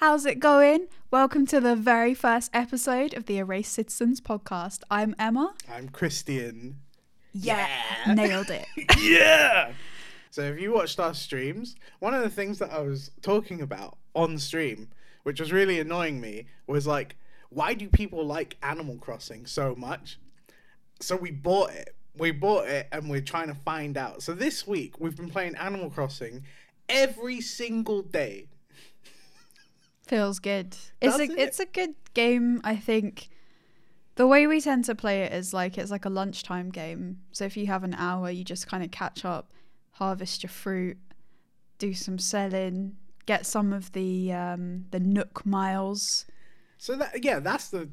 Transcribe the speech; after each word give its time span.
How's 0.00 0.24
it 0.24 0.40
going? 0.40 0.86
Welcome 1.10 1.46
to 1.48 1.60
the 1.60 1.76
very 1.76 2.14
first 2.14 2.50
episode 2.54 3.12
of 3.12 3.26
the 3.26 3.36
Erased 3.36 3.74
Citizens 3.74 4.18
podcast. 4.18 4.82
I'm 4.90 5.14
Emma. 5.18 5.52
I'm 5.70 5.90
Christian. 5.90 6.78
Yeah, 7.34 7.68
nailed 8.08 8.48
it. 8.48 8.64
yeah. 8.98 9.72
So 10.30 10.40
if 10.40 10.58
you 10.58 10.72
watched 10.72 10.98
our 10.98 11.12
streams, 11.12 11.76
one 11.98 12.14
of 12.14 12.22
the 12.22 12.30
things 12.30 12.58
that 12.60 12.72
I 12.72 12.80
was 12.80 13.10
talking 13.20 13.60
about 13.60 13.98
on 14.14 14.38
stream, 14.38 14.88
which 15.24 15.38
was 15.38 15.52
really 15.52 15.78
annoying 15.78 16.18
me, 16.18 16.46
was 16.66 16.86
like, 16.86 17.16
why 17.50 17.74
do 17.74 17.86
people 17.86 18.24
like 18.24 18.56
Animal 18.62 18.96
Crossing 18.96 19.44
so 19.44 19.74
much? 19.74 20.18
So 21.00 21.14
we 21.14 21.30
bought 21.30 21.72
it. 21.72 21.94
We 22.16 22.30
bought 22.30 22.68
it 22.68 22.88
and 22.90 23.10
we're 23.10 23.20
trying 23.20 23.48
to 23.48 23.54
find 23.54 23.98
out. 23.98 24.22
So 24.22 24.32
this 24.32 24.66
week 24.66 24.98
we've 24.98 25.14
been 25.14 25.28
playing 25.28 25.56
Animal 25.56 25.90
Crossing 25.90 26.44
every 26.88 27.42
single 27.42 28.00
day. 28.00 28.46
Feels 30.10 30.40
good. 30.40 30.76
It's 31.00 31.16
Doesn't 31.16 31.30
a 31.30 31.32
it? 31.34 31.38
it's 31.38 31.60
a 31.60 31.66
good 31.66 31.94
game. 32.14 32.60
I 32.64 32.74
think 32.74 33.28
the 34.16 34.26
way 34.26 34.48
we 34.48 34.60
tend 34.60 34.84
to 34.86 34.96
play 34.96 35.22
it 35.22 35.32
is 35.32 35.54
like 35.54 35.78
it's 35.78 35.92
like 35.92 36.04
a 36.04 36.10
lunchtime 36.10 36.70
game. 36.70 37.20
So 37.30 37.44
if 37.44 37.56
you 37.56 37.68
have 37.68 37.84
an 37.84 37.94
hour, 37.94 38.28
you 38.28 38.42
just 38.42 38.66
kind 38.66 38.82
of 38.82 38.90
catch 38.90 39.24
up, 39.24 39.52
harvest 39.92 40.42
your 40.42 40.50
fruit, 40.50 40.98
do 41.78 41.94
some 41.94 42.18
selling, 42.18 42.96
get 43.26 43.46
some 43.46 43.72
of 43.72 43.92
the 43.92 44.32
um, 44.32 44.86
the 44.90 44.98
Nook 44.98 45.46
miles. 45.46 46.26
So 46.76 46.96
that 46.96 47.22
yeah, 47.22 47.38
that's 47.38 47.68
the. 47.68 47.88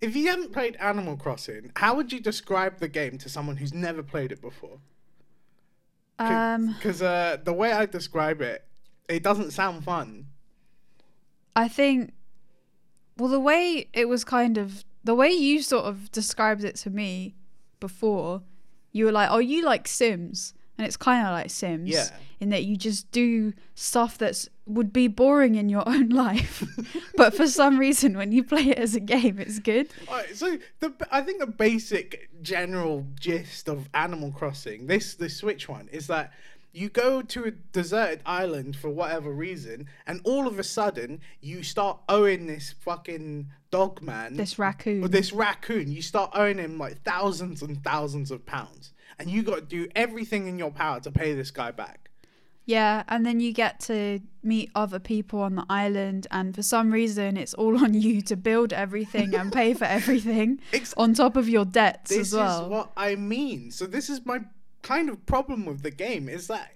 If 0.00 0.16
you 0.16 0.26
haven't 0.26 0.52
played 0.52 0.74
Animal 0.80 1.16
Crossing, 1.16 1.70
how 1.76 1.94
would 1.94 2.12
you 2.12 2.18
describe 2.18 2.80
the 2.80 2.88
game 2.88 3.16
to 3.18 3.28
someone 3.28 3.58
who's 3.58 3.72
never 3.72 4.02
played 4.02 4.32
it 4.32 4.42
before? 4.42 4.78
Um, 6.18 6.74
Because 6.74 7.00
uh, 7.00 7.36
the 7.44 7.52
way 7.52 7.70
I 7.70 7.86
describe 7.86 8.40
it, 8.40 8.64
it 9.08 9.22
doesn't 9.22 9.52
sound 9.52 9.84
fun. 9.84 10.26
I 11.56 11.68
think, 11.68 12.12
well, 13.18 13.28
the 13.28 13.40
way 13.40 13.88
it 13.92 14.08
was 14.08 14.24
kind 14.24 14.56
of 14.58 14.84
the 15.04 15.14
way 15.14 15.30
you 15.30 15.62
sort 15.62 15.84
of 15.86 16.10
described 16.12 16.62
it 16.64 16.76
to 16.76 16.90
me 16.90 17.34
before, 17.80 18.42
you 18.92 19.04
were 19.06 19.12
like, 19.12 19.30
"Oh, 19.30 19.38
you 19.38 19.64
like 19.64 19.88
Sims," 19.88 20.52
and 20.76 20.86
it's 20.86 20.96
kind 20.96 21.26
of 21.26 21.32
like 21.32 21.50
Sims, 21.50 21.88
Yeah. 21.90 22.08
in 22.38 22.50
that 22.50 22.64
you 22.64 22.76
just 22.76 23.10
do 23.10 23.52
stuff 23.74 24.18
that's 24.18 24.48
would 24.66 24.92
be 24.92 25.08
boring 25.08 25.54
in 25.56 25.68
your 25.68 25.82
own 25.88 26.10
life, 26.10 26.62
but 27.16 27.34
for 27.34 27.46
some 27.48 27.78
reason, 27.78 28.16
when 28.16 28.30
you 28.32 28.44
play 28.44 28.68
it 28.68 28.78
as 28.78 28.94
a 28.94 29.00
game, 29.00 29.38
it's 29.38 29.58
good. 29.58 29.88
Alright, 30.08 30.36
so 30.36 30.58
the 30.80 30.92
I 31.10 31.22
think 31.22 31.40
the 31.40 31.46
basic 31.46 32.28
general 32.42 33.06
gist 33.18 33.68
of 33.68 33.88
Animal 33.94 34.30
Crossing, 34.32 34.86
this 34.86 35.14
the 35.14 35.28
Switch 35.28 35.68
one, 35.68 35.88
is 35.90 36.06
that 36.06 36.32
you 36.72 36.88
go 36.88 37.20
to 37.22 37.44
a 37.44 37.50
deserted 37.50 38.20
island 38.24 38.76
for 38.76 38.88
whatever 38.90 39.30
reason, 39.32 39.86
and 40.06 40.20
all 40.24 40.46
of 40.46 40.58
a 40.58 40.62
sudden 40.62 41.20
you 41.40 41.62
start 41.62 41.98
owing 42.08 42.46
this 42.46 42.74
fucking 42.80 43.48
dog 43.70 44.00
man, 44.02 44.36
This 44.36 44.58
raccoon. 44.58 45.02
or 45.04 45.08
this 45.08 45.32
raccoon. 45.32 45.90
You 45.90 46.02
start 46.02 46.30
owing 46.34 46.58
him 46.58 46.78
like 46.78 47.02
thousands 47.02 47.62
and 47.62 47.82
thousands 47.82 48.30
of 48.30 48.44
pounds, 48.46 48.92
and 49.18 49.28
you 49.30 49.42
got 49.42 49.56
to 49.56 49.60
do 49.62 49.88
everything 49.96 50.46
in 50.46 50.58
your 50.58 50.70
power 50.70 51.00
to 51.00 51.10
pay 51.10 51.34
this 51.34 51.50
guy 51.50 51.70
back. 51.70 52.06
Yeah, 52.66 53.02
and 53.08 53.26
then 53.26 53.40
you 53.40 53.52
get 53.52 53.80
to 53.80 54.20
meet 54.44 54.70
other 54.76 55.00
people 55.00 55.40
on 55.40 55.56
the 55.56 55.64
island, 55.68 56.28
and 56.30 56.54
for 56.54 56.62
some 56.62 56.92
reason, 56.92 57.36
it's 57.36 57.54
all 57.54 57.82
on 57.82 57.94
you 57.94 58.20
to 58.22 58.36
build 58.36 58.72
everything 58.72 59.34
and 59.34 59.52
pay 59.52 59.74
for 59.74 59.84
everything 59.98 60.60
on 60.96 61.14
top 61.14 61.36
of 61.36 61.48
your 61.48 61.64
debts 61.64 62.12
as 62.12 62.32
well. 62.32 62.58
This 62.58 62.64
is 62.66 62.70
what 62.70 62.92
I 62.96 63.16
mean. 63.16 63.72
So 63.72 63.86
this 63.86 64.08
is 64.08 64.24
my 64.24 64.40
kind 64.82 65.08
of 65.08 65.24
problem 65.26 65.64
with 65.66 65.82
the 65.82 65.90
game 65.90 66.28
is 66.28 66.46
that 66.48 66.72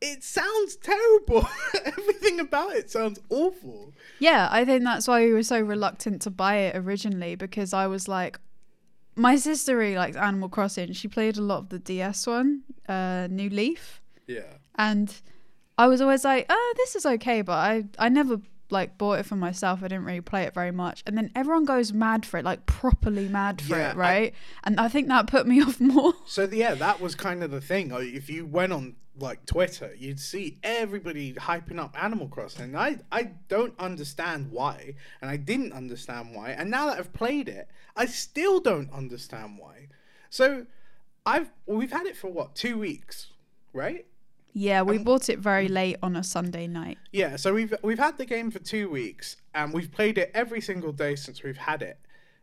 it 0.00 0.24
sounds 0.24 0.76
terrible. 0.76 1.46
Everything 1.84 2.40
about 2.40 2.72
it 2.72 2.90
sounds 2.90 3.20
awful. 3.30 3.92
Yeah, 4.18 4.48
I 4.50 4.64
think 4.64 4.82
that's 4.84 5.06
why 5.06 5.24
we 5.24 5.32
were 5.32 5.42
so 5.44 5.60
reluctant 5.60 6.22
to 6.22 6.30
buy 6.30 6.56
it 6.56 6.76
originally 6.76 7.34
because 7.36 7.72
I 7.72 7.86
was 7.86 8.08
like, 8.08 8.38
my 9.14 9.36
sister 9.36 9.76
really 9.76 9.96
likes 9.96 10.16
Animal 10.16 10.48
Crossing. 10.48 10.92
She 10.92 11.06
played 11.06 11.36
a 11.36 11.42
lot 11.42 11.58
of 11.58 11.68
the 11.68 11.78
DS 11.78 12.26
one, 12.26 12.62
uh, 12.88 13.28
New 13.30 13.50
Leaf, 13.50 14.00
Yeah. 14.26 14.54
and 14.76 15.14
I 15.78 15.86
was 15.86 16.00
always 16.00 16.24
like, 16.24 16.46
oh, 16.48 16.74
this 16.78 16.96
is 16.96 17.04
okay, 17.06 17.42
but 17.42 17.52
I 17.52 17.84
I 17.98 18.08
never 18.08 18.40
like 18.72 18.98
bought 18.98 19.20
it 19.20 19.26
for 19.26 19.36
myself. 19.36 19.80
I 19.82 19.88
didn't 19.88 20.04
really 20.04 20.20
play 20.20 20.42
it 20.44 20.54
very 20.54 20.72
much, 20.72 21.02
and 21.06 21.16
then 21.16 21.30
everyone 21.36 21.64
goes 21.64 21.92
mad 21.92 22.26
for 22.26 22.38
it, 22.38 22.44
like 22.44 22.66
properly 22.66 23.28
mad 23.28 23.60
for 23.62 23.76
Yeah, 23.76 23.90
it, 23.90 23.94
I- 23.94 23.98
right? 23.98 24.34
and 24.64 24.80
I 24.80 24.88
think 24.88 25.08
that 25.08 25.26
put 25.28 25.46
me 25.46 25.62
off 25.66 25.80
more. 25.80 26.14
So 26.26 26.48
yeah, 26.50 26.74
that 26.74 27.00
was 27.00 27.14
kind 27.14 27.42
of 27.44 27.50
the 27.50 27.60
thing. 27.60 27.92
Oh, 27.92 27.98
if 27.98 28.28
you 28.28 28.46
went 28.46 28.72
on 28.72 28.96
like 29.18 29.44
Twitter, 29.44 29.94
you'd 29.98 30.18
see 30.18 30.58
everybody 30.62 31.34
hyping 31.34 31.78
up 31.78 31.94
Animal 32.02 32.28
Crossing. 32.28 32.74
I 32.74 32.98
I 33.12 33.32
don't 33.48 33.78
understand 33.78 34.50
why, 34.50 34.94
and 35.20 35.30
I 35.30 35.36
didn't 35.36 35.72
understand 35.72 36.34
why. 36.34 36.50
And 36.50 36.70
now 36.70 36.86
that 36.86 36.98
I've 36.98 37.12
played 37.12 37.48
it, 37.48 37.68
I 37.94 38.06
still 38.06 38.58
don't 38.58 38.90
understand 38.90 39.58
why. 39.58 39.88
So 40.30 40.66
I've 41.26 41.50
we've 41.66 41.92
had 41.92 42.06
it 42.06 42.16
for 42.16 42.28
what 42.32 42.54
two 42.54 42.78
weeks, 42.78 43.28
right? 43.74 44.06
Yeah, 44.52 44.82
we 44.82 44.98
Um, 44.98 45.04
bought 45.04 45.28
it 45.28 45.38
very 45.38 45.68
late 45.68 45.96
on 46.02 46.16
a 46.16 46.22
Sunday 46.22 46.66
night. 46.66 46.98
Yeah, 47.12 47.36
so 47.36 47.54
we've 47.54 47.74
we've 47.82 47.98
had 47.98 48.18
the 48.18 48.26
game 48.26 48.50
for 48.50 48.58
two 48.58 48.88
weeks, 48.90 49.36
and 49.54 49.72
we've 49.72 49.90
played 49.90 50.18
it 50.18 50.30
every 50.34 50.60
single 50.60 50.92
day 50.92 51.14
since 51.16 51.42
we've 51.42 51.56
had 51.56 51.82
it. 51.82 51.98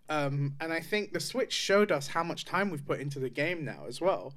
Um, 0.09 0.56
and 0.59 0.74
I 0.74 0.80
think 0.80 1.14
the 1.14 1.20
Switch 1.20 1.53
showed 1.53 1.92
us 1.92 2.08
how 2.08 2.24
much 2.24 2.44
time 2.46 2.72
we've 2.72 2.86
put 2.86 3.00
into 3.00 3.20
the 3.20 3.30
game 3.30 3.64
now 3.64 3.84
as 3.88 4.02
well. 4.02 4.34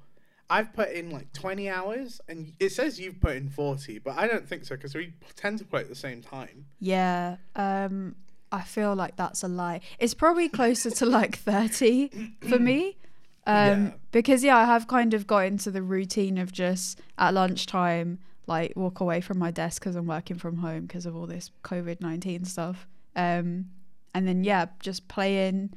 I've 0.49 0.71
put 0.73 0.91
in 0.91 1.09
like 1.09 1.33
twenty 1.33 1.67
hours, 1.69 2.21
and 2.27 2.53
it 2.59 2.69
says 2.71 2.99
you've 2.99 3.19
put 3.19 3.35
in 3.35 3.49
forty, 3.49 3.97
but 3.97 4.17
I 4.17 4.27
don't 4.27 4.47
think 4.47 4.65
so 4.65 4.75
because 4.75 4.93
we 4.93 5.13
tend 5.35 5.57
to 5.59 5.65
play 5.65 5.81
at 5.81 5.89
the 5.89 5.95
same 5.95 6.21
time. 6.21 6.65
Yeah, 6.79 7.37
um, 7.55 8.15
I 8.51 8.61
feel 8.61 8.93
like 8.93 9.15
that's 9.15 9.41
a 9.41 9.47
lie. 9.47 9.79
It's 9.97 10.13
probably 10.13 10.47
closer 10.47 10.91
to 10.91 11.05
like 11.07 11.37
30 11.37 12.09
for 12.47 12.59
me. 12.69 12.97
Um, 13.45 13.85
Yeah. 13.85 13.91
Because, 14.11 14.43
yeah, 14.43 14.57
I 14.57 14.65
have 14.65 14.87
kind 14.87 15.13
of 15.13 15.25
got 15.27 15.45
into 15.45 15.71
the 15.71 15.81
routine 15.81 16.37
of 16.37 16.51
just 16.51 17.01
at 17.17 17.33
lunchtime, 17.33 18.19
like 18.47 18.73
walk 18.75 18.99
away 18.99 19.21
from 19.21 19.39
my 19.39 19.51
desk 19.51 19.81
because 19.81 19.95
I'm 19.95 20.05
working 20.05 20.37
from 20.37 20.57
home 20.57 20.81
because 20.85 21.05
of 21.05 21.15
all 21.15 21.25
this 21.25 21.51
COVID 21.63 21.99
19 22.01 22.45
stuff. 22.45 22.87
Um, 23.15 23.69
and 24.13 24.27
then, 24.27 24.43
yeah, 24.43 24.67
just 24.79 25.07
playing. 25.07 25.73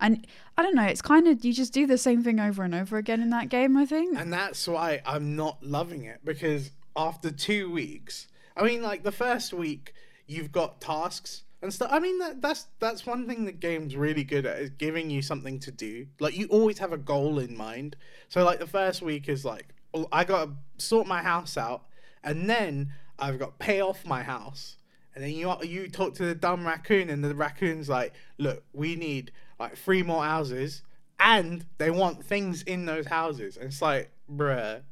And 0.00 0.26
I 0.56 0.62
don't 0.62 0.74
know, 0.74 0.84
it's 0.84 1.02
kind 1.02 1.26
of, 1.26 1.44
you 1.44 1.52
just 1.52 1.72
do 1.72 1.86
the 1.86 1.98
same 1.98 2.22
thing 2.22 2.40
over 2.40 2.62
and 2.62 2.74
over 2.74 2.96
again 2.96 3.20
in 3.20 3.30
that 3.30 3.48
game, 3.48 3.76
I 3.76 3.84
think. 3.84 4.16
And 4.18 4.32
that's 4.32 4.66
why 4.66 5.02
I'm 5.04 5.36
not 5.36 5.62
loving 5.62 6.04
it 6.04 6.20
because 6.24 6.70
after 6.96 7.30
two 7.30 7.70
weeks, 7.70 8.28
I 8.56 8.62
mean, 8.64 8.82
like 8.82 9.02
the 9.02 9.12
first 9.12 9.52
week, 9.52 9.92
you've 10.26 10.52
got 10.52 10.80
tasks 10.80 11.44
and 11.62 11.72
stuff. 11.72 11.90
I 11.92 11.98
mean, 11.98 12.18
that, 12.18 12.40
that's 12.40 12.66
that's 12.78 13.06
one 13.06 13.26
thing 13.26 13.44
the 13.44 13.52
game's 13.52 13.96
really 13.96 14.24
good 14.24 14.46
at 14.46 14.58
is 14.58 14.70
giving 14.70 15.10
you 15.10 15.22
something 15.22 15.58
to 15.60 15.70
do. 15.70 16.06
Like 16.20 16.36
you 16.36 16.46
always 16.46 16.78
have 16.78 16.92
a 16.92 16.98
goal 16.98 17.38
in 17.38 17.56
mind. 17.56 17.96
So 18.28 18.44
like 18.44 18.58
the 18.58 18.66
first 18.66 19.02
week 19.02 19.28
is 19.28 19.44
like, 19.44 19.74
oh, 19.94 20.08
I 20.12 20.24
gotta 20.24 20.52
sort 20.78 21.06
my 21.06 21.22
house 21.22 21.56
out, 21.56 21.84
and 22.22 22.48
then 22.48 22.92
I've 23.18 23.38
got 23.38 23.58
pay 23.58 23.80
off 23.80 24.06
my 24.06 24.22
house. 24.22 24.76
And 25.14 25.24
then 25.24 25.32
you 25.32 25.52
you 25.64 25.88
talk 25.88 26.14
to 26.14 26.24
the 26.24 26.34
dumb 26.34 26.64
raccoon, 26.64 27.10
and 27.10 27.24
the 27.24 27.34
raccoon's 27.34 27.88
like, 27.88 28.14
"Look, 28.38 28.62
we 28.72 28.94
need 28.94 29.32
like 29.58 29.76
three 29.76 30.04
more 30.04 30.22
houses, 30.22 30.82
and 31.18 31.64
they 31.78 31.90
want 31.90 32.24
things 32.24 32.62
in 32.62 32.86
those 32.86 33.06
houses." 33.06 33.56
And 33.56 33.66
it's 33.66 33.82
like, 33.82 34.12
bruh, 34.32 34.82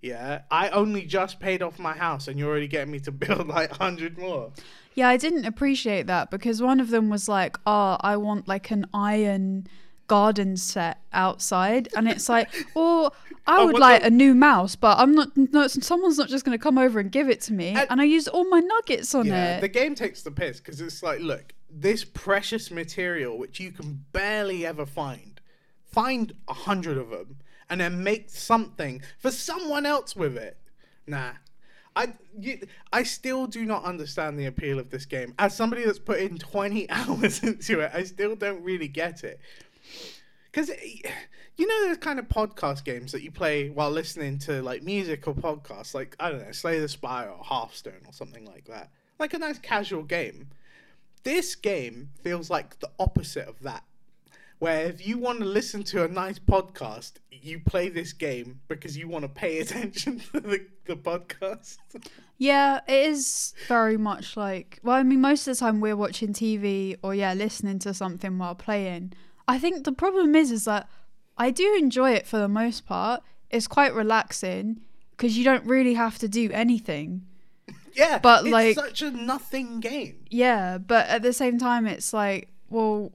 yeah, 0.00 0.42
I 0.50 0.70
only 0.70 1.04
just 1.04 1.40
paid 1.40 1.60
off 1.60 1.78
my 1.78 1.92
house, 1.92 2.26
and 2.26 2.38
you're 2.38 2.48
already 2.48 2.68
getting 2.68 2.92
me 2.92 3.00
to 3.00 3.12
build 3.12 3.48
like 3.48 3.72
hundred 3.72 4.16
more. 4.16 4.52
Yeah, 4.96 5.08
I 5.08 5.16
didn't 5.18 5.44
appreciate 5.44 6.06
that 6.08 6.30
because 6.30 6.60
one 6.60 6.80
of 6.80 6.88
them 6.90 7.08
was 7.10 7.28
like, 7.28 7.56
"Oh, 7.66 7.96
I 8.00 8.16
want 8.16 8.48
like 8.48 8.70
an 8.70 8.86
iron 8.94 9.66
garden 10.08 10.56
set 10.56 10.98
outside," 11.12 11.88
and 11.94 12.08
it's 12.08 12.28
like, 12.28 12.48
"Oh, 12.76 13.10
I 13.46 13.62
would 13.64 13.78
like 13.78 14.00
the- 14.00 14.06
a 14.08 14.10
new 14.10 14.34
mouse, 14.34 14.74
but 14.74 14.98
I'm 14.98 15.14
not. 15.14 15.36
No, 15.36 15.66
someone's 15.68 16.16
not 16.16 16.28
just 16.28 16.44
going 16.46 16.58
to 16.58 16.62
come 16.62 16.78
over 16.78 16.98
and 16.98 17.12
give 17.12 17.28
it 17.28 17.42
to 17.42 17.52
me." 17.52 17.68
And- 17.68 17.86
And, 17.90 18.00
I 18.00 18.04
used 18.04 18.26
all 18.28 18.48
my 18.48 18.60
nuggets 18.60 19.14
on 19.14 19.26
Yeah, 19.26 19.58
it. 19.58 19.60
the 19.60 19.68
game 19.68 19.94
takes 19.94 20.22
the 20.22 20.30
piss 20.30 20.60
because 20.60 20.80
it's 20.80 21.02
like, 21.02 21.20
look, 21.20 21.52
this 21.70 22.02
precious 22.04 22.70
material 22.70 23.36
which 23.36 23.60
you 23.60 23.72
can 23.72 24.06
barely 24.12 24.64
ever 24.64 24.86
find, 24.86 25.40
find 25.84 26.32
a 26.48 26.54
hundred 26.54 26.96
of 26.96 27.10
them, 27.10 27.36
and 27.68 27.82
then 27.82 28.02
make 28.02 28.30
something 28.30 29.02
for 29.18 29.30
someone 29.30 29.84
else 29.84 30.16
with 30.16 30.38
it. 30.38 30.56
Nah. 31.06 31.32
I, 31.96 32.12
you, 32.38 32.60
I 32.92 33.02
still 33.02 33.46
do 33.46 33.64
not 33.64 33.84
understand 33.84 34.38
the 34.38 34.46
appeal 34.46 34.78
of 34.78 34.90
this 34.90 35.06
game. 35.06 35.34
As 35.38 35.56
somebody 35.56 35.84
that's 35.84 35.98
put 35.98 36.20
in 36.20 36.38
20 36.38 36.90
hours 36.90 37.42
into 37.42 37.80
it, 37.80 37.90
I 37.94 38.04
still 38.04 38.36
don't 38.36 38.62
really 38.62 38.88
get 38.88 39.24
it. 39.24 39.40
Because, 40.44 40.70
eh, 40.70 41.10
you 41.56 41.66
know, 41.66 41.88
those 41.88 41.96
kind 41.96 42.18
of 42.18 42.28
podcast 42.28 42.84
games 42.84 43.12
that 43.12 43.22
you 43.22 43.30
play 43.30 43.70
while 43.70 43.90
listening 43.90 44.38
to 44.40 44.62
like 44.62 44.82
music 44.82 45.26
or 45.26 45.34
podcasts, 45.34 45.94
like, 45.94 46.14
I 46.20 46.30
don't 46.30 46.44
know, 46.44 46.52
Slay 46.52 46.78
the 46.78 46.88
Spire 46.88 47.30
or 47.30 47.42
Hearthstone 47.42 48.02
or 48.06 48.12
something 48.12 48.44
like 48.44 48.66
that. 48.66 48.90
Like 49.18 49.32
a 49.32 49.38
nice 49.38 49.58
casual 49.58 50.02
game. 50.02 50.48
This 51.24 51.54
game 51.54 52.10
feels 52.22 52.50
like 52.50 52.78
the 52.80 52.90
opposite 52.98 53.48
of 53.48 53.58
that. 53.60 53.82
Where 54.58 54.86
if 54.86 55.06
you 55.06 55.18
want 55.18 55.38
to 55.40 55.44
listen 55.44 55.82
to 55.84 56.04
a 56.04 56.08
nice 56.08 56.38
podcast, 56.38 57.12
you 57.30 57.60
play 57.60 57.88
this 57.88 58.12
game 58.12 58.60
because 58.68 58.96
you 58.96 59.08
want 59.08 59.22
to 59.24 59.28
pay 59.28 59.58
attention 59.64 60.20
to 60.32 60.40
the, 60.40 60.66
the 60.86 60.96
podcast. 60.96 61.76
Yeah, 62.38 62.80
it 62.88 63.08
is 63.10 63.54
very 63.68 63.96
much 63.96 64.36
like. 64.36 64.78
Well, 64.82 64.96
I 64.96 65.02
mean, 65.02 65.20
most 65.20 65.46
of 65.46 65.56
the 65.56 65.60
time 65.60 65.80
we're 65.80 65.96
watching 65.96 66.32
TV 66.32 66.96
or 67.02 67.14
yeah, 67.14 67.34
listening 67.34 67.78
to 67.80 67.94
something 67.94 68.38
while 68.38 68.54
playing. 68.54 69.12
I 69.48 69.58
think 69.58 69.84
the 69.84 69.92
problem 69.92 70.34
is, 70.34 70.50
is 70.50 70.64
that 70.64 70.88
I 71.38 71.50
do 71.50 71.76
enjoy 71.78 72.12
it 72.12 72.26
for 72.26 72.38
the 72.38 72.48
most 72.48 72.86
part. 72.86 73.22
It's 73.50 73.66
quite 73.68 73.94
relaxing 73.94 74.80
because 75.12 75.38
you 75.38 75.44
don't 75.44 75.64
really 75.64 75.94
have 75.94 76.18
to 76.18 76.28
do 76.28 76.50
anything. 76.52 77.26
Yeah, 77.94 78.18
But, 78.18 78.44
it's 78.44 78.52
like- 78.52 78.74
such 78.74 79.00
a 79.00 79.10
nothing 79.10 79.80
game. 79.80 80.26
Yeah, 80.28 80.76
but 80.76 81.06
at 81.06 81.22
the 81.22 81.32
same 81.32 81.56
time, 81.58 81.86
it's 81.86 82.12
like, 82.12 82.50
well, 82.68 83.12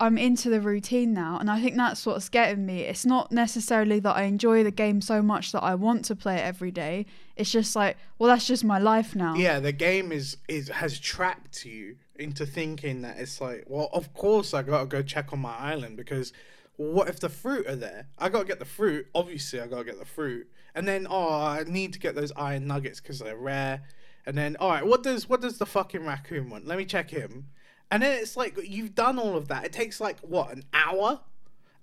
I'm 0.00 0.16
into 0.16 0.48
the 0.48 0.62
routine 0.62 1.12
now, 1.12 1.38
and 1.38 1.50
I 1.50 1.60
think 1.60 1.76
that's 1.76 2.06
what's 2.06 2.30
getting 2.30 2.64
me. 2.64 2.80
It's 2.80 3.04
not 3.04 3.30
necessarily 3.30 4.00
that 4.00 4.16
I 4.16 4.22
enjoy 4.22 4.64
the 4.64 4.70
game 4.70 5.02
so 5.02 5.20
much 5.20 5.52
that 5.52 5.62
I 5.62 5.74
want 5.74 6.06
to 6.06 6.16
play 6.16 6.36
it 6.36 6.44
every 6.44 6.70
day. 6.70 7.04
It's 7.36 7.50
just 7.50 7.76
like, 7.76 7.98
well, 8.18 8.28
that's 8.28 8.46
just 8.46 8.64
my 8.64 8.78
life 8.78 9.14
now. 9.14 9.34
Yeah, 9.34 9.60
the 9.60 9.72
game 9.72 10.10
is 10.10 10.38
is 10.48 10.68
has 10.68 10.98
trapped 10.98 11.66
you 11.66 11.96
into 12.16 12.46
thinking 12.46 13.02
that 13.02 13.18
it's 13.18 13.42
like, 13.42 13.64
well, 13.66 13.90
of 13.92 14.14
course 14.14 14.54
I 14.54 14.62
gotta 14.62 14.86
go 14.86 15.02
check 15.02 15.34
on 15.34 15.40
my 15.40 15.56
island 15.56 15.98
because 15.98 16.32
what 16.76 17.08
if 17.08 17.20
the 17.20 17.28
fruit 17.28 17.66
are 17.66 17.76
there? 17.76 18.06
I 18.18 18.30
gotta 18.30 18.46
get 18.46 18.58
the 18.58 18.64
fruit. 18.64 19.06
Obviously, 19.14 19.60
I 19.60 19.66
gotta 19.66 19.84
get 19.84 19.98
the 19.98 20.06
fruit, 20.06 20.48
and 20.74 20.88
then 20.88 21.06
oh, 21.10 21.42
I 21.42 21.64
need 21.66 21.92
to 21.92 21.98
get 21.98 22.14
those 22.14 22.32
iron 22.36 22.66
nuggets 22.66 23.00
because 23.00 23.18
they're 23.18 23.36
rare. 23.36 23.82
And 24.24 24.36
then 24.36 24.56
all 24.56 24.70
right, 24.70 24.86
what 24.86 25.02
does 25.02 25.28
what 25.28 25.42
does 25.42 25.58
the 25.58 25.66
fucking 25.66 26.06
raccoon 26.06 26.48
want? 26.48 26.66
Let 26.66 26.78
me 26.78 26.86
check 26.86 27.10
him. 27.10 27.48
And 27.90 28.02
then 28.02 28.18
it's 28.20 28.36
like 28.36 28.58
you've 28.62 28.94
done 28.94 29.18
all 29.18 29.36
of 29.36 29.48
that. 29.48 29.64
It 29.64 29.72
takes 29.72 30.00
like 30.00 30.20
what 30.20 30.52
an 30.52 30.64
hour, 30.72 31.20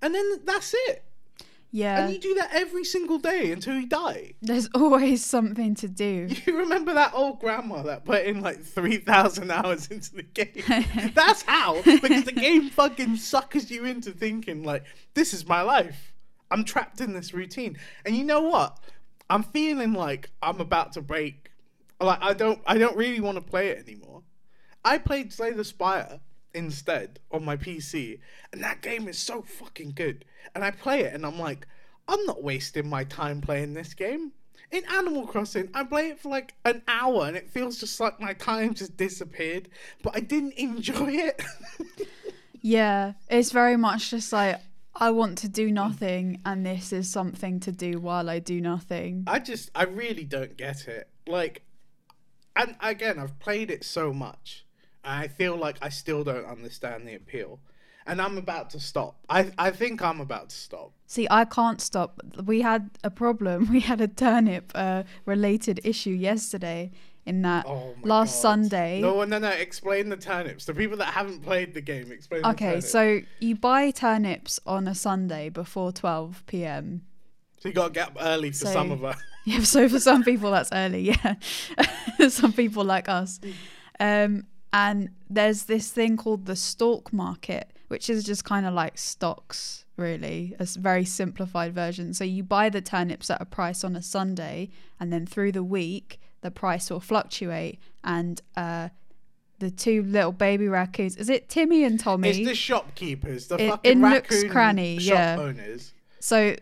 and 0.01 0.15
then 0.15 0.41
that's 0.45 0.73
it. 0.73 1.03
Yeah. 1.71 1.99
And 1.99 2.13
you 2.13 2.19
do 2.19 2.33
that 2.35 2.49
every 2.53 2.85
single 2.85 3.19
day 3.19 3.51
until 3.51 3.75
you 3.75 3.87
die. 3.87 4.33
There's 4.41 4.69
always 4.73 5.23
something 5.23 5.75
to 5.75 5.87
do. 5.87 6.29
You 6.47 6.57
remember 6.57 6.93
that 6.93 7.13
old 7.13 7.39
grandma 7.39 7.83
that 7.83 8.05
put 8.05 8.25
in 8.25 8.41
like 8.41 8.63
3,000 8.63 9.51
hours 9.51 9.87
into 9.91 10.15
the 10.15 10.23
game? 10.23 11.11
That's 11.13 11.41
how, 11.41 11.81
because 11.81 12.23
the 12.23 12.31
game 12.31 12.69
fucking 12.69 13.17
suckers 13.17 13.69
you 13.69 13.83
into 13.85 14.11
thinking, 14.11 14.63
like, 14.63 14.85
this 15.13 15.33
is 15.33 15.45
my 15.45 15.61
life. 15.61 16.13
I'm 16.49 16.63
trapped 16.63 17.01
in 17.01 17.13
this 17.13 17.33
routine. 17.33 17.77
And 18.05 18.15
you 18.15 18.23
know 18.23 18.41
what? 18.41 18.79
I'm 19.29 19.43
feeling 19.43 19.93
like 19.93 20.29
I'm 20.41 20.61
about 20.61 20.93
to 20.93 21.01
break. 21.01 21.51
Like, 21.99 22.19
I 22.21 22.33
don't, 22.33 22.61
I 22.65 22.77
don't 22.77 22.95
really 22.95 23.19
want 23.19 23.35
to 23.35 23.41
play 23.41 23.69
it 23.69 23.85
anymore. 23.85 24.16
I 24.87 24.97
played 24.97 25.33
Slay 25.33 25.51
the 25.51 25.65
Spire 25.65 26.21
instead 26.53 27.19
on 27.29 27.43
my 27.43 27.57
PC, 27.57 28.19
and 28.53 28.63
that 28.63 28.81
game 28.81 29.09
is 29.09 29.17
so 29.17 29.41
fucking 29.41 29.91
good. 29.91 30.23
And 30.55 30.63
I 30.63 30.71
play 30.71 31.01
it, 31.01 31.13
and 31.13 31.25
I'm 31.25 31.37
like, 31.37 31.67
I'm 32.07 32.23
not 32.25 32.41
wasting 32.41 32.89
my 32.89 33.03
time 33.03 33.41
playing 33.41 33.73
this 33.73 33.93
game. 33.93 34.31
In 34.71 34.85
Animal 34.85 35.27
Crossing, 35.27 35.67
I 35.73 35.83
play 35.83 36.07
it 36.07 36.19
for 36.19 36.29
like 36.29 36.53
an 36.63 36.83
hour, 36.87 37.25
and 37.25 37.35
it 37.35 37.49
feels 37.49 37.81
just 37.81 37.99
like 37.99 38.21
my 38.21 38.31
time 38.31 38.73
just 38.75 38.95
disappeared. 38.95 39.67
But 40.03 40.15
I 40.15 40.21
didn't 40.21 40.53
enjoy 40.57 41.11
it. 41.11 41.43
Yeah, 42.61 43.13
it's 43.29 43.51
very 43.51 43.75
much 43.75 44.11
just 44.11 44.31
like 44.31 44.61
I 44.95 45.11
want 45.11 45.37
to 45.39 45.49
do 45.49 45.69
nothing, 45.69 46.41
and 46.45 46.65
this 46.65 46.93
is 46.93 47.09
something 47.09 47.59
to 47.61 47.73
do 47.73 47.99
while 47.99 48.29
I 48.29 48.39
do 48.39 48.61
nothing. 48.61 49.25
I 49.27 49.39
just, 49.39 49.69
I 49.75 49.83
really 49.83 50.23
don't 50.23 50.55
get 50.55 50.87
it. 50.87 51.09
Like, 51.27 51.63
and 52.55 52.75
again, 52.81 53.19
I've 53.19 53.37
played 53.39 53.69
it 53.69 53.83
so 53.83 54.13
much, 54.13 54.65
I 55.07 55.27
feel 55.27 55.55
like 55.55 55.77
I 55.81 55.89
still 55.89 56.23
don't 56.23 56.45
understand 56.45 57.07
the 57.07 57.15
appeal. 57.15 57.59
And 58.05 58.21
I'm 58.21 58.37
about 58.37 58.69
to 58.69 58.79
stop. 58.79 59.17
I, 59.29 59.51
I 59.57 59.71
think 59.71 60.01
I'm 60.01 60.21
about 60.21 60.49
to 60.49 60.55
stop. 60.55 60.93
See, 61.07 61.27
I 61.29 61.43
can't 61.43 61.81
stop. 61.81 62.21
We 62.45 62.61
had 62.61 62.89
a 63.03 63.09
problem. 63.09 63.67
We 63.71 63.81
had 63.81 63.99
a 64.01 64.07
turnip 64.07 64.71
uh, 64.75 65.03
related 65.25 65.81
issue 65.83 66.11
yesterday. 66.11 66.91
In 67.25 67.41
that 67.41 67.65
Oh 67.67 67.93
last 68.03 68.35
God. 68.35 68.41
Sunday. 68.41 69.01
No, 69.01 69.21
no, 69.25 69.37
no. 69.39 69.49
Explain 69.49 70.07
the 70.07 70.15
turnips. 70.15 70.63
The 70.63 70.73
people 70.73 70.95
that 70.99 71.13
haven't 71.13 71.41
played 71.41 71.73
the 71.73 71.81
game, 71.81 72.09
explain. 72.13 72.43
the 72.43 72.49
Okay, 72.51 72.79
so 72.79 73.19
you 73.41 73.53
buy 73.57 73.91
turnips 73.91 74.61
on 74.65 74.87
a 74.87 74.95
Sunday 74.95 75.49
before 75.49 75.91
12 75.91 76.45
p.m. 76.47 77.01
so 77.59 77.67
you 77.67 77.75
got 77.75 77.87
to 77.87 77.93
get 77.93 78.07
up 78.07 78.17
early 78.21 78.51
for 78.51 78.67
So- 78.67 78.71
some 78.71 78.91
of 78.91 79.03
us. 79.03 79.19
Yeah, 79.45 79.59
so 79.63 79.87
for 79.89 79.99
some 79.99 80.23
people 80.23 80.51
that's 80.51 80.69
early, 80.71 81.01
yeah. 81.01 81.35
some 82.29 82.53
people 82.53 82.83
like 82.85 83.07
us. 83.09 83.39
Um, 83.99 84.45
and 84.73 85.09
there's 85.29 85.63
this 85.63 85.89
thing 85.91 86.17
called 86.17 86.45
the 86.45 86.55
stock 86.55 87.13
market, 87.13 87.71
which 87.87 88.09
is 88.09 88.23
just 88.23 88.43
kind 88.43 88.65
of 88.65 88.73
like 88.73 88.97
stocks, 88.97 89.85
really 89.95 90.55
a 90.59 90.65
very 90.65 91.05
simplified 91.05 91.73
version. 91.73 92.13
So 92.13 92.23
you 92.23 92.43
buy 92.43 92.69
the 92.69 92.81
turnips 92.81 93.29
at 93.29 93.41
a 93.41 93.45
price 93.45 93.83
on 93.83 93.95
a 93.95 94.01
Sunday, 94.01 94.69
and 94.99 95.11
then 95.11 95.25
through 95.25 95.53
the 95.53 95.63
week, 95.63 96.19
the 96.41 96.51
price 96.51 96.89
will 96.89 96.99
fluctuate. 96.99 97.79
And 98.03 98.41
uh, 98.55 98.89
the 99.59 99.71
two 99.71 100.03
little 100.03 100.31
baby 100.31 100.67
raccoons, 100.67 101.15
is 101.15 101.29
it 101.29 101.49
Timmy 101.49 101.83
and 101.83 101.99
Tommy? 101.99 102.29
It's 102.29 102.47
the 102.47 102.55
shopkeepers, 102.55 103.47
the 103.47 103.57
In- 103.57 103.69
fucking 103.71 103.91
in 103.91 104.01
Nook's 104.01 104.35
raccoon 104.35 104.51
Cranny, 104.51 104.99
shop 104.99 105.13
yeah. 105.13 105.37
owners. 105.39 105.93
So 106.19 106.55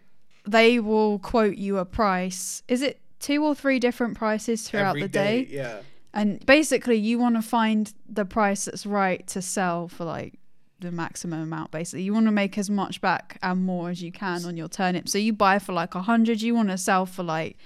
they 0.47 0.79
will 0.79 1.19
quote 1.19 1.57
you 1.57 1.77
a 1.77 1.85
price. 1.85 2.61
Is 2.67 2.81
it 2.81 3.01
two 3.19 3.43
or 3.43 3.55
three 3.55 3.79
different 3.79 4.15
prices 4.15 4.67
throughout 4.67 4.89
every 4.89 5.01
the 5.01 5.07
day? 5.07 5.47
Yeah. 5.49 5.79
And 6.15 6.43
basically, 6.45 6.95
you 6.95 7.19
want 7.19 7.35
to 7.35 7.41
find 7.41 7.93
the 8.09 8.25
price 8.25 8.65
that's 8.65 8.85
right 8.85 9.25
to 9.27 9.41
sell 9.41 9.87
for 9.89 10.05
like 10.05 10.39
the 10.79 10.91
maximum 10.91 11.41
amount. 11.41 11.71
Basically, 11.71 12.03
you 12.03 12.13
want 12.13 12.25
to 12.27 12.31
make 12.31 12.57
as 12.57 12.69
much 12.69 13.01
back 13.01 13.37
and 13.43 13.63
more 13.65 13.89
as 13.89 14.01
you 14.01 14.11
can 14.11 14.45
on 14.45 14.55
your 14.55 14.69
turnip. 14.69 15.09
So 15.09 15.17
you 15.17 15.33
buy 15.33 15.59
for 15.59 15.73
like 15.73 15.93
a 15.93 16.01
hundred, 16.01 16.41
you 16.41 16.55
want 16.55 16.69
to 16.69 16.77
sell 16.77 17.05
for 17.05 17.23
like 17.23 17.57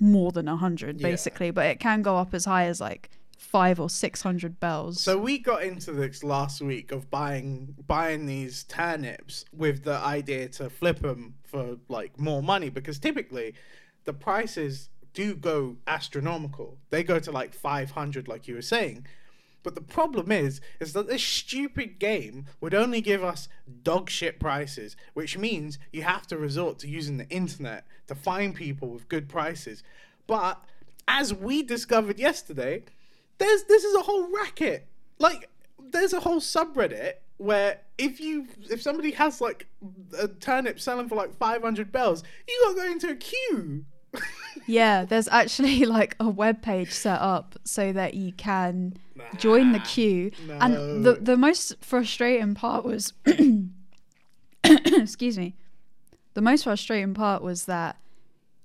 more 0.00 0.32
than 0.32 0.48
a 0.48 0.56
hundred, 0.56 1.00
Yeah. 1.00 1.08
basically. 1.08 1.50
But 1.50 1.66
it 1.66 1.78
can 1.78 2.02
go 2.02 2.16
up 2.16 2.32
as 2.34 2.46
high 2.46 2.64
as 2.64 2.80
like 2.80 3.10
five 3.36 3.78
or 3.78 3.90
six 3.90 4.22
hundred 4.22 4.58
bells. 4.60 5.00
So 5.00 5.18
we 5.18 5.38
got 5.38 5.62
into 5.62 5.92
this 5.92 6.24
last 6.24 6.62
week 6.62 6.90
of 6.90 7.10
buying 7.10 7.74
buying 7.86 8.24
these 8.24 8.64
turnips 8.64 9.44
with 9.52 9.84
the 9.84 9.98
idea 9.98 10.48
to 10.48 10.70
flip 10.70 11.00
them 11.00 11.34
for 11.44 11.76
like 11.88 12.18
more 12.18 12.42
money 12.42 12.70
because 12.70 12.98
typically 12.98 13.54
the 14.04 14.12
prices 14.12 14.88
do 15.14 15.34
go 15.34 15.76
astronomical. 15.86 16.76
They 16.90 17.02
go 17.02 17.18
to 17.18 17.32
like 17.32 17.54
500 17.54 18.28
like 18.28 18.46
you 18.46 18.54
were 18.54 18.62
saying. 18.62 19.06
But 19.62 19.74
the 19.74 19.80
problem 19.80 20.30
is 20.30 20.60
is 20.78 20.92
that 20.92 21.08
this 21.08 21.22
stupid 21.22 21.98
game 21.98 22.46
would 22.60 22.74
only 22.74 23.00
give 23.00 23.24
us 23.24 23.48
dog 23.82 24.10
shit 24.10 24.38
prices, 24.38 24.94
which 25.14 25.38
means 25.38 25.78
you 25.92 26.02
have 26.02 26.26
to 26.26 26.36
resort 26.36 26.78
to 26.80 26.88
using 26.88 27.16
the 27.16 27.28
internet 27.30 27.86
to 28.08 28.14
find 28.14 28.54
people 28.54 28.90
with 28.90 29.08
good 29.08 29.28
prices. 29.28 29.82
But 30.26 30.62
as 31.08 31.32
we 31.32 31.62
discovered 31.62 32.18
yesterday, 32.18 32.84
there's 33.38 33.64
this 33.64 33.84
is 33.84 33.94
a 33.94 34.02
whole 34.02 34.30
racket. 34.30 34.86
Like 35.18 35.48
there's 35.78 36.12
a 36.12 36.20
whole 36.20 36.40
subreddit 36.40 37.14
where 37.38 37.80
if 37.96 38.20
you 38.20 38.46
if 38.70 38.82
somebody 38.82 39.12
has 39.12 39.40
like 39.40 39.66
a 40.18 40.28
turnip 40.28 40.78
selling 40.78 41.08
for 41.08 41.14
like 41.14 41.34
500 41.34 41.90
bells, 41.90 42.22
you 42.46 42.60
got 42.64 42.70
to 42.70 42.76
go 42.76 42.92
into 42.92 43.10
a 43.10 43.16
queue. 43.16 43.86
Yeah, 44.66 45.04
there's 45.04 45.28
actually 45.28 45.84
like 45.98 46.16
a 46.20 46.28
web 46.28 46.62
page 46.62 46.90
set 46.92 47.20
up 47.20 47.56
so 47.64 47.92
that 47.92 48.14
you 48.14 48.32
can 48.32 48.94
join 49.36 49.72
the 49.72 49.78
Nah, 49.78 49.84
queue. 49.84 50.30
And 50.60 51.04
the 51.04 51.18
the 51.20 51.36
most 51.36 51.74
frustrating 51.84 52.54
part 52.54 52.84
was 52.84 53.12
excuse 54.64 55.38
me. 55.38 55.54
The 56.34 56.40
most 56.42 56.64
frustrating 56.64 57.14
part 57.14 57.42
was 57.42 57.66
that 57.66 57.96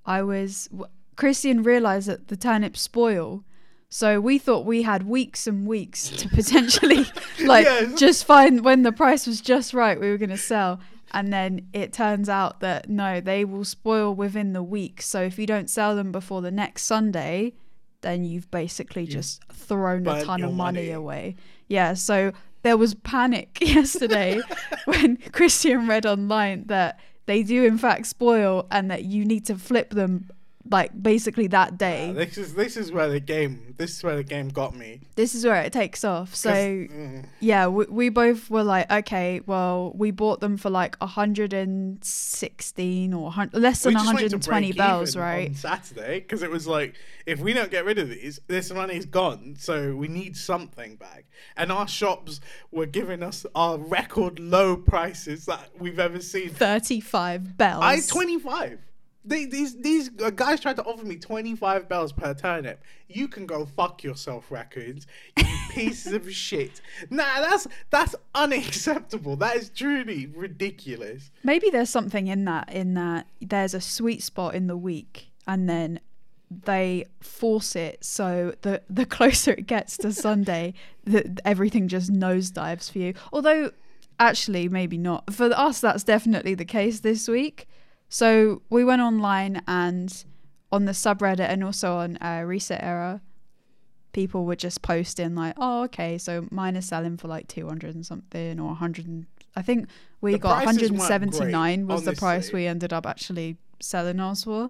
I 0.06 0.24
was 0.24 0.70
Christian 1.16 1.64
realized 1.64 2.08
that 2.08 2.28
the 2.30 2.38
turnips 2.38 2.82
spoil. 2.82 3.44
So 3.90 4.20
we 4.22 4.38
thought 4.38 4.66
we 4.66 4.84
had 4.84 5.04
weeks 5.08 5.48
and 5.48 5.66
weeks 5.68 6.10
to 6.10 6.30
potentially 6.40 7.06
like 7.44 7.66
Yes. 7.66 8.00
just 8.00 8.24
find 8.26 8.64
when 8.64 8.84
the 8.84 8.92
price 8.92 9.26
was 9.28 9.42
just 9.42 9.74
right 9.74 10.00
we 10.00 10.10
were 10.10 10.18
going 10.18 10.30
to 10.30 10.38
sell. 10.38 10.80
And 11.12 11.34
then 11.34 11.68
it 11.74 11.94
turns 11.94 12.30
out 12.30 12.60
that 12.60 12.90
no, 12.90 13.20
they 13.20 13.46
will 13.46 13.66
spoil 13.66 14.14
within 14.14 14.54
the 14.54 14.64
week. 14.64 15.02
So 15.02 15.22
if 15.22 15.40
you 15.40 15.48
don't 15.48 15.70
sell 15.70 15.96
them 15.96 16.12
before 16.12 16.42
the 16.42 16.52
next 16.52 16.84
Sunday, 16.84 17.54
then 18.02 18.24
you've 18.24 18.50
basically 18.52 19.06
just 19.06 19.44
thrown 19.52 20.08
a 20.08 20.24
ton 20.24 20.44
of 20.44 20.54
money, 20.54 20.80
money. 20.80 20.92
away. 20.92 21.36
Yeah, 21.68 21.94
so 21.94 22.32
there 22.62 22.78
was 22.78 22.94
panic 22.96 23.58
yesterday 23.62 24.42
when 24.86 25.18
Christian 25.32 25.88
read 25.88 26.06
online 26.06 26.66
that 26.68 27.00
they 27.26 27.44
do 27.44 27.64
in 27.64 27.78
fact 27.78 28.08
spoil 28.08 28.68
and 28.72 28.90
that 28.90 29.04
you 29.04 29.24
need 29.24 29.46
to 29.46 29.56
flip 29.56 29.92
them 29.92 30.30
like 30.70 30.92
basically 31.02 31.48
that 31.48 31.78
day. 31.78 32.10
Uh, 32.10 32.14
this 32.14 32.38
is 32.38 32.54
this 32.54 32.78
is 32.78 32.92
where 32.92 33.10
the 33.10 33.20
game 33.20 33.76
this 33.78 33.98
is 33.98 34.04
where 34.04 34.16
the 34.16 34.24
game 34.24 34.50
got 34.50 34.76
me. 34.76 35.02
this 35.16 35.34
is 35.36 35.46
where 35.46 35.62
it 35.62 35.74
takes 35.74 36.04
off. 36.04 36.36
So 36.36 36.52
mm, 36.52 37.26
yeah, 37.40 37.68
we, 37.68 37.86
we 37.86 38.10
both 38.10 38.50
were 38.50 38.64
like, 38.64 38.90
okay, 38.92 39.42
well, 39.46 39.92
we 39.96 40.12
bought 40.12 40.40
them 40.42 40.58
for 40.58 40.70
like 40.70 40.98
116 41.00 43.14
or 43.14 43.32
hun- 43.32 43.50
less 43.54 43.84
than 43.84 43.94
just 43.94 44.06
120 44.06 44.74
bells, 44.74 45.16
right? 45.16 45.56
Saturday, 45.56 46.20
because 46.20 46.44
it 46.44 46.52
was 46.52 46.68
like, 46.68 46.96
if 47.26 47.40
we 47.40 47.54
don't 47.54 47.72
get 47.72 47.86
rid 47.86 48.00
of 48.00 48.10
these, 48.10 48.40
this 48.48 48.72
money's 48.72 49.06
gone. 49.06 49.56
So 49.58 49.96
we 49.96 50.08
need 50.08 50.36
something 50.36 50.96
back. 50.96 51.26
And 51.56 51.72
our 51.72 51.88
shops 51.88 52.42
were 52.72 52.86
giving 52.86 53.24
us 53.24 53.46
our 53.56 53.78
record 53.78 54.40
low 54.40 54.76
prices 54.76 55.46
that 55.46 55.70
we've 55.80 56.00
ever 56.00 56.22
seen. 56.22 56.50
35 56.50 57.58
bells. 57.58 57.84
I 57.84 58.00
twenty 58.08 58.40
five. 58.40 58.80
They, 59.30 59.46
these 59.46 59.76
these 59.78 60.10
uh, 60.24 60.32
guys 60.32 60.60
tried 60.60 60.78
to 60.78 60.84
offer 60.84 61.06
me 61.06 61.16
25 61.16 61.88
bells 61.88 62.12
per 62.12 62.34
turnip. 62.34 62.82
You 63.08 63.28
can 63.28 63.46
go 63.46 63.64
fuck 63.64 64.04
yourself, 64.04 64.50
raccoons. 64.50 65.06
You 65.38 65.46
pieces 65.70 66.14
of 66.14 66.34
shit. 66.34 66.82
Nah, 67.12 67.40
that's 67.40 67.68
that's 67.92 68.16
unacceptable. 68.34 69.36
That 69.36 69.56
is 69.56 69.70
truly 69.70 70.26
ridiculous. 70.26 71.30
Maybe 71.44 71.70
there's 71.70 71.92
something 71.92 72.26
in 72.26 72.46
that, 72.46 72.74
in 72.74 72.96
that 72.96 73.28
there's 73.40 73.76
a 73.76 73.82
sweet 73.82 74.24
spot 74.24 74.56
in 74.56 74.66
the 74.66 74.78
week 74.78 75.30
and 75.48 75.70
then 75.70 76.00
they 76.50 77.06
force 77.22 77.76
it 77.76 78.04
so 78.04 78.56
the 78.64 78.82
the 78.90 79.06
closer 79.18 79.52
it 79.52 79.68
gets 79.68 79.96
to 79.98 80.12
Sunday, 80.12 80.74
that 81.04 81.40
everything 81.46 81.88
just 81.88 82.12
nosedives 82.12 82.92
for 82.92 82.98
you. 82.98 83.14
Although, 83.32 83.74
actually, 84.20 84.68
maybe 84.70 84.98
not. 84.98 85.32
For 85.32 85.52
us, 85.56 85.82
that's 85.82 86.04
definitely 86.04 86.56
the 86.56 86.66
case 86.66 87.02
this 87.02 87.28
week. 87.28 87.68
So 88.10 88.62
we 88.70 88.84
went 88.84 89.02
online 89.02 89.62
and 89.68 90.26
on 90.72 90.86
the 90.86 90.92
subreddit 90.92 91.48
and 91.48 91.64
also 91.64 91.96
on 91.96 92.18
uh, 92.20 92.42
ResetEra, 92.42 93.22
people 94.12 94.46
were 94.46 94.56
just 94.56 94.82
posting 94.82 95.36
like, 95.36 95.54
"Oh, 95.58 95.84
okay, 95.84 96.18
so 96.18 96.48
mine 96.52 96.76
is 96.76 96.86
selling 96.86 97.18
for 97.18 97.28
like 97.28 97.48
two 97.48 97.68
hundred 97.68 97.96
and 97.96 98.06
something 98.06 98.60
or 98.60 98.76
hundred 98.76 99.08
and 99.08 99.26
I 99.56 99.62
think 99.62 99.88
we 100.22 100.34
The 100.34 100.40
got 100.40 100.66
179 100.66 101.86
great, 101.86 101.94
was 101.94 102.06
the 102.06 102.14
price 102.14 102.52
we 102.52 102.66
ended 102.66 102.94
up 102.94 103.06
actually 103.06 103.58
selling 103.80 104.20
ours 104.20 104.44
for. 104.44 104.70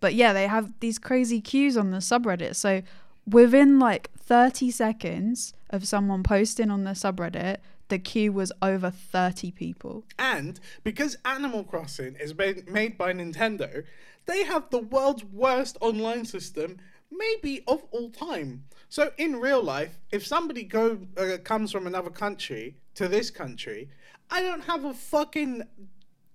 But 0.00 0.14
yeah, 0.14 0.32
they 0.32 0.46
have 0.46 0.72
these 0.80 0.98
crazy 0.98 1.40
queues 1.40 1.76
on 1.76 1.90
the 1.90 1.98
subreddit. 1.98 2.56
So 2.56 2.82
within 3.26 3.78
like 3.78 4.10
30 4.18 4.70
seconds 4.70 5.52
of 5.68 5.86
someone 5.86 6.22
posting 6.22 6.70
on 6.70 6.84
the 6.84 6.92
subreddit, 6.92 7.58
the 7.90 7.98
queue 7.98 8.32
was 8.32 8.52
over 8.62 8.90
30 8.90 9.50
people. 9.50 10.04
And 10.18 10.58
because 10.82 11.16
Animal 11.24 11.64
Crossing 11.64 12.16
is 12.16 12.34
made, 12.34 12.96
by 12.96 13.12
Nintendo, 13.12 13.84
they 14.26 14.44
have 14.44 14.70
the 14.70 14.78
world's 14.78 15.24
worst 15.24 15.76
online 15.80 16.24
system, 16.24 16.78
maybe 17.10 17.62
of 17.66 17.84
all 17.90 18.08
time. 18.10 18.64
So 18.88 19.12
in 19.18 19.36
real 19.36 19.62
life, 19.62 19.98
if 20.10 20.26
somebody 20.26 20.62
go 20.64 20.98
uh, 21.16 21.36
comes 21.44 21.70
from 21.70 21.86
another 21.86 22.10
country 22.10 22.76
to 22.94 23.08
this 23.08 23.30
country, 23.30 23.90
I 24.30 24.42
don't 24.42 24.64
have 24.64 24.84
a 24.84 24.94
fucking 24.94 25.62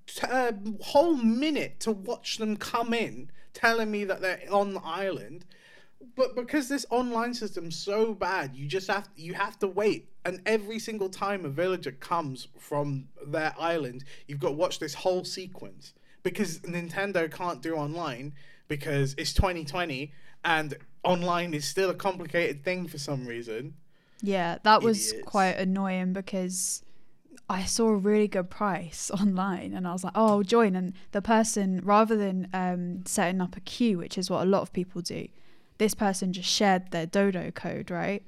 t- 0.07 0.27
uh, 0.27 0.51
whole 0.81 1.15
minute 1.15 1.79
to 1.81 1.91
watch 1.91 2.37
them 2.37 2.57
come 2.57 2.93
in, 2.93 3.31
telling 3.53 3.91
me 3.91 4.05
that 4.05 4.21
they're 4.21 4.43
on 4.51 4.73
the 4.73 4.81
island. 4.83 5.45
But 6.15 6.35
because 6.35 6.69
this 6.69 6.85
online 6.89 7.33
system's 7.33 7.75
so 7.75 8.13
bad, 8.13 8.55
you 8.55 8.67
just 8.67 8.87
have 8.87 9.09
you 9.15 9.33
have 9.33 9.57
to 9.59 9.67
wait. 9.67 10.09
And 10.25 10.41
every 10.45 10.79
single 10.79 11.09
time 11.09 11.45
a 11.45 11.49
villager 11.49 11.91
comes 11.91 12.47
from 12.59 13.07
their 13.25 13.53
island, 13.59 14.05
you've 14.27 14.39
got 14.39 14.49
to 14.49 14.55
watch 14.55 14.79
this 14.79 14.93
whole 14.93 15.23
sequence 15.23 15.93
because 16.23 16.59
Nintendo 16.61 17.31
can't 17.31 17.61
do 17.61 17.75
online 17.75 18.33
because 18.67 19.13
it's 19.17 19.33
2020 19.33 20.11
and 20.43 20.75
online 21.03 21.53
is 21.53 21.65
still 21.65 21.89
a 21.89 21.93
complicated 21.93 22.63
thing 22.63 22.87
for 22.87 22.97
some 22.97 23.27
reason. 23.27 23.75
Yeah, 24.21 24.57
that 24.63 24.81
was 24.81 25.09
Idiots. 25.11 25.29
quite 25.29 25.57
annoying 25.57 26.13
because 26.13 26.83
I 27.49 27.65
saw 27.65 27.89
a 27.89 27.95
really 27.95 28.27
good 28.27 28.49
price 28.49 29.11
online 29.19 29.73
and 29.73 29.87
I 29.87 29.93
was 29.93 30.03
like, 30.03 30.13
oh, 30.15 30.27
I'll 30.27 30.43
join. 30.43 30.75
And 30.75 30.93
the 31.11 31.21
person, 31.21 31.81
rather 31.83 32.15
than 32.15 32.47
um, 32.53 33.03
setting 33.05 33.41
up 33.41 33.55
a 33.55 33.59
queue, 33.59 33.99
which 33.99 34.17
is 34.17 34.29
what 34.29 34.41
a 34.41 34.49
lot 34.49 34.61
of 34.61 34.73
people 34.73 35.01
do, 35.01 35.27
this 35.77 35.93
person 35.93 36.33
just 36.33 36.49
shared 36.49 36.91
their 36.91 37.05
Dodo 37.05 37.51
code, 37.51 37.91
right? 37.91 38.23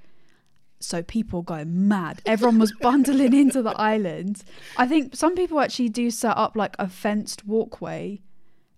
So 0.79 1.01
people 1.01 1.41
go 1.41 1.65
mad. 1.65 2.21
Everyone 2.25 2.59
was 2.59 2.71
bundling 2.81 3.33
into 3.33 3.61
the 3.63 3.71
island. 3.79 4.43
I 4.77 4.87
think 4.87 5.15
some 5.15 5.35
people 5.35 5.59
actually 5.59 5.89
do 5.89 6.11
set 6.11 6.37
up 6.37 6.55
like 6.55 6.75
a 6.77 6.87
fenced 6.87 7.45
walkway 7.47 8.21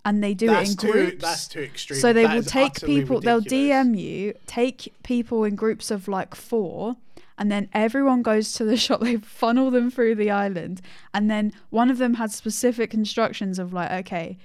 and 0.05 0.23
they 0.23 0.33
do 0.33 0.47
that's 0.47 0.69
it 0.69 0.71
in 0.71 0.77
too 0.77 0.91
groups. 0.93 1.21
that's 1.21 1.47
too 1.49 1.59
extreme. 1.59 1.99
So 1.99 2.13
they 2.13 2.23
That 2.23 2.35
will 2.35 2.43
take 2.43 2.81
people, 2.81 3.19
they'll. 3.19 3.41
DM 3.41 3.99
you, 3.99 4.33
take 4.47 4.93
people 5.03 5.43
in 5.43 5.55
groups 5.55 5.91
of 5.91 6.07
like 6.07 6.35
four, 6.35 6.95
and 7.37 7.51
then 7.51 7.67
everyone 7.73 8.21
goes 8.21 8.53
to 8.53 8.63
the 8.63 8.77
shop. 8.85 9.01
They 9.01 9.17
funnel 9.17 9.69
them 9.71 9.91
through 9.91 10.15
the 10.15 10.31
island, 10.31 10.79
and 11.13 11.29
then 11.29 11.51
one 11.69 11.89
of 11.89 11.97
them 11.97 12.13
had 12.13 12.31
specific 12.31 12.93
instructions 12.93 13.59
of 13.59 13.73
like, 13.73 13.91
okay, 14.05 14.37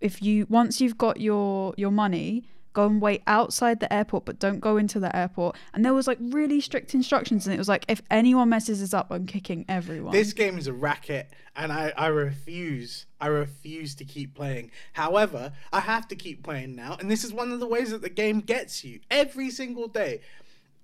if 0.00 0.22
you 0.22 0.46
once 0.48 0.80
you've 0.80 0.96
got 0.96 1.20
your 1.20 1.74
your 1.76 1.90
money, 1.90 2.44
go 2.72 2.86
and 2.86 3.00
wait 3.00 3.22
outside 3.26 3.80
the 3.80 3.92
airport, 3.92 4.24
but 4.24 4.38
don't 4.38 4.60
go 4.60 4.76
into 4.76 5.00
the 5.00 5.14
airport. 5.14 5.56
And 5.74 5.84
there 5.84 5.94
was 5.94 6.06
like 6.06 6.18
really 6.20 6.60
strict 6.60 6.94
instructions, 6.94 7.46
and 7.46 7.54
it 7.54 7.58
was 7.58 7.68
like, 7.68 7.84
if 7.88 8.02
anyone 8.10 8.48
messes 8.48 8.80
this 8.80 8.94
up, 8.94 9.08
I'm 9.10 9.26
kicking 9.26 9.64
everyone. 9.68 10.12
This 10.12 10.32
game 10.32 10.58
is 10.58 10.66
a 10.66 10.72
racket, 10.72 11.28
and 11.56 11.72
I, 11.72 11.92
I 11.96 12.06
refuse. 12.08 13.06
I 13.20 13.26
refuse 13.26 13.94
to 13.96 14.04
keep 14.04 14.34
playing. 14.34 14.70
However, 14.92 15.52
I 15.72 15.80
have 15.80 16.08
to 16.08 16.16
keep 16.16 16.42
playing 16.42 16.74
now, 16.76 16.96
and 17.00 17.10
this 17.10 17.24
is 17.24 17.32
one 17.32 17.52
of 17.52 17.60
the 17.60 17.66
ways 17.66 17.90
that 17.90 18.02
the 18.02 18.10
game 18.10 18.40
gets 18.40 18.84
you 18.84 19.00
every 19.10 19.50
single 19.50 19.88
day. 19.88 20.20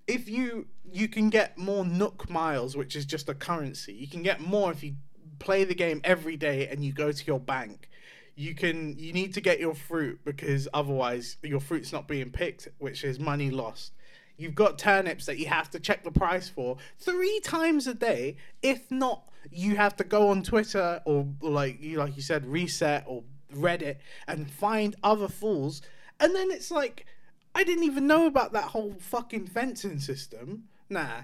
If 0.06 0.28
you 0.28 0.66
you 0.92 1.08
can 1.08 1.30
get 1.30 1.58
more 1.58 1.84
Nook 1.84 2.30
miles, 2.30 2.76
which 2.76 2.94
is 2.94 3.04
just 3.04 3.28
a 3.28 3.34
currency, 3.34 3.92
you 3.92 4.06
can 4.06 4.22
get 4.22 4.40
more 4.40 4.70
if 4.70 4.82
you 4.82 4.94
play 5.38 5.64
the 5.64 5.74
game 5.74 6.00
every 6.04 6.36
day 6.36 6.68
and 6.68 6.84
you 6.84 6.92
go 6.92 7.12
to 7.12 7.24
your 7.26 7.40
bank. 7.40 7.88
You 8.36 8.54
can 8.54 8.98
you 8.98 9.12
need 9.12 9.34
to 9.34 9.40
get 9.40 9.58
your 9.58 9.74
fruit 9.74 10.20
because 10.24 10.68
otherwise 10.72 11.38
your 11.42 11.60
fruit's 11.60 11.92
not 11.92 12.06
being 12.06 12.30
picked, 12.30 12.68
which 12.78 13.02
is 13.02 13.18
money 13.18 13.50
lost. 13.50 13.92
You've 14.36 14.54
got 14.54 14.78
turnips 14.78 15.24
that 15.26 15.38
you 15.38 15.46
have 15.46 15.70
to 15.70 15.80
check 15.80 16.04
the 16.04 16.10
price 16.10 16.48
for 16.48 16.76
three 16.98 17.40
times 17.40 17.86
a 17.86 17.94
day. 17.94 18.36
If 18.62 18.90
not, 18.90 19.30
you 19.50 19.76
have 19.76 19.96
to 19.96 20.04
go 20.04 20.28
on 20.28 20.42
Twitter 20.42 21.00
or, 21.06 21.26
like 21.40 21.80
you 21.82 21.98
like 21.98 22.16
you 22.16 22.22
said, 22.22 22.44
ResetEra 22.44 23.24
Reddit 23.54 23.96
and 24.28 24.50
find 24.50 24.94
other 25.02 25.28
fools. 25.28 25.82
And 26.20 26.34
then 26.34 26.50
it's 26.50 26.70
like, 26.70 27.06
I 27.54 27.64
didn't 27.64 27.84
even 27.84 28.06
know 28.06 28.26
about 28.26 28.52
that 28.52 28.64
whole 28.64 28.96
fucking 28.98 29.46
fencing 29.46 29.98
system. 29.98 30.64
Nah, 30.90 31.22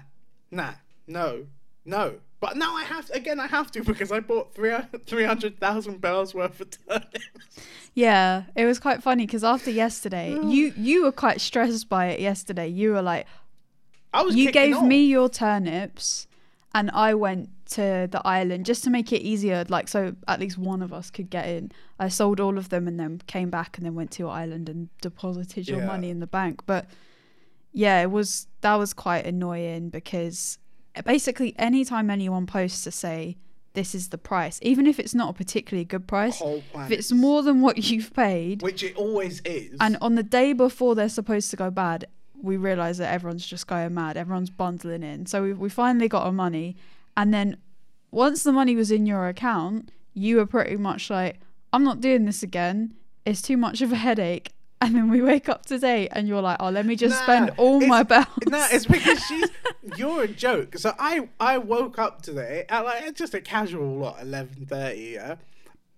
nah, 0.49 0.73
no, 1.07 1.45
no. 1.85 2.15
But 2.39 2.57
now 2.57 2.75
I 2.75 2.83
have 2.83 3.09
again. 3.11 3.39
I 3.39 3.47
have 3.47 3.71
to 3.71 3.83
because 3.83 4.11
I 4.11 4.19
bought 4.19 4.53
three 4.53 4.73
three 5.05 5.23
hundred 5.23 5.59
thousand 5.59 6.01
bells 6.01 6.33
worth 6.35 6.59
of 6.59 6.69
turnips. 6.71 7.19
Yeah, 7.93 8.43
it 8.55 8.65
was 8.65 8.79
quite 8.79 9.01
funny 9.01 9.25
because 9.25 9.43
after 9.45 9.71
yesterday, 9.71 10.31
you 10.43 10.73
you 10.75 11.03
were 11.03 11.11
quite 11.13 11.39
stressed 11.39 11.87
by 11.87 12.07
it 12.07 12.19
yesterday. 12.19 12.67
You 12.67 12.91
were 12.93 13.01
like, 13.01 13.27
I 14.13 14.23
was 14.23 14.35
you 14.35 14.51
gave 14.51 14.75
off. 14.75 14.83
me 14.85 15.05
your 15.05 15.29
turnips, 15.29 16.27
and 16.75 16.91
I 16.91 17.13
went 17.13 17.49
to 17.71 18.09
the 18.11 18.21
island 18.25 18.65
just 18.65 18.83
to 18.83 18.89
make 18.89 19.13
it 19.13 19.21
easier, 19.21 19.63
like 19.69 19.87
so 19.87 20.13
at 20.27 20.39
least 20.41 20.57
one 20.57 20.81
of 20.81 20.91
us 20.91 21.09
could 21.09 21.29
get 21.29 21.47
in. 21.47 21.71
I 21.97 22.09
sold 22.09 22.41
all 22.41 22.57
of 22.57 22.67
them 22.69 22.89
and 22.89 22.99
then 22.99 23.21
came 23.25 23.49
back 23.49 23.77
and 23.77 23.85
then 23.85 23.95
went 23.95 24.11
to 24.11 24.23
your 24.23 24.31
island 24.31 24.67
and 24.67 24.89
deposited 25.01 25.69
your 25.69 25.79
Yeah. 25.79 25.85
money 25.87 26.09
in 26.09 26.19
the 26.19 26.27
bank. 26.27 26.63
But 26.65 26.87
yeah, 27.71 28.01
it 28.01 28.11
was 28.11 28.47
that 28.61 28.75
was 28.75 28.93
quite 28.93 29.25
annoying 29.25 29.89
because 29.89 30.57
basically 31.05 31.55
anytime 31.57 32.09
anyone 32.09 32.45
posts 32.45 32.83
to 32.83 32.91
say 32.91 33.37
this 33.73 33.95
is 33.95 34.09
the 34.09 34.17
price, 34.17 34.59
even 34.61 34.85
if 34.85 34.99
it's 34.99 35.15
not 35.15 35.31
a 35.31 35.33
particularly 35.33 35.85
good 35.85 36.07
price, 36.07 36.41
if 36.41 36.91
it's 36.91 37.11
more 37.11 37.41
than 37.41 37.61
what 37.61 37.89
you've 37.89 38.13
paid, 38.13 38.61
which 38.61 38.83
it 38.83 38.95
always 38.95 39.41
is. 39.41 39.75
and 39.79 39.97
on 40.01 40.15
the 40.15 40.23
day 40.23 40.53
before 40.53 40.93
they're 40.93 41.09
supposed 41.09 41.49
to 41.49 41.55
go 41.55 41.71
bad, 41.71 42.05
we 42.43 42.57
realize 42.57 42.97
that 42.99 43.11
everyone's 43.11 43.47
just 43.47 43.65
going 43.67 43.93
mad. 43.93 44.17
Everyone's 44.17 44.49
bundling 44.49 45.01
in. 45.01 45.25
So 45.25 45.41
we, 45.41 45.53
we 45.53 45.69
finally 45.69 46.09
got 46.09 46.23
our 46.23 46.31
money. 46.31 46.75
And 47.15 47.33
then 47.33 47.57
once 48.11 48.43
the 48.43 48.51
money 48.51 48.75
was 48.75 48.91
in 48.91 49.05
your 49.05 49.27
account, 49.29 49.91
you 50.13 50.35
were 50.35 50.45
pretty 50.45 50.75
much 50.75 51.09
like, 51.09 51.39
I'm 51.71 51.83
not 51.83 52.01
doing 52.01 52.25
this 52.25 52.43
again. 52.43 52.95
It's 53.25 53.41
too 53.41 53.55
much 53.55 53.81
of 53.81 53.91
a 53.93 53.95
headache. 53.95 54.51
And 54.83 54.95
then 54.95 55.09
we 55.09 55.21
wake 55.21 55.47
up 55.47 55.65
today 55.65 56.09
and 56.11 56.27
you're 56.27 56.41
like, 56.41 56.57
oh, 56.59 56.69
let 56.69 56.85
me 56.85 56.97
just 56.97 57.15
Nah, 57.15 57.23
spend 57.23 57.51
all 57.55 57.79
my 57.79 58.03
bells. 58.03 58.27
No, 58.49 58.67
it's 58.69 58.85
because 58.97 59.17
she's 59.23 59.47
you're 59.95 60.23
a 60.23 60.27
joke. 60.27 60.77
So 60.77 60.93
I 60.99 61.29
I 61.39 61.57
woke 61.57 61.97
up 61.97 62.21
today 62.21 62.65
at 62.67 62.83
like 62.83 63.03
it's 63.03 63.17
just 63.17 63.33
a 63.33 63.39
casual 63.39 64.13
eleven 64.21 64.65
thirty, 64.65 65.11
yeah. 65.13 65.35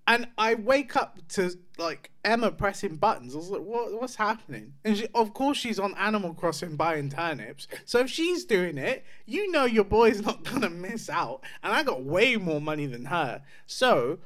And 0.07 0.27
I 0.37 0.53
wake 0.53 0.95
up 0.95 1.17
to 1.29 1.57
like 1.79 2.11
Emma 2.23 2.51
pressing 2.51 2.97
buttons. 2.97 3.33
I 3.33 3.37
was 3.39 3.49
like, 3.49 3.61
what 3.61 3.99
what's 3.99 4.13
happening? 4.15 4.73
And 4.83 4.97
she, 4.97 5.07
of 5.15 5.33
course 5.33 5.57
she's 5.57 5.79
on 5.79 5.95
Animal 5.97 6.35
Crossing 6.35 6.75
buying 6.75 7.09
turnips. 7.09 7.67
So 7.85 7.97
if 8.01 8.09
she's 8.11 8.45
doing 8.45 8.77
it, 8.77 9.03
you 9.25 9.49
know 9.51 9.65
your 9.65 9.83
boy's 9.83 10.21
not 10.21 10.43
gonna 10.49 10.69
miss 10.69 11.09
out. 11.09 11.41
And 11.63 11.73
I 11.73 11.81
got 11.81 12.03
way 12.03 12.35
more 12.35 12.61
money 12.61 12.85
than 12.85 13.05
her. 13.05 13.41
So 13.65 14.19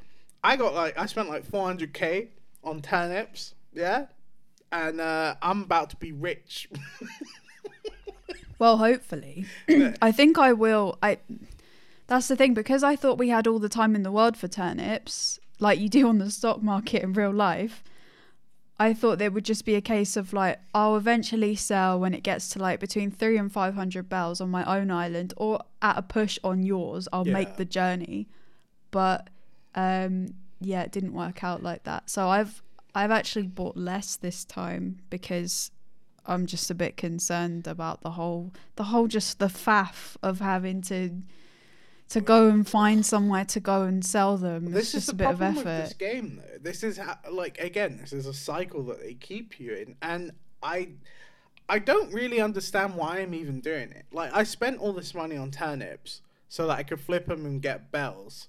I 0.44 0.58
got 0.58 0.74
like 0.74 0.98
I 1.00 1.06
spent 1.06 1.30
like 1.30 1.46
four 1.46 1.66
hundred 1.66 1.94
K 1.94 2.32
on 2.62 2.82
turnips, 2.82 3.56
yeah. 3.72 4.08
And 4.72 5.00
uh, 5.02 5.36
I'm 5.42 5.64
about 5.64 5.90
to 5.92 5.96
be 5.98 6.12
rich. 6.12 6.70
Well, 8.58 8.78
hopefully. 8.78 9.46
I 10.02 10.12
think 10.12 10.38
I 10.38 10.52
will. 10.54 10.98
I. 11.02 11.20
That's 12.08 12.28
the 12.28 12.36
thing 12.36 12.54
because 12.54 12.84
I 12.84 12.96
thought 12.96 13.18
we 13.18 13.30
had 13.30 13.48
all 13.48 13.60
the 13.60 13.70
time 13.70 13.96
in 13.96 14.04
the 14.04 14.12
world 14.12 14.36
for 14.36 14.48
turnips, 14.50 15.40
like 15.60 15.80
you 15.80 15.88
do 15.88 16.08
on 16.10 16.18
the 16.18 16.30
stock 16.30 16.62
market 16.62 17.02
in 17.04 17.14
real 17.14 17.32
life. 17.32 17.84
I 18.82 18.94
thought 18.94 19.18
there 19.20 19.32
would 19.32 19.46
just 19.46 19.66
be 19.66 19.76
a 19.76 19.82
case 19.82 20.18
of 20.18 20.34
like 20.34 20.60
I'll 20.74 20.98
eventually 20.98 21.56
sell 21.56 22.00
when 22.00 22.14
it 22.14 22.24
gets 22.24 22.50
to 22.50 22.60
like 22.60 22.80
between 22.80 23.12
three 23.12 23.38
and 23.38 23.52
five 23.52 23.76
hundred 23.76 24.10
bells 24.10 24.42
on 24.42 24.50
my 24.50 24.64
own 24.66 24.92
island, 24.92 25.34
or 25.38 25.62
at 25.82 25.98
a 25.98 26.02
push 26.02 26.38
on 26.44 26.64
yours, 26.64 27.08
I'll 27.14 27.28
Yeah. 27.28 27.34
make 27.34 27.56
the 27.56 27.66
journey. 27.66 28.28
But 28.92 29.30
um, 29.76 30.34
yeah, 30.60 30.82
it 30.82 30.92
didn't 30.92 31.14
work 31.14 31.44
out 31.46 31.64
like 31.64 31.84
that. 31.84 32.10
So 32.10 32.28
I've 32.28 32.62
I've 32.96 33.12
actually 33.12 33.48
bought 33.48 33.77
less 33.77 34.15
this 34.15 34.43
time 34.46 35.00
because 35.10 35.72
I'm 36.25 36.46
just 36.46 36.69
a 36.69 36.75
bit 36.75 36.98
concerned 36.98 37.67
about 37.67 38.01
the 38.01 38.12
whole 38.12 38.53
the 38.75 38.86
whole 38.86 39.08
just 39.08 39.39
the 39.39 39.48
faff 39.48 40.15
of 40.22 40.39
having 40.39 40.81
to 40.84 41.22
to 42.10 42.22
go 42.22 42.50
and 42.50 42.67
find 42.67 43.05
somewhere 43.05 43.46
to 43.46 43.60
go 43.60 43.84
and 43.84 44.03
sell 44.03 44.36
them. 44.36 44.72
this 44.72 44.86
it's 44.86 44.88
is 44.88 45.05
just 45.05 45.10
a 45.13 45.15
bit 45.15 45.27
of 45.27 45.41
effort. 45.41 45.63
this 45.63 45.93
game, 45.93 46.41
though. 46.41 46.58
This 46.60 46.84
is 46.84 46.98
how, 46.98 47.17
like 47.31 47.60
again, 47.60 47.98
this 48.01 48.13
is 48.13 48.25
a 48.25 48.34
cycle 48.34 48.84
that 48.84 49.01
they 49.01 49.13
keep 49.13 49.60
you 49.60 49.74
in, 49.74 49.96
and 50.01 50.31
I, 50.63 50.89
I 51.69 51.79
don't 51.79 52.12
really 52.12 52.41
understand 52.41 52.96
why 52.96 53.19
I'm 53.19 53.34
even 53.36 53.62
doing 53.62 53.91
it. 53.91 54.05
Like 54.12 54.36
I 54.36 54.43
spent 54.43 54.79
all 54.79 54.91
this 54.91 55.13
money 55.13 55.38
on 55.38 55.51
turnips 55.51 56.22
so 56.48 56.65
that 56.67 56.79
I 56.79 56.84
could 56.84 57.00
flip 57.00 57.27
them 57.27 57.46
and 57.46 57.62
get 57.62 57.91
bells, 57.91 58.48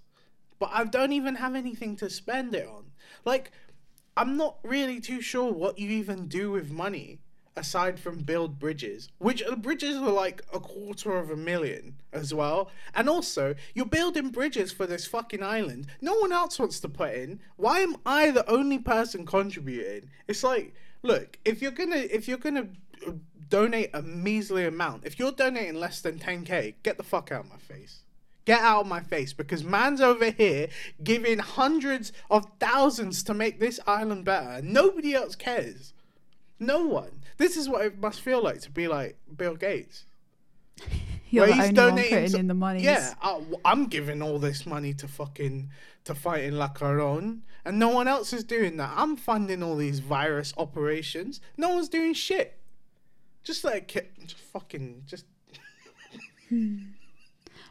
but 0.58 0.70
I 0.72 0.84
don't 0.84 1.12
even 1.12 1.34
have 1.36 1.54
anything 1.54 1.96
to 1.96 2.08
spend 2.08 2.54
it 2.54 2.66
on. 2.66 2.84
Like, 3.26 3.52
I'm 4.16 4.36
not 4.36 4.58
really 4.62 5.00
too 5.00 5.20
sure 5.20 5.52
what 5.52 5.78
you 5.78 5.88
even 5.90 6.26
do 6.26 6.50
with 6.50 6.70
money 6.70 7.20
aside 7.56 7.98
from 7.98 8.18
build 8.18 8.58
bridges, 8.58 9.08
which 9.18 9.42
uh, 9.42 9.54
bridges 9.56 9.96
are 9.96 10.10
like 10.10 10.42
a 10.52 10.60
quarter 10.60 11.16
of 11.18 11.30
a 11.30 11.36
million 11.36 11.96
as 12.12 12.32
well. 12.32 12.70
And 12.94 13.08
also, 13.08 13.54
you're 13.74 13.86
building 13.86 14.30
bridges 14.30 14.72
for 14.72 14.86
this 14.86 15.06
fucking 15.06 15.42
island. 15.42 15.86
No 16.00 16.14
one 16.14 16.32
else 16.32 16.58
wants 16.58 16.80
to 16.80 16.88
put 16.88 17.14
in. 17.14 17.40
Why 17.56 17.80
am 17.80 17.96
I 18.06 18.30
the 18.30 18.48
only 18.50 18.78
person 18.78 19.26
contributing? 19.26 20.10
It's 20.26 20.42
like, 20.42 20.74
look, 21.02 21.38
if 21.44 21.60
you're 21.62 21.70
gonna 21.70 21.96
if 21.96 22.28
you're 22.28 22.38
gonna 22.38 22.68
uh, 23.06 23.12
donate 23.48 23.90
a 23.92 24.02
measly 24.02 24.66
amount, 24.66 25.04
if 25.04 25.18
you're 25.18 25.32
donating 25.32 25.74
less 25.74 26.00
than 26.00 26.18
10k, 26.18 26.74
get 26.82 26.96
the 26.96 27.04
fuck 27.04 27.30
out 27.30 27.44
of 27.44 27.50
my 27.50 27.58
face. 27.58 28.04
Get 28.50 28.62
out 28.62 28.80
of 28.80 28.86
my 28.88 28.98
face 28.98 29.32
because 29.32 29.62
man's 29.62 30.00
over 30.00 30.32
here 30.32 30.66
giving 31.04 31.38
hundreds 31.38 32.12
of 32.28 32.46
thousands 32.58 33.22
to 33.22 33.32
make 33.32 33.60
this 33.60 33.78
island 33.86 34.24
better. 34.24 34.60
Nobody 34.60 35.14
else 35.14 35.36
cares. 35.36 35.92
No 36.58 36.84
one. 36.84 37.22
This 37.36 37.56
is 37.56 37.68
what 37.68 37.86
it 37.86 38.00
must 38.00 38.20
feel 38.20 38.42
like 38.42 38.60
to 38.62 38.70
be 38.72 38.88
like 38.88 39.16
Bill 39.36 39.54
Gates. 39.54 40.04
You're 41.30 41.46
where 41.46 41.54
the 41.54 41.62
he's 41.62 41.78
only 41.78 41.80
one 41.80 41.90
donating 41.94 42.22
putting 42.24 42.40
in 42.40 42.48
the 42.48 42.54
money. 42.54 42.82
Yeah, 42.82 43.14
I, 43.22 43.40
I'm 43.64 43.86
giving 43.86 44.20
all 44.20 44.40
this 44.40 44.66
money 44.66 44.94
to 44.94 45.06
fucking 45.06 45.70
to 46.02 46.14
fight 46.16 46.42
in 46.42 46.58
La 46.58 46.70
Caron, 46.70 47.44
and 47.64 47.78
no 47.78 47.90
one 47.90 48.08
else 48.08 48.32
is 48.32 48.42
doing 48.42 48.78
that. 48.78 48.92
I'm 48.96 49.16
funding 49.16 49.62
all 49.62 49.76
these 49.76 50.00
virus 50.00 50.52
operations. 50.58 51.40
No 51.56 51.68
one's 51.68 51.88
doing 51.88 52.14
shit. 52.14 52.58
Just 53.44 53.62
like 53.62 53.92
just 54.26 54.42
fucking 54.42 55.04
just 55.06 55.24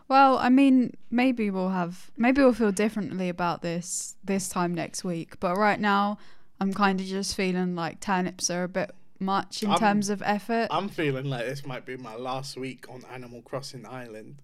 Well, 0.09 0.39
I 0.39 0.49
mean, 0.49 0.95
maybe 1.11 1.49
we'll 1.51 1.69
have 1.69 2.09
maybe 2.17 2.41
we'll 2.41 2.53
feel 2.53 2.71
differently 2.71 3.29
about 3.29 3.61
this 3.61 4.15
this 4.23 4.49
time 4.49 4.73
next 4.73 5.03
week. 5.03 5.39
But 5.39 5.55
right 5.55 5.79
now, 5.79 6.17
I'm 6.59 6.73
kind 6.73 6.99
of 6.99 7.05
just 7.05 7.35
feeling 7.35 7.75
like 7.75 7.99
turnips 8.01 8.49
are 8.49 8.63
a 8.63 8.67
bit 8.67 8.91
much 9.19 9.61
in 9.63 9.69
I'm- 9.69 9.79
terms 9.79 10.09
of 10.09 10.21
effort. 10.23 10.67
I'm 10.71 10.89
feeling 10.89 11.25
like 11.25 11.45
this 11.45 11.65
might 11.65 11.85
be 11.85 11.95
my 11.95 12.15
last 12.15 12.57
week 12.57 12.85
on 12.89 13.03
Animal 13.13 13.41
Crossing 13.43 13.85
Island. 13.85 14.41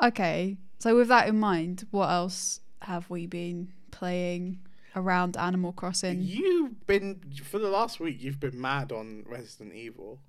Okay, 0.00 0.56
so 0.78 0.94
with 0.94 1.08
that 1.08 1.26
in 1.28 1.38
mind, 1.40 1.86
what 1.90 2.08
else 2.10 2.60
have 2.82 3.08
we 3.10 3.26
been 3.26 3.72
playing 3.90 4.60
around 4.94 5.36
Animal 5.36 5.72
Crossing? 5.72 6.20
You've 6.22 6.86
been 6.86 7.20
for 7.42 7.58
the 7.58 7.70
last 7.70 7.98
week. 7.98 8.22
You've 8.22 8.38
been 8.38 8.60
mad 8.60 8.92
on 8.92 9.24
Resident 9.26 9.74
Evil. 9.74 10.20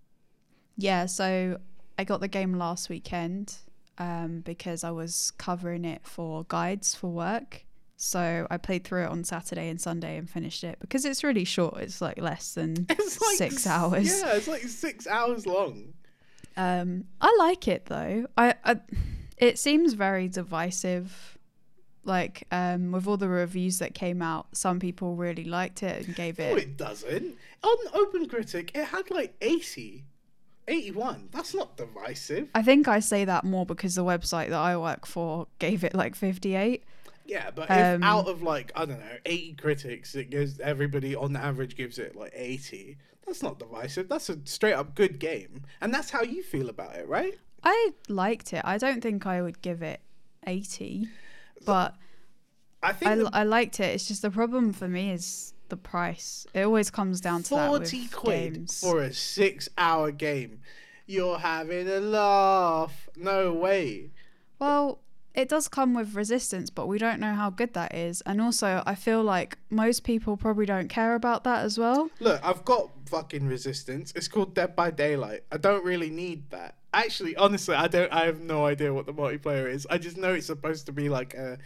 Yeah, 0.78 1.06
so 1.06 1.60
I 2.00 2.04
got 2.06 2.22
the 2.22 2.28
game 2.30 2.54
last 2.54 2.88
weekend 2.90 3.58
um, 3.98 4.42
because 4.42 4.84
I 4.84 4.92
was 4.92 5.32
covering 5.38 5.86
it 5.86 6.02
for 6.06 6.46
guides 6.48 6.96
for 6.96 7.10
work. 7.10 7.64
So 8.00 8.46
I 8.52 8.58
played 8.58 8.84
through 8.84 9.06
it 9.06 9.10
on 9.10 9.24
Saturday 9.24 9.70
and 9.70 9.82
Sunday 9.82 10.18
and 10.18 10.30
finished 10.30 10.64
it 10.64 10.78
because 10.80 11.04
it's 11.04 11.24
really 11.24 11.46
short. 11.46 11.78
It's 11.80 12.00
like 12.00 12.20
less 12.20 12.54
than 12.54 12.86
like 12.90 13.00
six 13.38 13.66
hours. 13.66 14.08
Yeah, 14.22 14.36
it's 14.36 14.48
like 14.48 14.62
six 14.64 15.08
hours 15.08 15.48
long. 15.48 15.94
Um, 16.56 17.06
I 17.22 17.36
like 17.40 17.68
it 17.68 17.86
though. 17.88 18.28
I, 18.38 18.54
I 18.64 18.78
it 19.38 19.58
seems 19.58 19.94
very 19.94 20.28
divisive. 20.28 21.38
Like 22.04 22.46
um, 22.52 22.92
with 22.94 23.06
all 23.08 23.18
the 23.18 23.28
reviews 23.28 23.80
that 23.80 23.94
came 23.96 24.22
out, 24.22 24.48
some 24.56 24.80
people 24.80 25.16
really 25.16 25.44
liked 25.44 25.84
it 25.84 26.06
and 26.06 26.16
gave 26.16 26.38
No, 26.40 26.46
it. 26.56 26.58
it 26.60 26.78
doesn't. 26.78 27.36
On 27.64 27.78
OpenCritic, 27.88 28.72
it 28.78 28.86
had 28.86 29.10
like 29.12 29.36
80, 29.42 30.06
81. 30.68 31.30
That's 31.32 31.54
not 31.54 31.78
divisive. 31.78 32.50
I 32.54 32.62
think 32.62 32.88
I 32.88 33.00
say 33.00 33.26
that 33.26 33.44
more 33.44 33.66
because 33.66 33.96
the 33.96 34.04
website 34.04 34.50
that 34.50 34.60
I 34.60 34.76
work 34.78 35.06
for 35.06 35.48
gave 35.60 35.84
it 35.84 35.94
like 35.96 36.16
58. 36.16 36.84
Yeah, 37.26 37.52
but 37.54 37.70
Um, 37.70 37.78
if 37.78 38.04
out 38.04 38.28
of 38.28 38.42
like 38.42 38.72
I 38.76 38.86
don't 38.86 39.00
know, 39.00 39.18
80 39.26 39.54
critics, 39.56 40.16
it 40.16 40.30
gives 40.30 40.60
everybody 40.60 41.16
on 41.16 41.36
average 41.36 41.76
gives 41.76 42.00
it 42.00 42.16
like 42.16 42.32
80. 42.34 42.98
That's 43.26 43.44
not 43.44 43.60
divisive. 43.60 44.08
That's 44.08 44.30
a 44.30 44.38
straight 44.46 44.74
up 44.74 44.96
good 44.96 45.20
game, 45.20 45.64
and 45.82 45.94
that's 45.94 46.10
how 46.10 46.22
you 46.22 46.42
feel 46.42 46.70
about 46.70 46.96
it, 46.96 47.08
right? 47.10 47.38
I 47.64 47.92
liked 48.08 48.54
it. 48.54 48.62
I 48.64 48.78
don't 48.78 49.02
think 49.02 49.26
I 49.26 49.42
would 49.42 49.62
give 49.62 49.82
it 49.82 50.00
80, 50.46 51.10
but 51.66 51.96
I 52.82 52.94
think 52.94 53.12
I, 53.12 53.16
the 53.16 53.30
I 53.34 53.44
liked 53.44 53.82
it. 53.82 53.94
It's 53.94 54.08
just 54.08 54.22
the 54.22 54.32
problem 54.32 54.72
for 54.72 54.88
me 54.88 55.12
is 55.12 55.54
the 55.70 55.78
price. 55.78 56.46
It 56.54 56.64
always 56.64 56.90
comes 56.90 57.22
down 57.22 57.44
to 57.44 57.56
that 57.56 57.68
40 57.70 58.08
quid 58.08 58.54
games. 58.54 58.80
for 58.82 59.02
a 59.02 59.14
six-hour 59.14 60.12
game. 60.12 60.62
You're 61.06 61.40
having 61.40 61.88
a 61.88 62.00
laugh. 62.00 63.10
No 63.16 63.54
way. 63.54 64.12
Well, 64.60 65.00
it 65.38 65.50
does 65.50 65.68
come 65.68 65.94
with 65.94 66.16
resistance, 66.16 66.72
but 66.72 66.88
we 66.88 66.98
don't 66.98 67.20
know 67.20 67.36
how 67.36 67.52
good 67.52 67.74
that 67.76 67.94
is. 67.94 68.22
And 68.22 68.42
also, 68.42 68.82
I 68.88 68.96
feel 68.96 69.24
like 69.24 69.60
most 69.70 70.04
people 70.04 70.36
probably 70.36 70.66
don't 70.66 70.88
care 70.88 71.14
about 71.14 71.44
that 71.44 71.64
as 71.64 71.78
well. 71.78 72.10
Look, 72.20 72.44
I've 72.44 72.66
got 72.66 72.90
fucking 73.06 73.48
resistance. 73.48 74.12
It's 74.16 74.28
called 74.28 74.56
Dead 74.56 74.76
by 74.76 74.90
Daylight. 74.90 75.42
I 75.52 75.58
don't 75.58 75.86
really 75.86 76.10
need 76.10 76.50
that. 76.50 76.76
Actually, 76.92 77.36
honestly, 77.36 77.76
I 77.76 77.88
don't. 77.88 78.12
I 78.12 78.26
have 78.26 78.42
no 78.42 78.66
idea 78.66 78.92
what 78.92 79.06
the 79.06 79.14
multiplayer 79.14 79.72
is. 79.72 79.86
I 79.90 80.00
just 80.00 80.18
know 80.18 80.34
it's 80.34 80.48
supposed 80.48 80.88
to 80.88 80.92
be 80.92 81.08
like 81.08 81.36
a 81.36 81.60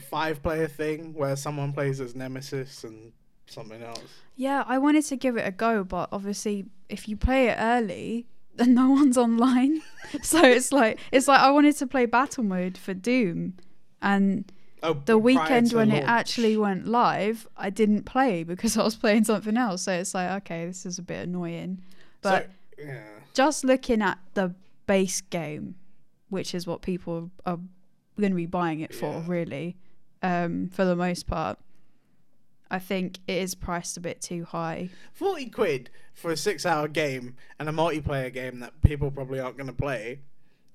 five-player 0.00 0.68
thing 0.68 1.12
where 1.12 1.34
someone 1.34 1.72
plays 1.72 2.00
as 2.00 2.14
Nemesis 2.14 2.84
and 2.84 3.12
something 3.52 3.82
else. 3.82 4.02
Yeah, 4.36 4.64
I 4.66 4.78
wanted 4.78 5.04
to 5.06 5.16
give 5.16 5.36
it 5.36 5.46
a 5.46 5.50
go, 5.52 5.84
but 5.84 6.08
obviously, 6.12 6.66
if 6.88 7.08
you 7.08 7.16
play 7.16 7.48
it 7.48 7.56
early, 7.58 8.26
then 8.56 8.74
no 8.74 8.90
one's 8.90 9.16
online. 9.18 9.82
so 10.22 10.42
it's 10.44 10.72
like 10.72 10.98
it's 11.12 11.28
like 11.28 11.40
I 11.40 11.50
wanted 11.50 11.76
to 11.76 11.86
play 11.86 12.06
battle 12.06 12.44
mode 12.44 12.76
for 12.78 12.94
Doom, 12.94 13.54
and 14.00 14.50
Oh, 14.84 15.00
the 15.04 15.16
weekend 15.16 15.72
when 15.72 15.92
it 15.92 16.02
actually 16.02 16.56
went 16.56 16.88
live, 16.88 17.46
I 17.56 17.70
didn't 17.70 18.02
play 18.04 18.42
because 18.42 18.76
I 18.80 18.82
was 18.82 18.96
playing 18.96 19.22
something 19.24 19.56
else. 19.56 19.82
So 19.82 19.92
it's 19.92 20.12
like, 20.12 20.28
okay, 20.42 20.66
this 20.66 20.84
is 20.84 20.98
a 20.98 21.02
bit 21.02 21.28
annoying. 21.28 21.80
But 22.20 22.50
So, 22.76 22.84
yeah. 22.86 23.00
just 23.32 23.64
looking 23.64 24.02
at 24.02 24.18
the 24.34 24.56
base 24.88 25.20
game, 25.20 25.76
which 26.30 26.52
is 26.52 26.66
what 26.66 26.82
people 26.82 27.30
are 27.46 27.60
going 28.18 28.32
to 28.32 28.36
be 28.36 28.46
buying 28.46 28.80
it 28.80 28.92
for, 28.92 29.12
Yeah. 29.12 29.24
really, 29.28 29.76
um, 30.20 30.68
for 30.72 30.84
the 30.84 30.96
most 30.96 31.28
part, 31.28 31.60
I 32.72 32.78
think 32.78 33.18
it 33.28 33.36
is 33.36 33.54
priced 33.54 33.98
a 33.98 34.00
bit 34.00 34.22
too 34.22 34.46
high. 34.46 34.88
40 35.12 35.50
quid 35.50 35.90
for 36.14 36.32
a 36.32 36.36
six 36.38 36.64
hour 36.64 36.88
game 36.88 37.36
and 37.58 37.68
a 37.68 37.72
multiplayer 37.72 38.32
game 38.32 38.60
that 38.60 38.80
people 38.80 39.10
probably 39.10 39.38
aren't 39.38 39.58
going 39.58 39.66
to 39.66 39.74
play. 39.74 40.20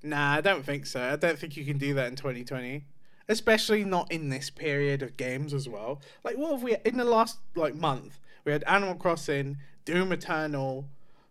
Nah, 0.04 0.34
I 0.34 0.42
don't 0.42 0.64
think 0.64 0.86
so. 0.86 1.02
I 1.02 1.16
don't 1.16 1.40
think 1.40 1.58
you 1.58 1.66
can 1.66 1.80
do 1.80 1.96
that 1.96 2.08
in 2.08 2.16
2020. 2.16 2.86
Especially 3.28 3.84
not 3.84 4.12
in 4.12 4.30
this 4.30 4.52
period 4.52 5.02
of 5.02 5.18
games 5.18 5.56
as 5.56 5.68
well. 5.68 6.00
Like, 6.24 6.38
what 6.38 6.52
have 6.52 6.62
we, 6.62 6.78
in 6.86 6.98
the 6.98 7.04
last, 7.04 7.40
like, 7.56 7.74
month, 7.74 8.20
we 8.46 8.52
had 8.52 8.64
Animal 8.68 8.96
Crossing, 8.96 9.58
Doom 9.84 10.12
Eternal, 10.12 10.88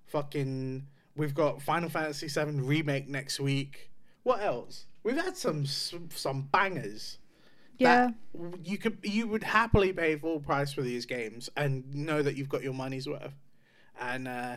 fucking, 0.07 0.85
we've 1.15 1.35
got 1.35 1.63
Final 1.63 1.89
Fantasy 1.89 2.27
VII 2.27 2.61
Remake 2.61 3.09
next 3.09 3.39
week. 3.39 3.93
What 4.25 4.43
else? 4.43 4.87
We've 5.05 5.17
had 5.17 5.37
some, 5.37 5.65
some, 5.65 6.09
some 6.13 6.49
bangers 6.53 7.19
Yeah. 7.79 8.11
you 8.63 8.79
could 8.79 8.99
you 9.03 9.29
would 9.29 9.43
happily 9.43 9.93
pay 9.93 10.17
full 10.17 10.41
price 10.41 10.73
for 10.73 10.83
these 10.83 11.05
games 11.07 11.51
and 11.57 11.95
know 11.95 12.23
that 12.23 12.37
you've 12.37 12.49
got 12.49 12.63
your 12.63 12.75
money's 12.75 13.09
worth. 13.09 13.35
And 14.01 14.29
uh, 14.29 14.57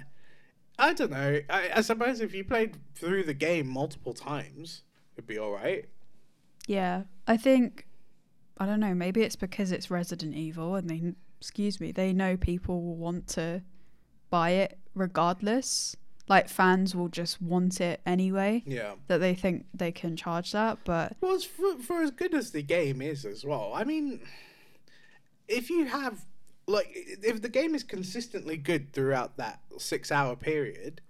I 0.78 0.94
don't 0.94 1.12
know. 1.12 1.40
I, 1.50 1.72
I 1.76 1.82
suppose 1.82 2.22
if 2.22 2.34
you 2.34 2.44
played 2.44 2.78
through 2.96 3.24
the 3.24 3.34
game 3.34 3.68
multiple 3.68 4.14
times, 4.14 4.84
it'd 5.16 5.28
be 5.28 5.38
all 5.38 5.52
right. 5.52 5.86
Yeah. 6.68 7.04
I 7.28 7.36
think, 7.36 7.88
I 8.58 8.66
don't 8.66 8.80
know, 8.80 8.94
maybe 8.94 9.24
it's 9.24 9.36
because 9.36 9.72
it's 9.72 9.92
Resident 9.92 10.36
Evil 10.36 10.76
and 10.76 10.90
they, 10.90 11.14
excuse 11.40 11.82
me, 11.82 11.92
they 11.92 12.14
know 12.14 12.38
people 12.38 12.82
will 12.82 12.96
want 12.96 13.28
to 13.30 13.62
buy 14.30 14.52
it 14.52 14.78
regardless. 14.94 15.96
Like 16.30 16.48
fans 16.48 16.96
will 16.96 17.10
just 17.10 17.42
want 17.42 17.82
it 17.82 18.00
anyway. 18.06 18.64
Yeah. 18.66 18.94
That 19.08 19.18
they 19.18 19.34
think 19.34 19.66
they 19.74 19.92
can 19.92 20.16
charge 20.16 20.52
that, 20.54 20.78
but 20.86 21.18
Well, 21.20 21.40
for, 21.40 21.78
for 21.80 22.02
as 22.02 22.12
good 22.12 22.34
as 22.34 22.52
the 22.52 22.62
game 22.62 23.02
is 23.02 23.26
as 23.26 23.44
well. 23.44 23.74
I 23.76 23.84
mean, 23.84 24.22
if 25.48 25.70
you 25.70 25.86
have 25.86 26.24
like 26.68 26.88
if 26.94 27.42
the 27.42 27.50
game 27.50 27.74
is 27.74 27.84
consistently 27.84 28.56
good 28.56 28.94
throughout 28.94 29.38
that 29.38 29.60
six 29.80 30.12
hour 30.12 30.36
period, 30.36 31.02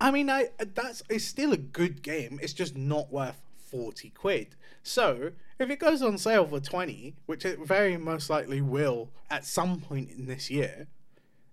I 0.00 0.10
mean, 0.10 0.30
I 0.30 0.48
that's 0.74 1.02
it's 1.08 1.24
still 1.24 1.52
a 1.52 1.58
good 1.58 2.02
game. 2.02 2.38
It's 2.42 2.54
just 2.54 2.76
not 2.76 3.12
worth 3.12 3.42
forty 3.58 4.10
quid. 4.10 4.56
So 4.82 5.32
if 5.58 5.70
it 5.70 5.78
goes 5.78 6.02
on 6.02 6.16
sale 6.16 6.46
for 6.46 6.60
twenty, 6.60 7.14
which 7.26 7.44
it 7.44 7.58
very 7.58 7.96
most 7.96 8.30
likely 8.30 8.60
will 8.62 9.10
at 9.30 9.44
some 9.44 9.80
point 9.80 10.10
in 10.10 10.26
this 10.26 10.50
year, 10.50 10.86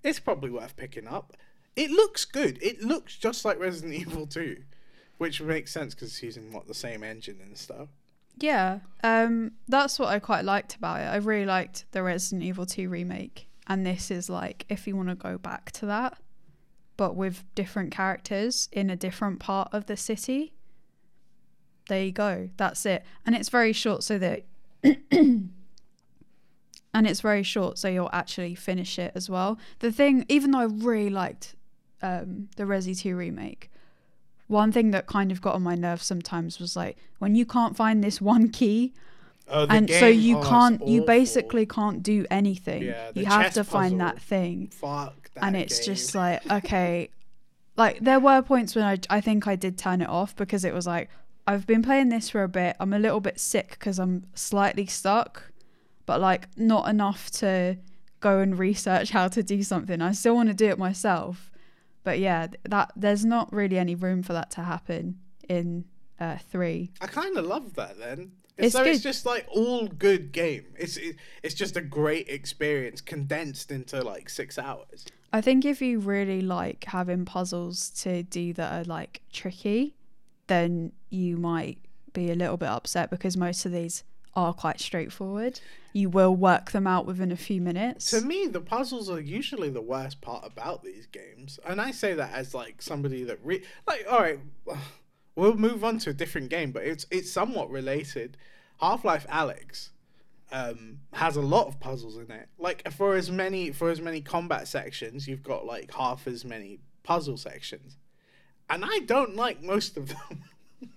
it's 0.03 0.19
probably 0.19 0.49
worth 0.49 0.75
picking 0.77 1.07
up. 1.07 1.33
It 1.75 1.89
looks 1.89 2.25
good. 2.25 2.61
It 2.61 2.81
looks 2.83 3.17
just 3.17 3.45
like 3.45 3.59
Resident 3.59 3.93
Evil 3.93 4.27
Two, 4.27 4.57
which 5.17 5.41
makes 5.41 5.71
sense 5.71 5.93
because 5.93 6.09
it's 6.09 6.23
using 6.23 6.51
what 6.51 6.67
the 6.67 6.73
same 6.73 7.03
engine 7.03 7.39
and 7.43 7.57
stuff. 7.57 7.89
yeah, 8.37 8.79
um, 9.03 9.53
that's 9.67 9.99
what 9.99 10.09
I 10.09 10.19
quite 10.19 10.45
liked 10.45 10.75
about 10.75 11.01
it. 11.01 11.05
I 11.05 11.17
really 11.17 11.45
liked 11.45 11.85
the 11.91 12.03
Resident 12.03 12.43
Evil 12.43 12.65
2 12.65 12.89
remake, 12.89 13.47
and 13.67 13.85
this 13.85 14.11
is 14.11 14.29
like 14.29 14.65
if 14.69 14.87
you 14.87 14.95
want 14.95 15.09
to 15.09 15.15
go 15.15 15.37
back 15.37 15.71
to 15.73 15.85
that, 15.87 16.17
but 16.97 17.15
with 17.15 17.43
different 17.55 17.91
characters 17.91 18.69
in 18.71 18.89
a 18.89 18.95
different 18.95 19.39
part 19.39 19.69
of 19.71 19.85
the 19.87 19.97
city. 19.97 20.53
There 21.89 22.03
you 22.03 22.11
go. 22.11 22.49
That's 22.57 22.85
it, 22.85 23.03
and 23.25 23.35
it's 23.35 23.49
very 23.49 23.73
short, 23.73 24.03
so 24.03 24.17
that. 24.19 24.45
and 26.93 27.07
it's 27.07 27.21
very 27.21 27.43
short, 27.43 27.77
so 27.77 27.87
you'll 27.87 28.09
actually 28.13 28.55
finish 28.55 28.99
it 28.99 29.11
as 29.15 29.29
well. 29.29 29.57
The 29.79 29.91
thing, 29.91 30.25
even 30.29 30.51
though 30.51 30.59
I 30.59 30.65
really 30.65 31.09
liked 31.09 31.55
um, 32.03 32.49
the 32.57 32.63
Resi 32.63 32.97
2 32.97 33.15
remake, 33.15 33.71
one 34.47 34.71
thing 34.71 34.91
that 34.91 35.07
kind 35.07 35.31
of 35.31 35.41
got 35.41 35.55
on 35.55 35.63
my 35.63 35.75
nerves 35.75 36.05
sometimes 36.05 36.59
was 36.59 36.75
like 36.75 36.97
when 37.17 37.33
you 37.33 37.45
can't 37.45 37.75
find 37.75 38.03
this 38.03 38.21
one 38.21 38.49
key 38.49 38.93
Oh, 39.47 39.67
and 39.69 39.89
so 39.89 40.07
you 40.07 40.37
oh, 40.37 40.43
can't 40.43 40.87
you 40.87 41.03
basically 41.03 41.65
can't 41.65 42.01
do 42.01 42.25
anything. 42.31 42.83
Yeah, 42.83 43.11
you 43.13 43.25
have 43.25 43.53
to 43.53 43.63
find 43.63 43.99
that 43.99 44.21
thing. 44.21 44.67
Fuck 44.67 45.31
that 45.33 45.43
and 45.43 45.57
it's 45.57 45.79
game. 45.79 45.85
just 45.85 46.15
like 46.15 46.51
okay. 46.51 47.09
Like 47.75 48.01
there 48.01 48.19
were 48.19 48.43
points 48.43 48.75
when 48.75 48.85
I, 48.85 48.99
I 49.09 49.19
think 49.19 49.47
i 49.47 49.55
did 49.55 49.79
turn 49.79 49.99
it 49.99 50.07
off 50.07 50.35
because 50.35 50.63
it 50.63 50.75
was 50.75 50.85
like 50.85 51.09
i've 51.47 51.65
been 51.65 51.81
playing 51.81 52.09
this 52.09 52.29
for 52.29 52.43
a 52.43 52.47
bit. 52.47 52.75
I'm 52.79 52.93
a 52.93 52.99
little 52.99 53.19
bit 53.19 53.39
sick 53.39 53.71
because 53.71 53.97
i'm 53.97 54.27
slightly 54.35 54.85
stuck 54.85 55.51
but 56.05 56.21
like 56.21 56.47
not 56.55 56.87
enough 56.87 57.31
to 57.31 57.77
go 58.19 58.41
and 58.41 58.59
research 58.59 59.09
how 59.09 59.27
to 59.27 59.41
do 59.41 59.63
something. 59.63 60.01
I 60.01 60.11
still 60.11 60.35
want 60.35 60.49
to 60.49 60.53
do 60.53 60.67
it 60.67 60.77
myself 60.77 61.49
but 62.03 62.19
yeah 62.19 62.47
that 62.63 62.91
there's 62.95 63.25
not 63.25 63.51
really 63.53 63.77
any 63.77 63.95
room 63.95 64.23
for 64.23 64.33
that 64.33 64.51
to 64.51 64.61
happen 64.61 65.19
in 65.49 65.85
uh 66.19 66.37
three 66.49 66.91
I 67.01 67.07
kind 67.07 67.37
of 67.37 67.45
love 67.45 67.75
that 67.75 67.97
then. 67.99 68.31
It's 68.57 68.73
so 68.73 68.83
it's 68.83 69.01
just 69.01 69.25
like 69.25 69.47
all 69.49 69.87
good 69.87 70.31
game. 70.31 70.65
It's 70.77 70.97
it, 70.97 71.15
it's 71.41 71.55
just 71.55 71.75
a 71.75 71.81
great 71.81 72.29
experience 72.29 73.01
condensed 73.01 73.71
into 73.71 74.01
like 74.03 74.29
six 74.29 74.59
hours. 74.59 75.05
I 75.31 75.41
think 75.41 75.65
if 75.65 75.81
you 75.81 75.99
really 75.99 76.41
like 76.41 76.83
having 76.83 77.25
puzzles 77.25 77.89
to 78.01 78.21
do 78.21 78.53
that 78.53 78.71
are 78.71 78.83
like 78.83 79.21
tricky, 79.31 79.95
then 80.45 80.91
you 81.09 81.37
might 81.37 81.79
be 82.13 82.29
a 82.29 82.35
little 82.35 82.57
bit 82.57 82.69
upset 82.69 83.09
because 83.09 83.35
most 83.35 83.65
of 83.65 83.71
these 83.71 84.03
are 84.35 84.53
quite 84.53 84.79
straightforward. 84.79 85.59
You 85.93 86.09
will 86.09 86.35
work 86.35 86.71
them 86.71 86.87
out 86.87 87.05
within 87.05 87.31
a 87.31 87.37
few 87.37 87.61
minutes. 87.61 88.09
To 88.11 88.21
me, 88.21 88.47
the 88.47 88.61
puzzles 88.61 89.09
are 89.09 89.19
usually 89.19 89.69
the 89.69 89.81
worst 89.81 90.21
part 90.21 90.45
about 90.45 90.83
these 90.83 91.05
games, 91.07 91.59
and 91.65 91.79
I 91.79 91.91
say 91.91 92.13
that 92.15 92.33
as 92.33 92.53
like 92.53 92.81
somebody 92.81 93.23
that 93.25 93.39
re- 93.43 93.63
like. 93.87 94.05
All 94.09 94.19
right, 94.19 94.39
we'll 95.35 95.55
move 95.55 95.83
on 95.83 95.99
to 95.99 96.09
a 96.09 96.13
different 96.13 96.49
game, 96.49 96.71
but 96.71 96.83
it's 96.83 97.05
it's 97.11 97.31
somewhat 97.31 97.69
related. 97.69 98.37
Half 98.79 99.05
Life 99.05 99.27
Alyx 99.27 99.89
um, 100.51 100.99
has 101.13 101.35
a 101.35 101.41
lot 101.41 101.67
of 101.67 101.79
puzzles 101.79 102.17
in 102.17 102.31
it. 102.31 102.47
Like 102.57 102.91
for 102.93 103.15
as 103.15 103.29
many 103.29 103.71
for 103.71 103.89
as 103.89 103.99
many 103.99 104.21
combat 104.21 104.67
sections, 104.67 105.27
you've 105.27 105.43
got 105.43 105.65
like 105.65 105.93
half 105.93 106.27
as 106.27 106.45
many 106.45 106.79
puzzle 107.03 107.37
sections, 107.37 107.97
and 108.69 108.85
I 108.85 108.99
don't 108.99 109.35
like 109.35 109.61
most 109.61 109.97
of 109.97 110.09
them. 110.09 110.43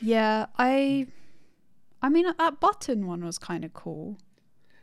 yeah, 0.00 0.46
I 0.58 1.06
I 2.02 2.08
mean 2.08 2.26
that 2.38 2.60
button 2.60 3.06
one 3.06 3.24
was 3.24 3.38
kind 3.38 3.64
of 3.64 3.72
cool. 3.72 4.18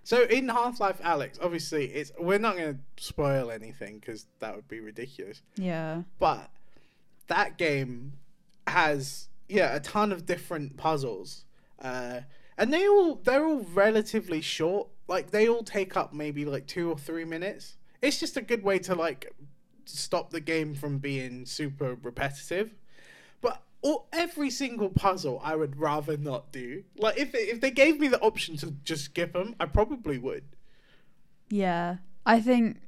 So 0.04 0.24
in 0.24 0.48
Half 0.48 0.80
Life 0.80 1.02
Alyx, 1.02 1.38
obviously 1.44 1.88
it's 1.88 2.12
we're 2.18 2.40
not 2.40 2.56
going 2.56 2.76
to 2.76 3.04
spoil 3.04 3.52
anything 3.52 4.00
because 4.00 4.26
that 4.40 4.56
would 4.56 4.68
be 4.68 4.80
ridiculous. 4.80 5.42
Yeah. 5.56 6.04
But 6.18 6.50
that 7.28 7.58
game 7.58 8.14
has 8.68 9.28
yeah 9.50 9.76
a 9.76 9.80
ton 9.80 10.12
of 10.12 10.26
different 10.26 10.78
puzzles, 10.78 11.44
uh, 11.82 12.22
and 12.58 12.74
they 12.74 12.88
all 12.88 13.16
they're 13.16 13.46
all 13.46 13.66
relatively 13.74 14.40
short. 14.40 14.88
Like 15.08 15.32
they 15.32 15.48
all 15.50 15.64
take 15.64 15.98
up 15.98 16.14
maybe 16.14 16.46
like 16.46 16.68
two 16.68 16.90
or 16.90 16.98
three 16.98 17.26
minutes. 17.26 17.76
It's 18.02 18.20
just 18.20 18.38
a 18.38 18.42
good 18.42 18.64
way 18.64 18.80
to 18.80 18.96
like 18.96 19.34
stop 19.86 20.30
the 20.30 20.40
game 20.42 20.74
from 20.74 21.00
being 21.00 21.46
super 21.46 21.98
repetitive. 22.02 22.76
All, 23.88 24.08
every 24.12 24.50
single 24.50 24.90
puzzle 24.90 25.40
I 25.44 25.56
would 25.56 25.78
rather 25.78 26.18
not 26.18 26.52
do. 26.52 26.84
Like 26.98 27.18
if 27.18 27.34
if 27.34 27.62
they 27.62 27.72
gave 27.72 28.00
me 28.00 28.08
the 28.08 28.20
option 28.20 28.58
to 28.58 28.72
just 28.84 29.06
skip 29.06 29.34
them, 29.34 29.56
I 29.60 29.66
probably 29.66 30.18
would. 30.18 30.44
Yeah. 31.50 31.98
I 32.26 32.42
think 32.42 32.82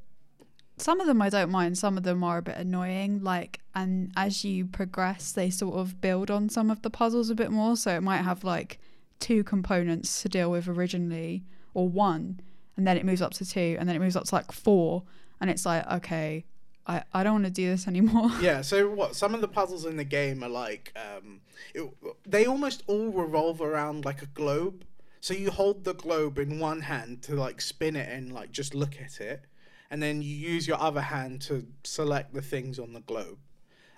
some 0.78 1.00
of 1.00 1.08
them 1.08 1.22
I 1.22 1.30
don't 1.30 1.52
mind, 1.52 1.78
some 1.78 1.98
of 1.98 2.04
them 2.04 2.24
are 2.24 2.38
a 2.38 2.42
bit 2.42 2.58
annoying. 2.58 3.24
Like, 3.24 3.62
and 3.74 4.12
as 4.16 4.44
you 4.44 4.66
progress, 4.66 5.32
they 5.32 5.50
sort 5.50 5.76
of 5.76 6.02
build 6.02 6.30
on 6.30 6.50
some 6.50 6.70
of 6.70 6.82
the 6.82 6.90
puzzles 6.90 7.30
a 7.30 7.36
bit 7.36 7.52
more. 7.52 7.78
So 7.78 7.96
it 7.96 8.04
might 8.04 8.24
have 8.24 8.44
like 8.44 8.80
two 9.20 9.44
components 9.44 10.22
to 10.22 10.30
deal 10.30 10.52
with 10.52 10.68
originally, 10.68 11.44
or 11.74 11.88
one, 11.88 12.40
and 12.78 12.88
then 12.88 12.98
it 12.98 13.06
moves 13.06 13.22
up 13.22 13.34
to 13.36 13.46
two, 13.46 13.78
and 13.80 13.88
then 13.88 13.96
it 13.96 14.00
moves 14.00 14.16
up 14.16 14.26
to 14.26 14.36
like 14.36 14.52
four. 14.52 15.04
And 15.42 15.50
it's 15.50 15.66
like, 15.66 15.88
okay, 15.90 16.46
I, 16.90 17.04
I 17.14 17.24
don't 17.24 17.34
want 17.34 17.46
to 17.46 17.52
do 17.52 17.70
this 17.70 17.88
anymore. 17.88 18.32
Yeah, 18.42 18.62
so 18.62 18.90
what? 18.90 19.16
Some 19.16 19.36
of 19.36 19.42
the 19.42 19.48
puzzles 19.48 19.86
in 19.86 19.96
the 19.96 20.04
game 20.04 20.44
are 20.44 20.50
like, 20.50 20.92
um, 20.96 21.42
it, 21.76 21.88
they 22.26 22.46
almost 22.46 22.84
all 22.88 23.12
revolve 23.12 23.62
around 23.62 24.06
like 24.06 24.24
a 24.24 24.26
globe. 24.26 24.86
So 25.22 25.36
you 25.36 25.52
hold 25.52 25.84
the 25.84 25.94
globe 25.94 26.40
in 26.40 26.60
one 26.60 26.82
hand 26.82 27.22
to 27.24 27.36
like 27.36 27.62
spin 27.62 27.96
it 27.96 28.10
and 28.10 28.34
like 28.34 28.52
just 28.52 28.74
look 28.74 29.00
at 29.00 29.20
it, 29.20 29.46
and 29.92 30.02
then 30.02 30.24
you 30.24 30.34
use 30.34 30.68
your 30.68 30.82
other 30.82 31.02
hand 31.02 31.42
to 31.44 31.68
select 31.84 32.34
the 32.34 32.42
things 32.42 32.80
on 32.80 32.94
the 32.94 33.02
globe. 33.02 33.38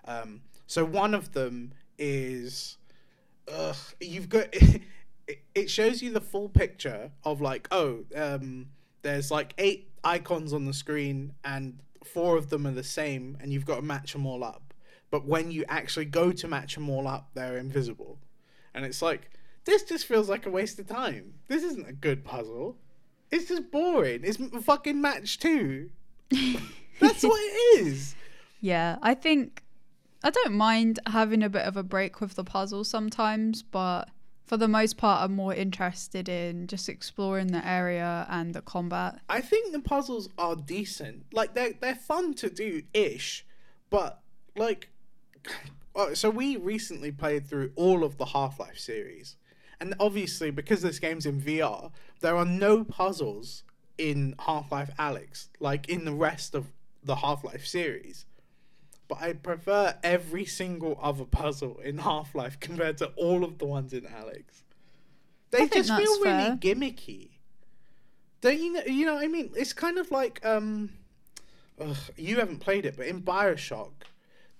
Um, 0.05 0.41
so 0.67 0.83
one 0.83 1.13
of 1.13 1.31
them 1.31 1.73
is, 1.97 2.77
ugh, 3.47 3.77
you've 3.99 4.29
got. 4.29 4.47
It, 5.27 5.43
it 5.53 5.69
shows 5.69 6.01
you 6.01 6.11
the 6.11 6.19
full 6.19 6.49
picture 6.49 7.11
of 7.23 7.41
like, 7.41 7.67
oh, 7.71 8.05
um, 8.15 8.69
there's 9.03 9.29
like 9.29 9.53
eight 9.59 9.87
icons 10.03 10.51
on 10.51 10.65
the 10.65 10.73
screen 10.73 11.35
and 11.45 11.77
four 12.03 12.37
of 12.37 12.49
them 12.49 12.65
are 12.67 12.71
the 12.71 12.83
same 12.83 13.37
and 13.39 13.51
you've 13.51 13.65
got 13.65 13.77
to 13.77 13.81
match 13.81 14.13
them 14.13 14.25
all 14.25 14.43
up. 14.43 14.73
But 15.09 15.25
when 15.25 15.51
you 15.51 15.65
actually 15.67 16.05
go 16.05 16.31
to 16.31 16.47
match 16.47 16.75
them 16.75 16.89
all 16.89 17.07
up, 17.07 17.31
they're 17.33 17.57
invisible. 17.57 18.19
And 18.73 18.85
it's 18.85 19.01
like, 19.01 19.29
this 19.65 19.83
just 19.83 20.05
feels 20.05 20.29
like 20.29 20.45
a 20.45 20.49
waste 20.49 20.79
of 20.79 20.87
time. 20.87 21.33
This 21.47 21.63
isn't 21.63 21.87
a 21.87 21.93
good 21.93 22.23
puzzle. 22.23 22.77
It's 23.29 23.49
just 23.49 23.71
boring. 23.71 24.21
It's 24.23 24.37
fucking 24.65 24.99
match 25.01 25.39
two. 25.39 25.89
That's 26.99 27.23
what 27.23 27.39
it 27.39 27.81
is. 27.81 28.15
Yeah, 28.61 28.97
I 29.01 29.13
think 29.13 29.63
I 30.23 30.29
don't 30.29 30.53
mind 30.53 30.99
having 31.07 31.43
a 31.43 31.49
bit 31.49 31.65
of 31.65 31.75
a 31.75 31.83
break 31.83 32.21
with 32.21 32.35
the 32.35 32.43
puzzle 32.43 32.83
sometimes, 32.83 33.63
but 33.63 34.09
for 34.51 34.57
the 34.57 34.67
most 34.67 34.97
part, 34.97 35.23
I'm 35.23 35.33
more 35.33 35.53
interested 35.53 36.27
in 36.27 36.67
just 36.67 36.89
exploring 36.89 37.53
the 37.53 37.65
area 37.65 38.27
and 38.29 38.53
the 38.53 38.61
combat. 38.61 39.21
I 39.29 39.39
think 39.39 39.71
the 39.71 39.79
puzzles 39.79 40.27
are 40.37 40.57
decent. 40.57 41.23
Like 41.31 41.53
they're 41.53 41.71
they're 41.79 41.95
fun 41.95 42.33
to 42.33 42.49
do 42.49 42.81
ish, 42.93 43.45
but 43.89 44.21
like, 44.57 44.89
uh, 45.95 46.13
so 46.15 46.29
we 46.29 46.57
recently 46.57 47.13
played 47.13 47.47
through 47.47 47.71
all 47.77 48.03
of 48.03 48.17
the 48.17 48.25
Half 48.25 48.59
Life 48.59 48.77
series, 48.77 49.37
and 49.79 49.95
obviously 50.01 50.51
because 50.51 50.81
this 50.81 50.99
game's 50.99 51.25
in 51.25 51.39
VR, 51.39 51.89
there 52.19 52.35
are 52.35 52.43
no 52.43 52.83
puzzles 52.83 53.63
in 53.97 54.35
Half 54.37 54.69
Life 54.73 54.91
Alyx 54.99 55.47
like 55.61 55.87
in 55.87 56.03
the 56.03 56.13
rest 56.13 56.55
of 56.55 56.73
the 57.01 57.15
Half 57.15 57.45
Life 57.45 57.65
series. 57.65 58.25
But 59.11 59.23
I 59.23 59.33
prefer 59.33 59.93
every 60.03 60.45
single 60.45 60.97
other 61.01 61.25
puzzle 61.25 61.79
in 61.83 61.97
Half 61.97 62.33
Life 62.33 62.61
compared 62.61 62.97
to 62.99 63.07
all 63.17 63.43
of 63.43 63.57
the 63.57 63.65
ones 63.65 63.91
in 63.91 64.03
Alyx. 64.03 64.63
They 65.49 65.67
think 65.67 65.73
just 65.73 65.89
feel 65.89 66.21
really 66.21 66.23
fair. 66.23 66.55
gimmicky. 66.55 67.31
Don't 68.39 68.57
you 68.57 68.71
know? 68.71 68.83
You 68.85 69.05
know, 69.05 69.15
what 69.15 69.25
I 69.25 69.27
mean, 69.27 69.51
it's 69.57 69.73
kind 69.73 69.97
of 69.97 70.11
like 70.11 70.39
um, 70.45 70.91
ugh, 71.77 71.97
you 72.15 72.37
haven't 72.37 72.59
played 72.59 72.85
it, 72.85 72.95
but 72.95 73.05
in 73.05 73.21
Bioshock, 73.21 73.91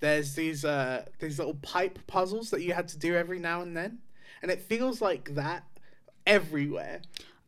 there's 0.02 0.36
these 0.36 0.66
uh 0.66 1.06
these 1.20 1.40
little 1.40 1.56
pipe 1.62 2.00
puzzles 2.06 2.50
that 2.50 2.62
you 2.62 2.74
had 2.74 2.90
to 2.90 3.00
do 3.00 3.16
every 3.16 3.40
now 3.40 3.62
and 3.62 3.78
then, 3.78 4.00
and 4.42 4.52
it 4.52 4.62
feels 4.62 5.02
like 5.02 5.34
that 5.36 5.64
everywhere. 6.28 7.00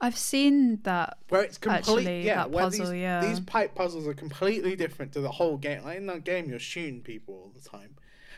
I've 0.03 0.17
seen 0.17 0.81
that. 0.83 1.17
where 1.29 1.43
it's 1.43 1.57
complete. 1.57 1.77
Actually, 1.77 2.25
yeah, 2.25 2.35
that 2.35 2.51
where 2.51 2.65
puzzle, 2.65 2.87
these, 2.87 2.99
yeah. 2.99 3.25
these 3.25 3.39
pipe 3.39 3.73
puzzles 3.73 4.05
are 4.05 4.13
completely 4.13 4.75
different 4.75 5.13
to 5.13 5.21
the 5.21 5.31
whole 5.31 5.55
game. 5.55 5.85
Like 5.85 5.97
in 5.97 6.07
that 6.07 6.25
game, 6.25 6.49
you're 6.49 6.59
shooting 6.59 6.99
people 6.99 7.35
all 7.35 7.51
the 7.55 7.67
time, 7.67 7.95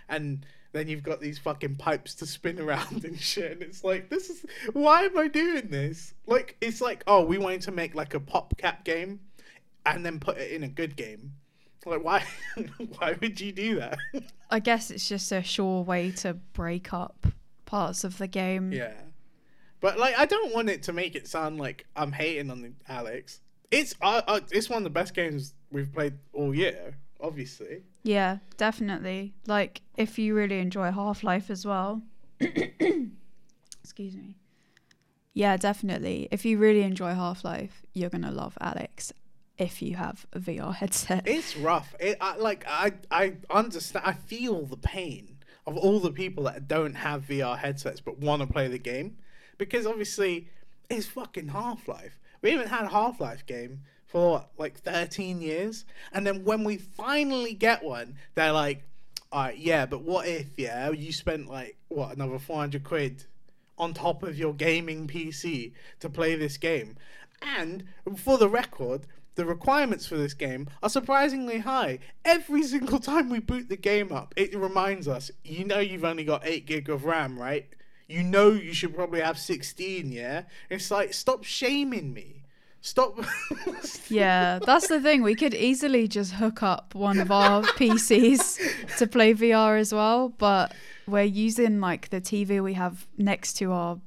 and 0.08 0.46
then 0.74 0.88
you've 0.88 1.02
got 1.02 1.22
these 1.22 1.40
fucking 1.40 1.78
pipes 1.78 2.14
to 2.16 2.28
spin 2.28 2.60
around 2.62 3.04
and 3.04 3.20
shit. 3.20 3.52
And 3.54 3.64
it's 3.64 3.84
like, 3.84 4.10
this 4.10 4.30
is 4.30 4.46
why 4.74 5.06
am 5.06 5.18
I 5.18 5.28
doing 5.28 5.70
this? 5.70 6.14
Like, 6.28 6.56
it's 6.62 6.82
like, 6.82 7.04
oh, 7.08 7.26
we 7.26 7.40
wanted 7.40 7.62
to 7.62 7.72
make 7.72 7.96
like 7.96 8.14
a 8.14 8.20
PopCap 8.20 8.84
game, 8.84 9.22
and 9.88 10.06
then 10.06 10.20
put 10.20 10.38
it 10.38 10.52
in 10.52 10.62
a 10.62 10.70
good 10.70 10.96
game. 10.96 11.32
Like, 11.84 12.04
why? 12.04 12.24
why 13.00 13.16
would 13.20 13.42
you 13.42 13.52
do 13.52 13.80
that? 13.80 13.98
I 14.52 14.60
guess 14.60 14.92
it's 14.92 15.10
just 15.10 15.32
a 15.32 15.42
sure 15.42 15.84
way 15.84 16.12
to 16.12 16.36
break 16.36 16.94
up 16.94 17.26
parts 17.66 18.04
of 18.04 18.20
the 18.20 18.28
game. 18.28 18.72
Yeah. 18.72 18.94
But 19.86 20.00
like, 20.00 20.18
I 20.18 20.26
don't 20.26 20.52
want 20.52 20.72
it 20.72 20.82
to 20.84 20.94
make 20.94 21.14
it 21.14 21.28
sound 21.28 21.60
like 21.60 21.86
I'm 21.96 22.12
hating 22.12 22.50
on 22.50 22.64
the 22.64 22.72
Alyx. 22.90 23.42
It's 23.70 23.94
uh, 24.02 24.24
uh, 24.26 24.40
it's 24.50 24.68
one 24.68 24.78
of 24.78 24.84
the 24.84 24.90
best 24.90 25.14
games 25.14 25.54
we've 25.70 25.94
played 25.94 26.16
all 26.34 26.56
year. 26.56 26.96
Obviously. 27.22 27.84
Yeah, 28.02 28.40
definitely. 28.58 29.36
Like 29.46 29.82
if 29.96 30.18
you 30.18 30.34
really 30.34 30.58
enjoy 30.58 30.92
Half 30.92 31.24
Life 31.24 31.52
as 31.52 31.68
well. 31.68 32.02
Excuse 32.40 34.16
me. 34.16 34.38
Yeah, 35.36 35.56
definitely. 35.56 36.30
If 36.32 36.46
you 36.46 36.58
really 36.58 36.82
enjoy 36.82 37.14
Half 37.14 37.44
Life, 37.44 37.84
you're 37.94 38.10
gonna 38.10 38.32
love 38.32 38.58
Alyx. 38.60 39.12
If 39.60 39.84
you 39.84 39.98
have 39.98 40.26
a 40.34 40.40
VR 40.40 40.74
headset. 40.74 41.28
It's 41.28 41.56
rough. 41.56 41.94
It 42.00 42.18
I, 42.20 42.38
like 42.38 42.66
I 42.68 42.94
I 43.12 43.36
understand. 43.52 44.04
I 44.04 44.14
feel 44.14 44.66
the 44.66 44.78
pain 44.78 45.38
of 45.68 45.78
all 45.78 46.00
the 46.00 46.12
people 46.12 46.46
that 46.46 46.68
don't 46.68 46.96
have 46.96 47.28
VR 47.28 47.56
headsets 47.56 48.02
but 48.02 48.18
want 48.18 48.42
to 48.42 48.48
play 48.48 48.68
the 48.68 48.80
game, 48.80 49.18
because 49.58 49.86
obviously 49.86 50.48
it's 50.90 51.08
fucking 51.08 51.50
Half 51.50 51.88
Life. 51.88 52.20
We 52.42 52.52
haven't 52.52 52.70
had 52.70 52.86
a 52.86 52.90
Half 52.90 53.20
Life 53.20 53.46
game 53.46 53.82
for 54.06 54.32
what, 54.32 54.50
like 54.58 54.78
thirteen 54.78 55.42
years, 55.42 55.86
and 56.14 56.26
then 56.26 56.44
when 56.44 56.64
we 56.64 56.78
finally 56.78 57.54
get 57.54 57.84
one, 57.84 58.16
they're 58.36 58.52
like, 58.52 58.84
"All 59.32 59.44
right, 59.44 59.58
yeah, 59.58 59.86
but 59.86 60.02
what 60.02 60.28
if 60.28 60.48
yeah 60.58 60.90
you 60.92 61.12
spent 61.12 61.50
like 61.50 61.78
what 61.88 62.16
another 62.16 62.40
four 62.40 62.58
hundred 62.58 62.84
quid 62.84 63.26
on 63.78 63.94
top 63.94 64.24
of 64.24 64.38
your 64.38 64.54
gaming 64.54 65.08
PC 65.08 65.74
to 66.00 66.10
play 66.10 66.36
this 66.36 66.58
game. 66.58 66.96
And 67.42 67.86
for 68.16 68.38
the 68.38 68.50
record, 68.50 69.02
the 69.36 69.46
requirements 69.46 70.06
for 70.06 70.16
this 70.16 70.34
game 70.34 70.70
are 70.82 70.90
surprisingly 70.90 71.60
high. 71.60 72.00
Every 72.24 72.64
single 72.64 73.00
time 73.12 73.30
we 73.30 73.40
boot 73.40 73.70
the 73.70 73.78
game 73.78 74.12
up, 74.12 74.34
it 74.38 74.56
reminds 74.56 75.08
us, 75.08 75.30
you 75.44 75.66
know, 75.66 75.80
you've 75.80 76.06
only 76.06 76.24
got 76.24 76.46
8 76.46 76.66
gig 76.66 76.90
of 76.90 77.06
RAM, 77.06 77.38
right? 77.38 77.68
You 78.08 78.24
know, 78.24 78.50
you 78.50 78.74
should 78.74 78.96
probably 78.96 79.22
have 79.22 79.38
16, 79.40 80.12
yeah? 80.12 80.44
It's 80.70 80.92
like, 80.92 81.14
stop 81.14 81.44
shaming 81.44 82.14
me. 82.14 82.44
Stop. 82.82 83.20
Yeah, 84.08 84.60
that's 84.64 84.88
the 84.88 85.02
thing. 85.02 85.24
We 85.24 85.34
could 85.34 85.56
easily 85.56 86.08
just 86.08 86.34
hook 86.34 86.62
up 86.62 86.94
one 86.94 87.18
of 87.20 87.32
our 87.32 87.64
PCs 87.80 88.98
to 88.98 89.08
play 89.08 89.34
VR 89.34 89.80
as 89.80 89.92
well, 89.92 90.30
but 90.30 90.76
we're 91.08 91.24
using 91.24 91.80
like 91.80 92.10
the 92.10 92.22
TV 92.22 92.62
we 92.64 92.74
have 92.74 93.08
next 93.18 93.54
to 93.54 93.72
our 93.72 94.00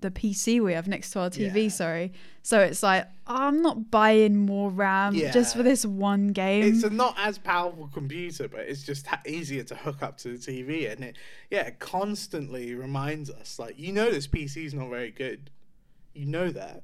the, 0.00 0.10
PC 0.10 0.60
we 0.62 0.72
have 0.72 0.88
next 0.88 1.10
to 1.12 1.20
our 1.20 1.30
TV, 1.30 1.64
Yeah. 1.64 1.68
sorry. 1.68 2.12
So 2.42 2.60
it's 2.60 2.82
like 2.82 3.06
I'm 3.26 3.62
not 3.62 3.90
buying 3.90 4.36
more 4.36 4.70
RAM 4.70 5.14
just 5.14 5.56
for 5.56 5.62
this 5.62 5.84
one 5.86 6.28
game. 6.28 6.64
it's 6.64 6.82
a 6.84 6.90
not 6.90 7.14
as 7.18 7.38
powerful 7.38 7.88
computer, 7.92 8.48
but 8.48 8.60
it's 8.60 8.82
just 8.82 9.06
ha- 9.06 9.20
easier 9.26 9.62
to 9.64 9.74
hook 9.74 10.02
up 10.02 10.16
to 10.18 10.36
the 10.36 10.38
TV, 10.38 10.90
and 10.90 11.04
it 11.04 11.16
yeah 11.50 11.62
it 11.66 11.78
constantly 11.78 12.74
reminds 12.74 13.30
us 13.30 13.58
like 13.58 13.78
you 13.78 13.92
know 13.92 14.10
this 14.10 14.26
PC 14.26 14.64
is 14.64 14.74
not 14.74 14.88
very 14.88 15.10
good, 15.10 15.50
you 16.14 16.26
know 16.26 16.50
that. 16.50 16.82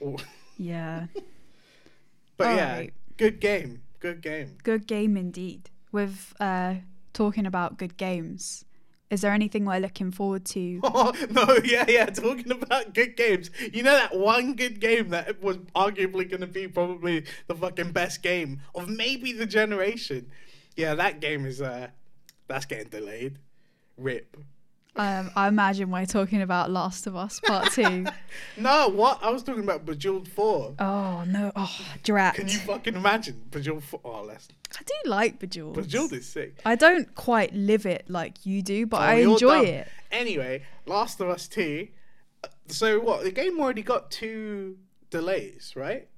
Or- 0.00 0.16
yeah. 0.58 1.06
but 2.36 2.56
yeah, 2.56 2.70
Alright. 2.72 2.94
good 3.16 3.40
game, 3.40 3.82
good 4.00 4.20
game. 4.20 4.58
Good 4.62 4.86
game 4.86 5.16
indeed. 5.16 5.70
With 5.92 6.34
uh 6.40 6.74
talking 7.12 7.46
about 7.46 7.78
good 7.78 7.96
games. 7.96 8.64
Is 9.10 9.22
there 9.22 9.32
anything 9.32 9.64
we're 9.64 9.78
looking 9.78 10.10
forward 10.10 10.44
to? 10.46 10.80
Oh 10.82 11.12
no, 11.30 11.58
yeah, 11.64 11.84
yeah. 11.88 12.06
Talking 12.06 12.50
about 12.50 12.94
good 12.94 13.16
games, 13.16 13.50
you 13.72 13.82
know 13.82 13.92
that 13.92 14.16
one 14.16 14.54
good 14.54 14.80
game 14.80 15.08
that 15.10 15.42
was 15.42 15.56
arguably 15.74 16.28
going 16.28 16.40
to 16.40 16.46
be 16.46 16.68
probably 16.68 17.24
the 17.46 17.54
fucking 17.54 17.92
best 17.92 18.22
game 18.22 18.60
of 18.74 18.88
maybe 18.88 19.32
the 19.32 19.46
generation. 19.46 20.30
Yeah, 20.76 20.94
that 20.94 21.20
game 21.20 21.46
is 21.46 21.62
uh, 21.62 21.88
that's 22.46 22.66
getting 22.66 22.88
delayed. 22.88 23.38
Rip. 23.96 24.36
Um, 24.98 25.30
I 25.36 25.46
imagine 25.46 25.90
we're 25.90 26.06
talking 26.06 26.42
about 26.42 26.70
Last 26.70 27.06
of 27.06 27.14
Us 27.14 27.38
Part 27.40 27.72
2. 27.72 28.04
No, 28.56 28.88
what? 28.88 29.20
I 29.22 29.30
was 29.30 29.42
talking 29.44 29.62
about 29.62 29.84
Bejeweled 29.86 30.26
4. 30.28 30.74
oh, 30.78 31.24
no. 31.26 31.52
Oh, 31.54 31.78
drat. 32.02 32.34
Can 32.34 32.48
you 32.48 32.58
fucking 32.58 32.94
imagine 32.96 33.40
Bejeweled 33.50 33.84
4? 33.84 34.00
Oh, 34.04 34.22
let's. 34.22 34.48
I 34.76 34.82
do 34.82 35.08
like 35.08 35.38
Bejeweled. 35.38 35.74
Bejeweled 35.76 36.12
is 36.12 36.26
sick. 36.26 36.60
I 36.64 36.74
don't 36.74 37.14
quite 37.14 37.54
live 37.54 37.86
it 37.86 38.04
like 38.08 38.44
you 38.44 38.60
do, 38.62 38.86
but 38.86 38.96
Oh, 38.98 39.04
I 39.04 39.14
enjoy 39.14 39.60
it. 39.64 39.88
Anyway, 40.10 40.62
Last 40.86 41.20
of 41.20 41.28
Us 41.28 41.46
2. 41.48 41.86
uh, 42.42 42.48
So 42.66 42.98
what? 42.98 43.22
The 43.22 43.30
game 43.30 43.60
already 43.60 43.82
got 43.82 44.10
two 44.10 44.78
delays, 45.10 45.74
right? 45.76 46.08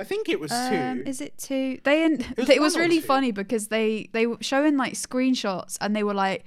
I 0.00 0.04
think 0.04 0.28
it 0.28 0.38
was 0.40 0.50
Um, 0.52 0.98
two. 0.98 1.10
is 1.10 1.20
it 1.20 1.38
two? 1.38 1.78
They 1.84 2.04
in, 2.04 2.24
was 2.36 2.48
it 2.50 2.60
was 2.60 2.76
really 2.76 3.00
funny 3.00 3.32
because 3.32 3.66
they 3.68 4.08
they 4.12 4.26
were 4.28 4.38
showing 4.40 4.76
like 4.76 4.92
screenshots 4.94 5.76
and 5.80 5.94
they 5.96 6.04
were 6.04 6.14
like 6.14 6.44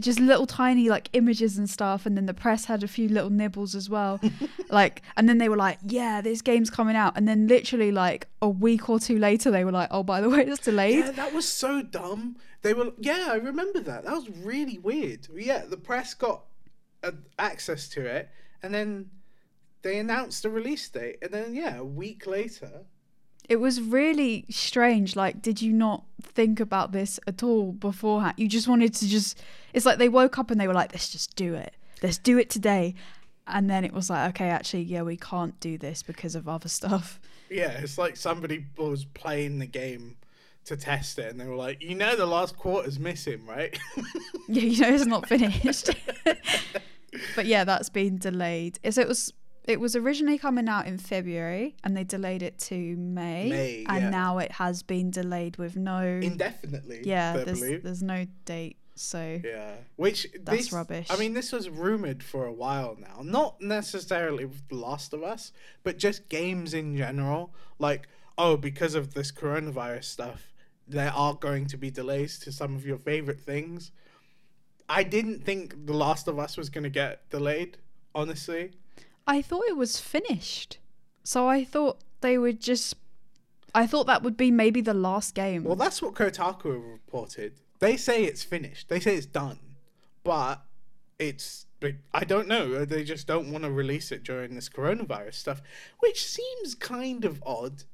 just 0.00 0.20
little 0.20 0.46
tiny 0.46 0.88
like 0.88 1.08
images 1.12 1.58
and 1.58 1.68
stuff 1.68 2.06
and 2.06 2.16
then 2.16 2.26
the 2.26 2.34
press 2.34 2.66
had 2.66 2.82
a 2.82 2.88
few 2.88 3.08
little 3.08 3.30
nibbles 3.30 3.74
as 3.74 3.90
well 3.90 4.20
like 4.70 5.02
and 5.16 5.28
then 5.28 5.38
they 5.38 5.48
were 5.48 5.56
like 5.56 5.78
yeah 5.82 6.20
this 6.20 6.42
game's 6.42 6.70
coming 6.70 6.96
out 6.96 7.12
and 7.16 7.26
then 7.26 7.46
literally 7.46 7.90
like 7.90 8.28
a 8.40 8.48
week 8.48 8.88
or 8.88 8.98
two 8.98 9.18
later 9.18 9.50
they 9.50 9.64
were 9.64 9.72
like 9.72 9.88
oh 9.90 10.02
by 10.02 10.20
the 10.20 10.28
way 10.28 10.42
it's 10.42 10.60
delayed 10.60 11.04
Yeah, 11.04 11.10
that 11.12 11.34
was 11.34 11.48
so 11.48 11.82
dumb. 11.82 12.36
They 12.62 12.74
were, 12.74 12.92
yeah, 12.98 13.28
I 13.30 13.36
remember 13.36 13.80
that. 13.80 14.04
That 14.04 14.12
was 14.14 14.28
really 14.30 14.78
weird. 14.78 15.28
Yeah, 15.34 15.64
the 15.64 15.76
press 15.76 16.14
got 16.14 16.44
uh, 17.04 17.12
access 17.38 17.88
to 17.90 18.04
it, 18.04 18.28
and 18.62 18.74
then 18.74 19.10
they 19.82 19.98
announced 19.98 20.42
the 20.42 20.50
release 20.50 20.88
date, 20.88 21.18
and 21.22 21.30
then 21.32 21.54
yeah, 21.54 21.78
a 21.78 21.84
week 21.84 22.26
later. 22.26 22.84
It 23.48 23.56
was 23.56 23.80
really 23.80 24.44
strange 24.50 25.16
like 25.16 25.40
did 25.40 25.62
you 25.62 25.72
not 25.72 26.04
think 26.22 26.60
about 26.60 26.92
this 26.92 27.18
at 27.26 27.42
all 27.42 27.72
beforehand? 27.72 28.34
You 28.36 28.48
just 28.48 28.68
wanted 28.68 28.94
to 28.94 29.08
just 29.08 29.42
it's 29.72 29.86
like 29.86 29.98
they 29.98 30.08
woke 30.08 30.38
up 30.38 30.50
and 30.50 30.60
they 30.60 30.68
were 30.68 30.74
like 30.74 30.92
let's 30.92 31.10
just 31.10 31.34
do 31.36 31.54
it. 31.54 31.74
Let's 32.02 32.18
do 32.18 32.38
it 32.38 32.50
today. 32.50 32.94
And 33.46 33.70
then 33.70 33.84
it 33.84 33.92
was 33.92 34.10
like 34.10 34.30
okay 34.30 34.50
actually 34.50 34.82
yeah 34.82 35.02
we 35.02 35.16
can't 35.16 35.58
do 35.60 35.78
this 35.78 36.02
because 36.02 36.34
of 36.34 36.48
other 36.48 36.68
stuff. 36.68 37.18
Yeah, 37.50 37.70
it's 37.70 37.96
like 37.96 38.16
somebody 38.16 38.66
was 38.76 39.06
playing 39.06 39.58
the 39.58 39.66
game 39.66 40.16
to 40.66 40.76
test 40.76 41.18
it, 41.18 41.30
and 41.30 41.40
they 41.40 41.46
were 41.46 41.56
like, 41.56 41.82
"You 41.82 41.94
know, 41.94 42.14
the 42.14 42.26
last 42.26 42.58
quarter's 42.58 42.98
missing, 42.98 43.46
right?" 43.46 43.74
yeah 44.48 44.62
you 44.62 44.80
know 44.82 44.88
it's 44.94 45.06
not 45.06 45.26
finished. 45.34 45.90
But 47.34 47.46
yeah 47.46 47.64
that's 47.64 47.88
been 47.88 48.18
delayed. 48.18 48.78
So 48.90 49.00
it 49.00 49.08
was 49.08 49.32
it 49.68 49.78
was 49.78 49.94
originally 49.94 50.38
coming 50.38 50.68
out 50.68 50.86
in 50.86 50.98
february 50.98 51.76
and 51.84 51.96
they 51.96 52.04
delayed 52.04 52.42
it 52.42 52.58
to 52.58 52.96
may, 52.96 53.48
May, 53.48 53.84
and 53.88 54.04
yeah. 54.04 54.10
now 54.10 54.38
it 54.38 54.52
has 54.52 54.82
been 54.82 55.10
delayed 55.10 55.56
with 55.56 55.76
no 55.76 56.00
Indefinitely. 56.00 57.02
yeah 57.04 57.44
there's, 57.44 57.60
there's 57.60 58.02
no 58.02 58.26
date 58.44 58.78
so 58.98 59.40
Yeah, 59.44 59.74
which 59.96 60.26
That's 60.42 60.64
this, 60.64 60.72
rubbish. 60.72 61.06
I 61.08 61.16
mean, 61.16 61.34
this 61.34 61.52
was 61.52 61.70
rumored 61.70 62.22
for 62.22 62.46
a 62.46 62.52
while 62.52 62.96
now. 62.98 63.20
Not 63.22 63.60
necessarily 63.60 64.44
with 64.44 64.68
The 64.68 64.74
Last 64.74 65.12
of 65.12 65.22
Us, 65.22 65.52
but 65.82 65.98
just 65.98 66.28
games 66.28 66.74
in 66.74 66.96
general. 66.96 67.54
Like, 67.78 68.08
oh, 68.36 68.56
because 68.56 68.94
of 68.94 69.14
this 69.14 69.30
coronavirus 69.30 70.04
stuff, 70.04 70.52
there 70.86 71.12
are 71.12 71.34
going 71.34 71.66
to 71.66 71.76
be 71.76 71.90
delays 71.90 72.38
to 72.40 72.52
some 72.52 72.74
of 72.74 72.84
your 72.84 72.98
favorite 72.98 73.40
things. 73.40 73.92
I 74.88 75.02
didn't 75.04 75.44
think 75.44 75.86
The 75.86 75.92
Last 75.92 76.26
of 76.28 76.38
Us 76.38 76.56
was 76.56 76.68
going 76.68 76.84
to 76.84 76.90
get 76.90 77.28
delayed. 77.30 77.78
Honestly, 78.14 78.72
I 79.28 79.42
thought 79.42 79.64
it 79.68 79.76
was 79.76 80.00
finished. 80.00 80.78
So 81.22 81.46
I 81.46 81.62
thought 81.62 81.98
they 82.22 82.38
would 82.38 82.60
just. 82.60 82.94
I 83.74 83.86
thought 83.86 84.06
that 84.06 84.22
would 84.22 84.38
be 84.38 84.50
maybe 84.50 84.80
the 84.80 84.94
last 84.94 85.34
game. 85.34 85.62
well, 85.62 85.76
that's 85.76 86.00
what 86.00 86.14
Kotaku 86.14 86.92
reported. 86.92 87.52
They 87.78 87.98
say 87.98 88.24
it's 88.24 88.42
finished. 88.42 88.88
They 88.88 88.98
say 88.98 89.14
it's 89.14 89.26
done, 89.26 89.58
but 90.24 90.62
it's. 91.18 91.66
I 92.12 92.24
don't 92.24 92.48
know. 92.48 92.84
They 92.84 93.04
just 93.04 93.28
don't 93.28 93.52
want 93.52 93.62
to 93.62 93.70
release 93.70 94.10
it 94.10 94.24
during 94.24 94.54
this 94.54 94.68
coronavirus 94.68 95.34
stuff, 95.34 95.62
which 96.00 96.26
seems 96.26 96.74
kind 96.74 97.24
of 97.24 97.40
odd, 97.46 97.84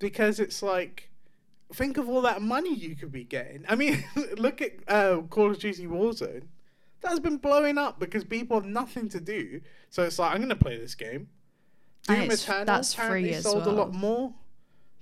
because 0.00 0.40
it's 0.40 0.64
like, 0.64 1.10
think 1.72 1.96
of 1.96 2.08
all 2.08 2.22
that 2.22 2.42
money 2.42 2.74
you 2.74 2.96
could 2.96 3.12
be 3.12 3.22
getting. 3.22 3.64
I 3.68 3.76
mean, 3.76 4.02
look 4.36 4.60
at 4.60 4.72
uh, 4.88 5.20
Call 5.28 5.52
of 5.52 5.60
Duty 5.60 5.86
Warzone. 5.86 6.44
That's 7.00 7.18
been 7.20 7.38
blowing 7.38 7.78
up 7.78 7.98
because 7.98 8.24
people 8.24 8.60
have 8.60 8.68
nothing 8.68 9.08
to 9.10 9.20
do. 9.20 9.60
So 9.88 10.02
it's 10.04 10.18
like 10.18 10.34
I'm 10.34 10.40
gonna 10.40 10.54
play 10.56 10.78
this 10.78 10.94
game. 10.94 11.28
Doom 12.06 12.30
Eternal 12.30 12.64
that's 12.64 12.94
apparently 12.94 13.34
sold 13.34 13.66
a 13.66 13.70
lot 13.70 13.92
more 13.94 14.32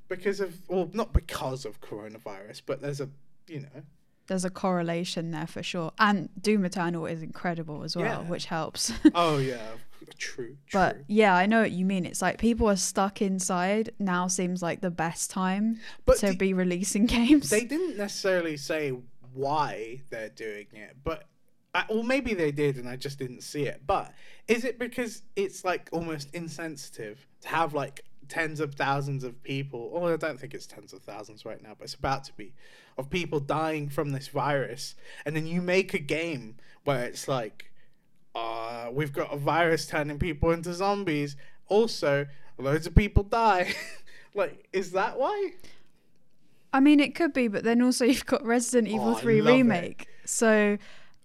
because 0.08 0.40
of, 0.40 0.56
well, 0.68 0.90
not 0.92 1.12
because 1.12 1.64
of 1.64 1.80
coronavirus, 1.80 2.62
but 2.66 2.80
there's 2.82 3.00
a, 3.00 3.08
you 3.46 3.60
know, 3.60 3.82
There's 4.26 4.44
a 4.44 4.50
correlation 4.50 5.30
there 5.30 5.46
for 5.46 5.62
sure. 5.62 5.92
And 5.98 6.28
Doom 6.40 6.64
Eternal 6.64 7.06
is 7.06 7.22
incredible 7.22 7.82
as 7.84 7.96
well, 7.96 8.22
Yeah. 8.22 8.28
which 8.28 8.46
helps. 8.46 8.92
oh 9.14 9.38
yeah, 9.38 9.60
True. 10.18 10.56
But 10.72 10.98
yeah, 11.06 11.34
I 11.36 11.46
know 11.46 11.60
what 11.60 11.70
you 11.70 11.84
mean. 11.84 12.04
It's 12.06 12.20
like 12.22 12.38
people 12.38 12.68
are 12.68 12.76
stuck 12.76 13.22
inside. 13.22 13.90
Now 13.98 14.26
seems 14.26 14.62
like 14.62 14.80
the 14.80 14.90
best 14.90 15.30
time 15.30 15.78
But 16.04 16.18
to 16.18 16.28
the- 16.28 16.36
be 16.36 16.52
releasing 16.52 17.06
games. 17.18 17.50
they 17.50 17.64
didn't 17.64 17.96
necessarily 17.96 18.56
say 18.56 18.92
why 19.34 20.00
they're 20.10 20.30
doing 20.30 20.66
it, 20.72 20.96
but 21.04 21.24
uh, 21.74 21.82
or 21.88 22.02
maybe 22.04 22.34
they 22.34 22.50
did 22.50 22.76
and 22.76 22.88
I 22.88 22.96
just 22.96 23.18
didn't 23.18 23.42
see 23.42 23.64
it. 23.66 23.82
But 23.86 24.12
is 24.46 24.64
it 24.64 24.78
because 24.78 25.22
it's 25.36 25.64
like 25.64 25.88
almost 25.92 26.34
insensitive 26.34 27.26
to 27.42 27.48
have 27.48 27.74
like 27.74 28.04
tens 28.28 28.60
of 28.60 28.74
thousands 28.74 29.24
of 29.24 29.42
people, 29.42 29.90
or 29.92 30.12
I 30.12 30.16
don't 30.16 30.38
think 30.38 30.54
it's 30.54 30.66
tens 30.66 30.92
of 30.92 31.02
thousands 31.02 31.44
right 31.44 31.62
now, 31.62 31.74
but 31.78 31.84
it's 31.84 31.94
about 31.94 32.24
to 32.24 32.32
be, 32.34 32.52
of 32.96 33.10
people 33.10 33.40
dying 33.40 33.88
from 33.88 34.10
this 34.10 34.28
virus, 34.28 34.94
and 35.24 35.34
then 35.34 35.46
you 35.46 35.62
make 35.62 35.94
a 35.94 35.98
game 35.98 36.56
where 36.84 37.04
it's 37.04 37.26
like, 37.26 37.72
uh, 38.34 38.88
we've 38.92 39.12
got 39.12 39.32
a 39.32 39.36
virus 39.36 39.86
turning 39.86 40.18
people 40.18 40.50
into 40.50 40.72
zombies. 40.74 41.36
Also, 41.68 42.26
loads 42.58 42.86
of 42.86 42.94
people 42.94 43.22
die. 43.22 43.74
like, 44.34 44.68
is 44.72 44.92
that 44.92 45.18
why? 45.18 45.52
I 46.72 46.80
mean, 46.80 47.00
it 47.00 47.14
could 47.14 47.32
be, 47.32 47.48
but 47.48 47.64
then 47.64 47.80
also 47.82 48.04
you've 48.04 48.26
got 48.26 48.44
Resident 48.44 48.88
Evil 48.88 49.10
Oh, 49.10 49.16
I 49.16 49.20
3 49.20 49.40
love 49.40 49.48
it. 49.48 49.56
remake. 49.56 50.06
So 50.26 50.76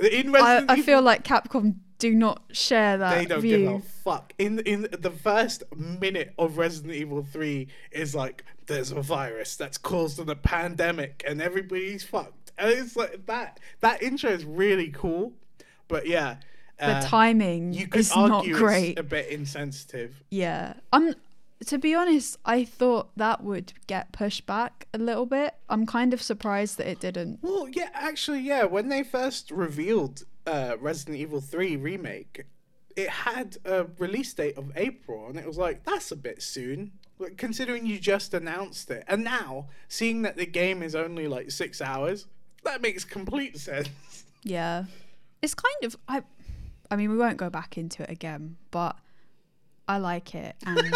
In 0.06 0.30
I, 0.30 0.40
Resident 0.40 0.72
I 0.72 0.74
Evil 0.74 0.86
feel 0.86 1.02
like 1.02 1.24
Capcom 1.24 1.76
do 2.00 2.14
not 2.14 2.42
share 2.52 2.98
that 2.98 3.18
they 3.18 3.26
don't 3.26 3.42
view. 3.42 3.58
give 3.58 3.72
a 3.72 3.80
fuck. 3.80 4.34
In 4.38 4.60
in 4.60 4.88
the 4.92 5.12
first 5.12 5.64
minute 5.76 6.34
of 6.38 6.58
Resident 6.58 6.94
Evil 6.94 7.24
Three 7.24 7.68
is 7.92 8.14
like 8.14 8.44
there's 8.66 8.92
a 8.92 9.02
virus 9.02 9.56
that's 9.56 9.78
caused 9.78 10.20
a 10.20 10.36
pandemic 10.36 11.24
and 11.28 11.42
everybody's 11.42 12.04
fucked. 12.04 12.52
And 12.58 12.70
it's 12.70 12.96
like 12.96 13.26
that 13.28 13.60
that 13.82 14.04
intro 14.04 14.32
is 14.32 14.46
really 14.46 14.90
cool, 14.90 15.34
but 15.88 16.08
yeah, 16.08 16.38
the 16.80 16.86
uh, 16.86 17.02
timing 17.02 17.74
you 17.74 17.88
could 17.88 18.02
is 18.02 18.16
not 18.16 18.32
argue 18.32 18.56
great. 18.56 18.92
it's 18.92 19.00
a 19.00 19.04
bit 19.04 19.28
insensitive. 19.30 20.24
Yeah. 20.30 20.74
I'm 20.92 21.16
to 21.64 21.78
be 21.78 21.94
honest, 21.94 22.38
I 22.46 22.64
thought 22.64 23.10
that 23.18 23.44
would 23.44 23.74
get 23.88 24.12
pushed 24.12 24.46
back 24.46 24.88
a 24.94 24.98
little 24.98 25.26
bit. 25.26 25.56
I'm 25.70 25.86
kind 25.86 26.14
of 26.14 26.22
surprised 26.22 26.78
that 26.78 26.88
it 26.88 27.00
didn't. 27.00 27.40
Well, 27.42 27.68
yeah, 27.70 27.90
actually, 27.94 28.42
yeah. 28.42 28.64
When 28.64 28.90
they 28.90 29.04
first 29.04 29.52
revealed 29.52 30.24
uh, 30.46 30.76
Resident 30.80 31.18
Evil 31.18 31.42
Three 31.42 31.76
remake, 31.76 32.46
it 32.96 33.10
had 33.10 33.58
a 33.66 33.86
release 33.98 34.34
date 34.34 34.58
of 34.58 34.72
April, 34.76 35.28
and 35.28 35.38
it 35.38 35.46
was 35.46 35.58
like 35.58 35.84
that's 35.84 36.12
a 36.12 36.16
bit 36.16 36.42
soon. 36.42 36.92
Like, 37.20 37.38
considering 37.38 37.86
you 37.86 38.00
just 38.00 38.34
announced 38.34 38.90
it, 38.90 39.04
and 39.08 39.24
now 39.24 39.68
seeing 39.88 40.24
that 40.24 40.36
the 40.36 40.46
game 40.46 40.82
is 40.82 40.96
only 40.96 41.28
like 41.28 41.52
six 41.52 41.82
hours, 41.82 42.28
that 42.64 42.82
makes 42.82 43.04
complete 43.04 43.58
sense. 43.58 43.90
Yeah. 44.44 44.86
It's 45.42 45.54
kind 45.54 45.84
of 45.84 45.98
I 46.08 46.24
I 46.92 46.96
mean, 46.96 47.10
we 47.10 47.18
won't 47.18 47.38
go 47.38 47.50
back 47.50 47.78
into 47.78 48.04
it 48.04 48.10
again, 48.10 48.58
but 48.72 48.98
I 49.88 49.98
like 49.98 50.34
it 50.36 50.56
and 50.66 50.80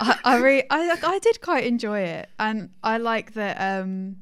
I, 0.00 0.18
I 0.24 0.36
really 0.38 0.64
I 0.70 0.98
I 1.02 1.18
did 1.20 1.40
quite 1.40 1.64
enjoy 1.64 2.00
it 2.00 2.28
and 2.38 2.70
I 2.82 2.98
like 2.98 3.34
that 3.34 3.56
um 3.80 4.16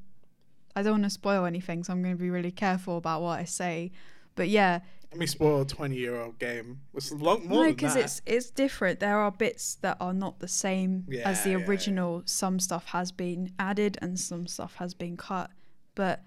I 0.76 0.83
don't 0.83 0.92
want 0.92 1.05
to 1.05 1.11
spoil 1.11 1.46
anything, 1.46 1.83
so 1.83 1.92
I'm 1.92 2.00
going 2.00 2.14
to 2.14 2.20
be 2.22 2.31
really 2.31 2.53
careful 2.53 2.96
about 2.96 3.22
what 3.22 3.40
I 3.40 3.44
say. 3.44 3.90
But 4.37 4.48
yeah, 4.48 4.79
Let 5.11 5.18
me 5.18 5.26
spoil 5.26 5.62
a 5.62 5.66
twenty-year-old 5.66 6.38
game. 6.38 6.81
It's 6.94 7.11
a 7.11 7.16
lot 7.16 7.44
more 7.44 7.64
no, 7.64 7.70
because 7.70 7.96
it's 7.96 8.22
it's 8.24 8.50
different. 8.50 9.00
There 9.00 9.18
are 9.18 9.33
bits 9.33 9.74
that 9.83 9.96
are 10.00 10.14
not 10.14 10.38
the 10.38 10.46
same 10.48 11.07
as 11.24 11.42
the 11.42 11.50
Yeah, 11.50 11.57
yeah, 11.57 11.59
yeah. 11.62 11.66
original. 11.68 12.22
Some 12.24 12.61
stuff 12.61 12.87
has 12.87 13.11
been 13.11 13.53
added 13.59 13.98
and 14.00 14.18
some 14.18 14.46
stuff 14.46 14.76
has 14.76 14.94
been 14.94 15.16
cut. 15.16 15.50
But 15.96 16.22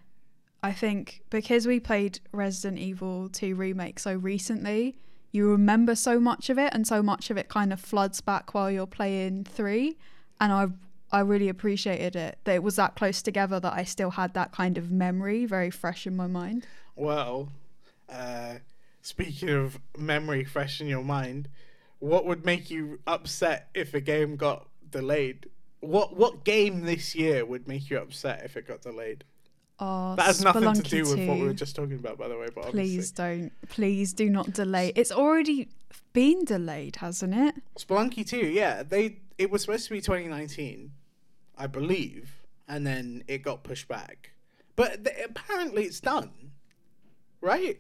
I 0.62 0.74
think 0.74 1.22
because 1.30 1.66
we 1.66 1.80
played 1.80 2.20
Resident 2.34 2.80
Evil 2.80 3.30
2 3.30 3.56
remake 3.56 3.98
so 3.98 4.14
recently, 4.14 4.98
you 5.34 5.50
remember 5.50 5.96
so 5.96 6.20
much 6.20 6.50
of 6.50 6.58
it, 6.58 6.74
and 6.74 6.88
so 6.88 7.04
much 7.04 7.30
of 7.30 7.38
it 7.38 7.50
kind 7.50 7.74
of 7.74 7.82
floods 7.82 8.22
back 8.22 8.54
while 8.54 8.72
you're 8.72 8.88
playing 8.88 9.44
three. 9.44 9.98
And 10.40 10.54
I 10.54 10.68
I 11.12 11.20
really 11.20 11.50
appreciated 11.50 12.16
it 12.16 12.40
that 12.44 12.56
it 12.56 12.64
was 12.64 12.78
that 12.78 12.96
close 12.96 13.22
together 13.22 13.60
that 13.60 13.74
I 13.74 13.84
still 13.84 14.12
had 14.12 14.34
that 14.36 14.52
kind 14.52 14.78
of 14.78 14.92
memory 14.92 15.46
very 15.46 15.70
fresh 15.70 16.08
in 16.08 16.16
my 16.16 16.28
mind. 16.28 16.66
Well, 16.96 17.50
uh, 18.10 18.56
speaking 19.02 19.50
of 19.50 19.80
memory 19.98 20.44
fresh 20.44 20.80
in 20.80 20.88
your 20.88 21.04
mind, 21.04 21.50
what 22.00 22.26
would 22.26 22.46
make 22.46 22.70
you 22.70 23.00
upset 23.08 23.70
if 23.74 23.94
a 23.94 24.02
game 24.02 24.36
got 24.36 24.68
delayed? 24.90 25.50
What 25.80 26.16
what 26.16 26.44
game 26.44 26.82
this 26.82 27.16
year 27.16 27.44
would 27.44 27.68
make 27.68 27.90
you 27.90 27.98
upset 27.98 28.44
if 28.46 28.56
it 28.56 28.68
got 28.68 28.82
delayed? 28.82 29.24
Oh, 29.80 30.16
That 30.16 30.28
has 30.28 30.42
nothing 30.44 30.74
to 30.74 30.82
do 30.82 31.02
with 31.02 31.28
what 31.28 31.38
we 31.38 31.46
were 31.46 31.54
just 31.54 31.76
talking 31.76 31.96
about, 31.96 32.18
by 32.18 32.28
the 32.28 32.38
way. 32.38 32.48
But 32.54 32.66
Please 32.66 33.12
obviously, 33.12 33.42
don't. 33.42 33.70
Please 33.70 34.14
do 34.14 34.30
not 34.30 34.54
delay. 34.54 34.94
It's 34.96 35.12
already 35.12 35.70
been 36.14 36.46
delayed, 36.46 36.98
hasn't 36.98 37.34
it? 37.34 37.56
Spelunky 37.78 38.28
2, 38.28 38.38
yeah, 38.38 38.84
they 38.84 39.18
it 39.38 39.50
was 39.50 39.62
supposed 39.62 39.86
to 39.86 39.92
be 39.92 40.00
2019, 40.00 40.92
I 41.58 41.68
believe, 41.68 42.44
and 42.68 42.86
then 42.86 43.24
it 43.28 43.40
got 43.40 43.64
pushed 43.64 43.88
back. 43.88 44.32
But 44.76 45.06
th- 45.06 45.18
apparently, 45.26 45.84
it's 45.84 46.00
done, 46.00 46.52
right? 47.42 47.80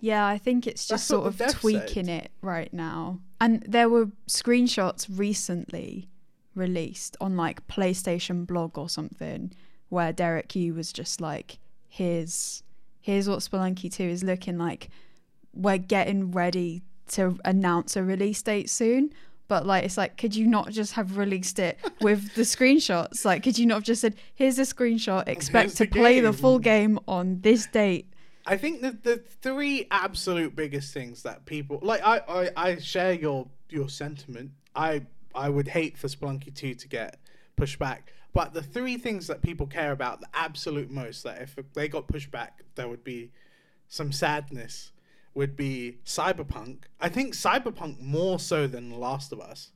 Yeah, 0.00 0.26
I 0.26 0.38
think 0.38 0.66
it's 0.66 0.86
just 0.86 1.10
what 1.10 1.34
sort 1.34 1.50
of 1.50 1.56
tweaking 1.56 2.08
it 2.08 2.30
right 2.40 2.72
now. 2.72 3.20
And 3.40 3.62
there 3.66 3.88
were 3.88 4.06
screenshots 4.28 5.06
recently 5.10 6.08
released 6.54 7.16
on 7.20 7.36
like 7.36 7.66
PlayStation 7.66 8.46
blog 8.46 8.78
or 8.78 8.88
something 8.88 9.52
where 9.88 10.12
Derek 10.12 10.54
Yu 10.54 10.74
was 10.74 10.92
just 10.92 11.20
like, 11.20 11.58
"Here's 11.88 12.62
here's 13.00 13.28
what 13.28 13.40
Spelunky 13.40 13.92
2 13.92 14.02
is 14.02 14.22
looking 14.22 14.58
like. 14.58 14.90
We're 15.54 15.78
getting 15.78 16.30
ready 16.30 16.82
to 17.08 17.38
announce 17.44 17.96
a 17.96 18.02
release 18.02 18.42
date 18.42 18.70
soon." 18.70 19.12
But 19.48 19.64
like 19.66 19.84
it's 19.84 19.96
like, 19.96 20.18
could 20.18 20.36
you 20.36 20.46
not 20.46 20.70
just 20.70 20.92
have 20.92 21.16
released 21.16 21.58
it 21.58 21.78
with 22.02 22.34
the 22.34 22.42
screenshots? 22.42 23.24
Like, 23.24 23.42
could 23.42 23.58
you 23.58 23.66
not 23.66 23.76
have 23.76 23.84
just 23.84 24.02
said, 24.02 24.14
"Here's 24.34 24.58
a 24.58 24.62
screenshot. 24.62 25.26
Expect 25.26 25.76
to 25.78 25.86
play 25.86 26.20
the 26.20 26.32
full 26.32 26.58
game 26.58 26.98
on 27.08 27.40
this 27.40 27.66
date." 27.66 28.12
I 28.48 28.56
think 28.56 28.80
that 28.80 29.04
the 29.04 29.18
three 29.18 29.86
absolute 29.90 30.56
biggest 30.56 30.94
things 30.94 31.22
that 31.22 31.44
people 31.44 31.80
like, 31.82 32.00
I, 32.02 32.22
I, 32.28 32.50
I 32.56 32.76
share 32.76 33.12
your 33.12 33.48
your 33.68 33.88
sentiment. 33.88 34.52
I 34.74 35.02
I 35.34 35.48
would 35.50 35.68
hate 35.68 35.98
for 35.98 36.08
Spelunky 36.08 36.54
two 36.54 36.74
to 36.74 36.88
get 36.88 37.20
pushed 37.56 37.78
back, 37.78 38.12
but 38.32 38.52
the 38.54 38.62
three 38.62 38.98
things 38.98 39.26
that 39.26 39.42
people 39.42 39.66
care 39.66 39.92
about 39.92 40.20
the 40.20 40.28
absolute 40.34 40.90
most 40.90 41.24
that 41.24 41.40
if 41.40 41.56
they 41.74 41.88
got 41.88 42.06
pushed 42.08 42.30
back, 42.30 42.62
there 42.74 42.88
would 42.88 43.04
be 43.04 43.32
some 43.88 44.12
sadness. 44.12 44.92
Would 45.34 45.56
be 45.56 45.98
Cyberpunk. 46.04 46.84
I 47.00 47.08
think 47.08 47.34
Cyberpunk 47.34 48.00
more 48.00 48.40
so 48.40 48.66
than 48.66 48.88
The 48.90 48.96
Last 48.96 49.30
of 49.32 49.40
Us, 49.40 49.70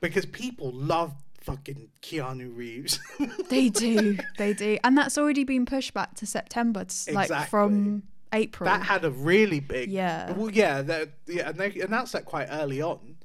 because 0.00 0.26
people 0.26 0.70
love 0.70 1.12
fucking 1.40 1.88
Keanu 2.02 2.56
Reeves. 2.56 3.00
They 3.50 3.68
do, 3.68 4.16
they 4.38 4.52
do, 4.52 4.78
and 4.84 4.96
that's 4.96 5.18
already 5.18 5.44
been 5.44 5.66
pushed 5.66 5.92
back 5.92 6.14
to 6.16 6.26
September, 6.26 6.84
to, 6.84 7.12
like 7.12 7.48
from 7.48 8.04
April. 8.32 8.66
That 8.66 8.82
had 8.82 9.04
a 9.04 9.10
really 9.10 9.60
big. 9.60 9.90
Yeah. 9.90 10.32
Well, 10.32 10.50
yeah, 10.50 11.04
yeah, 11.26 11.48
and 11.48 11.58
they 11.58 11.80
announced 11.80 12.12
that 12.12 12.24
quite 12.24 12.48
early 12.50 12.82
on. 12.82 13.16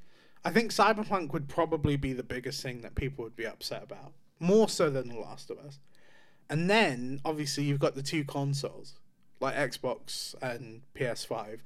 I 0.43 0.52
think 0.52 0.71
Cyberpunk 0.71 1.34
would 1.34 1.47
probably 1.47 1.97
be 1.97 2.13
the 2.13 2.23
biggest 2.23 2.63
thing 2.63 2.82
that 2.82 2.95
people 2.95 3.23
would 3.23 3.36
be 3.36 3.45
upset 3.45 3.84
about, 3.84 4.13
more 4.39 4.69
so 4.69 4.89
than 4.89 5.10
The 5.10 5.19
Last 5.19 5.49
of 5.49 5.60
Us. 5.60 5.80
And 6.49 6.69
then 6.69 7.19
obviously 7.25 7.65
you've 7.65 7.80
got 7.80 7.95
the 7.95 8.02
two 8.02 8.23
consoles, 8.23 8.95
like 9.39 9.56
Xbox 9.56 10.36
and 10.41 10.82
PS5. 10.95 11.60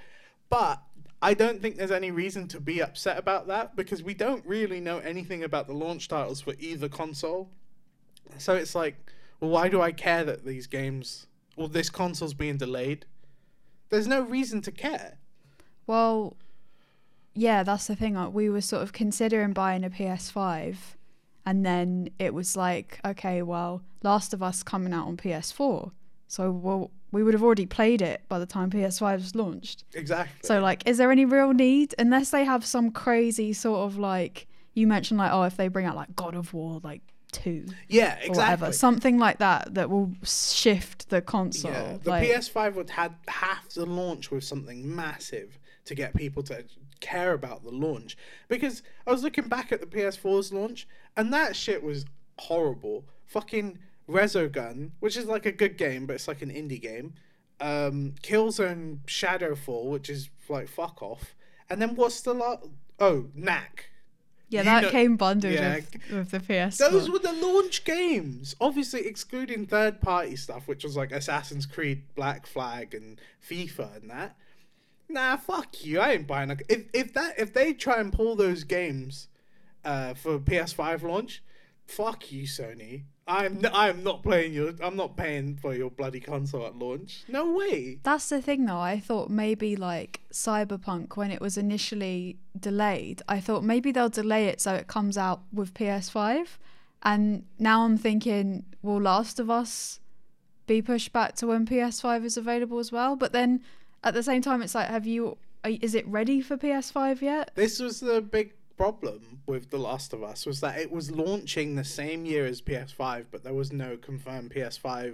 But 0.49 0.81
I 1.21 1.33
don't 1.33 1.61
think 1.61 1.77
there's 1.77 1.91
any 1.91 2.11
reason 2.11 2.47
to 2.49 2.59
be 2.59 2.81
upset 2.81 3.17
about 3.17 3.47
that 3.47 3.75
because 3.75 4.03
we 4.03 4.13
don't 4.13 4.45
really 4.45 4.79
know 4.79 4.97
anything 4.99 5.43
about 5.43 5.67
the 5.67 5.73
launch 5.73 6.07
titles 6.07 6.41
for 6.41 6.53
either 6.59 6.89
console. 6.89 7.49
So 8.37 8.55
it's 8.55 8.75
like, 8.75 8.95
well, 9.39 9.51
why 9.51 9.69
do 9.69 9.81
I 9.81 9.91
care 9.91 10.23
that 10.25 10.45
these 10.45 10.67
games, 10.67 11.27
well, 11.55 11.67
this 11.67 11.89
console's 11.89 12.33
being 12.33 12.57
delayed? 12.57 13.05
There's 13.89 14.07
no 14.07 14.21
reason 14.21 14.61
to 14.61 14.71
care. 14.71 15.17
well, 15.87 16.35
yeah, 17.35 17.63
that's 17.63 17.87
the 17.87 17.95
thing. 17.95 18.15
uh, 18.17 18.29
We 18.29 18.49
were 18.49 18.61
sort 18.61 18.83
of 18.83 18.93
considering 18.93 19.53
buying 19.53 19.83
a 19.83 19.89
PS5, 19.89 20.75
and 21.45 21.65
then 21.65 22.09
it 22.19 22.33
was 22.33 22.55
like, 22.55 22.99
okay, 23.05 23.41
well, 23.41 23.81
Last 24.03 24.33
of 24.33 24.43
Us 24.43 24.63
coming 24.63 24.93
out 24.93 25.07
on 25.07 25.17
PS4, 25.17 25.91
so 26.27 26.51
well, 26.51 26.91
we 27.11 27.21
would 27.23 27.33
have 27.33 27.43
already 27.43 27.65
played 27.65 28.01
it 28.01 28.21
by 28.27 28.39
the 28.39 28.45
time 28.45 28.71
PS5 28.71 29.15
was 29.15 29.35
launched. 29.35 29.83
Exactly. 29.93 30.39
So, 30.43 30.59
like, 30.59 30.87
is 30.87 30.97
there 30.97 31.11
any 31.11 31.25
real 31.25 31.53
need? 31.53 31.93
Unless 31.99 32.31
they 32.31 32.43
have 32.43 32.65
some 32.65 32.91
crazy 32.91 33.53
sort 33.53 33.79
of 33.81 33.97
like 33.97 34.47
you 34.73 34.87
mentioned, 34.87 35.19
like, 35.19 35.31
oh, 35.31 35.43
if 35.43 35.55
they 35.55 35.67
bring 35.67 35.85
out 35.85 35.95
like 35.95 36.15
God 36.15 36.35
of 36.35 36.53
War, 36.53 36.79
like 36.83 37.01
two 37.31 37.65
yeah, 37.87 38.13
or 38.13 38.17
exactly. 38.17 38.37
whatever, 38.37 38.71
something 38.71 39.17
like 39.17 39.39
that 39.39 39.73
that 39.73 39.89
will 39.89 40.11
shift 40.23 41.09
the 41.09 41.21
console. 41.21 41.71
Yeah, 41.71 41.97
the 42.01 42.09
like, 42.09 42.29
PS5 42.29 42.75
would 42.75 42.89
had 42.89 43.13
have 43.27 43.67
to 43.69 43.83
launch 43.85 44.31
with 44.31 44.43
something 44.43 44.95
massive 44.95 45.59
to 45.85 45.95
get 45.95 46.15
people 46.15 46.41
to 46.43 46.63
care 47.03 47.33
about 47.33 47.63
the 47.63 47.69
launch. 47.71 48.17
Because 48.47 48.81
I 49.05 49.11
was 49.11 49.21
looking 49.23 49.47
back 49.47 49.71
at 49.71 49.79
the 49.81 49.85
PS4's 49.85 50.51
launch, 50.51 50.87
and 51.15 51.31
that 51.33 51.55
shit 51.55 51.83
was 51.83 52.05
horrible. 52.39 53.05
Fucking 53.25 53.77
Resogun, 54.09 54.91
which 54.99 55.15
is 55.17 55.25
like 55.25 55.45
a 55.45 55.51
good 55.51 55.77
game, 55.77 56.05
but 56.05 56.13
it's 56.15 56.27
like 56.27 56.41
an 56.41 56.49
indie 56.49 56.81
game. 56.81 57.13
Um, 57.59 58.15
Killzone 58.23 58.99
Shadowfall, 59.05 59.89
which 59.91 60.09
is 60.09 60.29
like 60.49 60.67
fuck 60.67 61.01
off, 61.01 61.35
And 61.69 61.81
then 61.81 61.95
what's 61.95 62.21
the 62.21 62.33
lot? 62.33 62.67
Oh, 62.99 63.27
Knack. 63.35 63.89
Yeah, 64.49 64.59
You 64.61 64.65
that 64.65 64.83
know- 64.83 64.89
came 64.91 65.15
bundled 65.15 65.53
yeah. 65.53 65.75
with, 65.75 65.95
with 66.11 66.31
the 66.31 66.39
PS. 66.39 66.77
Those 66.77 67.09
were 67.09 67.19
the 67.19 67.31
launch 67.33 67.85
games. 67.85 68.55
Obviously, 68.61 69.07
excluding 69.07 69.65
third 69.65 69.99
party 70.01 70.35
stuff, 70.35 70.67
which 70.67 70.83
was 70.83 70.95
like 70.97 71.11
Assassin's 71.11 71.65
Creed, 71.65 72.03
Black 72.15 72.45
Flag, 72.45 72.93
and 72.93 73.19
FIFA 73.49 74.01
and 74.01 74.09
that. 74.11 74.35
Nah, 75.09 75.37
fuck 75.37 75.85
you. 75.85 75.99
I 75.99 76.13
ain't 76.13 76.27
buying 76.27 76.51
a. 76.51 76.57
If 76.69 76.85
if 76.93 77.13
that 77.13 77.35
if 77.37 77.53
they 77.53 77.73
try 77.73 77.99
and 77.99 78.11
pull 78.11 78.35
those 78.35 78.63
games, 78.63 79.27
uh, 79.85 80.13
for 80.13 80.39
PS5 80.39 81.03
launch, 81.03 81.43
fuck 81.85 82.31
you, 82.31 82.43
Sony. 82.43 83.03
I'm 83.25 83.63
n- 83.63 83.71
I 83.73 83.89
am 83.89 84.03
not 84.03 84.21
playing 84.23 84.53
your. 84.53 84.73
I'm 84.81 84.95
not 84.95 85.15
paying 85.15 85.55
for 85.55 85.73
your 85.73 85.89
bloody 85.89 86.19
console 86.19 86.65
at 86.65 86.75
launch. 86.75 87.23
No 87.27 87.53
way. 87.53 87.99
That's 88.03 88.27
the 88.27 88.41
thing, 88.41 88.65
though. 88.65 88.79
I 88.79 88.99
thought 88.99 89.29
maybe 89.29 89.75
like 89.75 90.21
Cyberpunk, 90.31 91.15
when 91.15 91.31
it 91.31 91.39
was 91.39 91.57
initially 91.57 92.37
delayed, 92.59 93.21
I 93.27 93.39
thought 93.39 93.63
maybe 93.63 93.91
they'll 93.91 94.09
delay 94.09 94.47
it 94.47 94.59
so 94.59 94.73
it 94.73 94.87
comes 94.87 95.17
out 95.17 95.41
with 95.53 95.73
PS5. 95.73 96.57
And 97.03 97.45
now 97.59 97.83
I'm 97.83 97.97
thinking, 97.97 98.65
will 98.81 99.01
Last 99.01 99.39
of 99.39 99.49
Us 99.49 99.99
be 100.67 100.81
pushed 100.81 101.11
back 101.13 101.35
to 101.35 101.47
when 101.47 101.65
PS5 101.65 102.23
is 102.25 102.37
available 102.37 102.79
as 102.79 102.91
well? 102.91 103.15
But 103.15 103.31
then 103.33 103.61
at 104.03 104.13
the 104.13 104.23
same 104.23 104.41
time, 104.41 104.61
it's 104.61 104.75
like, 104.75 104.87
have 104.89 105.05
you? 105.07 105.37
Is 105.65 105.95
it 105.95 106.05
ready 106.07 106.41
for 106.41 106.57
PS5 106.57 107.21
yet? 107.21 107.51
This 107.55 107.79
was 107.79 107.99
the 108.01 108.21
big 108.21 108.53
problem 108.75 109.39
with 109.45 109.69
The 109.69 109.77
Last 109.77 110.11
of 110.13 110.23
Us 110.23 110.45
was 110.45 110.59
that 110.61 110.77
it 110.77 110.91
was 110.91 111.09
launching 111.11 111.75
the 111.75 111.83
same 111.85 112.25
year 112.25 112.45
as 112.45 112.61
PS5, 112.61 113.25
but 113.31 113.43
there 113.43 113.53
was 113.53 113.71
no 113.71 113.95
confirmed 113.95 114.51
PS5 114.53 115.13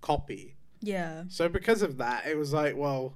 copy. 0.00 0.54
Yeah. 0.80 1.24
So 1.28 1.48
because 1.48 1.82
of 1.82 1.98
that, 1.98 2.26
it 2.26 2.38
was 2.38 2.52
like, 2.52 2.76
well, 2.76 3.14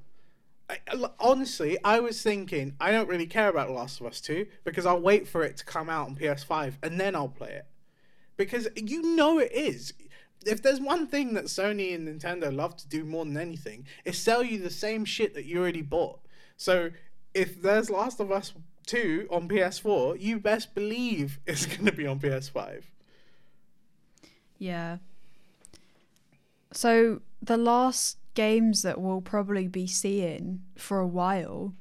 I, 0.68 0.78
I- 0.88 1.10
honestly, 1.20 1.78
I 1.84 2.00
was 2.00 2.20
thinking 2.22 2.74
I 2.80 2.92
don't 2.92 3.08
really 3.08 3.26
care 3.26 3.48
about 3.48 3.68
The 3.68 3.74
Last 3.74 4.00
of 4.00 4.06
Us 4.06 4.20
2 4.20 4.46
because 4.64 4.84
I'll 4.84 5.00
wait 5.00 5.26
for 5.28 5.42
it 5.44 5.56
to 5.58 5.64
come 5.64 5.88
out 5.88 6.08
on 6.08 6.16
PS5 6.16 6.74
and 6.82 7.00
then 7.00 7.14
I'll 7.14 7.28
play 7.28 7.52
it. 7.52 7.66
Because 8.36 8.68
you 8.76 9.14
know 9.16 9.38
it 9.38 9.52
is. 9.52 9.94
If 10.46 10.62
there's 10.62 10.80
one 10.80 11.06
thing 11.06 11.34
that 11.34 11.44
Sony 11.44 11.94
and 11.94 12.08
Nintendo 12.08 12.54
love 12.54 12.76
to 12.78 12.88
do 12.88 13.04
more 13.04 13.24
than 13.24 13.36
anything, 13.36 13.86
is 14.04 14.18
sell 14.18 14.42
you 14.42 14.58
the 14.58 14.70
same 14.70 15.04
shit 15.04 15.34
that 15.34 15.44
you 15.44 15.60
already 15.60 15.82
bought. 15.82 16.20
So 16.56 16.90
if 17.34 17.60
there's 17.60 17.90
Last 17.90 18.20
of 18.20 18.30
Us 18.30 18.52
2 18.86 19.28
on 19.30 19.48
PS4, 19.48 20.20
you 20.20 20.38
best 20.38 20.74
believe 20.74 21.38
it's 21.46 21.66
going 21.66 21.86
to 21.86 21.92
be 21.92 22.06
on 22.06 22.20
PS5. 22.20 22.82
Yeah. 24.58 24.98
So 26.72 27.20
the 27.40 27.56
last 27.56 28.18
games 28.34 28.82
that 28.82 29.00
we'll 29.00 29.20
probably 29.20 29.68
be 29.68 29.86
seeing 29.86 30.62
for 30.76 30.98
a 31.00 31.06
while 31.06 31.74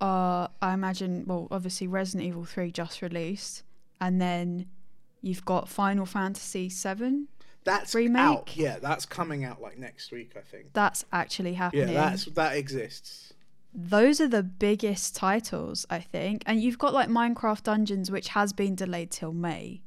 are, 0.00 0.50
I 0.60 0.74
imagine, 0.74 1.24
well, 1.26 1.48
obviously 1.50 1.86
Resident 1.86 2.26
Evil 2.26 2.44
3 2.44 2.70
just 2.72 3.02
released, 3.02 3.62
and 4.00 4.20
then 4.20 4.66
you've 5.22 5.44
got 5.44 5.68
Final 5.68 6.06
Fantasy 6.06 6.68
7. 6.68 7.28
That's 7.64 7.94
Remake? 7.94 8.20
out. 8.20 8.56
Yeah, 8.56 8.78
that's 8.80 9.06
coming 9.06 9.44
out 9.44 9.60
like 9.60 9.78
next 9.78 10.12
week, 10.12 10.32
I 10.36 10.40
think. 10.40 10.72
That's 10.72 11.04
actually 11.12 11.54
happening. 11.54 11.88
Yeah, 11.88 12.10
that's 12.10 12.24
that 12.26 12.56
exists. 12.56 13.34
Those 13.72 14.20
are 14.20 14.28
the 14.28 14.42
biggest 14.42 15.14
titles, 15.14 15.86
I 15.88 16.00
think. 16.00 16.42
And 16.46 16.60
you've 16.60 16.78
got 16.78 16.92
like 16.92 17.08
Minecraft 17.08 17.62
Dungeons, 17.62 18.10
which 18.10 18.28
has 18.28 18.52
been 18.52 18.74
delayed 18.74 19.10
till 19.10 19.32
May. 19.32 19.82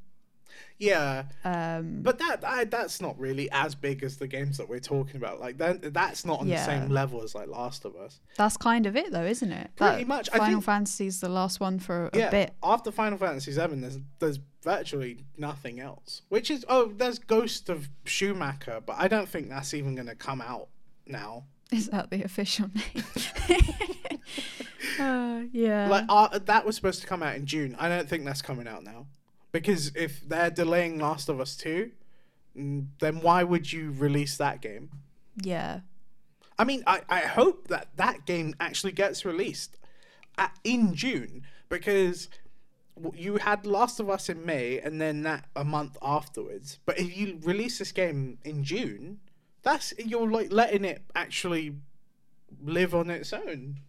Yeah, 0.79 1.23
Um, 1.45 2.01
but 2.01 2.17
that 2.19 2.43
I, 2.45 2.65
that's 2.65 2.99
not 2.99 3.17
really 3.17 3.49
as 3.51 3.73
big 3.75 4.03
as 4.03 4.17
the 4.17 4.27
games 4.27 4.57
that 4.57 4.67
we're 4.67 4.79
talking 4.79 5.15
about. 5.15 5.39
Like 5.39 5.57
that, 5.59 5.93
that's 5.93 6.25
not 6.25 6.41
on 6.41 6.47
Yeah. 6.47 6.57
the 6.57 6.65
same 6.65 6.89
level 6.89 7.23
as 7.23 7.33
like 7.33 7.47
Last 7.47 7.85
of 7.85 7.95
Us. 7.95 8.19
that's 8.37 8.57
kind 8.57 8.85
of 8.85 8.95
it, 8.97 9.11
though, 9.11 9.23
isn't 9.23 9.51
it? 9.51 9.71
Pretty 9.75 10.03
That 10.03 10.07
much. 10.07 10.29
Final 10.29 10.61
Fantasy 10.61 11.07
is 11.07 11.21
the 11.21 11.29
last 11.29 11.59
one 11.59 11.79
for 11.79 12.09
a 12.11 12.17
yeah, 12.17 12.29
bit. 12.29 12.53
after 12.61 12.91
Final 12.91 13.17
Fantasy 13.17 13.51
VII, 13.53 13.75
there's 13.79 13.99
there's 14.19 14.39
virtually 14.63 15.25
nothing 15.37 15.79
else. 15.79 16.23
Which 16.29 16.51
is 16.51 16.65
oh, 16.67 16.91
there's 16.95 17.19
Ghost 17.19 17.69
of 17.69 17.89
Schumacher, 18.05 18.81
but 18.85 18.97
I 18.99 19.07
don't 19.07 19.29
think 19.29 19.49
that's 19.49 19.73
even 19.73 19.95
going 19.95 20.07
to 20.07 20.15
come 20.15 20.41
out 20.41 20.67
now. 21.05 21.45
Is 21.71 21.87
that 21.89 22.11
the 22.11 22.23
official 22.23 22.69
name? 22.73 23.03
uh, 24.99 25.41
yeah. 25.51 25.87
Like 25.87 26.05
uh, 26.09 26.39
that 26.39 26.65
was 26.65 26.75
supposed 26.75 27.01
to 27.01 27.07
come 27.07 27.23
out 27.23 27.35
in 27.35 27.45
June. 27.45 27.75
I 27.79 27.87
don't 27.89 28.07
think 28.07 28.25
that's 28.25 28.41
coming 28.41 28.67
out 28.67 28.83
now 28.83 29.07
because 29.53 29.93
if 29.95 30.27
they're 30.27 30.49
delaying 30.49 30.99
Last 30.99 31.29
of 31.29 31.39
Us 31.39 31.55
two, 31.55 31.91
mm, 32.57 32.87
then 32.99 33.21
why 33.21 33.43
would 33.43 33.71
you 33.71 33.91
release 33.97 34.35
that 34.37 34.61
game? 34.61 34.89
yeah. 35.41 35.79
I 36.59 36.65
mean, 36.65 36.83
I, 36.85 37.01
I 37.09 37.21
hope 37.21 37.69
that 37.69 37.87
that 37.95 38.27
game 38.27 38.53
actually 38.59 38.91
gets 38.91 39.25
released 39.25 39.77
at, 40.37 40.55
in 40.63 40.93
June 40.93 41.43
because 41.67 42.29
you 43.15 43.37
had 43.37 43.65
Last 43.65 43.99
of 43.99 44.09
Us 44.09 44.29
in 44.29 44.45
May 44.45 44.79
and 44.79 45.01
then 45.01 45.23
that 45.23 45.45
a 45.55 45.63
month 45.63 45.97
afterwards. 46.01 46.77
But 46.85 46.99
if 46.99 47.17
you 47.17 47.39
release 47.41 47.79
this 47.79 47.91
game 47.91 48.37
in 48.43 48.63
June, 48.63 49.19
that's 49.63 49.93
you're 49.97 50.29
like 50.29 50.51
letting 50.51 50.85
it 50.85 51.01
actually 51.15 51.75
live 52.63 52.93
on 52.93 53.09
its 53.09 53.33
own. 53.33 53.79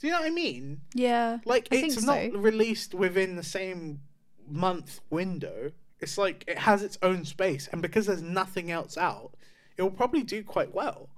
Do 0.00 0.06
you 0.06 0.12
know 0.12 0.20
what 0.20 0.26
I 0.26 0.30
mean? 0.30 0.80
Yeah. 0.94 1.38
Like 1.44 1.68
I 1.70 1.76
it's 1.76 2.02
not 2.02 2.32
so. 2.32 2.38
released 2.38 2.94
within 2.94 3.36
the 3.36 3.42
same 3.42 4.00
month 4.48 5.00
window. 5.10 5.72
It's 6.00 6.18
like 6.18 6.44
it 6.46 6.58
has 6.58 6.82
its 6.82 6.98
own 7.02 7.24
space, 7.24 7.68
and 7.72 7.80
because 7.80 8.06
there's 8.06 8.22
nothing 8.22 8.70
else 8.70 8.96
out, 8.98 9.32
it 9.76 9.82
will 9.82 9.90
probably 9.90 10.22
do 10.22 10.42
quite 10.42 10.74
well. 10.74 11.08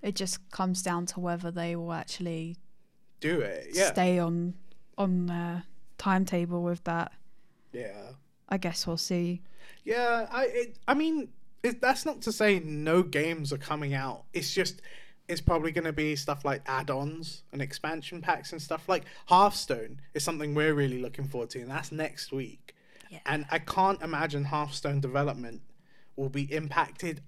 It 0.00 0.14
just 0.16 0.48
comes 0.50 0.82
down 0.82 1.06
to 1.06 1.20
whether 1.20 1.50
they 1.50 1.76
will 1.76 1.92
actually 1.92 2.56
Do 3.20 3.40
it, 3.40 3.68
yeah, 3.72 3.92
stay 3.92 4.18
on 4.18 4.54
on 4.98 5.26
their 5.26 5.64
timetable 5.98 6.62
with 6.62 6.82
that. 6.84 7.12
yeah, 7.72 8.12
I 8.48 8.56
guess 8.58 8.86
we'll 8.86 8.96
see. 8.96 9.42
yeah. 9.84 10.26
I, 10.30 10.44
it, 10.46 10.78
I 10.88 10.94
mean, 10.94 11.28
it, 11.62 11.80
that's 11.80 12.04
not 12.04 12.20
to 12.22 12.32
say 12.32 12.58
no 12.60 13.02
games 13.02 13.52
are 13.52 13.58
coming 13.58 13.94
out. 13.94 14.24
It's 14.32 14.52
just 14.52 14.82
it's 15.28 15.40
probably 15.40 15.72
going 15.72 15.84
to 15.84 15.92
be 15.92 16.16
stuff 16.16 16.44
like 16.44 16.62
add-ons 16.66 17.42
and 17.52 17.62
expansion 17.62 18.20
packs 18.20 18.52
and 18.52 18.60
stuff. 18.60 18.88
Like 18.88 19.04
Hearthstone 19.26 20.00
is 20.14 20.24
something 20.24 20.54
we're 20.54 20.74
really 20.74 21.00
looking 21.00 21.26
forward 21.26 21.50
to, 21.50 21.60
and 21.60 21.70
that's 21.70 21.92
next 21.92 22.32
week. 22.32 22.74
Yeah. 23.10 23.20
And 23.26 23.46
I 23.50 23.58
can't 23.58 24.00
imagine 24.02 24.44
Hearthstone 24.44 25.00
development 25.00 25.62
will 26.16 26.28
be 26.28 26.52
impacted 26.52 27.20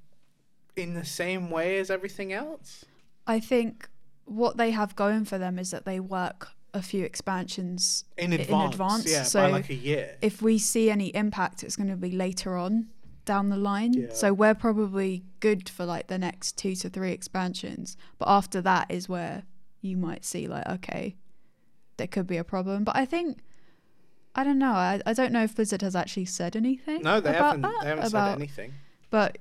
in 0.76 0.94
the 0.94 1.04
same 1.04 1.50
way 1.50 1.78
as 1.78 1.90
everything 1.90 2.32
else. 2.32 2.84
I 3.26 3.40
think 3.40 3.88
what 4.24 4.56
they 4.56 4.70
have 4.72 4.96
going 4.96 5.24
for 5.24 5.38
them 5.38 5.58
is 5.58 5.70
that 5.70 5.84
they 5.84 6.00
work 6.00 6.48
a 6.72 6.82
few 6.82 7.04
expansions 7.04 8.04
In 8.16 8.32
in 8.32 8.40
advance, 8.40 8.74
advance, 8.74 9.10
yeah, 9.12 9.22
so 9.22 9.42
by 9.42 9.50
like 9.50 9.70
a 9.70 9.74
year. 9.74 10.16
if 10.20 10.42
we 10.42 10.58
see 10.58 10.90
any 10.90 11.08
impact, 11.08 11.62
it's 11.62 11.76
going 11.76 11.88
to 11.88 11.96
be 11.96 12.10
later 12.10 12.56
on 12.56 12.88
down 13.24 13.48
the 13.48 13.56
line. 13.56 13.92
Yeah. 13.92 14.06
So 14.12 14.32
we're 14.32 14.54
probably 14.54 15.24
good 15.40 15.68
for 15.68 15.84
like 15.84 16.06
the 16.08 16.18
next 16.18 16.56
two 16.58 16.74
to 16.76 16.88
three 16.88 17.12
expansions. 17.12 17.96
But 18.18 18.28
after 18.28 18.60
that 18.62 18.90
is 18.90 19.08
where 19.08 19.44
you 19.80 19.96
might 19.96 20.24
see 20.24 20.46
like, 20.46 20.66
okay, 20.68 21.16
there 21.96 22.06
could 22.06 22.26
be 22.26 22.36
a 22.36 22.44
problem. 22.44 22.84
But 22.84 22.96
I 22.96 23.04
think 23.04 23.38
I 24.34 24.42
don't 24.42 24.58
know. 24.58 24.72
I, 24.72 25.00
I 25.06 25.12
don't 25.12 25.32
know 25.32 25.44
if 25.44 25.54
Blizzard 25.54 25.82
has 25.82 25.94
actually 25.94 26.24
said 26.24 26.56
anything. 26.56 27.02
no, 27.02 27.20
they 27.20 27.30
about 27.30 27.44
haven't. 27.44 27.62
that, 27.62 27.78
They 27.82 27.88
haven't 27.88 28.06
about, 28.06 28.30
said 28.30 28.38
anything. 28.38 28.72
But 29.10 29.38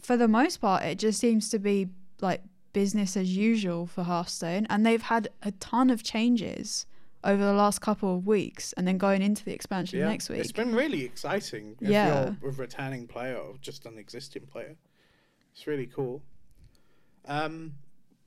for 0.00 0.16
the 0.16 0.28
most 0.28 0.58
part, 0.60 0.84
it 0.84 0.98
just 0.98 1.20
seems 1.20 1.50
to 1.50 1.58
be 1.58 1.88
like 2.20 2.42
business 2.72 3.16
as 3.16 3.36
usual 3.36 3.86
for 3.86 4.04
Hearthstone, 4.04 4.66
and 4.70 4.86
they've 4.86 5.02
had 5.02 5.28
a 5.42 5.52
ton 5.52 5.90
of 5.90 6.02
changes 6.02 6.86
over 7.24 7.42
the 7.44 7.52
last 7.52 7.80
couple 7.80 8.14
of 8.16 8.26
weeks, 8.26 8.72
and 8.74 8.86
then 8.86 8.98
going 8.98 9.22
into 9.22 9.44
the 9.44 9.52
expansion 9.52 9.98
Yeah, 10.00 10.08
next 10.08 10.28
week. 10.28 10.40
it's 10.40 10.52
been 10.52 10.74
really 10.74 11.04
exciting. 11.04 11.76
Yeah. 11.80 12.34
you're 12.42 12.50
a 12.50 12.54
returning 12.54 13.06
player 13.06 13.36
or 13.36 13.54
just 13.60 13.86
an 13.86 13.98
existing 13.98 14.46
player, 14.46 14.76
it's 15.52 15.66
really 15.66 15.86
cool. 15.86 16.22
Um, 17.26 17.74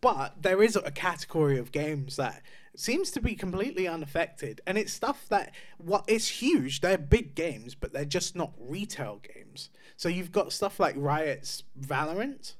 but 0.01 0.41
there 0.41 0.61
is 0.61 0.75
a 0.75 0.91
category 0.91 1.57
of 1.57 1.71
games 1.71 2.15
that 2.17 2.41
seems 2.75 3.09
to 3.11 3.21
be 3.21 3.35
completely 3.35 3.87
unaffected, 3.87 4.61
and 4.67 4.77
it's 4.77 4.93
stuff 4.93 5.25
that 5.29 5.53
what 5.77 6.05
it's 6.07 6.27
huge. 6.27 6.81
They're 6.81 6.97
big 6.97 7.35
games, 7.35 7.73
but 7.75 7.91
they're 7.91 8.05
just 8.05 8.35
not 8.35 8.53
retail 8.59 9.21
games. 9.33 9.69
So 9.97 10.07
you've 10.09 10.31
got 10.31 10.53
stuff 10.53 10.79
like 10.79 10.95
Riot's 10.97 11.63
Valorant, 11.79 12.53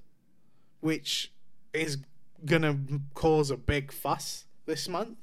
which 0.79 1.31
is 1.73 1.97
gonna 2.45 2.77
cause 3.13 3.51
a 3.51 3.57
big 3.57 3.91
fuss 3.91 4.45
this 4.65 4.89
month 4.89 5.17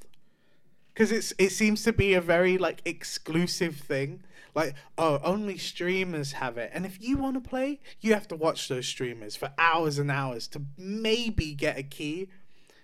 because 0.92 1.12
it's 1.12 1.32
it 1.38 1.50
seems 1.50 1.82
to 1.84 1.92
be 1.92 2.14
a 2.14 2.20
very 2.20 2.58
like 2.58 2.82
exclusive 2.84 3.76
thing. 3.76 4.22
Like 4.54 4.74
oh 4.98 5.20
only 5.22 5.58
streamers 5.58 6.32
have 6.32 6.58
it. 6.58 6.70
And 6.74 6.84
if 6.84 7.00
you 7.00 7.16
want 7.16 7.42
to 7.42 7.48
play 7.48 7.80
you 8.00 8.12
have 8.14 8.28
to 8.28 8.36
watch 8.36 8.68
those 8.68 8.86
streamers 8.86 9.36
for 9.36 9.50
hours 9.58 9.98
and 9.98 10.10
hours 10.10 10.46
to 10.48 10.62
maybe 10.76 11.54
get 11.54 11.78
a 11.78 11.82
key. 11.82 12.28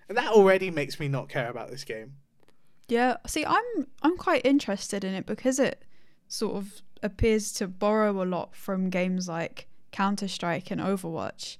And 0.07 0.17
that 0.17 0.31
already 0.31 0.71
makes 0.71 0.99
me 0.99 1.07
not 1.07 1.29
care 1.29 1.49
about 1.49 1.69
this 1.69 1.83
game. 1.83 2.13
Yeah, 2.87 3.17
see, 3.27 3.45
I'm 3.45 3.87
I'm 4.01 4.17
quite 4.17 4.45
interested 4.45 5.03
in 5.03 5.13
it 5.13 5.27
because 5.27 5.59
it 5.59 5.85
sort 6.27 6.55
of 6.55 6.81
appears 7.03 7.51
to 7.53 7.67
borrow 7.67 8.21
a 8.21 8.25
lot 8.25 8.55
from 8.55 8.89
games 8.89 9.29
like 9.29 9.67
Counter 9.91 10.27
Strike 10.27 10.71
and 10.71 10.81
Overwatch. 10.81 11.57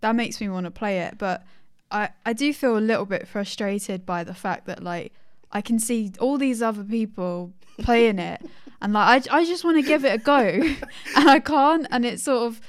That 0.00 0.16
makes 0.16 0.40
me 0.40 0.48
want 0.48 0.64
to 0.64 0.72
play 0.72 0.98
it, 1.00 1.18
but 1.18 1.44
I 1.92 2.10
I 2.26 2.32
do 2.32 2.52
feel 2.52 2.76
a 2.76 2.80
little 2.80 3.06
bit 3.06 3.28
frustrated 3.28 4.04
by 4.04 4.24
the 4.24 4.34
fact 4.34 4.66
that 4.66 4.82
like 4.82 5.12
I 5.52 5.60
can 5.60 5.78
see 5.78 6.12
all 6.18 6.38
these 6.38 6.62
other 6.62 6.84
people 6.84 7.52
playing 7.78 8.18
it, 8.18 8.42
and 8.80 8.92
like 8.92 9.30
I, 9.30 9.38
I 9.38 9.44
just 9.44 9.64
want 9.64 9.76
to 9.76 9.82
give 9.82 10.04
it 10.04 10.14
a 10.14 10.18
go, 10.18 10.38
and 11.16 11.30
I 11.30 11.40
can't, 11.40 11.86
and 11.90 12.04
it's 12.04 12.22
sort 12.22 12.46
of. 12.46 12.60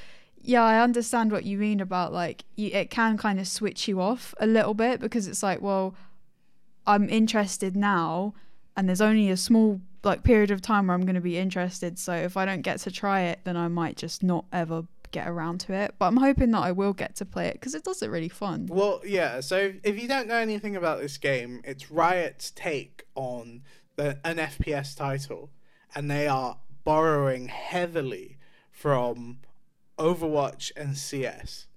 Yeah, 0.46 0.64
I 0.64 0.82
understand 0.82 1.32
what 1.32 1.46
you 1.46 1.58
mean 1.58 1.80
about 1.80 2.12
like 2.12 2.44
you, 2.58 2.70
it 2.74 2.90
can 2.90 3.18
kind 3.18 3.40
of 3.40 3.48
switch 3.48 3.88
you 3.88 4.02
off 4.02 4.36
a 4.42 4.46
little 4.46 4.74
bit 4.74 5.00
because 5.00 5.26
it's 5.26 5.42
like, 5.42 5.62
well, 5.62 5.96
I'm 6.86 7.10
interested 7.10 7.78
now, 7.78 8.34
and 8.76 8.90
there's 8.90 9.00
only 9.00 9.30
a 9.30 9.38
small 9.38 9.80
like 10.04 10.24
period 10.24 10.52
of 10.52 10.62
time 10.62 10.88
where 10.88 10.96
I'm 10.96 11.06
going 11.06 11.16
to 11.16 11.22
be 11.22 11.38
interested. 11.38 11.98
So 11.98 12.14
if 12.14 12.36
I 12.36 12.46
don't 12.46 12.62
get 12.62 12.80
to 12.82 12.92
try 12.92 13.22
it, 13.22 13.40
then 13.46 13.56
I 13.56 13.70
might 13.70 13.96
just 13.96 14.22
not 14.22 14.46
ever 14.52 14.84
get 15.14 15.30
around 15.30 15.60
to 15.62 15.74
it. 15.74 15.96
But 15.98 16.08
I'm 16.08 16.18
hoping 16.18 16.52
that 16.52 16.64
I 16.64 16.74
will 16.74 16.92
get 16.92 17.16
to 17.18 17.26
play 17.26 17.48
it 17.48 17.54
because 17.54 17.74
it 17.74 17.86
does 17.86 18.02
look 18.02 18.12
really 18.12 18.28
fun. 18.28 18.68
Well, 18.70 19.00
yeah. 19.06 19.40
So 19.40 19.72
if 19.84 20.02
you 20.02 20.10
don't 20.10 20.28
know 20.28 20.36
anything 20.36 20.76
about 20.76 21.00
this 21.00 21.18
game, 21.18 21.62
it's 21.64 21.90
Riot's 21.90 22.52
take 22.52 23.06
on 23.16 23.62
the, 23.96 24.20
an 24.26 24.38
FPS 24.38 24.98
title, 24.98 25.52
and 25.96 26.12
they 26.12 26.28
are 26.28 26.58
borrowing 26.84 27.48
heavily 27.48 28.38
from 28.70 29.38
Overwatch 29.98 30.72
and 30.76 30.98
CS. 30.98 31.68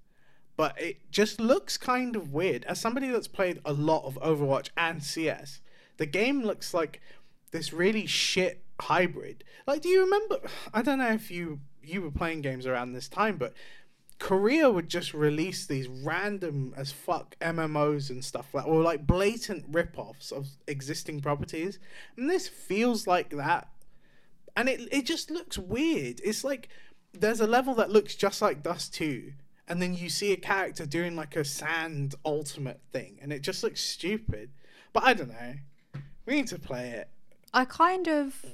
But 0.57 0.81
it 0.81 1.13
just 1.13 1.39
looks 1.39 1.77
kind 1.77 2.17
of 2.17 2.33
weird. 2.33 2.65
As 2.65 2.81
somebody 2.81 3.11
that's 3.11 3.29
played 3.29 3.61
a 3.65 3.73
lot 3.73 4.05
of 4.05 4.15
Overwatch 4.15 4.71
and 4.77 5.05
CS, 5.05 5.61
the 5.99 6.07
game 6.07 6.43
looks 6.43 6.73
like 6.73 7.01
this 7.53 7.73
really 7.73 8.07
shit 8.07 8.65
hybrid. 8.81 9.45
Like, 9.67 9.83
do 9.83 9.89
you 9.89 10.01
remember? 10.01 10.41
I 10.75 10.83
don't 10.83 10.99
know 10.99 11.13
if 11.13 11.31
you 11.31 11.61
you 11.87 12.03
were 12.03 12.11
playing 12.11 12.43
games 12.43 12.67
around 12.67 12.93
this 12.93 13.09
time, 13.09 13.37
but 13.37 13.55
Korea 14.19 14.71
would 14.71 14.89
just 14.89 15.13
release 15.13 15.67
these 15.67 15.89
random 15.89 16.73
as 16.77 16.91
fuck 16.91 17.37
MMOs 17.41 18.09
and 18.11 18.25
stuff 18.25 18.55
like, 18.55 18.67
or 18.67 18.83
like 18.83 19.07
blatant 19.07 19.65
rip-offs 19.71 20.33
of 20.33 20.49
existing 20.67 21.21
properties, 21.21 21.79
and 22.17 22.31
this 22.31 22.49
feels 22.49 23.07
like 23.07 23.31
that, 23.31 23.69
and 24.57 24.69
it 24.69 24.89
it 24.91 25.05
just 25.05 25.31
looks 25.31 25.59
weird. 25.59 26.21
It's 26.25 26.45
like 26.45 26.69
there's 27.13 27.41
a 27.41 27.47
level 27.47 27.75
that 27.75 27.91
looks 27.91 28.15
just 28.15 28.41
like 28.41 28.63
Dust 28.63 28.95
Two, 28.95 29.33
and 29.69 29.83
then 29.83 29.95
you 29.95 30.09
see 30.09 30.33
a 30.33 30.37
character 30.37 30.87
doing 30.87 31.15
like 31.15 31.37
a 31.37 31.45
sand 31.45 32.15
ultimate 32.25 32.81
thing, 32.93 33.19
and 33.21 33.33
it 33.33 33.43
just 33.43 33.63
looks 33.63 33.83
stupid. 33.83 34.51
But 34.95 35.05
I 35.05 35.13
don't 35.13 35.29
know. 35.29 35.55
We 36.25 36.37
need 36.37 36.49
to 36.49 36.59
play 36.59 36.91
it. 36.91 37.11
I 37.53 37.67
kind 37.67 38.09
of 38.09 38.45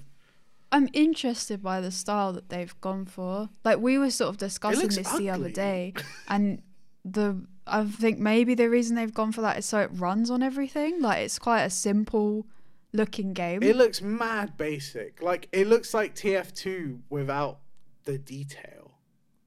I'm 0.73 0.89
interested 0.95 1.63
by 1.63 1.81
the 1.81 1.91
style 1.91 2.33
that 2.33 2.49
they've 2.49 2.75
gone 2.81 3.05
for. 3.05 3.51
Like 3.65 3.79
we 3.79 3.99
were 3.99 4.11
sort 4.11 4.31
of 4.31 4.39
discussing 4.39 4.89
this 4.89 5.13
the 5.19 5.31
other 5.31 5.51
day, 5.51 5.93
and 6.29 6.63
the 7.05 7.47
I 7.67 7.85
think 7.85 8.19
maybe 8.19 8.55
the 8.55 8.69
reason 8.69 8.97
they've 8.97 9.13
gone 9.15 9.31
for 9.33 9.43
that 9.43 9.59
is 9.59 9.67
so 9.67 9.79
it 9.81 9.91
runs 9.93 10.31
on 10.31 10.43
everything. 10.43 11.01
Like 11.01 11.19
it's 11.25 11.39
quite 11.39 11.63
a 11.63 11.71
simple 11.71 12.47
looking 12.93 13.33
game. 13.35 13.63
It 13.63 13.77
looks 13.77 14.01
mad 14.03 14.57
basic. 14.57 15.23
Like 15.23 15.49
it 15.53 15.67
looks 15.67 15.93
like 15.95 16.15
TF2 16.15 17.01
without 17.11 17.59
the 18.05 18.19
detail. 18.19 18.93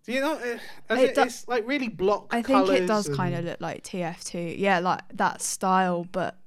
Do 0.06 0.14
you 0.14 0.22
know? 0.22 0.36
eh, 0.38 0.60
It 0.92 1.00
it, 1.00 1.16
do- 1.16 1.22
it's 1.24 1.48
like 1.48 1.68
really 1.68 1.88
block. 1.90 2.28
I 2.30 2.44
think 2.44 2.70
it 2.70 2.86
does 2.86 3.08
and- 3.08 3.18
kind 3.18 3.34
of 3.34 3.44
look 3.46 3.60
like 3.60 3.84
TF2. 3.84 4.60
Yeah, 4.60 4.78
like 4.80 5.02
that 5.14 5.42
style, 5.42 6.06
but 6.12 6.38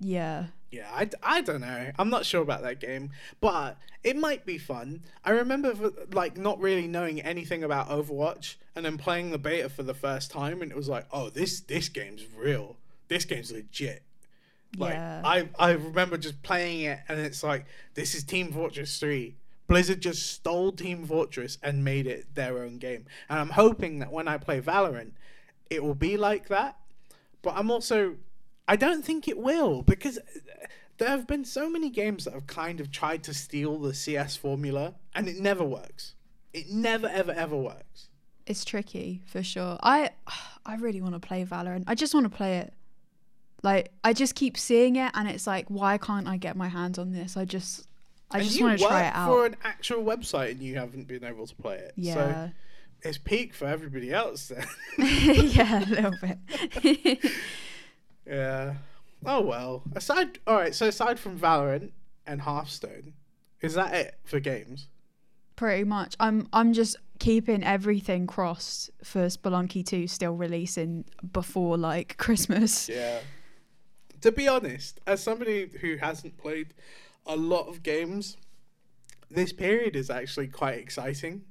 yeah. 0.00 0.46
Yeah, 0.70 0.88
I, 0.92 1.10
I 1.22 1.40
don't 1.40 1.62
know. 1.62 1.90
I'm 1.98 2.10
not 2.10 2.24
sure 2.24 2.42
about 2.42 2.62
that 2.62 2.78
game, 2.78 3.10
but 3.40 3.76
it 4.04 4.16
might 4.16 4.46
be 4.46 4.56
fun. 4.56 5.02
I 5.24 5.30
remember 5.30 5.74
like 6.12 6.36
not 6.36 6.60
really 6.60 6.86
knowing 6.86 7.20
anything 7.20 7.64
about 7.64 7.88
Overwatch 7.88 8.54
and 8.76 8.84
then 8.84 8.96
playing 8.96 9.30
the 9.30 9.38
beta 9.38 9.68
for 9.68 9.82
the 9.82 9.94
first 9.94 10.30
time, 10.30 10.62
and 10.62 10.70
it 10.70 10.76
was 10.76 10.88
like, 10.88 11.06
oh, 11.12 11.28
this 11.28 11.60
this 11.60 11.88
game's 11.88 12.24
real. 12.36 12.76
This 13.08 13.24
game's 13.24 13.50
legit. 13.50 14.02
Like 14.78 14.94
Yeah. 14.94 15.22
I 15.24 15.48
I 15.58 15.72
remember 15.72 16.16
just 16.16 16.40
playing 16.42 16.82
it, 16.82 17.00
and 17.08 17.18
it's 17.18 17.42
like 17.42 17.66
this 17.94 18.14
is 18.14 18.22
Team 18.22 18.52
Fortress 18.52 18.98
Three. 19.00 19.34
Blizzard 19.66 20.00
just 20.00 20.32
stole 20.32 20.72
Team 20.72 21.04
Fortress 21.04 21.58
and 21.62 21.84
made 21.84 22.06
it 22.06 22.34
their 22.34 22.62
own 22.62 22.78
game, 22.78 23.06
and 23.28 23.40
I'm 23.40 23.50
hoping 23.50 23.98
that 23.98 24.12
when 24.12 24.28
I 24.28 24.36
play 24.38 24.60
Valorant, 24.60 25.12
it 25.68 25.82
will 25.82 25.96
be 25.96 26.16
like 26.16 26.48
that. 26.48 26.76
But 27.42 27.54
I'm 27.56 27.70
also 27.70 28.16
I 28.70 28.76
don't 28.76 29.04
think 29.04 29.26
it 29.26 29.36
will 29.36 29.82
because 29.82 30.20
there 30.98 31.08
have 31.08 31.26
been 31.26 31.44
so 31.44 31.68
many 31.68 31.90
games 31.90 32.24
that 32.24 32.34
have 32.34 32.46
kind 32.46 32.78
of 32.78 32.92
tried 32.92 33.24
to 33.24 33.34
steal 33.34 33.80
the 33.80 33.92
CS 33.92 34.36
formula 34.36 34.94
and 35.12 35.26
it 35.26 35.40
never 35.40 35.64
works. 35.64 36.14
It 36.52 36.70
never 36.70 37.08
ever 37.08 37.32
ever 37.32 37.56
works. 37.56 38.10
It's 38.46 38.64
tricky 38.64 39.22
for 39.26 39.42
sure. 39.42 39.76
I 39.82 40.10
I 40.64 40.76
really 40.76 41.00
want 41.00 41.14
to 41.14 41.18
play 41.18 41.44
Valorant. 41.44 41.82
I 41.88 41.96
just 41.96 42.14
want 42.14 42.30
to 42.30 42.30
play 42.30 42.58
it. 42.58 42.72
Like 43.64 43.90
I 44.04 44.12
just 44.12 44.36
keep 44.36 44.56
seeing 44.56 44.94
it 44.94 45.10
and 45.14 45.28
it's 45.28 45.48
like 45.48 45.66
why 45.68 45.98
can't 45.98 46.28
I 46.28 46.36
get 46.36 46.54
my 46.54 46.68
hands 46.68 46.96
on 46.96 47.10
this? 47.10 47.36
I 47.36 47.46
just 47.46 47.88
I 48.30 48.38
and 48.38 48.46
just 48.46 48.60
want 48.60 48.78
to 48.78 48.86
try 48.86 49.08
it 49.08 49.14
out. 49.16 49.26
for 49.26 49.46
an 49.46 49.56
actual 49.64 50.04
website 50.04 50.52
and 50.52 50.60
you 50.60 50.76
haven't 50.76 51.08
been 51.08 51.24
able 51.24 51.48
to 51.48 51.54
play 51.56 51.78
it. 51.78 51.92
yeah. 51.96 52.14
So 52.14 52.52
it's 53.02 53.18
peak 53.18 53.52
for 53.52 53.66
everybody 53.66 54.12
else 54.12 54.46
then. 54.46 54.64
yeah, 55.48 55.84
a 55.84 55.86
little 55.86 56.14
bit. 56.22 57.18
yeah. 58.30 58.74
Oh 59.26 59.42
well. 59.42 59.82
Aside 59.94 60.38
all 60.46 60.56
right, 60.56 60.74
so 60.74 60.86
aside 60.86 61.18
from 61.18 61.38
Valorant 61.38 61.90
and 62.26 62.40
Hearthstone, 62.40 63.12
is 63.60 63.74
that 63.74 63.94
it 63.94 64.18
for 64.24 64.40
games? 64.40 64.88
Pretty 65.56 65.84
much. 65.84 66.16
I'm 66.20 66.48
I'm 66.52 66.72
just 66.72 66.96
keeping 67.18 67.62
everything 67.62 68.26
crossed 68.26 68.90
for 69.04 69.26
Spelunky 69.26 69.84
2 69.84 70.06
still 70.06 70.32
releasing 70.32 71.04
before 71.32 71.76
like 71.76 72.16
Christmas. 72.18 72.88
Yeah. 72.88 73.20
To 74.22 74.32
be 74.32 74.48
honest, 74.48 75.00
as 75.06 75.22
somebody 75.22 75.70
who 75.80 75.96
hasn't 75.96 76.38
played 76.38 76.74
a 77.26 77.36
lot 77.36 77.68
of 77.68 77.82
games, 77.82 78.36
this 79.30 79.52
period 79.52 79.96
is 79.96 80.10
actually 80.10 80.48
quite 80.48 80.78
exciting 80.78 81.42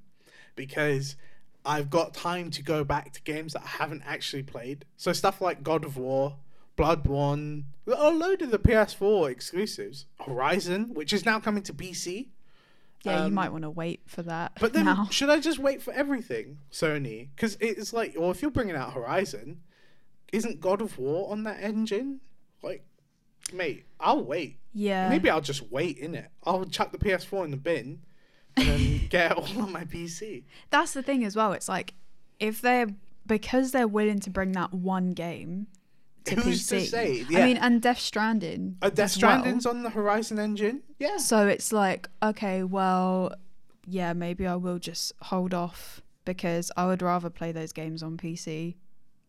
because 0.55 1.15
I've 1.65 1.89
got 1.89 2.13
time 2.13 2.51
to 2.51 2.63
go 2.63 2.83
back 2.83 3.13
to 3.13 3.21
games 3.21 3.53
that 3.53 3.63
I 3.63 3.67
haven't 3.67 4.03
actually 4.05 4.43
played. 4.43 4.85
So 4.97 5.13
stuff 5.13 5.41
like 5.41 5.63
God 5.63 5.85
of 5.85 5.97
War, 5.97 6.35
Bloodborne, 6.79 7.63
a 7.87 8.09
load 8.09 8.41
of 8.41 8.51
the 8.51 8.59
PS4 8.59 9.29
exclusives, 9.29 10.05
Horizon, 10.25 10.93
which 10.93 11.11
is 11.11 11.25
now 11.25 11.39
coming 11.39 11.61
to 11.63 11.73
PC. 11.73 12.29
Yeah, 13.03 13.19
you 13.21 13.25
Um, 13.27 13.33
might 13.33 13.51
want 13.51 13.63
to 13.63 13.69
wait 13.69 14.01
for 14.05 14.23
that 14.23 14.53
But 14.59 14.73
then, 14.73 14.85
now. 14.85 15.07
should 15.09 15.29
I 15.29 15.39
just 15.39 15.59
wait 15.59 15.81
for 15.81 15.91
everything, 15.93 16.59
Sony? 16.71 17.29
Because 17.35 17.57
it's 17.59 17.93
like, 17.93 18.13
well, 18.17 18.31
if 18.31 18.41
you're 18.41 18.51
bringing 18.51 18.75
out 18.75 18.93
Horizon, 18.93 19.61
isn't 20.33 20.59
God 20.61 20.81
of 20.81 20.97
War 20.97 21.31
on 21.31 21.43
that 21.43 21.61
engine? 21.61 22.19
Like, 22.61 22.85
mate, 23.53 23.85
I'll 23.99 24.23
wait. 24.23 24.59
Yeah. 24.73 25.09
Maybe 25.09 25.29
I'll 25.29 25.41
just 25.41 25.71
wait 25.71 25.97
in 25.97 26.13
it. 26.15 26.29
I'll 26.43 26.65
chuck 26.65 26.91
the 26.91 26.97
PS4 26.97 27.45
in 27.45 27.51
the 27.51 27.57
bin 27.57 28.01
and 28.57 28.67
then 28.67 29.07
get 29.09 29.31
it 29.31 29.37
all 29.37 29.63
on 29.63 29.71
my 29.71 29.83
PC. 29.85 30.43
That's 30.69 30.93
the 30.93 31.03
thing 31.03 31.23
as 31.25 31.35
well. 31.35 31.53
It's 31.53 31.67
like 31.69 31.93
if 32.39 32.61
they're 32.61 32.87
because 33.25 33.71
they're 33.71 33.87
willing 33.87 34.19
to 34.21 34.29
bring 34.29 34.51
that 34.53 34.73
one 34.73 35.11
game 35.11 35.67
to 36.25 36.35
Who's 36.35 36.67
to 36.67 36.75
PC. 36.77 36.87
say? 36.87 37.25
I 37.29 37.45
mean, 37.45 37.57
and 37.57 37.81
Death 37.81 37.99
Stranding. 37.99 38.77
Uh, 38.81 38.89
Death 38.89 39.15
as 39.17 39.21
well. 39.21 39.39
Stranding's 39.39 39.65
on 39.65 39.83
the 39.83 39.89
Horizon 39.89 40.39
engine. 40.39 40.83
Yeah. 40.99 41.17
So 41.17 41.47
it's 41.47 41.71
like, 41.71 42.07
okay, 42.21 42.63
well, 42.63 43.33
yeah, 43.87 44.13
maybe 44.13 44.45
I 44.45 44.55
will 44.55 44.79
just 44.79 45.13
hold 45.23 45.53
off 45.53 46.01
because 46.25 46.71
I 46.77 46.85
would 46.85 47.01
rather 47.01 47.29
play 47.29 47.51
those 47.51 47.71
games 47.73 48.03
on 48.03 48.17
PC 48.17 48.75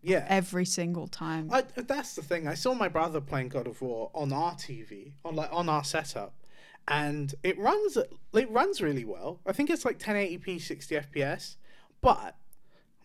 Yeah. 0.02 0.26
every 0.28 0.64
single 0.66 1.06
time. 1.08 1.48
I, 1.52 1.62
that's 1.76 2.14
the 2.14 2.22
thing. 2.22 2.46
I 2.46 2.54
saw 2.54 2.74
my 2.74 2.88
brother 2.88 3.20
playing 3.20 3.48
God 3.48 3.66
of 3.66 3.80
War 3.80 4.10
on 4.14 4.32
our 4.32 4.52
TV, 4.54 5.12
on 5.24 5.34
like 5.36 5.50
on 5.52 5.68
our 5.68 5.84
setup, 5.84 6.34
and 6.88 7.34
it 7.42 7.58
runs 7.58 7.96
it 8.34 8.50
runs 8.50 8.82
really 8.82 9.04
well. 9.04 9.40
I 9.46 9.52
think 9.52 9.70
it's 9.70 9.84
like 9.84 9.98
1080p 9.98 10.60
60 10.60 10.94
FPS, 10.96 11.56
but 12.02 12.36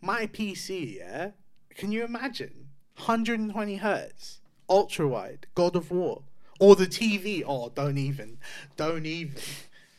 my 0.02 0.28
PC, 0.28 0.98
yeah, 0.98 1.32
can 1.76 1.92
you 1.92 2.04
imagine 2.04 2.65
120 2.98 3.78
hertz, 3.78 4.40
ultra 4.70 5.08
wide, 5.08 5.48
God 5.56 5.76
of 5.76 5.92
War, 5.92 6.24
or 6.60 6.76
the 6.76 6.88
TV? 6.88 7.44
Oh, 7.46 7.70
don't 7.70 7.98
even, 7.98 8.38
don't 8.78 9.06
even. 9.06 9.36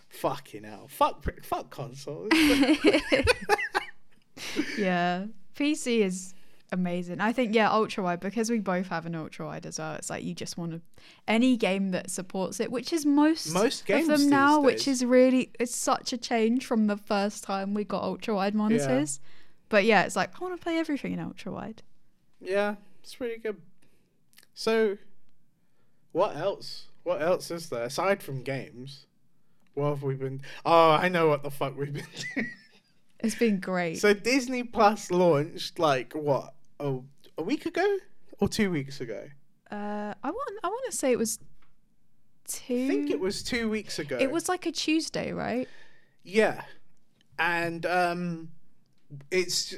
Fucking 0.09 0.65
hell. 0.65 0.87
Fuck, 0.89 1.25
fuck 1.45 1.71
consoles. 1.71 2.31
yeah, 4.79 5.27
PC 5.55 5.99
is 5.99 6.35
amazing. 6.73 7.21
I 7.21 7.33
think 7.33 7.55
yeah, 7.55 7.71
ultra 7.71 8.03
wide 8.03 8.21
because 8.21 8.51
we 8.51 8.59
both 8.59 8.89
have 8.89 9.07
an 9.07 9.15
ultra 9.15 9.47
wide 9.47 9.67
as 9.67 9.79
well. 9.79 9.95
It's 9.95 10.11
like 10.11 10.25
you 10.25 10.35
just 10.35 10.57
want 10.57 10.73
to 10.73 10.81
any 11.29 11.57
game 11.57 11.91
that 11.91 12.11
supports 12.11 12.61
it, 12.61 12.71
which 12.71 12.93
is 12.93 13.05
most 13.07 13.53
Most 13.53 13.87
games 13.87 14.09
of 14.09 14.21
them 14.21 14.31
now, 14.31 14.61
which 14.61 14.89
is 14.89 15.05
really 15.05 15.51
it's 15.59 15.75
such 15.75 16.13
a 16.13 16.19
change 16.19 16.65
from 16.67 16.87
the 16.87 16.97
first 16.97 17.45
time 17.45 17.75
we 17.75 17.85
got 17.85 18.03
ultra 18.03 18.35
wide 18.35 18.55
monitors. 18.55 19.21
But 19.69 19.85
yeah, 19.85 20.05
it's 20.05 20.17
like 20.17 20.31
I 20.41 20.45
want 20.45 20.59
to 20.59 20.63
play 20.63 20.79
everything 20.79 21.13
in 21.13 21.21
ultra 21.21 21.53
wide. 21.53 21.83
Yeah, 22.41 22.77
it's 23.03 23.15
pretty 23.15 23.39
good. 23.41 23.57
So, 24.55 24.99
what 26.13 26.37
else? 26.37 26.87
What 27.03 27.23
else 27.23 27.51
is 27.51 27.69
there 27.69 27.85
aside 27.85 28.23
from 28.23 28.43
games? 28.43 29.07
What 29.75 29.91
have 29.91 30.03
we 30.03 30.15
been? 30.15 30.41
Oh, 30.65 30.91
I 30.93 31.09
know 31.09 31.29
what 31.29 31.43
the 31.43 31.51
fuck 31.51 31.77
we've 31.77 31.93
been 31.93 32.07
doing. 32.35 32.51
It's 33.21 33.35
been 33.35 33.61
great. 33.61 33.99
so 33.99 34.13
Disney 34.15 34.63
Plus 34.63 35.11
launched 35.11 35.79
like 35.79 36.13
what? 36.15 36.55
Oh, 36.81 37.05
a 37.39 37.43
week 37.43 37.67
ago 37.67 37.99
or 38.41 38.49
two 38.49 38.71
weeks 38.71 39.01
ago? 39.01 39.25
uh, 39.71 40.15
I 40.23 40.31
want 40.31 40.59
I 40.63 40.69
want 40.69 40.91
to 40.91 40.97
say 40.97 41.13
it 41.13 41.19
was 41.19 41.39
two. 42.47 42.85
I 42.85 42.89
think 42.89 43.11
it 43.11 43.21
was 43.21 43.43
two 43.43 43.69
weeks 43.71 43.99
ago. 43.99 44.17
It 44.21 44.31
was 44.31 44.49
like 44.49 44.67
a 44.67 44.73
Tuesday, 44.73 45.33
right? 45.33 45.69
Yeah, 46.23 46.63
and 47.39 47.85
um, 47.87 48.49
it's 49.31 49.75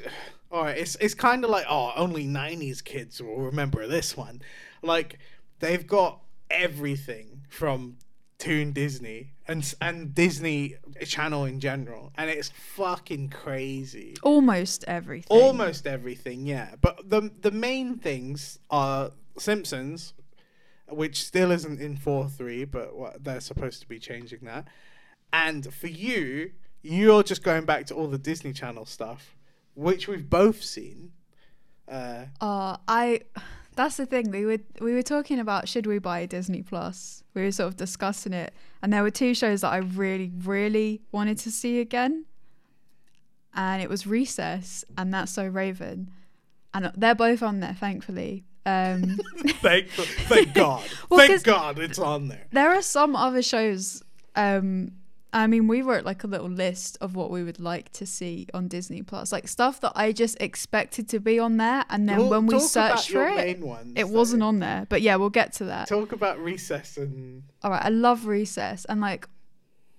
all 0.51 0.63
right. 0.63 0.77
It's 0.77 0.95
it's 0.95 1.13
kind 1.13 1.43
of 1.43 1.49
like 1.49 1.65
oh, 1.69 1.91
only 1.95 2.25
'90s 2.25 2.83
kids 2.83 3.21
will 3.21 3.37
remember 3.37 3.87
this 3.87 4.17
one. 4.17 4.41
Like 4.81 5.19
they've 5.59 5.85
got 5.85 6.21
everything 6.49 7.41
from 7.49 7.97
Toon 8.39 8.71
Disney 8.71 9.31
and 9.47 9.73
and 9.81 10.15
Disney 10.15 10.75
Channel 11.05 11.45
in 11.45 11.59
general, 11.59 12.13
and 12.17 12.29
it's 12.29 12.49
fucking 12.49 13.29
crazy. 13.29 14.15
Almost 14.23 14.85
everything. 14.87 15.37
Almost 15.37 15.85
everything, 15.85 16.47
yeah. 16.47 16.75
But 16.81 17.09
the 17.09 17.31
the 17.41 17.51
main 17.51 17.97
things 17.97 18.59
are 18.69 19.11
Simpsons, 19.37 20.13
which 20.87 21.23
still 21.23 21.51
isn't 21.51 21.81
in 21.81 21.97
four 21.97 22.27
three, 22.27 22.63
but 22.65 22.95
what 22.95 23.23
they're 23.23 23.41
supposed 23.41 23.81
to 23.81 23.87
be 23.87 23.99
changing 23.99 24.39
that. 24.43 24.67
And 25.31 25.71
for 25.73 25.87
you, 25.87 26.51
you're 26.81 27.23
just 27.23 27.43
going 27.43 27.65
back 27.65 27.85
to 27.87 27.93
all 27.93 28.07
the 28.07 28.17
Disney 28.17 28.53
Channel 28.53 28.85
stuff, 28.85 29.35
which 29.79 30.07
we've 30.07 30.29
both 30.29 30.63
seen. 30.63 31.11
Uh, 31.87 32.25
Uh, 32.41 32.77
I. 32.87 33.21
That's 33.75 33.95
the 33.97 34.05
thing. 34.05 34.29
We 34.31 34.45
were 34.45 34.59
we 34.81 34.93
were 34.93 35.01
talking 35.01 35.39
about 35.39 35.69
should 35.69 35.85
we 35.87 35.99
buy 35.99 36.25
Disney 36.25 36.61
Plus. 36.61 37.23
We 37.33 37.43
were 37.43 37.51
sort 37.51 37.67
of 37.69 37.77
discussing 37.77 38.33
it, 38.33 38.53
and 38.81 38.91
there 38.91 39.03
were 39.03 39.11
two 39.11 39.33
shows 39.33 39.61
that 39.61 39.71
I 39.71 39.77
really, 39.77 40.31
really 40.43 41.01
wanted 41.13 41.37
to 41.39 41.51
see 41.51 41.79
again. 41.79 42.25
And 43.53 43.81
it 43.81 43.89
was 43.89 44.05
Recess 44.05 44.83
and 44.97 45.13
That's 45.13 45.31
So 45.31 45.47
Raven, 45.47 46.11
and 46.73 46.91
they're 46.95 47.15
both 47.15 47.41
on 47.41 47.61
there, 47.61 47.73
thankfully. 47.73 48.43
Um, 48.65 49.17
thank 49.61 49.89
thank 49.89 50.53
God, 50.65 50.83
Well, 51.09 51.25
thank 51.25 51.43
God, 51.43 51.79
it's 51.79 51.97
on 51.97 52.27
there. 52.27 52.45
there 52.51 52.69
are 52.71 52.81
some 52.81 53.15
other 53.15 53.41
shows. 53.41 54.03
Um, 54.35 54.91
I 55.31 55.45
mean, 55.45 55.67
we 55.67 55.83
wrote 55.83 56.05
like 56.05 56.23
a 56.23 56.27
little 56.27 56.49
list 56.49 56.97
of 57.01 57.15
what 57.15 57.29
we 57.29 57.43
would 57.43 57.59
like 57.59 57.91
to 57.93 58.05
see 58.07 58.47
on 58.53 58.67
Disney 58.67 59.03
Plus, 59.03 59.31
like 59.31 59.47
stuff 59.47 59.79
that 59.81 59.91
I 59.95 60.11
just 60.11 60.35
expected 60.41 61.07
to 61.09 61.19
be 61.19 61.37
on 61.37 61.57
there, 61.57 61.85
and 61.89 62.09
then 62.09 62.17
Talk- 62.17 62.31
when 62.31 62.45
we 62.47 62.59
searched 62.59 63.11
for 63.11 63.27
it, 63.27 63.59
ones, 63.59 63.93
it 63.95 64.05
though. 64.05 64.11
wasn't 64.11 64.41
on 64.41 64.57
there. 64.59 64.87
But 64.89 65.01
yeah, 65.03 65.17
we'll 65.17 65.29
get 65.29 65.53
to 65.53 65.65
that. 65.65 65.87
Talk 65.87 66.11
about 66.13 66.39
Recess 66.39 66.97
and 66.97 67.43
All 67.63 67.69
right, 67.69 67.85
I 67.85 67.89
love 67.89 68.25
Recess, 68.25 68.85
and 68.85 69.01
like, 69.01 69.27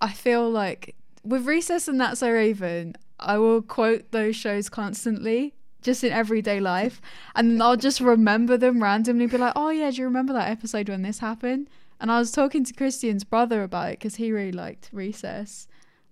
I 0.00 0.12
feel 0.12 0.50
like 0.50 0.96
with 1.22 1.46
Recess 1.46 1.86
and 1.86 2.00
That's 2.00 2.20
So 2.20 2.30
Raven, 2.32 2.96
I 3.20 3.38
will 3.38 3.62
quote 3.62 4.10
those 4.10 4.34
shows 4.34 4.68
constantly, 4.68 5.54
just 5.80 6.02
in 6.02 6.10
everyday 6.12 6.58
life, 6.58 7.00
and 7.36 7.62
I'll 7.62 7.76
just 7.76 8.00
remember 8.00 8.56
them 8.56 8.82
randomly. 8.82 9.26
Be 9.26 9.38
like, 9.38 9.52
oh 9.54 9.70
yeah, 9.70 9.90
do 9.92 9.98
you 9.98 10.04
remember 10.06 10.32
that 10.32 10.48
episode 10.50 10.88
when 10.88 11.02
this 11.02 11.20
happened? 11.20 11.68
And 12.00 12.10
I 12.10 12.18
was 12.18 12.32
talking 12.32 12.64
to 12.64 12.72
Christian's 12.72 13.24
brother 13.24 13.62
about 13.62 13.90
it 13.90 13.98
because 13.98 14.16
he 14.16 14.32
really 14.32 14.52
liked 14.52 14.88
Recess, 14.92 15.68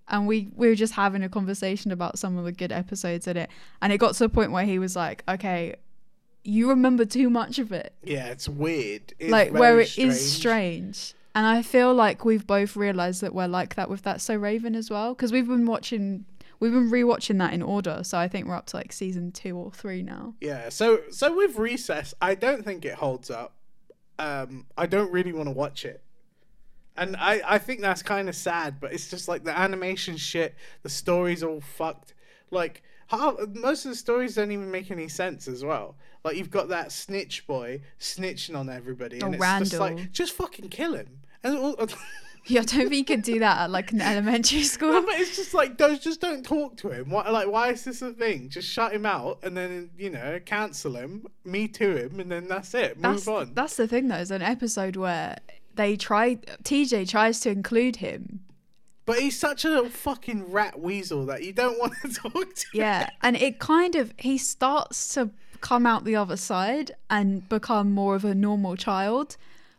and 0.09 0.26
we 0.26 0.51
we 0.55 0.68
were 0.68 0.74
just 0.74 0.95
having 0.95 1.22
a 1.22 1.28
conversation 1.28 1.91
about 1.91 2.18
some 2.18 2.36
of 2.36 2.45
the 2.45 2.53
good 2.53 2.72
episodes 2.72 3.26
in 3.26 3.36
it, 3.36 3.51
and 3.80 3.93
it 3.93 3.99
got 3.99 4.14
to 4.14 4.24
the 4.24 4.28
point 4.28 4.53
where 4.53 4.64
he 4.64 4.78
was 4.78 4.95
like, 4.97 5.22
okay. 5.28 5.74
You 6.45 6.70
remember 6.70 7.05
too 7.05 7.28
much 7.28 7.59
of 7.59 7.72
it 7.72 7.93
yeah, 8.03 8.28
it's 8.28 8.49
weird. 8.49 9.12
It's 9.18 9.30
like 9.30 9.53
where 9.53 9.80
it 9.80 9.99
is 9.99 10.32
strange 10.32 11.12
and 11.34 11.47
i 11.47 11.61
feel 11.62 11.93
like 11.93 12.24
we've 12.24 12.47
both 12.47 12.74
realized 12.74 13.20
that 13.20 13.34
we're 13.34 13.47
like 13.47 13.74
that 13.74 13.91
with 13.91 14.03
that 14.03 14.20
so 14.20 14.34
raven 14.34 14.74
as 14.74 14.89
well 14.89 15.14
because 15.14 15.30
we've 15.30 15.47
been 15.49 15.66
watching 15.66 16.24
we've 16.59 16.72
been 16.72 16.91
rewatching 16.91 17.39
that 17.39 17.53
in 17.53 17.61
order 17.61 18.01
so 18.03 18.16
i 18.16 18.26
think 18.26 18.47
we're 18.47 18.55
up 18.55 18.66
to 18.66 18.76
like 18.76 18.93
season 18.93 19.30
two 19.30 19.57
or 19.57 19.70
three 19.70 20.03
now 20.03 20.34
Yeah, 20.41 20.68
so 20.70 21.01
so 21.11 21.36
with 21.36 21.57
Recess, 21.57 22.14
I 22.22 22.34
don't 22.34 22.64
think 22.64 22.84
it 22.84 22.95
holds 22.95 23.30
up. 23.30 23.53
Um, 24.18 24.66
I 24.76 24.86
don't 24.86 25.12
really 25.12 25.32
want 25.32 25.46
to 25.46 25.52
watch 25.52 25.84
it, 25.84 26.02
and 26.96 27.16
I 27.16 27.40
I 27.46 27.58
think 27.58 27.80
that's 27.80 28.02
kind 28.02 28.28
of 28.28 28.34
sad. 28.34 28.80
But 28.80 28.92
it's 28.92 29.08
just 29.10 29.28
like 29.28 29.44
the 29.44 29.56
animation 29.56 30.16
shit, 30.16 30.54
the 30.82 30.88
story's 30.88 31.42
all 31.42 31.60
fucked. 31.60 32.14
Like 32.50 32.82
how 33.08 33.38
most 33.54 33.84
of 33.84 33.90
the 33.90 33.96
stories 33.96 34.34
don't 34.34 34.52
even 34.52 34.70
make 34.70 34.90
any 34.90 35.08
sense 35.08 35.48
as 35.48 35.64
well. 35.64 35.96
Like 36.24 36.36
you've 36.36 36.50
got 36.50 36.68
that 36.68 36.92
snitch 36.92 37.46
boy 37.46 37.80
snitching 38.00 38.56
on 38.56 38.68
everybody, 38.68 39.20
and 39.20 39.34
Oh, 39.34 39.38
it's 39.60 39.70
just 39.70 39.80
like 39.80 40.12
just 40.12 40.32
fucking 40.34 40.68
kill 40.68 40.94
him. 40.94 41.20
And 41.44 41.56
all, 41.56 41.76
yeah 42.47 42.61
i 42.61 42.64
don't 42.64 42.89
think 42.89 42.95
you 42.95 43.05
could 43.05 43.22
do 43.22 43.39
that 43.41 43.59
at 43.59 43.70
like 43.70 43.93
an 43.93 44.01
elementary 44.01 44.59
No, 44.62 44.64
school 44.64 45.03
but 45.03 45.14
it's 45.20 45.36
just 45.36 45.55
like 45.55 45.78
those. 45.78 45.99
Just 45.99 46.20
don't 46.20 46.45
talk 46.45 46.76
to 46.78 46.89
him. 46.91 47.11
Why? 47.11 47.28
Like, 47.28 47.49
why 47.49 47.70
is 47.70 47.84
this 47.84 48.03
a 48.03 48.12
thing? 48.12 48.49
Just 48.49 48.68
shut 48.68 48.93
him 48.93 49.05
out, 49.07 49.39
and 49.43 49.57
then 49.57 49.91
you 49.99 50.11
know, 50.11 50.39
cancel 50.45 50.95
him, 50.97 51.26
me 51.45 51.68
to 51.68 51.97
him, 51.97 52.20
and 52.20 52.30
then 52.30 52.49
that's 52.49 52.74
it. 52.74 52.97
Move 52.97 53.03
that's 53.03 53.28
on. 53.28 53.53
that's 53.55 53.76
the 53.76 53.86
thing 53.89 54.09
though 54.09 54.16
is 54.16 54.30
an 54.30 54.43
episode 54.43 54.97
where 54.97 55.39
they 55.74 55.97
try 55.97 56.36
tj 56.64 57.09
tries 57.09 57.39
to 57.41 57.51
include 57.51 57.97
him 57.97 58.41
But 59.07 59.20
he's 59.20 59.39
such 59.39 59.64
a 59.64 59.68
little 59.68 59.91
fucking 59.91 60.51
rat 60.51 60.80
weasel 60.80 61.24
that 61.26 61.45
you 61.45 61.53
don't 61.53 61.78
want 61.82 61.95
to 62.03 62.09
talk 62.12 62.55
to. 62.55 62.66
Yeah, 62.74 63.11
and 63.22 63.36
it 63.36 63.59
kind 63.59 63.95
of 63.95 64.12
he 64.18 64.39
starts 64.39 65.14
to 65.14 65.30
come 65.61 65.86
out 65.86 66.05
the 66.05 66.16
other 66.16 66.36
side 66.36 66.93
and 67.11 67.49
become 67.49 67.91
more 67.93 68.14
of 68.14 68.24
a 68.24 68.34
normal 68.34 68.76
child. 68.76 69.36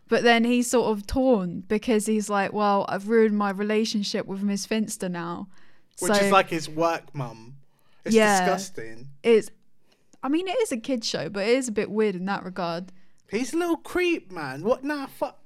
But 0.09 0.23
then 0.23 0.43
he's 0.43 0.69
sort 0.69 0.91
of 0.97 1.07
torn 1.07 1.61
because 1.67 2.05
he's 2.07 2.29
like, 2.29 2.51
well, 2.51 2.85
I've 2.89 3.07
ruined 3.07 3.37
my 3.37 3.51
relationship 3.51 4.25
with 4.25 4.41
Miss 4.43 4.65
Finster 4.65 5.07
now. 5.07 5.47
Which 5.99 6.13
so 6.13 6.19
is 6.25 6.31
like 6.31 6.49
his 6.49 6.67
work 6.67 7.13
mum. 7.13 7.55
It's 8.03 8.15
Yeah. 8.15 8.39
disgusting. 8.39 9.07
it's 9.23 9.49
I 10.21 10.27
mean, 10.27 10.47
it 10.49 10.57
is 10.61 10.71
a 10.73 10.77
kid 10.77 11.05
show, 11.05 11.29
but 11.29 11.43
it 11.47 11.55
is 11.55 11.69
a 11.69 11.71
bit 11.71 11.89
weird 11.89 12.15
in 12.15 12.25
that 12.25 12.43
regard. 12.43 12.91
He's 13.29 13.53
a 13.53 13.57
little 13.57 13.77
creep, 13.77 14.31
man. 14.31 14.63
What? 14.63 14.83
Nah, 14.83 15.05
fuck. 15.07 15.37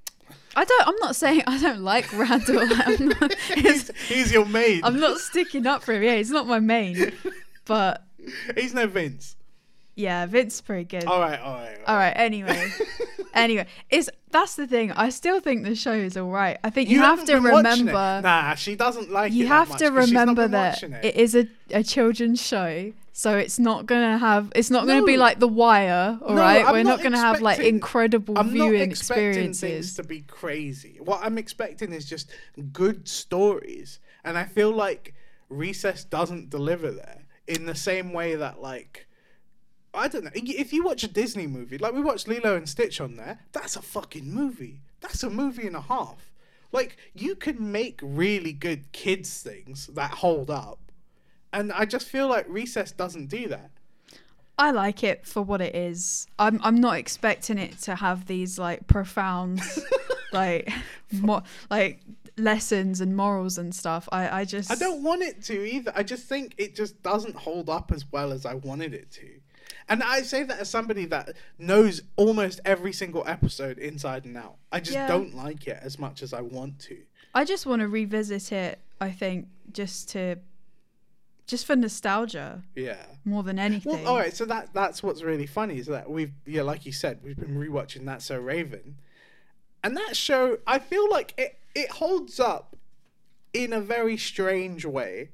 I 0.56 0.64
don't. 0.66 0.88
I'm 0.88 0.96
not 0.98 1.16
saying 1.16 1.44
I 1.48 1.60
don't 1.62 1.82
like 1.82 2.12
Randall. 2.14 2.60
I'm 2.72 3.10
not, 3.10 3.34
He's, 3.56 3.92
he's 4.08 4.32
your 4.32 4.46
maid. 4.46 4.82
I'm 4.84 5.00
not 5.00 5.20
sticking 5.20 5.68
up 5.68 5.84
for 5.84 5.94
him. 5.94 6.02
Yeah, 6.04 6.16
he's 6.16 6.32
not 6.32 6.48
my 6.48 6.60
main. 6.60 7.12
But 7.66 8.06
He's 8.58 8.74
no 8.74 8.88
Vince. 8.88 9.36
Yeah, 9.96 10.26
Vince 10.26 10.56
is 10.56 10.62
pretty 10.62 10.86
good. 10.86 11.06
All 11.06 11.20
right, 11.20 11.40
all 11.40 11.54
right. 11.56 11.78
All 11.88 11.96
right. 11.96 12.14
Anyway, 12.16 12.72
anyway, 13.34 13.68
it's 13.90 14.10
that's 14.32 14.56
the 14.56 14.66
thing. 14.66 14.92
I 14.92 15.10
still 15.10 15.40
think 15.40 15.64
the 15.64 15.76
show 15.76 15.94
is 15.94 16.18
all 16.18 16.30
right. 16.30 16.58
I 16.64 16.70
think 16.72 16.90
you, 16.90 17.00
have 17.00 17.20
haven't 17.20 17.42
to 17.42 17.48
it. 17.50 17.56
remember. 17.56 18.22
Nah, 18.24 18.56
she 18.56 18.76
doesn't 18.76 19.12
like 19.12 19.32
it. 19.32 19.36
You 19.36 19.48
have 19.48 19.78
to 19.78 19.90
remember 19.90 20.48
that 20.48 20.76
watching 20.82 20.94
it 20.94 21.16
is 21.16 21.36
a, 21.36 21.48
a 21.70 21.84
children's 21.84 22.42
show, 22.42 22.92
so 23.12 23.38
it's 23.38 23.60
not 23.60 23.86
gonna 23.86 24.18
have. 24.18 24.52
It's 24.56 24.72
not 24.72 24.88
gonna 24.88 25.04
be 25.06 25.18
like 25.18 25.40
The 25.40 25.48
Wire. 25.48 26.18
All 26.22 26.34
No, 26.36 26.42
right, 26.42 26.66
we're 26.72 26.84
not 26.84 26.98
not, 26.98 27.04
gonna 27.04 27.18
have 27.20 27.42
like 27.42 27.60
incredible 27.60 28.38
I'm 28.38 28.50
viewing 28.50 28.82
experiences. 28.82 29.96
to 29.96 30.04
be 30.04 30.22
crazy. 30.22 30.98
What 31.00 31.20
I'm 31.24 31.38
expecting 31.38 31.94
is 31.94 32.06
just 32.06 32.32
good 32.72 33.08
stories, 33.08 34.00
and 34.24 34.38
I 34.38 34.46
feel 34.46 34.72
like 34.72 35.14
Recess 35.50 36.04
doesn't 36.04 36.50
deliver 36.50 36.90
there 36.92 37.26
in 37.48 37.66
the 37.68 37.76
same 37.76 38.14
way 38.14 38.34
that 38.36 38.60
like. 38.62 39.08
I 39.94 40.08
don't 40.08 40.24
know. 40.24 40.32
If 40.34 40.74
you 40.74 40.84
watch 40.84 41.04
a 41.04 41.08
Disney 41.08 41.48
movie, 41.48 41.78
like 41.78 41.94
we 41.94 42.02
watched 42.02 42.28
Lilo 42.28 42.56
and 42.56 42.68
Stitch 42.68 43.00
on 43.00 43.16
there, 43.16 43.40
that's 43.52 43.76
a 43.76 43.82
fucking 43.82 44.32
movie. 44.34 44.82
That's 45.02 45.24
a 45.24 45.30
movie 45.30 45.68
and 45.68 45.76
a 45.76 45.82
half. 45.82 46.32
Like 46.72 46.98
you 47.14 47.36
can 47.36 47.72
make 47.72 48.00
really 48.02 48.54
good 48.54 48.92
kids 48.92 49.42
things 49.42 49.88
that 49.88 50.12
hold 50.12 50.50
up, 50.50 50.80
and 51.52 51.72
I 51.72 51.86
just 51.86 52.08
feel 52.08 52.28
like 52.28 52.46
Recess 52.50 52.92
doesn't 52.92 53.28
do 53.28 53.48
that. 53.50 53.70
I 54.58 54.72
like 54.72 55.04
it 55.04 55.26
for 55.26 55.42
what 55.42 55.62
it 55.62 55.76
is. 55.76 56.28
I'm 56.40 56.60
I'm 56.64 56.80
not 56.80 56.98
expecting 56.98 57.60
it 57.60 57.78
to 57.82 57.96
have 57.96 58.26
these 58.26 58.58
like 58.58 58.88
profound, 58.88 59.62
like, 60.34 60.72
mo- 61.12 61.44
like 61.70 62.00
lessons 62.38 63.02
and 63.02 63.16
morals 63.16 63.60
and 63.60 63.74
stuff. 63.74 64.10
I 64.12 64.42
I 64.42 64.46
just 64.46 64.72
I 64.72 64.76
don't 64.76 65.04
want 65.04 65.22
it 65.22 65.44
to 65.44 65.64
either. 65.64 65.92
I 65.96 66.02
just 66.02 66.26
think 66.28 66.56
it 66.58 66.76
just 66.76 67.02
doesn't 67.04 67.36
hold 67.36 67.70
up 67.70 67.92
as 67.92 68.12
well 68.12 68.32
as 68.32 68.46
I 68.46 68.56
wanted 68.56 68.94
it 68.96 69.12
to. 69.12 69.30
And 69.90 70.02
I 70.04 70.22
say 70.22 70.44
that 70.44 70.60
as 70.60 70.70
somebody 70.70 71.06
that 71.06 71.34
knows 71.60 72.02
almost 72.16 72.62
every 72.66 72.94
single 72.94 73.24
episode 73.28 73.78
inside 73.78 74.26
and 74.26 74.38
out. 74.38 74.56
I 74.72 74.80
just 74.80 74.94
Yeah. 74.94 75.08
don't 75.08 75.36
like 75.36 75.68
it 75.68 75.80
as 75.82 76.00
much 76.00 76.22
as 76.24 76.34
I 76.34 76.42
want 76.42 76.80
to. 76.82 76.98
I 77.36 77.44
just 77.46 77.66
want 77.66 77.82
to 77.82 77.88
revisit 77.88 78.52
it. 78.52 78.80
I 79.02 79.12
think 79.12 79.48
just 79.72 80.10
to, 80.10 80.38
just 81.48 81.66
for 81.66 81.76
nostalgia 81.76 82.64
Yeah. 82.76 83.06
more 83.26 83.44
than 83.44 83.60
anything. 83.60 83.92
Well, 84.04 84.08
all 84.08 84.18
right. 84.18 84.34
So 84.34 84.46
that 84.46 84.74
that's 84.74 85.04
what's 85.04 85.22
really 85.24 85.46
funny 85.48 85.78
is 85.78 85.88
that 85.88 86.10
we've 86.10 86.32
yeah, 86.46 86.62
like 86.62 86.86
you 86.86 86.92
said, 86.94 87.20
we've 87.24 87.36
been 87.38 87.58
rewatching 87.58 88.06
that 88.06 88.22
so 88.22 88.38
Raven, 88.40 88.96
and 89.84 89.98
that 89.98 90.16
show 90.16 90.60
I 90.66 90.80
feel 90.80 91.10
like 91.10 91.34
it 91.38 91.60
it 91.76 91.90
holds 91.92 92.40
up 92.40 92.78
in 93.54 93.74
a 93.74 93.82
very 93.82 94.16
strange 94.18 94.86
way, 94.86 95.30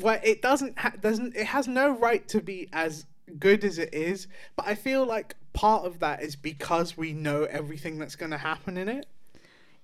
where 0.00 0.20
it 0.22 0.40
doesn't 0.42 0.78
ha- 0.78 0.92
doesn't 1.00 1.34
it 1.34 1.46
has 1.46 1.66
no 1.66 1.90
right 1.90 2.26
to 2.28 2.40
be 2.40 2.68
as 2.72 3.06
good 3.38 3.64
as 3.64 3.78
it 3.78 3.92
is, 3.92 4.28
but 4.54 4.66
I 4.66 4.74
feel 4.74 5.04
like 5.04 5.34
part 5.52 5.84
of 5.84 6.00
that 6.00 6.22
is 6.22 6.36
because 6.36 6.96
we 6.96 7.12
know 7.12 7.44
everything 7.44 7.98
that's 7.98 8.16
going 8.16 8.30
to 8.30 8.38
happen 8.38 8.76
in 8.76 8.88
it. 8.88 9.06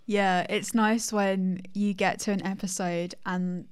Yeah, 0.07 0.47
it's 0.49 0.75
nice 0.75 1.13
when 1.13 1.63
you 1.75 1.95
get 1.95 2.19
to 2.21 2.33
an 2.33 2.45
episode 2.45 3.15
and 3.25 3.67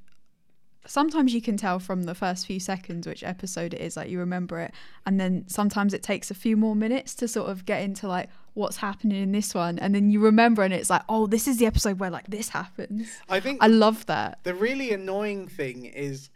sometimes 0.87 1.35
you 1.35 1.43
can 1.43 1.57
tell 1.57 1.79
from 1.79 2.05
the 2.05 2.15
first 2.15 2.47
few 2.47 2.59
seconds 2.59 3.07
which 3.07 3.23
episode 3.23 3.75
it 3.75 3.81
is, 3.81 3.97
like 3.97 4.09
you 4.09 4.19
remember 4.19 4.59
it, 4.61 4.73
and 5.07 5.21
then 5.21 5.45
sometimes 5.47 5.95
it 5.95 6.03
takes 6.03 6.31
a 6.31 6.35
few 6.35 6.57
more 6.57 6.75
minutes 6.75 7.15
to 7.17 7.29
sort 7.29 7.51
of 7.51 7.65
get 7.65 7.83
into 7.83 8.09
like 8.09 8.29
what's 8.55 8.79
happening 8.79 9.23
in 9.23 9.33
this 9.33 9.55
one, 9.55 9.79
and 9.79 9.95
then 9.95 10.11
you 10.11 10.21
remember, 10.21 10.63
and 10.63 10.75
it's 10.75 10.91
like, 10.91 11.03
oh, 11.09 11.27
this 11.27 11.47
is 11.47 11.59
the 11.59 11.67
episode 11.67 11.99
where 11.99 12.11
like 12.11 12.27
this 12.27 12.49
happens. 12.49 13.09
I 13.29 13.41
think 13.41 13.63
I 13.63 13.67
love 13.67 14.07
that. 14.07 14.41
the 14.43 14.55
really 14.55 14.93
annoying 14.93 15.49
thing 15.49 15.85
is 15.85 16.31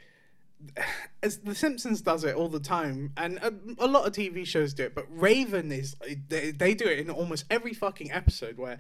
as 1.23 1.39
the 1.39 1.55
simpsons 1.55 2.01
does 2.01 2.25
it 2.25 2.35
all 2.35 2.49
the 2.49 2.61
time 2.61 3.13
and 3.17 3.39
a, 3.39 3.53
a 3.79 3.87
lot 3.87 4.07
of 4.07 4.13
tv 4.13 4.47
shows 4.47 4.75
do 4.75 4.85
it 4.85 4.95
but 4.95 5.07
raven 5.09 5.73
is 5.73 5.97
they, 6.29 6.51
they 6.51 6.75
do 6.75 6.85
it 6.85 6.99
in 6.99 7.11
almost 7.11 7.45
every 7.51 7.73
fucking 7.73 8.13
episode 8.13 8.59
where 8.59 8.79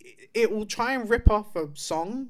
it, 0.00 0.30
it 0.34 0.50
will 0.50 0.66
try 0.66 0.92
and 0.92 1.08
rip 1.08 1.30
off 1.30 1.54
a 1.54 1.68
song 1.74 2.28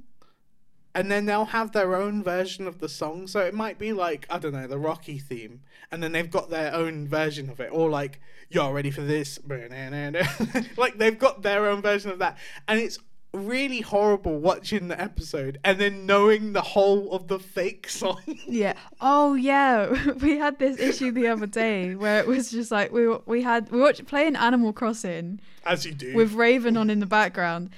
and 0.95 1.11
then 1.11 1.27
they'll 1.27 1.47
have 1.47 1.73
their 1.73 1.95
own 1.95 2.23
version 2.23 2.67
of 2.67 2.79
the 2.79 2.89
song. 2.89 3.27
So 3.27 3.41
it 3.41 3.55
might 3.55 3.79
be 3.79 3.93
like 3.93 4.27
i 4.31 4.39
don't 4.39 4.53
know 4.53 4.67
the 4.67 4.79
rocky 4.79 5.19
theme 5.19 5.61
and 5.91 6.03
then 6.03 6.13
they've 6.13 6.31
got 6.31 6.51
their 6.51 6.75
own 6.75 7.09
version 7.09 7.51
of 7.51 7.61
it 7.61 7.71
or 7.73 7.91
like 7.91 8.21
you're 8.51 8.73
ready 8.73 8.91
for 8.91 9.03
this? 9.03 9.39
Like 10.77 10.99
they've 10.99 11.19
got 11.19 11.43
their 11.43 11.69
own 11.69 11.81
version 11.83 12.11
of 12.11 12.19
that. 12.19 12.37
And 12.69 12.79
it's 12.79 12.99
really 13.33 13.81
horrible 13.81 14.39
watching 14.39 14.89
the 14.89 15.01
episode 15.01 15.59
and 15.65 15.79
then 15.79 16.05
knowing 16.05 16.53
the 16.53 16.61
whole 16.61 17.11
of 17.13 17.29
the 17.29 17.39
fake 17.39 17.89
song. 17.89 18.21
Yeah. 18.47 18.75
Oh 19.01 19.35
yeah. 19.35 20.13
We 20.21 20.37
had 20.39 20.59
this 20.59 20.79
issue 20.79 21.11
the 21.13 21.29
other 21.29 21.47
day 21.47 21.95
where 21.95 22.19
it 22.21 22.27
was 22.27 22.51
just 22.51 22.71
like 22.71 22.93
we 22.93 23.09
we 23.27 23.43
had 23.43 23.71
we 23.71 23.81
watched 23.81 24.05
playing 24.07 24.37
Animal 24.37 24.73
Crossing 24.73 25.41
As 25.65 25.87
you 25.87 25.93
do. 25.93 26.15
with 26.15 26.35
Raven 26.35 26.77
on 26.77 26.91
in 26.91 27.01
the 27.01 27.07
background. 27.07 27.71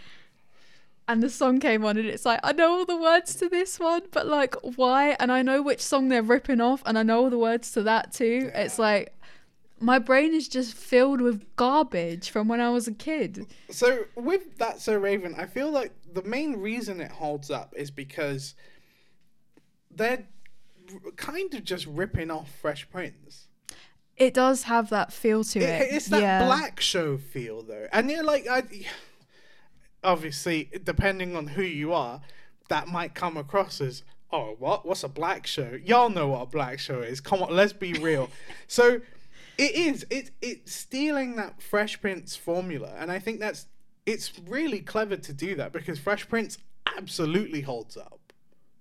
And 1.06 1.22
the 1.22 1.28
song 1.28 1.60
came 1.60 1.84
on, 1.84 1.98
and 1.98 2.06
it's 2.08 2.24
like 2.24 2.40
I 2.42 2.52
know 2.52 2.78
all 2.78 2.86
the 2.86 2.96
words 2.96 3.34
to 3.36 3.48
this 3.48 3.78
one, 3.78 4.02
but 4.10 4.26
like 4.26 4.54
why? 4.76 5.16
And 5.20 5.30
I 5.30 5.42
know 5.42 5.60
which 5.60 5.82
song 5.82 6.08
they're 6.08 6.22
ripping 6.22 6.62
off, 6.62 6.82
and 6.86 6.98
I 6.98 7.02
know 7.02 7.24
all 7.24 7.30
the 7.30 7.38
words 7.38 7.70
to 7.72 7.82
that 7.82 8.12
too. 8.12 8.50
It's 8.54 8.78
like 8.78 9.12
my 9.80 9.98
brain 9.98 10.34
is 10.34 10.48
just 10.48 10.74
filled 10.74 11.20
with 11.20 11.44
garbage 11.56 12.30
from 12.30 12.48
when 12.48 12.60
I 12.60 12.70
was 12.70 12.88
a 12.88 12.92
kid. 12.92 13.46
so 13.70 14.04
with 14.14 14.58
that 14.58 14.80
so 14.80 14.96
Raven, 14.96 15.34
I 15.36 15.46
feel 15.46 15.70
like 15.70 15.92
the 16.12 16.22
main 16.22 16.56
reason 16.56 17.00
it 17.00 17.10
holds 17.10 17.50
up 17.50 17.74
is 17.76 17.90
because 17.90 18.54
they're 19.90 20.26
kind 21.16 21.52
of 21.54 21.64
just 21.64 21.86
ripping 21.86 22.30
off 22.30 22.50
Fresh 22.60 22.88
Prince. 22.90 23.48
It 24.16 24.32
does 24.32 24.64
have 24.64 24.90
that 24.90 25.12
feel 25.12 25.42
to 25.44 25.58
It, 25.58 25.82
it. 25.82 25.94
it's 25.94 26.06
that 26.06 26.22
yeah. 26.22 26.44
black 26.46 26.80
show 26.80 27.16
feel 27.18 27.62
though, 27.62 27.88
and 27.92 28.10
you're 28.10 28.22
like, 28.22 28.46
I, 28.48 28.62
obviously, 30.04 30.70
depending 30.84 31.34
on 31.34 31.48
who 31.48 31.62
you 31.62 31.92
are, 31.92 32.20
that 32.68 32.86
might 32.88 33.14
come 33.14 33.36
across 33.36 33.80
as, 33.80 34.04
oh, 34.30 34.54
what? 34.58 34.86
What's 34.86 35.02
a 35.02 35.08
black 35.08 35.46
show? 35.46 35.78
Y'all 35.84 36.10
know 36.10 36.28
what 36.28 36.42
a 36.42 36.46
black 36.46 36.78
show 36.78 37.00
is. 37.00 37.20
Come 37.20 37.42
on, 37.42 37.54
let's 37.54 37.72
be 37.72 37.94
real. 37.94 38.30
so, 38.68 39.00
it 39.58 39.74
is. 39.74 40.06
It 40.10 40.30
it's 40.40 40.72
stealing 40.72 41.36
that 41.36 41.62
Fresh 41.62 42.00
Prince 42.00 42.36
formula, 42.36 42.94
and 42.98 43.10
I 43.10 43.18
think 43.18 43.40
that's 43.40 43.66
it's 44.06 44.32
really 44.46 44.80
clever 44.80 45.16
to 45.16 45.32
do 45.32 45.54
that 45.56 45.72
because 45.72 45.98
Fresh 45.98 46.28
Prince 46.28 46.58
absolutely 46.96 47.62
holds 47.62 47.96
up. 47.96 48.20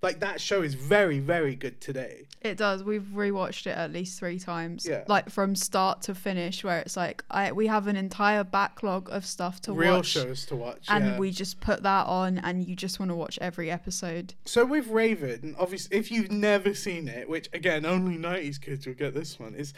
Like 0.01 0.19
that 0.19 0.41
show 0.41 0.61
is 0.61 0.73
very, 0.73 1.19
very 1.19 1.55
good 1.55 1.79
today. 1.79 2.27
It 2.41 2.57
does. 2.57 2.83
We've 2.83 3.07
rewatched 3.13 3.67
it 3.67 3.77
at 3.77 3.93
least 3.93 4.19
three 4.19 4.37
times. 4.37 4.85
Yeah. 4.85 5.05
Like 5.07 5.29
from 5.29 5.55
start 5.55 6.01
to 6.03 6.13
finish, 6.13 6.61
where 6.61 6.79
it's 6.79 6.97
like 6.97 7.23
I 7.31 7.53
we 7.53 7.67
have 7.67 7.87
an 7.87 7.95
entire 7.95 8.43
backlog 8.43 9.09
of 9.09 9.25
stuff 9.25 9.61
to 9.61 9.71
Real 9.71 9.95
watch. 9.95 10.15
Real 10.17 10.25
shows 10.25 10.45
to 10.47 10.57
watch. 10.57 10.87
And 10.89 11.05
yeah. 11.05 11.17
we 11.17 11.31
just 11.31 11.61
put 11.61 11.83
that 11.83 12.05
on 12.07 12.39
and 12.39 12.67
you 12.67 12.75
just 12.75 12.99
want 12.99 13.11
to 13.11 13.15
watch 13.15 13.39
every 13.39 13.71
episode. 13.71 14.33
So 14.43 14.65
with 14.65 14.87
Raven, 14.87 15.55
obviously, 15.57 15.97
if 15.97 16.11
you've 16.11 16.31
never 16.31 16.73
seen 16.73 17.07
it, 17.07 17.29
which 17.29 17.47
again 17.53 17.85
only 17.85 18.17
'90s 18.17 18.59
kids 18.59 18.85
will 18.85 18.95
get 18.95 19.13
this 19.13 19.39
one, 19.39 19.55
is 19.55 19.73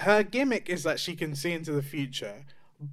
her 0.00 0.22
gimmick 0.22 0.68
is 0.68 0.82
that 0.82 1.00
she 1.00 1.14
can 1.14 1.34
see 1.34 1.52
into 1.52 1.72
the 1.72 1.82
future. 1.82 2.44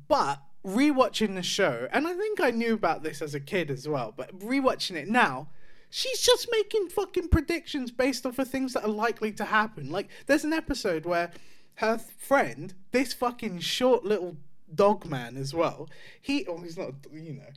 But 0.07 0.41
rewatching 0.65 1.35
the 1.35 1.43
show, 1.43 1.87
and 1.91 2.07
I 2.07 2.13
think 2.13 2.41
I 2.41 2.51
knew 2.51 2.73
about 2.73 3.03
this 3.03 3.21
as 3.21 3.33
a 3.33 3.39
kid 3.39 3.71
as 3.71 3.87
well, 3.87 4.13
but 4.15 4.37
rewatching 4.39 4.95
it 4.95 5.07
now, 5.07 5.49
she's 5.89 6.21
just 6.21 6.49
making 6.51 6.89
fucking 6.89 7.29
predictions 7.29 7.91
based 7.91 8.25
off 8.25 8.39
of 8.39 8.49
things 8.49 8.73
that 8.73 8.83
are 8.83 8.89
likely 8.89 9.31
to 9.33 9.45
happen. 9.45 9.89
Like 9.89 10.09
there's 10.25 10.43
an 10.43 10.53
episode 10.53 11.05
where 11.05 11.31
her 11.75 11.97
friend, 11.97 12.73
this 12.91 13.13
fucking 13.13 13.59
short 13.59 14.03
little 14.03 14.37
dog 14.73 15.05
man 15.05 15.37
as 15.37 15.53
well, 15.53 15.89
he, 16.21 16.45
oh, 16.47 16.57
he's 16.57 16.77
not, 16.77 16.93
you 17.13 17.33
know, 17.33 17.49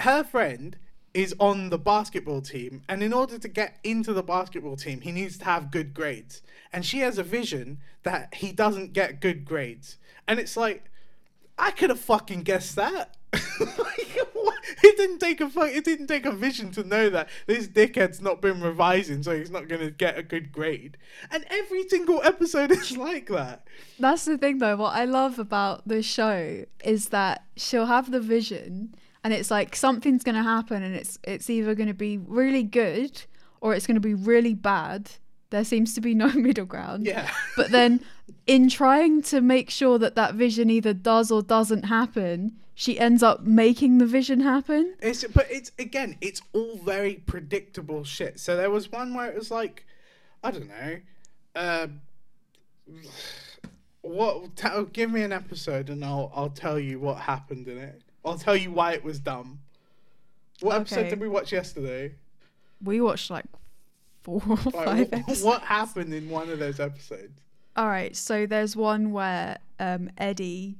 her 0.00 0.24
friend 0.24 0.78
is 1.14 1.34
on 1.38 1.70
the 1.70 1.78
basketball 1.78 2.40
team 2.40 2.82
and 2.88 3.02
in 3.02 3.12
order 3.12 3.38
to 3.38 3.48
get 3.48 3.78
into 3.84 4.12
the 4.12 4.22
basketball 4.22 4.76
team 4.76 5.00
he 5.00 5.12
needs 5.12 5.38
to 5.38 5.44
have 5.44 5.70
good 5.70 5.94
grades. 5.94 6.42
And 6.72 6.84
she 6.86 7.00
has 7.00 7.18
a 7.18 7.22
vision 7.22 7.78
that 8.02 8.34
he 8.34 8.52
doesn't 8.52 8.92
get 8.92 9.20
good 9.20 9.44
grades. 9.44 9.98
And 10.26 10.38
it's 10.38 10.56
like 10.56 10.90
i 11.58 11.70
could 11.70 11.90
have 11.90 12.00
fucking 12.00 12.42
guessed 12.42 12.76
that. 12.76 13.16
Like, 13.60 14.18
it 14.82 14.96
didn't 14.96 15.18
take 15.18 15.40
a 15.40 15.48
fuck 15.48 15.70
it 15.70 15.84
didn't 15.84 16.06
take 16.06 16.26
a 16.26 16.32
vision 16.32 16.70
to 16.72 16.84
know 16.84 17.08
that 17.10 17.28
this 17.46 17.68
dickhead's 17.68 18.20
not 18.20 18.40
been 18.40 18.60
revising 18.60 19.22
so 19.22 19.36
he's 19.36 19.50
not 19.50 19.68
to 19.68 19.90
get 19.90 20.18
a 20.18 20.22
good 20.22 20.52
grade. 20.52 20.96
And 21.30 21.44
every 21.48 21.88
single 21.88 22.20
episode 22.22 22.70
is 22.72 22.96
like 22.96 23.28
that. 23.28 23.66
That's 23.98 24.24
the 24.24 24.38
thing 24.38 24.58
though, 24.58 24.76
what 24.76 24.94
I 24.94 25.04
love 25.04 25.38
about 25.38 25.86
the 25.86 26.02
show 26.02 26.64
is 26.84 27.08
that 27.10 27.44
she'll 27.56 27.86
have 27.86 28.10
the 28.10 28.20
vision 28.20 28.94
and 29.24 29.32
it's 29.32 29.50
like 29.50 29.76
something's 29.76 30.22
gonna 30.22 30.42
happen 30.42 30.82
and 30.82 30.94
it's 30.94 31.18
it's 31.22 31.48
either 31.48 31.74
gonna 31.74 31.94
be 31.94 32.18
really 32.18 32.62
good 32.62 33.22
or 33.60 33.74
it's 33.74 33.86
gonna 33.86 34.00
be 34.00 34.14
really 34.14 34.54
bad. 34.54 35.10
There 35.50 35.64
seems 35.64 35.94
to 35.94 36.00
be 36.00 36.14
no 36.14 36.28
middle 36.34 36.64
ground. 36.64 37.06
yeah 37.06 37.30
But 37.56 37.70
then, 37.70 38.00
in 38.46 38.68
trying 38.68 39.22
to 39.24 39.40
make 39.40 39.70
sure 39.70 39.98
that 39.98 40.14
that 40.16 40.34
vision 40.34 40.70
either 40.70 40.94
does 40.94 41.30
or 41.30 41.42
doesn't 41.42 41.84
happen, 41.84 42.52
she 42.74 42.98
ends 42.98 43.22
up 43.22 43.42
making 43.42 43.98
the 43.98 44.06
vision 44.06 44.40
happen. 44.40 44.94
It's 45.00 45.24
but 45.24 45.46
it's 45.50 45.70
again, 45.78 46.16
it's 46.20 46.42
all 46.52 46.78
very 46.78 47.14
predictable 47.14 48.02
shit. 48.02 48.40
So 48.40 48.56
there 48.56 48.70
was 48.70 48.90
one 48.90 49.14
where 49.14 49.30
it 49.30 49.38
was 49.38 49.50
like, 49.50 49.84
I 50.42 50.50
don't 50.50 50.68
know, 50.68 50.98
uh, 51.54 51.86
what? 54.00 54.56
Tell, 54.56 54.84
give 54.84 55.10
me 55.12 55.22
an 55.22 55.32
episode 55.32 55.90
and 55.90 56.04
I'll 56.04 56.32
I'll 56.34 56.50
tell 56.50 56.78
you 56.78 56.98
what 56.98 57.18
happened 57.18 57.68
in 57.68 57.78
it. 57.78 58.02
I'll 58.24 58.38
tell 58.38 58.56
you 58.56 58.70
why 58.70 58.92
it 58.92 59.04
was 59.04 59.18
dumb. 59.18 59.60
What 60.60 60.76
episode 60.76 61.08
did 61.08 61.20
we 61.20 61.28
watch 61.28 61.52
yesterday? 61.52 62.14
We 62.82 63.00
watched 63.00 63.30
like 63.30 63.46
four 64.22 64.42
or 64.48 64.56
five 64.56 64.74
what, 64.74 65.12
episodes. 65.14 65.42
what 65.42 65.62
happened 65.62 66.14
in 66.14 66.28
one 66.30 66.48
of 66.50 66.58
those 66.58 66.78
episodes? 66.78 67.40
All 67.74 67.88
right, 67.88 68.14
so 68.14 68.46
there's 68.46 68.76
one 68.76 69.12
where 69.12 69.58
um, 69.80 70.10
Eddie 70.18 70.76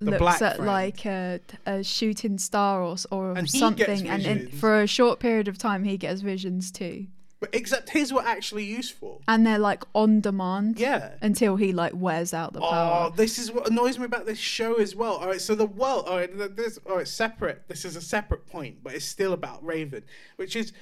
The 0.00 0.12
looks 0.18 0.40
at 0.42 0.56
friend. 0.56 0.66
like 0.66 1.04
a, 1.06 1.40
a 1.66 1.84
shooting 1.84 2.38
star 2.38 2.82
or, 2.82 2.96
or 3.10 3.32
And 3.36 3.48
something, 3.48 4.08
and 4.08 4.22
in, 4.26 4.48
for 4.48 4.80
a 4.82 4.86
short 4.86 5.20
period 5.20 5.46
of 5.46 5.58
time, 5.58 5.84
he 5.84 5.96
gets 5.96 6.20
visions 6.22 6.72
too, 6.72 7.06
But 7.42 7.56
except 7.56 7.90
his 7.90 8.12
were 8.12 8.22
actually 8.24 8.62
useful. 8.62 9.20
and 9.26 9.44
they're 9.44 9.58
like 9.58 9.82
on 9.96 10.20
demand. 10.20 10.78
Yeah. 10.78 11.14
Until 11.20 11.56
he 11.56 11.72
like 11.72 11.92
wears 11.92 12.32
out 12.32 12.52
the 12.52 12.60
power. 12.60 13.10
Oh, 13.10 13.16
this 13.16 13.36
is 13.36 13.50
what 13.50 13.68
annoys 13.68 13.98
me 13.98 14.04
about 14.04 14.26
this 14.26 14.38
show 14.38 14.74
as 14.74 14.94
well. 14.94 15.14
All 15.16 15.26
right, 15.26 15.40
so 15.40 15.56
the 15.56 15.66
world, 15.66 16.04
all 16.06 16.18
right, 16.18 16.32
th- 16.32 16.52
this, 16.54 16.78
all 16.88 16.98
right, 16.98 17.08
separate. 17.08 17.64
This 17.66 17.84
is 17.84 17.96
a 17.96 18.00
separate 18.00 18.46
point, 18.46 18.84
but 18.84 18.94
it's 18.94 19.04
still 19.04 19.32
about 19.32 19.64
Raven, 19.66 20.04
which 20.36 20.54
is 20.54 20.72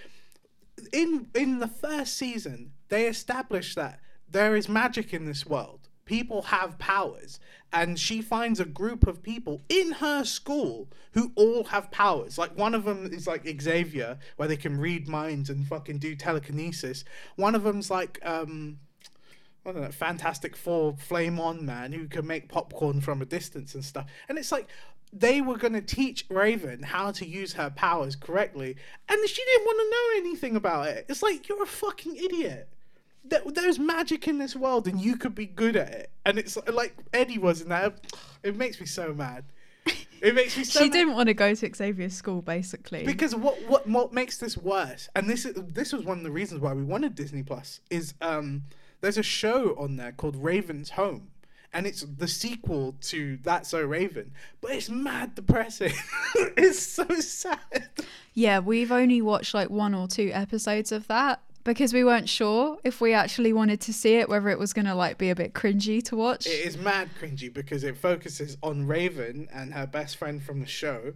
in 0.92 1.28
in 1.34 1.60
the 1.60 1.66
first 1.66 2.18
season 2.18 2.72
they 2.90 3.06
established 3.06 3.74
that 3.76 4.00
there 4.28 4.54
is 4.54 4.68
magic 4.68 5.14
in 5.14 5.24
this 5.24 5.46
world. 5.46 5.79
People 6.10 6.42
have 6.42 6.76
powers, 6.80 7.38
and 7.72 7.96
she 7.96 8.20
finds 8.20 8.58
a 8.58 8.64
group 8.64 9.06
of 9.06 9.22
people 9.22 9.62
in 9.68 9.92
her 9.92 10.24
school 10.24 10.88
who 11.12 11.30
all 11.36 11.62
have 11.62 11.92
powers. 11.92 12.36
Like 12.36 12.58
one 12.58 12.74
of 12.74 12.82
them 12.82 13.08
is 13.12 13.28
like 13.28 13.46
Xavier, 13.60 14.18
where 14.34 14.48
they 14.48 14.56
can 14.56 14.80
read 14.80 15.06
minds 15.06 15.50
and 15.50 15.64
fucking 15.64 15.98
do 15.98 16.16
telekinesis. 16.16 17.04
One 17.36 17.54
of 17.54 17.62
them's 17.62 17.92
like 17.92 18.18
um 18.24 18.80
I 19.64 19.70
don't 19.70 19.82
know, 19.82 19.92
Fantastic 19.92 20.56
Four 20.56 20.96
Flame 20.96 21.38
On 21.38 21.64
Man 21.64 21.92
who 21.92 22.08
can 22.08 22.26
make 22.26 22.48
popcorn 22.48 23.00
from 23.00 23.22
a 23.22 23.24
distance 23.24 23.76
and 23.76 23.84
stuff. 23.84 24.06
And 24.28 24.36
it's 24.36 24.50
like 24.50 24.66
they 25.12 25.40
were 25.40 25.58
going 25.58 25.74
to 25.74 25.80
teach 25.80 26.26
Raven 26.28 26.82
how 26.82 27.12
to 27.12 27.24
use 27.24 27.52
her 27.52 27.70
powers 27.70 28.16
correctly, 28.16 28.74
and 29.08 29.28
she 29.28 29.44
didn't 29.44 29.64
want 29.64 29.78
to 29.78 29.90
know 29.90 30.28
anything 30.28 30.56
about 30.56 30.88
it. 30.88 31.06
It's 31.08 31.22
like 31.22 31.48
you're 31.48 31.62
a 31.62 31.66
fucking 31.66 32.16
idiot. 32.16 32.68
There, 33.24 33.42
there's 33.46 33.78
magic 33.78 34.26
in 34.26 34.38
this 34.38 34.56
world, 34.56 34.88
and 34.88 35.00
you 35.00 35.16
could 35.16 35.34
be 35.34 35.46
good 35.46 35.76
at 35.76 35.88
it. 35.90 36.10
And 36.24 36.38
it's 36.38 36.56
like 36.72 36.94
Eddie 37.12 37.38
was 37.38 37.60
in 37.60 37.68
that. 37.68 38.00
It 38.42 38.56
makes 38.56 38.80
me 38.80 38.86
so 38.86 39.12
mad. 39.12 39.44
It 40.22 40.34
makes 40.34 40.56
me 40.56 40.64
so. 40.64 40.78
she 40.80 40.86
mad. 40.86 40.92
didn't 40.92 41.12
want 41.12 41.26
to 41.26 41.34
go 41.34 41.54
to 41.54 41.74
Xavier's 41.74 42.14
school, 42.14 42.40
basically. 42.40 43.04
Because 43.04 43.34
what 43.34 43.56
what 43.68 43.86
what 43.86 44.14
makes 44.14 44.38
this 44.38 44.56
worse, 44.56 45.10
and 45.14 45.28
this 45.28 45.44
is 45.44 45.54
this 45.56 45.92
was 45.92 46.04
one 46.04 46.16
of 46.16 46.24
the 46.24 46.30
reasons 46.30 46.62
why 46.62 46.72
we 46.72 46.82
wanted 46.82 47.14
Disney 47.14 47.42
Plus, 47.42 47.80
is 47.90 48.14
um 48.22 48.62
there's 49.02 49.18
a 49.18 49.22
show 49.22 49.74
on 49.78 49.96
there 49.96 50.12
called 50.12 50.36
Raven's 50.36 50.90
Home, 50.90 51.28
and 51.74 51.86
it's 51.86 52.00
the 52.02 52.28
sequel 52.28 52.96
to 53.02 53.38
That's 53.42 53.68
So 53.68 53.82
Raven, 53.82 54.32
but 54.62 54.70
it's 54.72 54.88
mad 54.88 55.34
depressing. 55.34 55.92
it's 56.56 56.80
so 56.80 57.04
sad. 57.20 57.90
yeah, 58.32 58.58
we've 58.58 58.92
only 58.92 59.20
watched 59.20 59.52
like 59.52 59.68
one 59.68 59.94
or 59.94 60.08
two 60.08 60.30
episodes 60.32 60.92
of 60.92 61.06
that. 61.08 61.42
Because 61.64 61.92
we 61.92 62.04
weren't 62.04 62.28
sure 62.28 62.78
if 62.84 63.00
we 63.00 63.12
actually 63.12 63.52
wanted 63.52 63.80
to 63.82 63.92
see 63.92 64.14
it, 64.14 64.28
whether 64.28 64.48
it 64.48 64.58
was 64.58 64.72
gonna 64.72 64.94
like 64.94 65.18
be 65.18 65.30
a 65.30 65.34
bit 65.34 65.52
cringy 65.52 66.02
to 66.04 66.16
watch. 66.16 66.46
It 66.46 66.66
is 66.66 66.76
mad 66.76 67.10
cringy 67.20 67.52
because 67.52 67.84
it 67.84 67.96
focuses 67.96 68.56
on 68.62 68.86
Raven 68.86 69.48
and 69.52 69.74
her 69.74 69.86
best 69.86 70.16
friend 70.16 70.42
from 70.42 70.60
the 70.60 70.66
show, 70.66 71.14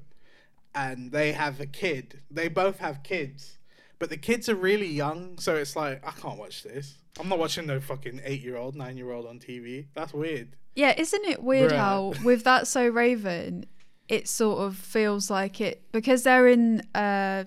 and 0.74 1.12
they 1.12 1.32
have 1.32 1.60
a 1.60 1.66
kid. 1.66 2.20
They 2.30 2.48
both 2.48 2.78
have 2.78 3.02
kids, 3.02 3.58
but 3.98 4.10
the 4.10 4.16
kids 4.16 4.48
are 4.48 4.56
really 4.56 4.88
young, 4.88 5.38
so 5.38 5.54
it's 5.56 5.76
like 5.76 6.06
I 6.06 6.10
can't 6.12 6.38
watch 6.38 6.62
this. 6.62 6.98
I'm 7.18 7.28
not 7.28 7.38
watching 7.38 7.66
no 7.66 7.80
fucking 7.80 8.20
eight 8.24 8.42
year 8.42 8.56
old, 8.56 8.74
nine 8.74 8.96
year 8.96 9.12
old 9.12 9.26
on 9.26 9.38
TV. 9.38 9.86
That's 9.94 10.12
weird. 10.12 10.56
Yeah, 10.74 10.94
isn't 10.96 11.24
it 11.24 11.42
weird 11.42 11.70
Bruh. 11.70 11.76
how 11.76 12.14
with 12.24 12.44
that 12.44 12.66
so 12.66 12.86
Raven, 12.88 13.66
it 14.08 14.28
sort 14.28 14.60
of 14.60 14.76
feels 14.76 15.30
like 15.30 15.60
it 15.60 15.82
because 15.92 16.24
they're 16.24 16.48
in 16.48 16.82
uh 16.94 17.44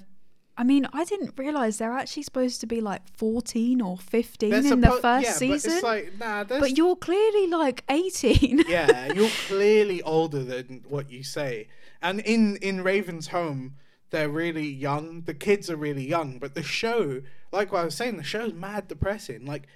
I 0.58 0.64
mean, 0.64 0.88
I 0.92 1.04
didn't 1.04 1.34
realize 1.38 1.78
they're 1.78 1.94
actually 1.94 2.24
supposed 2.24 2.62
to 2.62 2.68
be 2.68 2.82
like 2.82 3.08
14 3.16 3.80
or 3.80 3.98
15 3.98 4.50
They're 4.50 4.74
in 4.74 4.82
the 4.82 4.92
first 4.92 5.26
yeah, 5.26 5.32
season. 5.34 5.70
But 5.70 5.76
it's 5.76 5.84
like 5.84 6.20
nah, 6.20 6.44
there's 6.44 6.62
but 6.62 6.78
you're 6.78 6.96
clearly 6.96 7.48
like 7.48 7.84
18. 7.90 8.64
yeah, 8.68 9.14
you're 9.14 9.30
clearly 9.48 10.02
older 10.02 10.44
than 10.44 10.84
what 10.90 11.12
you 11.12 11.24
say. 11.24 11.68
And 12.02 12.20
in 12.22 12.56
in 12.58 12.84
Raven's 12.84 13.28
home, 13.28 13.76
they're 14.10 14.30
really 14.30 14.68
young. 14.68 15.22
The 15.22 15.36
kids 15.36 15.70
are 15.70 15.76
really 15.76 16.08
young, 16.08 16.40
but 16.40 16.56
the 16.56 16.64
show, 16.64 17.22
like 17.52 17.72
what 17.72 17.82
I 17.82 17.86
was 17.86 17.96
saying, 17.96 18.18
the 18.18 18.24
show's 18.24 18.54
mad 18.54 18.88
depressing. 18.88 19.46
Like 19.46 19.68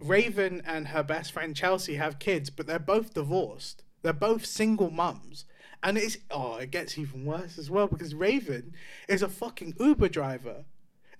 Raven 0.00 0.62
and 0.64 0.88
her 0.88 1.02
best 1.02 1.32
friend 1.32 1.54
Chelsea 1.54 1.96
have 1.96 2.18
kids, 2.18 2.48
but 2.48 2.66
they're 2.66 2.78
both 2.78 3.12
divorced. 3.12 3.82
They're 4.02 4.12
both 4.12 4.46
single 4.46 4.90
mums. 4.90 5.44
And 5.84 5.98
it's 5.98 6.16
oh, 6.30 6.56
it 6.56 6.70
gets 6.70 6.96
even 6.98 7.26
worse 7.26 7.58
as 7.58 7.70
well 7.70 7.86
because 7.86 8.14
Raven 8.14 8.72
is 9.06 9.22
a 9.22 9.28
fucking 9.28 9.74
Uber 9.78 10.08
driver. 10.08 10.64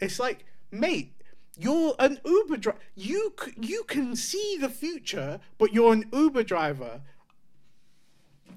It's 0.00 0.18
like, 0.18 0.46
mate, 0.72 1.12
you're 1.58 1.94
an 1.98 2.18
Uber 2.24 2.56
driver. 2.56 2.78
You 2.94 3.34
c- 3.38 3.52
you 3.60 3.84
can 3.84 4.16
see 4.16 4.56
the 4.58 4.70
future, 4.70 5.38
but 5.58 5.74
you're 5.74 5.92
an 5.92 6.08
Uber 6.12 6.44
driver. 6.44 7.02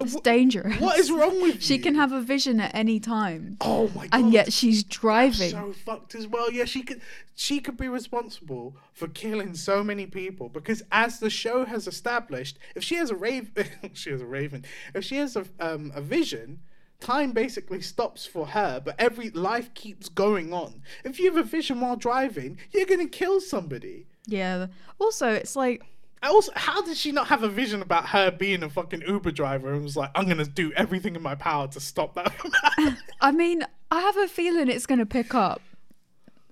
It's 0.00 0.20
dangerous. 0.20 0.80
What 0.80 0.98
is 0.98 1.10
wrong 1.10 1.40
with 1.42 1.62
She 1.62 1.76
you? 1.76 1.82
can 1.82 1.94
have 1.94 2.12
a 2.12 2.20
vision 2.20 2.60
at 2.60 2.74
any 2.74 3.00
time. 3.00 3.56
Oh 3.60 3.88
my 3.94 4.06
god! 4.06 4.20
And 4.20 4.32
yet 4.32 4.52
she's 4.52 4.82
driving. 4.84 5.50
so 5.50 5.72
fucked 5.84 6.14
as 6.14 6.26
well. 6.26 6.50
Yeah, 6.50 6.64
she 6.64 6.82
could 6.82 7.00
she 7.34 7.60
could 7.60 7.76
be 7.76 7.88
responsible 7.88 8.76
for 8.92 9.08
killing 9.08 9.54
so 9.54 9.82
many 9.84 10.06
people 10.06 10.48
because 10.48 10.82
as 10.92 11.20
the 11.20 11.30
show 11.30 11.64
has 11.64 11.86
established, 11.86 12.58
if 12.74 12.82
she 12.82 12.96
has 12.96 13.10
a 13.10 13.16
raven, 13.16 13.66
she 13.92 14.10
has 14.10 14.20
a 14.20 14.26
raven. 14.26 14.64
If 14.94 15.04
she 15.04 15.16
has 15.16 15.36
a 15.36 15.44
um 15.60 15.92
a 15.94 16.00
vision, 16.00 16.60
time 17.00 17.32
basically 17.32 17.80
stops 17.80 18.26
for 18.26 18.48
her, 18.48 18.80
but 18.84 18.94
every 18.98 19.30
life 19.30 19.72
keeps 19.74 20.08
going 20.08 20.52
on. 20.52 20.82
If 21.04 21.18
you 21.20 21.26
have 21.26 21.36
a 21.36 21.48
vision 21.48 21.80
while 21.80 21.96
driving, 21.96 22.58
you're 22.72 22.86
gonna 22.86 23.06
kill 23.08 23.40
somebody. 23.40 24.06
yeah. 24.26 24.66
Also, 24.98 25.28
it's 25.30 25.54
like 25.54 25.82
Also, 26.22 26.52
how 26.56 26.82
did 26.82 26.96
she 26.96 27.12
not 27.12 27.28
have 27.28 27.42
a 27.42 27.48
vision 27.48 27.80
about 27.82 28.06
her 28.08 28.30
being 28.30 28.62
a 28.62 28.70
fucking 28.70 29.02
Uber 29.06 29.30
driver 29.30 29.72
and 29.72 29.82
was 29.84 29.96
like, 29.96 30.10
I'm 30.14 30.26
gonna 30.28 30.44
do 30.44 30.72
everything 30.72 31.14
in 31.16 31.22
my 31.22 31.34
power 31.34 31.68
to 31.68 31.80
stop 31.80 32.14
that 32.14 32.32
from 32.34 32.50
happening? 32.52 32.96
I 33.20 33.30
mean, 33.32 33.64
I 33.90 34.00
have 34.00 34.16
a 34.16 34.28
feeling 34.28 34.68
it's 34.68 34.84
going 34.86 34.98
to 34.98 35.06
pick 35.06 35.34
up. 35.34 35.62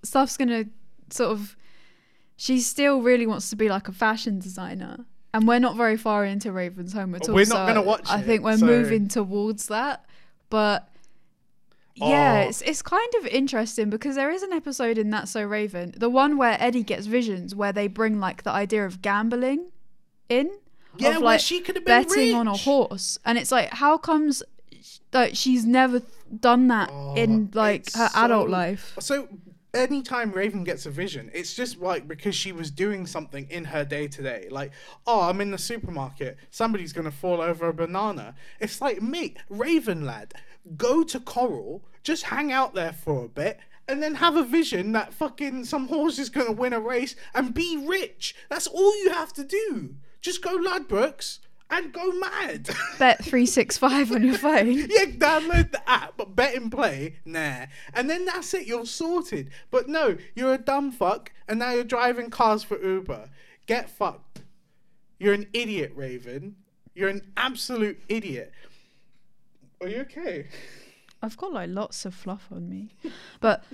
Stuff's 0.02 0.36
going 0.36 0.48
to 0.48 0.66
sort 1.10 1.32
of. 1.32 1.56
She 2.36 2.60
still 2.60 3.02
really 3.02 3.26
wants 3.26 3.50
to 3.50 3.56
be 3.56 3.68
like 3.68 3.88
a 3.88 3.92
fashion 3.92 4.38
designer. 4.38 5.04
And 5.34 5.46
we're 5.46 5.58
not 5.58 5.76
very 5.76 5.96
far 5.98 6.24
into 6.24 6.50
Raven's 6.52 6.92
Home 6.94 7.14
at 7.14 7.28
all. 7.28 7.34
We're 7.34 7.40
not 7.46 7.66
so 7.68 7.74
gonna 7.74 7.82
watch 7.82 8.08
I 8.08 8.20
it, 8.20 8.24
think 8.24 8.42
we're 8.42 8.56
so- 8.56 8.64
moving 8.66 9.08
towards 9.08 9.66
that. 9.66 10.04
But 10.48 10.88
yeah, 11.96 12.42
Oh. 12.44 12.48
it's, 12.48 12.62
it's 12.62 12.82
kind 12.82 13.12
of 13.18 13.26
interesting 13.26 13.90
because 13.90 14.16
there 14.16 14.30
is 14.30 14.42
an 14.42 14.52
episode 14.52 14.98
in 14.98 15.10
That's 15.10 15.30
So 15.30 15.42
Raven, 15.42 15.94
the 15.96 16.10
one 16.10 16.36
where 16.36 16.56
Eddie 16.60 16.82
gets 16.82 17.06
visions, 17.06 17.54
where 17.54 17.72
they 17.72 17.88
bring 17.88 18.20
like 18.20 18.42
the 18.42 18.50
idea 18.50 18.84
of 18.84 19.02
gambling 19.02 19.70
in. 20.28 20.50
Yeah, 20.98 21.10
of, 21.10 21.14
where 21.16 21.22
like, 21.22 21.40
she 21.40 21.60
could 21.60 21.76
have 21.76 21.84
been 21.84 22.04
betting 22.04 22.34
on 22.34 22.48
a 22.48 22.56
horse, 22.56 23.18
and 23.24 23.36
it's 23.38 23.52
like, 23.52 23.70
how 23.72 23.98
comes 23.98 24.42
like 25.12 25.34
she's 25.34 25.64
never 25.64 26.02
done 26.40 26.68
that 26.68 26.90
in 27.16 27.50
Oh, 27.54 27.58
like 27.58 27.86
it's 27.86 27.96
her 27.96 28.10
adult 28.14 28.48
life? 28.48 28.96
So 29.00 29.28
anytime 29.74 30.32
Raven 30.32 30.64
gets 30.64 30.86
a 30.86 30.90
vision, 30.90 31.30
it's 31.34 31.54
just 31.54 31.78
like 31.78 32.08
because 32.08 32.34
she 32.34 32.52
was 32.52 32.70
doing 32.70 33.06
something 33.06 33.46
in 33.50 33.64
her 33.66 33.84
day 33.84 34.08
to 34.08 34.22
day. 34.22 34.48
Like, 34.50 34.72
oh, 35.06 35.22
I'm 35.28 35.40
in 35.40 35.50
the 35.50 35.58
supermarket. 35.58 36.38
Somebody's 36.50 36.92
gonna 36.92 37.10
fall 37.10 37.40
over 37.40 37.68
a 37.68 37.74
banana. 37.74 38.34
It's 38.60 38.80
like, 38.80 39.02
mate, 39.02 39.36
Raven 39.48 40.04
lad, 40.06 40.34
go 40.76 41.04
to 41.04 41.20
Coral, 41.20 41.84
just 42.02 42.24
hang 42.24 42.52
out 42.52 42.74
there 42.74 42.92
for 42.92 43.24
a 43.24 43.28
bit. 43.28 43.58
And 43.88 44.02
then 44.02 44.16
have 44.16 44.34
a 44.34 44.42
vision 44.42 44.92
that 44.92 45.14
fucking 45.14 45.64
some 45.64 45.86
horse 45.86 46.18
is 46.18 46.28
gonna 46.28 46.50
win 46.50 46.72
a 46.72 46.80
race 46.80 47.14
and 47.34 47.54
be 47.54 47.84
rich. 47.86 48.34
That's 48.50 48.66
all 48.66 48.96
you 49.04 49.10
have 49.10 49.32
to 49.34 49.44
do. 49.44 49.94
Just 50.20 50.42
go 50.42 50.58
Ladbrokes 50.58 51.38
and 51.70 51.92
go 51.92 52.10
mad. 52.12 52.68
Bet 52.98 53.24
three 53.24 53.46
six 53.46 53.76
five 53.76 54.12
on 54.12 54.24
your 54.24 54.38
phone. 54.38 54.72
yeah, 54.72 55.06
download 55.06 55.72
the 55.72 55.88
app, 55.88 56.14
but 56.16 56.36
bet 56.36 56.54
and 56.54 56.70
play, 56.70 57.16
nah. 57.24 57.66
And 57.94 58.08
then 58.08 58.24
that's 58.24 58.54
it, 58.54 58.66
you're 58.66 58.86
sorted. 58.86 59.50
But 59.70 59.88
no, 59.88 60.16
you're 60.34 60.54
a 60.54 60.58
dumb 60.58 60.92
fuck, 60.92 61.32
and 61.48 61.58
now 61.58 61.72
you're 61.72 61.84
driving 61.84 62.30
cars 62.30 62.62
for 62.62 62.80
Uber. 62.80 63.30
Get 63.66 63.90
fucked. 63.90 64.42
You're 65.18 65.34
an 65.34 65.48
idiot, 65.52 65.92
Raven. 65.94 66.56
You're 66.94 67.08
an 67.08 67.32
absolute 67.36 68.00
idiot. 68.08 68.52
Are 69.80 69.88
you 69.88 69.98
okay? 70.00 70.46
I've 71.22 71.36
got 71.36 71.52
like 71.52 71.70
lots 71.70 72.04
of 72.04 72.14
fluff 72.14 72.48
on 72.50 72.68
me, 72.68 72.94
but 73.40 73.64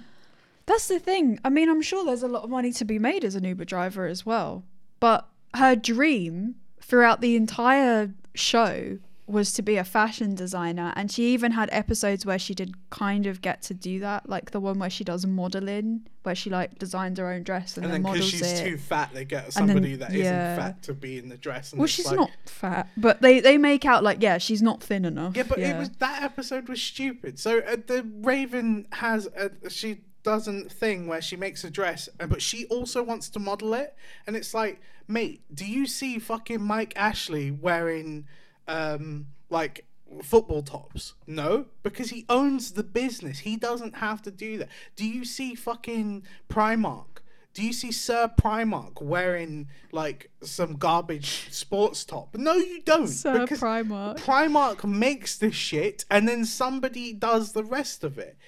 that's 0.67 0.89
the 0.89 0.99
thing. 0.99 1.39
I 1.45 1.49
mean, 1.49 1.69
I'm 1.69 1.83
sure 1.83 2.05
there's 2.05 2.23
a 2.23 2.29
lot 2.29 2.45
of 2.45 2.51
money 2.51 2.73
to 2.73 2.85
be 2.85 2.99
made 2.99 3.25
as 3.25 3.35
an 3.35 3.45
Uber 3.45 3.65
driver 3.65 4.07
as 4.07 4.25
well. 4.25 4.65
But 5.01 5.29
her 5.55 5.75
dream 5.77 6.57
throughout 6.81 7.21
the 7.21 7.37
entire 7.37 8.13
show 8.35 8.99
was 9.33 9.53
to 9.55 9.63
be 9.63 9.77
a 9.77 9.85
fashion 9.85 10.35
designer, 10.35 10.93
and 10.95 11.11
she 11.11 11.33
even 11.35 11.53
had 11.53 11.69
episodes 11.73 12.25
where 12.25 12.39
she 12.39 12.55
did 12.55 12.75
kind 12.91 13.27
of 13.27 13.41
get 13.41 13.63
to 13.63 13.75
do 13.75 13.99
that, 14.01 14.29
like 14.29 14.51
the 14.53 14.61
one 14.61 14.79
where 14.79 14.91
she 14.91 15.03
does 15.05 15.27
modeling, 15.27 16.07
where 16.23 16.35
she 16.35 16.51
like 16.51 16.79
designs 16.79 17.19
her 17.19 17.27
own 17.33 17.43
dress 17.43 17.77
and, 17.77 17.85
And 17.85 17.93
then 17.95 18.03
then 18.03 18.13
because 18.13 18.33
models 18.33 18.49
she's 18.51 18.61
it. 18.61 18.65
too 18.65 18.77
fat, 18.79 19.11
they 19.15 19.25
get 19.25 19.45
And 19.57 19.69
then- 19.69 19.77
somebody 19.77 19.97
that 19.97 20.13
yeah. 20.13 20.57
not 20.57 20.63
fat 20.63 20.83
to 20.85 20.95
be 20.95 21.19
in 21.19 21.29
the 21.29 21.37
dress. 21.37 21.73
And 21.73 21.79
well, 21.81 21.89
she's 21.89 22.07
like- 22.07 22.17
not 22.17 22.31
fat, 22.47 22.89
but 22.97 23.21
they 23.23 23.41
they 23.41 23.59
make 23.59 23.85
out 23.85 24.05
like 24.05 24.23
yeah, 24.23 24.39
she's 24.39 24.63
not 24.63 24.83
thin 24.83 25.05
enough. 25.05 25.37
Yeah, 25.37 25.45
but 25.49 25.59
it 25.59 25.77
was 25.77 25.89
that 25.99 26.23
episode 26.23 26.69
was 26.69 26.81
stupid. 26.81 27.39
So 27.41 27.59
uh, 27.61 27.77
the 27.87 28.07
Raven 28.21 28.87
has 28.93 29.27
a 29.27 29.51
she 29.71 30.03
doesn't 30.23 30.71
thing 30.71 31.09
where 31.09 31.21
she 31.21 31.35
makes 31.37 31.65
a 31.65 31.71
dress, 31.71 32.09
uh, 32.21 32.27
but 32.29 32.41
she 32.41 32.67
also 32.67 33.03
wants 33.03 33.29
to 33.31 33.39
model 33.41 33.75
it, 33.75 33.97
and 34.27 34.37
it's 34.37 34.55
like, 34.55 34.81
mate, 35.09 35.41
do 35.53 35.65
you 35.67 35.85
see 35.87 36.19
fucking 36.21 36.63
Mike 36.63 36.93
Ashley 36.95 37.51
wearing 37.51 38.27
um 38.69 39.27
like 39.51 39.85
football 40.23 40.63
tops? 40.63 41.15
No, 41.27 41.67
because 41.83 42.11
he 42.11 42.25
owns 42.29 42.73
the 42.73 42.83
business. 42.83 43.41
He 43.41 43.57
doesn't 43.57 43.97
have 43.97 44.23
to 44.23 44.31
do 44.31 44.59
that. 44.59 44.69
Do 44.97 45.07
you 45.07 45.25
see 45.25 45.55
fucking 45.55 46.25
Primark? 46.49 47.07
Do 47.55 47.63
you 47.63 47.73
see 47.75 47.93
Sir 47.93 48.31
Primark 48.41 49.03
wearing 49.03 49.69
like 49.91 50.31
some 50.43 50.75
garbage 50.77 51.49
sports 51.51 52.05
top? 52.05 52.35
No, 52.35 52.55
you 52.55 52.81
don't. 52.83 53.09
Sir 53.09 53.41
because 53.41 53.61
Primark. 53.61 54.19
Primark 54.21 54.85
makes 54.85 55.37
the 55.37 55.53
shit 55.53 56.05
and 56.11 56.27
then 56.27 56.47
somebody 56.47 57.13
does 57.13 57.53
the 57.53 57.65
rest 57.65 58.05
of 58.05 58.19
it. 58.19 58.39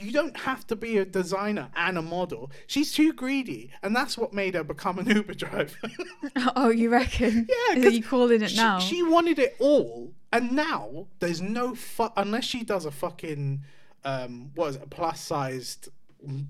You 0.00 0.12
don't 0.12 0.36
have 0.36 0.66
to 0.68 0.76
be 0.76 0.98
a 0.98 1.04
designer 1.04 1.68
and 1.76 1.98
a 1.98 2.02
model. 2.02 2.50
She's 2.66 2.92
too 2.92 3.12
greedy, 3.12 3.70
and 3.82 3.94
that's 3.94 4.16
what 4.16 4.32
made 4.32 4.54
her 4.54 4.64
become 4.64 4.98
an 4.98 5.08
Uber 5.08 5.34
driver. 5.34 5.76
oh, 6.56 6.70
you 6.70 6.90
reckon? 6.90 7.46
yeah, 7.48 7.76
you 7.76 8.02
calling 8.02 8.42
it 8.42 8.50
she, 8.50 8.56
now? 8.56 8.78
She 8.78 9.02
wanted 9.02 9.38
it 9.38 9.56
all, 9.58 10.12
and 10.32 10.52
now 10.52 11.06
there's 11.18 11.40
no 11.40 11.74
fu- 11.74 12.12
unless 12.16 12.44
she 12.44 12.64
does 12.64 12.84
a 12.84 12.90
fucking 12.90 13.62
um, 14.04 14.50
what 14.54 14.68
is 14.68 14.76
it, 14.76 14.82
a 14.84 14.86
plus 14.86 15.20
sized 15.20 15.88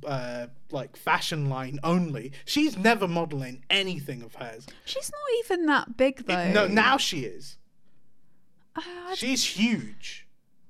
uh, 0.06 0.46
like 0.70 0.96
fashion 0.96 1.48
line 1.48 1.78
only. 1.82 2.32
She's 2.44 2.76
never 2.76 3.06
modeling 3.06 3.64
anything 3.70 4.22
of 4.22 4.34
hers. 4.34 4.66
She's 4.84 5.10
not 5.10 5.44
even 5.44 5.66
that 5.66 5.96
big 5.96 6.26
though. 6.26 6.52
No, 6.52 6.66
now 6.66 6.96
she 6.96 7.20
is. 7.20 7.56
Uh, 8.76 9.14
She's 9.14 9.44
huge. 9.44 10.26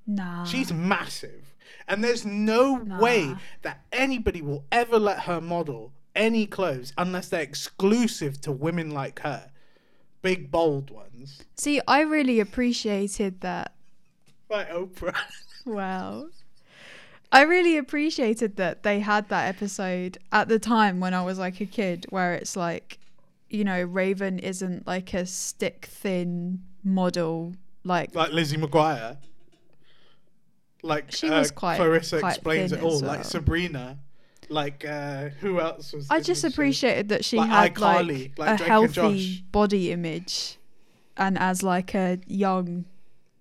nah. 0.07 0.45
She's 0.45 0.73
massive. 0.73 1.50
And 1.89 2.03
there's 2.05 2.25
no 2.25 2.75
way 2.75 3.35
that 3.63 3.85
anybody 3.93 4.43
will 4.43 4.65
ever 4.71 4.99
let 4.99 5.21
her 5.21 5.41
model 5.41 5.93
any 6.15 6.47
clothes 6.47 6.93
unless 6.99 7.29
they're 7.29 7.43
exclusive 7.43 8.41
to 8.43 8.53
women 8.53 8.91
like 8.91 9.21
her. 9.21 9.51
Big, 10.23 10.51
bold 10.51 10.91
ones. 10.91 11.43
See, 11.57 11.81
I 11.89 12.01
really 12.03 12.41
appreciated 12.41 13.41
that. 13.41 13.75
By 14.49 14.65
Oprah. 14.65 15.17
Wow. 15.67 16.29
I 17.31 17.43
really 17.43 17.77
appreciated 17.77 18.57
that 18.57 18.83
they 18.83 19.01
had 19.01 19.29
that 19.29 19.47
episode 19.55 20.17
at 20.33 20.49
the 20.49 20.59
time 20.59 21.01
when 21.01 21.13
I 21.13 21.23
was 21.23 21.39
like 21.39 21.61
a 21.61 21.67
kid, 21.67 22.07
where 22.09 22.33
it's 22.33 22.57
like, 22.57 22.99
you 23.51 23.63
know, 23.63 23.83
Raven 23.83 24.39
isn't 24.39 24.87
like 24.87 25.13
a 25.13 25.27
stick 25.27 25.87
thin 25.91 26.63
model. 26.83 27.55
Like, 27.85 28.15
like 28.15 28.33
Lizzie 28.33 28.57
McGuire. 28.57 29.19
Like 30.83 31.13
She 31.13 31.29
uh, 31.29 31.39
was 31.39 31.51
quite- 31.51 31.77
Clarissa 31.77 32.21
quite 32.21 32.31
explains 32.31 32.73
it 32.73 32.83
all. 32.83 32.97
as 32.97 33.03
Like. 33.03 33.25
Sabrina. 33.25 33.99
Like 34.49 34.85
uh, 34.85 35.29
who 35.41 35.61
else 35.61 35.93
was? 35.93 36.09
I 36.11 36.21
just 36.21 36.43
appreciated 36.43 37.11
that 37.11 37.25
she 37.25 37.37
Like 37.37 37.51
had 37.51 37.75
iCarly, 37.75 38.37
like, 38.37 38.51
like 38.51 38.61
a 38.61 38.65
healthy 38.65 39.45
body 39.53 39.93
image, 39.93 40.59
and 41.17 41.39
as 41.39 41.63
like 41.63 41.95
a 41.95 42.19
young 42.27 42.85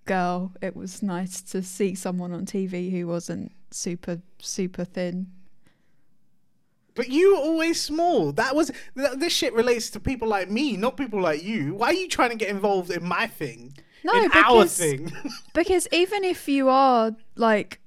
girl, 0.06 0.54
it 0.62 0.76
was 0.76 1.02
nice 1.02 1.42
to 1.42 1.64
see 1.64 1.96
someone 1.96 2.32
on 2.32 2.46
TV 2.46 2.92
who 2.92 3.08
wasn't 3.08 3.52
super 3.72 4.22
super 4.38 4.84
thin. 4.84 5.32
But 6.94 7.10
you 7.10 7.34
were 7.34 7.42
always 7.42 7.82
small. 7.82 8.32
That 8.34 8.56
was 8.56 8.72
th- 8.96 9.18
this 9.18 9.34
shit 9.34 9.54
relates 9.54 9.90
to 9.92 10.00
people 10.00 10.28
like 10.28 10.52
me, 10.52 10.78
not 10.78 10.96
people 10.96 11.22
like 11.22 11.42
you. 11.42 11.74
Why 11.74 11.88
are 11.88 11.94
you 11.94 12.08
trying 12.08 12.32
to 12.32 12.36
get 12.36 12.50
involved 12.50 12.92
in 12.92 13.04
my 13.04 13.26
thing? 13.26 13.76
No, 14.04 14.14
in 14.14 14.32
our 14.32 14.64
because- 14.64 14.78
thing. 14.78 15.12
Because 15.54 15.88
even 15.92 16.24
if 16.24 16.48
you 16.48 16.70
are 16.70 17.16
like, 17.36 17.80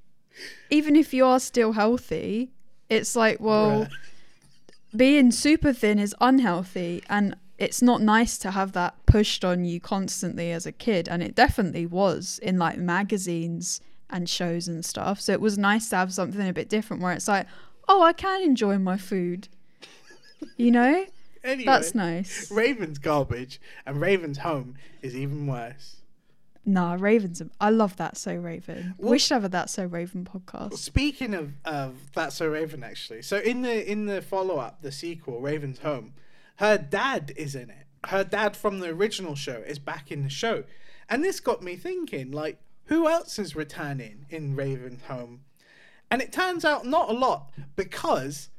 even 0.71 0.95
if 0.97 1.15
you 1.15 1.25
are 1.25 1.41
still 1.41 1.73
healthy, 1.73 2.51
it's 2.91 3.17
like 3.17 3.41
well, 3.41 3.87
Bruh. 3.87 3.91
being 4.95 5.31
super 5.31 5.73
thin 5.73 5.99
is 5.99 6.15
unhealthy 6.21 7.03
and 7.09 7.35
it's 7.59 7.81
not 7.81 8.03
nice 8.03 8.37
to 8.39 8.51
have 8.51 8.73
that 8.73 8.95
pushed 9.07 9.45
on 9.45 9.65
you 9.65 9.81
constantly 9.81 10.51
as 10.53 10.67
a 10.67 10.73
kid 10.73 11.09
and 11.09 11.23
it 11.23 11.35
definitely 11.35 11.87
was 11.87 12.39
in 12.43 12.59
like 12.59 12.77
magazines 12.79 13.81
and 14.11 14.29
shows 14.29 14.69
and 14.69 14.85
stuff 14.85 15.21
so 15.21 15.33
it 15.33 15.41
was 15.41 15.57
nice 15.57 15.89
to 15.89 15.97
have 15.97 16.13
something 16.13 16.47
a 16.49 16.53
bit 16.53 16.69
different 16.69 17.03
where 17.03 17.13
it's 17.13 17.29
like 17.29 17.47
oh 17.89 18.03
i 18.03 18.13
can 18.13 18.43
enjoy 18.43 18.77
my 18.79 18.97
food 18.99 19.49
you 20.57 20.71
know 20.71 21.07
anyway, 21.45 21.65
that's 21.65 21.95
nice 21.95 22.51
Raven's 22.51 22.99
garbage, 22.99 23.61
and 23.87 24.01
Raven's 24.01 24.39
home 24.39 24.75
is 25.01 25.15
even 25.17 25.47
worse. 25.47 25.97
Nah 26.65 26.97
raven's 26.99 27.43
i 27.61 27.69
love 27.71 27.97
that 27.97 28.17
so 28.17 28.35
raven 28.35 28.95
What- 28.97 29.11
we 29.11 29.19
should 29.19 29.35
have 29.35 29.45
a 29.45 29.49
that 29.49 29.69
so 29.71 29.85
raven 29.85 30.25
podcast 30.25 30.79
Speaking 30.79 31.35
of 31.35 31.53
of 31.65 31.95
that's 32.15 32.37
so 32.37 32.47
Raven, 32.49 32.85
actually. 32.85 33.23
So 33.23 33.39
in 33.39 33.63
the 33.63 33.91
in 33.91 34.07
the 34.07 34.23
follow 34.23 34.57
up, 34.59 34.83
the 34.83 34.93
sequel, 34.93 35.41
Raven's 35.41 35.81
Home, 35.81 36.15
her 36.57 36.77
dad 36.79 37.33
is 37.37 37.55
in 37.55 37.71
it. 37.71 37.87
Her 38.07 38.25
dad 38.25 38.57
from 38.57 38.81
the 38.81 38.89
original 38.91 39.35
show 39.35 39.63
is 39.67 39.79
back 39.79 40.11
in 40.13 40.23
the 40.23 40.29
show, 40.29 40.65
and 41.09 41.25
this 41.25 41.41
got 41.41 41.63
me 41.63 41.77
thinking, 41.77 42.31
like, 42.31 42.59
who 42.87 43.09
else 43.09 43.39
is 43.39 43.55
returning 43.57 44.27
in 44.31 44.55
Raven's 44.57 45.03
Home? 45.05 45.41
And 46.11 46.21
it 46.23 46.33
turns 46.33 46.65
out 46.65 46.85
not 46.87 47.09
a 47.11 47.13
lot 47.13 47.51
because, 47.77 48.51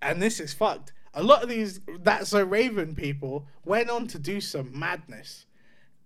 and 0.00 0.20
this 0.22 0.40
is 0.40 0.54
fucked. 0.54 0.92
A 1.14 1.22
lot 1.22 1.42
of 1.42 1.48
these 1.48 1.80
that's 2.00 2.30
so 2.30 2.42
Raven 2.42 2.94
people 2.94 3.46
went 3.64 3.90
on 3.90 4.06
to 4.08 4.18
do 4.18 4.40
some 4.40 4.76
madness. 4.78 5.44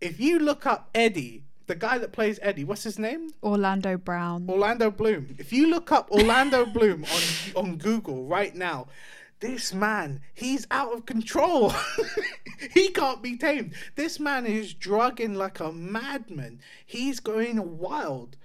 If 0.02 0.18
you 0.18 0.40
look 0.40 0.66
up 0.66 0.90
Eddie, 0.96 1.44
the 1.68 1.76
guy 1.76 1.96
that 1.98 2.10
plays 2.10 2.40
Eddie, 2.42 2.64
what's 2.64 2.82
his 2.82 2.98
name? 2.98 3.30
orlando 3.40 3.96
brown 3.96 4.50
Orlando 4.50 4.90
Bloom. 4.90 5.36
If 5.38 5.52
you 5.52 5.68
look 5.70 5.92
up 5.92 6.10
Orlando 6.10 6.66
Bloom 6.76 7.04
on 7.04 7.22
on 7.54 7.76
Google 7.76 8.24
right 8.24 8.52
now, 8.52 8.88
this 9.38 9.72
man, 9.72 10.20
he's 10.34 10.66
out 10.72 10.92
of 10.92 11.06
control. 11.06 11.72
he 12.74 12.88
can't 12.88 13.22
be 13.22 13.36
tamed. 13.36 13.74
This 13.94 14.18
man 14.18 14.44
is 14.44 14.74
drugging 14.74 15.34
like 15.34 15.60
a 15.60 15.70
madman. 15.70 16.60
He's 16.84 17.20
going 17.20 17.78
wild. 17.78 18.36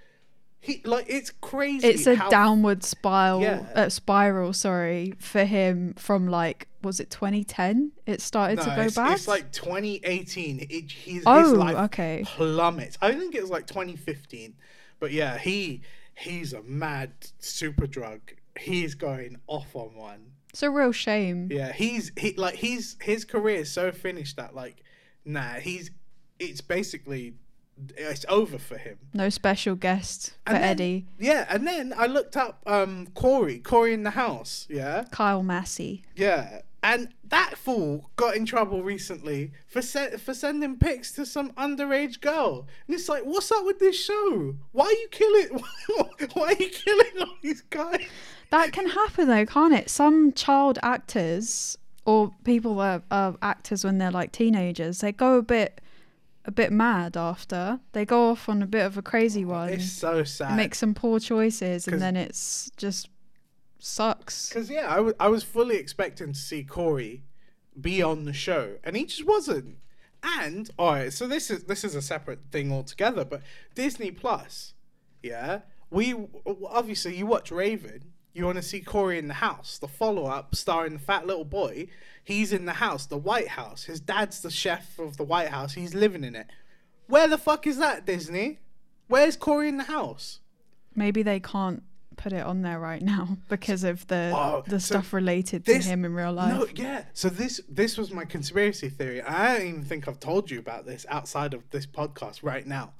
He 0.60 0.82
like 0.84 1.05
it's 1.08 1.32
crazy. 1.41 1.88
it's 1.88 2.08
a 2.08 2.16
how- 2.16 2.30
downward 2.30 2.84
spiral 2.84 3.41
Yeah. 3.41 3.66
uh, 3.76 3.89
spiral 3.89 4.53
sorry 4.53 5.14
for 5.20 5.45
him 5.45 5.93
from 5.97 6.28
like 6.28 6.68
was 6.82 6.99
it 6.99 7.10
2010 7.10 7.91
it 8.05 8.22
started 8.22 8.58
No, 8.58 8.64
to 8.66 8.76
go 8.76 8.82
it's, 8.84 8.95
back 8.95 9.12
it's 9.16 9.28
like 9.28 9.51
2018. 9.51 10.60
It, 10.60 10.91
he's, 10.91 11.16
his 11.18 11.24
Oh, 11.26 11.53
life 11.58 11.76
okay. 11.86 12.24
plummets. 12.26 12.97
I 13.01 13.14
think 13.14 13.36
it 13.36 13.41
was 13.41 13.49
like 13.51 13.68
2015. 13.68 14.55
But 14.99 15.12
yeah, 15.12 15.38
he 15.38 15.82
he's 16.16 16.53
a 16.53 16.64
mad 16.64 17.12
super 17.39 17.88
drug. 17.88 18.20
He's 18.60 18.95
going 18.95 19.38
off 19.47 19.76
on 19.76 19.95
one. 19.95 20.32
it's 20.49 20.64
a 20.64 20.70
real 20.72 20.91
shame 20.91 21.49
Yeah, 21.51 21.72
he's 21.72 22.12
he 22.18 22.34
like 22.34 22.55
he's 22.55 22.97
his 23.01 23.24
career 23.26 23.58
is 23.60 23.72
so 23.72 23.91
finished 23.91 24.38
that 24.38 24.55
like 24.55 24.84
nah, 25.24 25.53
he's 25.55 25.91
it's 26.39 26.62
basically 26.62 27.34
it's 27.97 28.25
over 28.30 28.57
for 28.57 28.78
him. 28.78 28.97
no 29.13 29.30
special 29.30 29.75
guest 29.75 30.34
for 30.45 30.53
then- 30.53 30.63
eddie 30.63 31.05
Yeah, 31.19 31.45
and 31.49 31.65
then 31.67 31.93
I 31.97 32.05
looked 32.07 32.36
up 32.38 32.61
um 32.65 33.07
Corey, 33.13 33.59
Corey 33.59 33.93
in 33.93 34.03
the 34.03 34.11
house, 34.11 34.65
yeah? 34.69 35.05
kyle 35.11 35.43
massey 35.43 36.03
Yeah. 36.15 36.61
And 36.84 37.09
that 37.28 37.57
fool 37.57 38.09
got 38.15 38.38
in 38.38 38.45
trouble 38.45 38.82
recently 38.84 39.51
for 39.67 39.82
se- 39.82 40.17
for 40.17 40.34
sending 40.34 40.78
pics 40.78 41.11
to 41.13 41.25
some 41.25 41.51
underage 41.53 42.21
girl. 42.21 42.67
And 42.88 42.95
it's 42.95 43.09
like, 43.09 43.23
what's 43.23 43.51
up 43.51 43.65
with 43.65 43.80
this 43.80 43.99
show? 44.01 44.55
Why 44.71 44.86
are 44.86 44.91
you 44.91 45.07
killing 45.11 45.49
why 46.34 46.45
are 46.53 46.53
you 46.53 46.69
killing 46.69 47.11
all 47.19 47.36
these 47.41 47.61
guys? 47.61 48.05
that 48.51 48.71
can 48.71 48.88
happen 48.89 49.28
though 49.28 49.45
can't 49.45 49.73
it 49.73 49.89
some 49.89 50.32
child 50.32 50.80
actors 50.82 51.78
or 52.05 52.32
people 52.45 52.75
that 52.78 53.01
are 53.11 53.36
actors 53.41 53.84
when 53.84 53.97
they're 53.97 54.11
like 54.11 54.32
teenagers 54.32 54.99
they 54.99 55.11
go 55.11 55.36
a 55.36 55.41
bit 55.41 55.82
a 56.48 56.52
bit 56.52 56.72
mad 56.72 57.16
after 57.18 57.80
they 57.91 58.06
go 58.06 58.32
off 58.32 58.48
on 58.50 58.64
a 58.64 58.66
bit 58.66 58.86
of 58.86 58.98
a 58.98 59.02
crazy 59.02 59.43
one 59.45 59.70
It's 59.70 59.91
so 59.91 60.24
sad. 60.24 60.56
make 60.56 60.74
some 60.74 60.93
poor 60.95 61.20
choices, 61.20 61.88
and 61.88 62.02
then 62.02 62.16
it's 62.16 62.72
just 62.78 63.10
sucks 63.80 64.50
Because 64.50 64.70
yeah, 64.70 64.88
I 64.89 65.26
I 65.26 65.28
was 65.28 65.43
fully 65.43 65.76
expecting 65.76 66.34
to 66.34 66.39
see 66.39 66.64
Corey 66.64 67.24
be 67.80 68.02
on 68.02 68.26
the 68.26 68.34
show, 68.34 68.78
and 68.84 68.95
he 68.95 69.06
just 69.06 69.26
wasn't. 69.26 69.78
And 70.24 70.70
all 70.80 70.93
right, 70.93 71.14
so 71.14 71.28
this 71.28 71.52
is 71.52 71.66
this 71.66 71.84
is 71.84 71.93
a 71.93 72.02
separate 72.02 72.39
thing 72.52 72.72
altogether. 72.72 73.24
But 73.24 73.41
Disney 73.76 74.10
Plus, 74.10 74.74
yeah, 75.22 75.60
we 75.91 76.16
obviously 76.66 77.16
you 77.16 77.28
watch 77.28 77.52
Raven. 77.52 78.14
You 78.38 78.46
want 78.46 78.58
to 78.58 78.62
see 78.62 78.82
Corey 78.82 79.18
in 79.18 79.28
the 79.28 79.34
house, 79.34 79.80
the 79.80 79.88
follow 79.88 80.26
up 80.28 80.54
starring 80.54 80.94
the 80.94 81.00
fat 81.00 81.26
little 81.26 81.44
boy. 81.44 81.88
He's 82.24 82.54
in 82.54 82.66
the 82.66 82.74
house, 82.74 83.08
the 83.08 83.18
White 83.18 83.48
House. 83.48 83.86
His 83.86 84.00
dad's 84.00 84.42
the 84.42 84.52
chef 84.52 85.00
of 85.00 85.18
the 85.18 85.24
White 85.24 85.48
House. 85.50 85.74
He's 85.74 85.96
living 85.96 86.24
in 86.24 86.36
it. 86.36 86.46
Where 87.08 87.28
the 87.28 87.40
fuck 87.40 87.66
is 87.66 87.78
that, 87.80 88.06
Disney? 88.06 88.60
Where's 89.08 89.36
Corey 89.36 89.70
in 89.70 89.78
the 89.78 89.86
house? 89.86 90.42
Maybe 90.94 91.24
they 91.24 91.40
can't 91.40 91.82
put 92.16 92.32
it 92.32 92.44
on 92.46 92.62
there 92.62 92.80
right 92.80 93.02
now 93.02 93.38
because 93.50 93.84
of 93.84 94.06
the 94.06 94.32
Oh, 94.36 94.64
the 94.68 94.80
so 94.80 94.94
stuff 94.96 95.14
related 95.14 95.66
this- 95.66 95.86
to 95.86 95.90
him 95.90 96.06
in 96.06 96.14
real 96.14 96.34
life. 96.34 96.54
No, 96.54 96.68
yeah. 96.76 97.06
So 97.14 97.30
this 97.30 97.60
this 97.68 97.98
was 97.98 98.12
my 98.12 98.26
conspiracy 98.26 98.90
theory. 98.90 99.20
I 99.24 99.58
don't 99.58 99.68
even 99.68 99.84
think 99.84 100.08
I've 100.08 100.20
told 100.20 100.52
you 100.52 100.60
about 100.60 100.86
this 100.86 101.08
outside 101.10 101.56
of 101.56 101.68
this 101.72 101.88
podcast 101.88 102.44
right 102.44 102.68
now. 102.68 102.94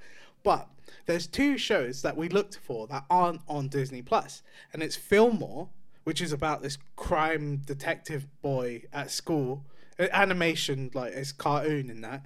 But 0.44 0.68
there's 1.06 1.28
two 1.28 1.58
shows 1.58 2.02
that 2.02 2.16
we 2.18 2.30
looked 2.30 2.58
for 2.58 2.88
that 2.88 3.06
aren't 3.10 3.42
on 3.48 3.68
Disney 3.68 4.02
Plus, 4.02 4.44
and 4.74 4.82
it's 4.84 4.96
Fillmore, 4.96 5.70
which 6.04 6.22
is 6.22 6.32
about 6.32 6.62
this 6.62 6.78
crime 6.96 7.58
detective 7.66 8.28
boy 8.42 8.84
at 8.94 9.12
school, 9.12 9.66
uh, 10.00 10.08
animation 10.12 10.90
like 10.94 11.14
it's 11.14 11.32
cartoon 11.32 11.90
in 11.90 12.02
that, 12.02 12.26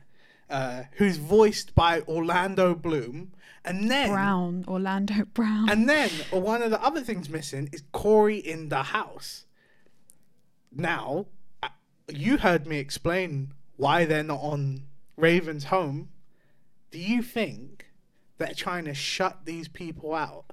uh, 0.49 0.83
who's 0.93 1.17
voiced 1.17 1.73
by 1.75 2.01
Orlando 2.01 2.75
Bloom, 2.75 3.31
and 3.63 3.89
then 3.89 4.09
Brown, 4.09 4.65
Orlando 4.67 5.25
Brown. 5.33 5.69
and 5.69 5.87
then 5.89 6.09
uh, 6.33 6.39
one 6.39 6.61
of 6.61 6.71
the 6.71 6.83
other 6.83 7.01
things 7.01 7.29
missing 7.29 7.69
is 7.71 7.83
Corey 7.91 8.37
in 8.37 8.69
the 8.69 8.83
house. 8.83 9.45
Now, 10.71 11.27
uh, 11.61 11.69
you 12.07 12.37
heard 12.37 12.65
me 12.65 12.77
explain 12.77 13.53
why 13.77 14.05
they're 14.05 14.23
not 14.23 14.39
on 14.41 14.83
Raven's 15.17 15.65
home. 15.65 16.09
Do 16.91 16.99
you 16.99 17.21
think 17.21 17.87
they're 18.41 18.53
trying 18.53 18.85
to 18.85 18.93
shut 18.93 19.45
these 19.45 19.67
people 19.67 20.13
out? 20.13 20.45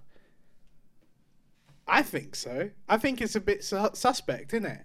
I 1.87 2.03
think 2.03 2.37
so. 2.37 2.71
I 2.89 2.99
think 2.99 3.21
it's 3.21 3.35
a 3.35 3.41
bit 3.41 3.65
su- 3.65 3.91
suspect, 3.95 4.53
isn't 4.53 4.67
it? 4.67 4.83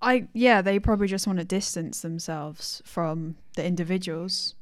I 0.00 0.28
yeah, 0.34 0.60
they 0.62 0.78
probably 0.78 1.06
just 1.06 1.26
want 1.26 1.38
to 1.38 1.44
distance 1.44 2.02
themselves 2.02 2.82
from 2.84 3.36
the 3.56 3.64
individuals. 3.64 4.54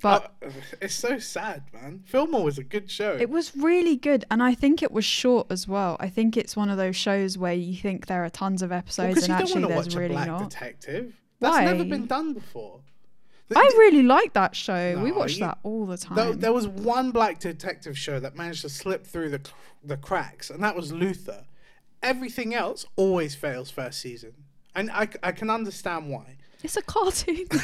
But 0.00 0.32
Uh, 0.44 0.50
it's 0.80 0.94
so 0.94 1.18
sad, 1.18 1.64
man. 1.74 2.02
Fillmore 2.06 2.44
was 2.44 2.56
a 2.58 2.62
good 2.64 2.90
show. 2.90 3.16
it 3.16 3.28
was 3.28 3.54
really 3.56 3.96
good 3.96 4.24
and 4.30 4.42
I 4.42 4.54
think 4.54 4.82
it 4.82 4.92
was 4.92 5.04
short 5.04 5.48
as 5.50 5.66
well. 5.66 5.96
I 6.00 6.08
think 6.08 6.36
it's 6.36 6.56
one 6.56 6.70
of 6.70 6.76
those 6.76 6.94
shows 6.96 7.36
where 7.36 7.52
you 7.54 7.74
think 7.76 8.06
there 8.06 8.24
are 8.24 8.30
tons 8.30 8.62
of 8.62 8.70
episodes 8.72 9.14
because 9.16 9.24
and 9.28 9.32
actually 9.32 9.64
there's 9.64 9.86
watch 9.86 9.94
a 9.94 9.98
really 9.98 10.14
black 10.14 10.26
not. 10.28 10.48
detective. 10.50 11.14
That's 11.40 11.64
never 11.64 11.84
been 11.84 12.06
done 12.06 12.32
before. 12.34 12.80
I 13.56 13.60
really 13.78 14.02
like 14.02 14.34
that 14.34 14.54
show. 14.54 15.00
we 15.02 15.10
No, 15.10 15.16
watched 15.18 15.38
you- 15.38 15.44
that 15.46 15.58
all 15.62 15.86
the 15.86 15.96
time. 15.96 16.16
There, 16.16 16.32
there 16.34 16.52
was 16.52 16.68
one 16.68 17.10
black 17.12 17.38
detective 17.40 17.96
show 17.98 18.20
that 18.20 18.36
managed 18.36 18.62
to 18.62 18.68
slip 18.68 19.06
through 19.06 19.30
the 19.30 19.40
the 19.84 19.96
cracks, 19.96 20.50
and 20.50 20.62
that 20.62 20.74
was 20.76 20.92
Luther. 20.92 21.44
Everything 22.02 22.54
else 22.54 22.84
always 22.96 23.34
fails 23.34 23.70
first 23.70 24.00
season, 24.00 24.32
and 24.74 24.90
I, 24.90 25.08
I 25.22 25.32
can 25.32 25.50
understand 25.50 26.10
why. 26.10 26.36
It's 26.62 26.76
a 26.76 26.82
cartoon. 26.82 27.46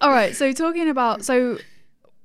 All 0.00 0.10
right, 0.10 0.34
so 0.34 0.52
talking 0.52 0.88
about 0.88 1.24
so 1.24 1.58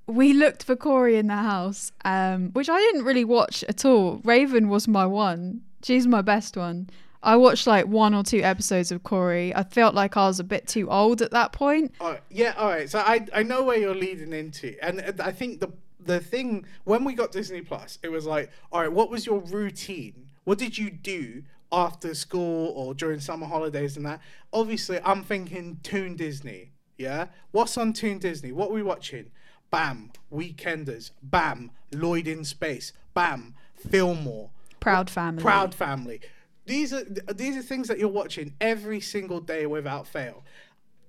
we 0.07 0.33
looked 0.33 0.63
for 0.63 0.75
Corey 0.75 1.17
in 1.17 1.27
the 1.27 1.35
house, 1.35 1.91
um, 2.05 2.49
which 2.53 2.69
I 2.69 2.79
didn't 2.79 3.03
really 3.03 3.25
watch 3.25 3.63
at 3.69 3.85
all. 3.85 4.19
Raven 4.23 4.69
was 4.69 4.87
my 4.87 5.05
one. 5.05 5.61
She's 5.83 6.07
my 6.07 6.21
best 6.23 6.57
one. 6.57 6.89
I 7.23 7.35
watched 7.35 7.67
like 7.67 7.87
one 7.87 8.13
or 8.13 8.23
two 8.23 8.41
episodes 8.41 8.91
of 8.91 9.03
Corey. 9.03 9.53
I 9.55 9.63
felt 9.63 9.95
like 9.95 10.17
I 10.17 10.27
was 10.27 10.39
a 10.39 10.43
bit 10.43 10.67
too 10.67 10.89
old 10.89 11.21
at 11.21 11.31
that 11.31 11.51
point. 11.51 11.93
Oh, 11.99 12.17
yeah, 12.29 12.53
all 12.57 12.69
right. 12.69 12.89
So 12.89 12.99
I 12.99 13.25
I 13.33 13.43
know 13.43 13.63
where 13.63 13.77
you're 13.77 13.95
leading 13.95 14.33
into, 14.33 14.75
and 14.81 15.19
I 15.21 15.31
think 15.31 15.59
the 15.59 15.71
the 15.99 16.19
thing 16.19 16.65
when 16.83 17.03
we 17.03 17.13
got 17.13 17.31
Disney 17.31 17.61
Plus, 17.61 17.99
it 18.03 18.09
was 18.09 18.25
like, 18.25 18.51
all 18.71 18.81
right, 18.81 18.91
what 18.91 19.09
was 19.09 19.25
your 19.25 19.39
routine? 19.39 20.27
What 20.43 20.57
did 20.57 20.77
you 20.77 20.89
do 20.89 21.43
after 21.71 22.13
school 22.15 22.71
or 22.75 22.93
during 22.93 23.19
summer 23.19 23.45
holidays 23.45 23.97
and 23.97 24.05
that? 24.05 24.21
Obviously, 24.53 24.99
I'm 25.03 25.23
thinking 25.23 25.79
Toon 25.83 26.15
Disney. 26.15 26.71
Yeah, 26.97 27.27
what's 27.51 27.77
on 27.77 27.93
Toon 27.93 28.19
Disney? 28.19 28.51
What 28.51 28.69
are 28.69 28.73
we 28.73 28.83
watching? 28.83 29.31
Bam, 29.69 30.11
Weekenders. 30.33 31.11
Bam, 31.21 31.71
Lloyd 31.91 32.27
in 32.27 32.45
Space. 32.45 32.93
Bam, 33.13 33.53
Fillmore. 33.75 34.49
Proud 34.79 35.09
family. 35.09 35.41
Proud 35.41 35.75
Family. 35.75 36.21
These 36.67 36.93
are 36.93 37.03
these 37.33 37.55
are 37.57 37.61
things 37.61 37.87
that 37.87 37.97
you're 37.99 38.09
watching 38.09 38.53
every 38.61 38.99
single 39.01 39.39
day 39.39 39.65
without 39.65 40.05
fail. 40.07 40.43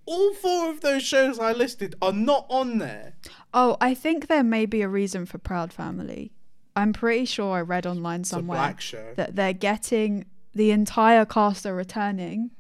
All 0.07 0.33
four 0.33 0.71
of 0.71 0.81
those 0.81 1.03
shows 1.03 1.39
I 1.39 1.53
listed 1.53 1.95
are 2.01 2.13
not 2.13 2.47
on 2.49 2.79
there. 2.79 3.15
Oh, 3.53 3.77
I 3.81 3.93
think 3.93 4.29
there 4.29 4.43
may 4.45 4.65
be 4.65 4.81
a 4.81 4.89
reason 4.89 5.27
for 5.27 5.37
Proud 5.37 5.73
Family. 5.73 6.33
I'm 6.75 6.93
pretty 6.93 7.27
sure 7.27 7.57
I 7.57 7.61
read 7.61 7.87
online 7.87 8.25
somewhere 8.25 8.75
that 9.17 9.37
they're 9.37 9.53
getting 9.53 10.25
the 10.55 10.71
entire 10.71 11.25
cast 11.27 11.67
are 11.67 11.75
returning 11.75 12.53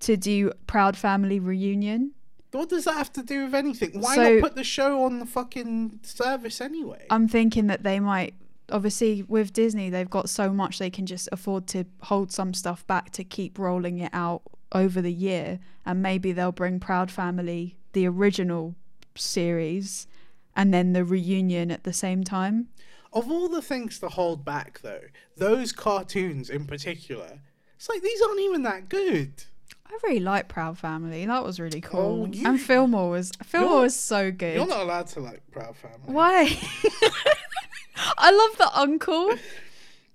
to 0.00 0.16
do 0.16 0.52
Proud 0.66 0.96
Family 0.96 1.40
reunion. 1.40 2.12
What 2.52 2.68
does 2.68 2.84
that 2.84 2.94
have 2.94 3.12
to 3.14 3.22
do 3.22 3.44
with 3.44 3.54
anything? 3.54 4.00
Why 4.00 4.14
So- 4.14 4.34
not 4.34 4.40
put 4.42 4.54
the 4.54 4.64
show 4.64 5.04
on 5.04 5.18
the 5.18 5.26
fucking 5.26 6.00
service 6.02 6.60
anyway? 6.60 7.06
I'm 7.10 7.28
thinking 7.28 7.66
that 7.66 7.82
they 7.82 8.00
might 8.00 8.34
obviously 8.70 9.22
with 9.22 9.52
Disney 9.52 9.90
they've 9.90 10.10
got 10.10 10.28
so 10.28 10.52
much 10.52 10.78
they 10.78 10.90
can 10.90 11.06
just 11.06 11.28
afford 11.32 11.66
to 11.68 11.84
hold 12.02 12.32
some 12.32 12.52
stuff 12.52 12.86
back 12.86 13.10
to 13.10 13.24
keep 13.24 13.58
rolling 13.58 13.98
it 13.98 14.10
out 14.12 14.42
over 14.72 15.00
the 15.00 15.12
year 15.12 15.58
and 15.84 16.02
maybe 16.02 16.32
they'll 16.32 16.52
bring 16.52 16.80
Proud 16.80 17.10
Family 17.10 17.76
the 17.92 18.06
original 18.06 18.74
series 19.14 20.06
and 20.54 20.72
then 20.72 20.92
the 20.92 21.04
reunion 21.04 21.70
at 21.70 21.84
the 21.84 21.92
same 21.92 22.24
time. 22.24 22.68
of 23.12 23.30
all 23.30 23.48
the 23.48 23.62
things 23.62 23.98
to 24.00 24.08
hold 24.08 24.44
back, 24.44 24.80
though, 24.82 25.02
those 25.36 25.72
cartoons 25.72 26.50
in 26.50 26.66
particular, 26.66 27.40
it's 27.76 27.88
like 27.88 28.02
these 28.02 28.20
aren't 28.22 28.40
even 28.40 28.62
that 28.62 28.88
good. 28.88 29.44
I 29.88 29.98
really 30.06 30.20
like 30.20 30.48
Proud 30.48 30.78
Family. 30.78 31.24
That 31.26 31.44
was 31.44 31.58
really 31.60 31.82
oh, 31.84 31.88
cool. 31.88 32.22
Oh, 32.28 32.32
you- 32.32 32.46
and 32.46 32.60
Fillmore 32.60 33.10
was 33.10 33.32
Fillmore 33.44 33.82
was 33.82 33.96
so 33.98 34.30
good. 34.30 34.56
You're 34.56 34.66
not 34.66 34.80
allowed 34.82 35.06
to 35.08 35.20
like 35.20 35.42
Proud 35.50 35.76
Family. 35.76 35.98
Why? 36.06 36.58
I 38.18 38.30
love 38.30 38.58
the 38.58 38.70
uncle. 38.78 39.34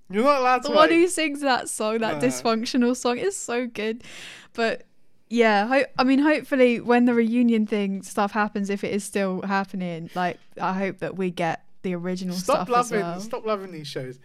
You're 0.10 0.24
not 0.24 0.42
allowed 0.42 0.58
to. 0.64 0.70
the 0.70 0.76
one 0.76 0.90
like, 0.90 0.92
who 0.92 1.08
sings 1.08 1.42
that 1.42 1.70
song, 1.70 2.00
that 2.00 2.22
No. 2.22 2.28
dysfunctional 2.28 2.96
song, 2.96 3.18
is 3.18 3.36
so 3.36 3.66
good. 3.66 4.04
But 4.54 4.84
yeah, 5.30 5.68
ho- 5.68 5.86
I 5.98 6.04
mean, 6.04 6.20
hopefully, 6.20 6.80
when 6.82 7.06
the 7.06 7.14
reunion 7.14 7.66
thing 7.66 8.04
stuff 8.04 8.32
happens, 8.34 8.70
if 8.70 8.84
it 8.84 8.94
is 8.94 9.04
still 9.04 9.42
happening, 9.42 10.10
like 10.14 10.38
I 10.62 10.74
hope 10.74 11.00
that 11.00 11.16
we 11.16 11.32
get 11.32 11.64
the 11.84 11.96
original 11.96 12.36
Stop 12.36 12.68
stuff 12.68 12.70
loving, 12.70 13.00
well. 13.00 13.20
stop 13.22 13.46
loving 13.46 13.72
these 13.72 13.88
shows. 13.88 14.20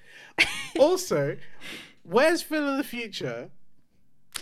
also, 0.79 1.37
where's 2.03 2.43
Phil 2.43 2.69
of 2.69 2.77
the 2.77 2.85
Future? 2.85 3.51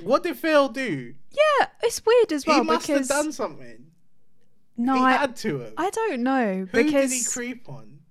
What 0.02 0.22
did 0.22 0.36
Phil 0.36 0.68
do? 0.68 1.14
Yeah, 1.30 1.66
it's 1.82 2.04
weird 2.04 2.32
as 2.32 2.46
well 2.46 2.60
he 2.60 2.66
must 2.66 2.86
because 2.86 3.08
have 3.08 3.24
done 3.24 3.32
something. 3.32 3.86
no, 4.76 4.94
he 4.94 5.00
I, 5.00 5.12
had 5.12 5.36
to. 5.36 5.72
I 5.76 5.90
don't 5.90 6.22
know 6.22 6.66
Who 6.70 6.84
because 6.84 7.10
did 7.10 7.16
he 7.18 7.24
creep 7.24 7.68
on? 7.68 8.00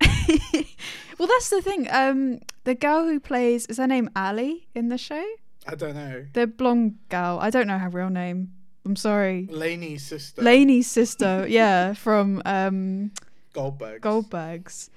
well, 1.18 1.28
that's 1.28 1.50
the 1.50 1.60
thing. 1.62 1.88
Um, 1.90 2.40
the 2.64 2.74
girl 2.74 3.04
who 3.04 3.20
plays 3.20 3.66
is 3.66 3.78
her 3.78 3.86
name 3.86 4.10
Ali 4.16 4.68
in 4.74 4.88
the 4.88 4.98
show. 4.98 5.24
I 5.66 5.74
don't 5.74 5.94
know. 5.94 6.26
The 6.32 6.46
blonde 6.46 6.98
girl. 7.08 7.38
I 7.40 7.50
don't 7.50 7.66
know 7.66 7.78
her 7.78 7.88
real 7.88 8.10
name. 8.10 8.52
I'm 8.84 8.96
sorry. 8.96 9.48
Lainey's 9.50 10.04
sister. 10.04 10.42
Lainey's 10.42 10.90
sister, 10.90 11.46
yeah, 11.48 11.94
from 11.94 12.42
um, 12.44 13.12
Goldberg. 13.54 14.02
Goldbergs. 14.02 14.90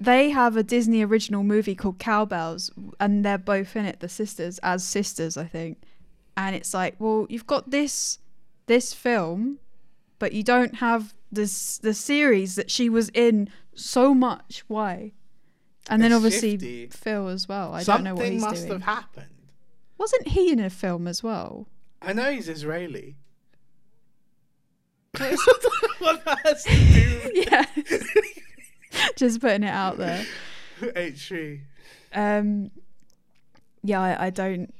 They 0.00 0.30
have 0.30 0.56
a 0.56 0.62
Disney 0.62 1.04
original 1.04 1.42
movie 1.42 1.74
called 1.74 1.98
Cow 1.98 2.24
Belles, 2.24 2.70
and 3.00 3.24
they're 3.24 3.36
both 3.38 3.74
in 3.74 3.84
it, 3.84 4.00
the 4.00 4.08
sisters, 4.08 4.58
as 4.62 4.84
sisters, 4.84 5.36
I 5.36 5.44
think. 5.44 5.78
And 6.36 6.54
it's 6.54 6.72
like, 6.72 6.94
well, 7.00 7.26
you've 7.28 7.46
got 7.46 7.70
this 7.70 8.18
this 8.66 8.92
film, 8.94 9.58
but 10.18 10.32
you 10.32 10.42
don't 10.44 10.76
have 10.76 11.14
this 11.32 11.78
the 11.78 11.94
series 11.94 12.54
that 12.54 12.70
she 12.70 12.88
was 12.88 13.08
in 13.12 13.48
so 13.74 14.14
much. 14.14 14.62
Why? 14.68 15.12
And 15.90 16.02
then 16.02 16.12
It's 16.12 16.16
obviously 16.16 16.50
shifty. 16.52 16.86
Phil 16.88 17.28
as 17.28 17.48
well. 17.48 17.74
I 17.74 17.82
Something 17.82 18.04
don't 18.04 18.14
know 18.14 18.20
what 18.22 18.30
he's 18.32 18.40
must 18.42 18.66
doing. 18.68 18.80
have 18.80 18.82
happened. 18.96 19.26
Wasn't 19.96 20.28
he 20.28 20.52
in 20.52 20.60
a 20.60 20.70
film 20.70 21.08
as 21.08 21.22
well? 21.24 21.66
I 22.00 22.12
know 22.12 22.30
he's 22.30 22.48
Israeli. 22.48 23.16
what 25.98 26.24
that 26.24 26.38
has 26.44 26.62
to 26.64 26.70
do 26.76 27.32
yeah. 27.50 27.64
Just 29.16 29.40
putting 29.40 29.62
it 29.62 29.72
out 29.72 29.98
there. 29.98 30.24
with 30.80 30.94
H3? 30.94 31.60
Um, 32.14 32.70
yeah, 33.82 34.00
I, 34.00 34.26
I 34.26 34.30
don't, 34.30 34.72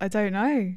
I 0.00 0.08
don't 0.08 0.32
know. 0.32 0.74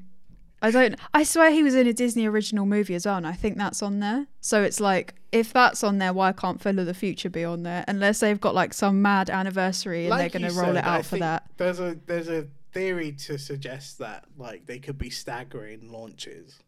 I 0.62 0.72
don't. 0.72 0.96
I 1.14 1.24
swear 1.24 1.52
he 1.52 1.62
was 1.62 1.76
in 1.76 1.86
a 1.86 1.94
Disney 1.94 2.26
original 2.26 2.66
movie 2.66 2.96
as 2.96 3.06
well, 3.06 3.18
and 3.18 3.28
I 3.28 3.34
think 3.34 3.58
that's 3.58 3.84
on 3.84 4.00
there. 4.00 4.26
So 4.42 4.64
it's 4.64 4.80
like, 4.80 5.14
if 5.32 5.54
that's 5.54 5.84
on 5.84 6.00
there, 6.00 6.14
why 6.14 6.32
can't 6.32 6.60
Phil 6.60 6.80
of 6.80 6.88
the 6.88 6.96
Future 6.96 7.30
be 7.30 7.44
on 7.44 7.62
there? 7.64 7.86
Unless 7.88 8.22
they've 8.22 8.42
got 8.42 8.56
like 8.56 8.74
some 8.74 9.02
mad 9.02 9.30
anniversary 9.30 10.06
and 10.06 10.10
Like 10.10 10.32
they're 10.32 10.42
going 10.42 10.52
to 10.52 10.58
roll 10.60 10.74
said, 10.74 10.78
it 10.78 10.86
I 10.86 10.98
out 10.98 11.06
for 11.06 11.18
that. 11.18 11.44
There's 11.58 11.80
a 11.80 11.98
there's 12.08 12.30
a 12.30 12.48
theory 12.74 13.12
to 13.12 13.38
suggest 13.38 14.00
that 14.00 14.26
like 14.38 14.66
they 14.66 14.80
could 14.80 14.98
be 14.98 15.12
staggering 15.12 15.92
launches. 15.92 16.60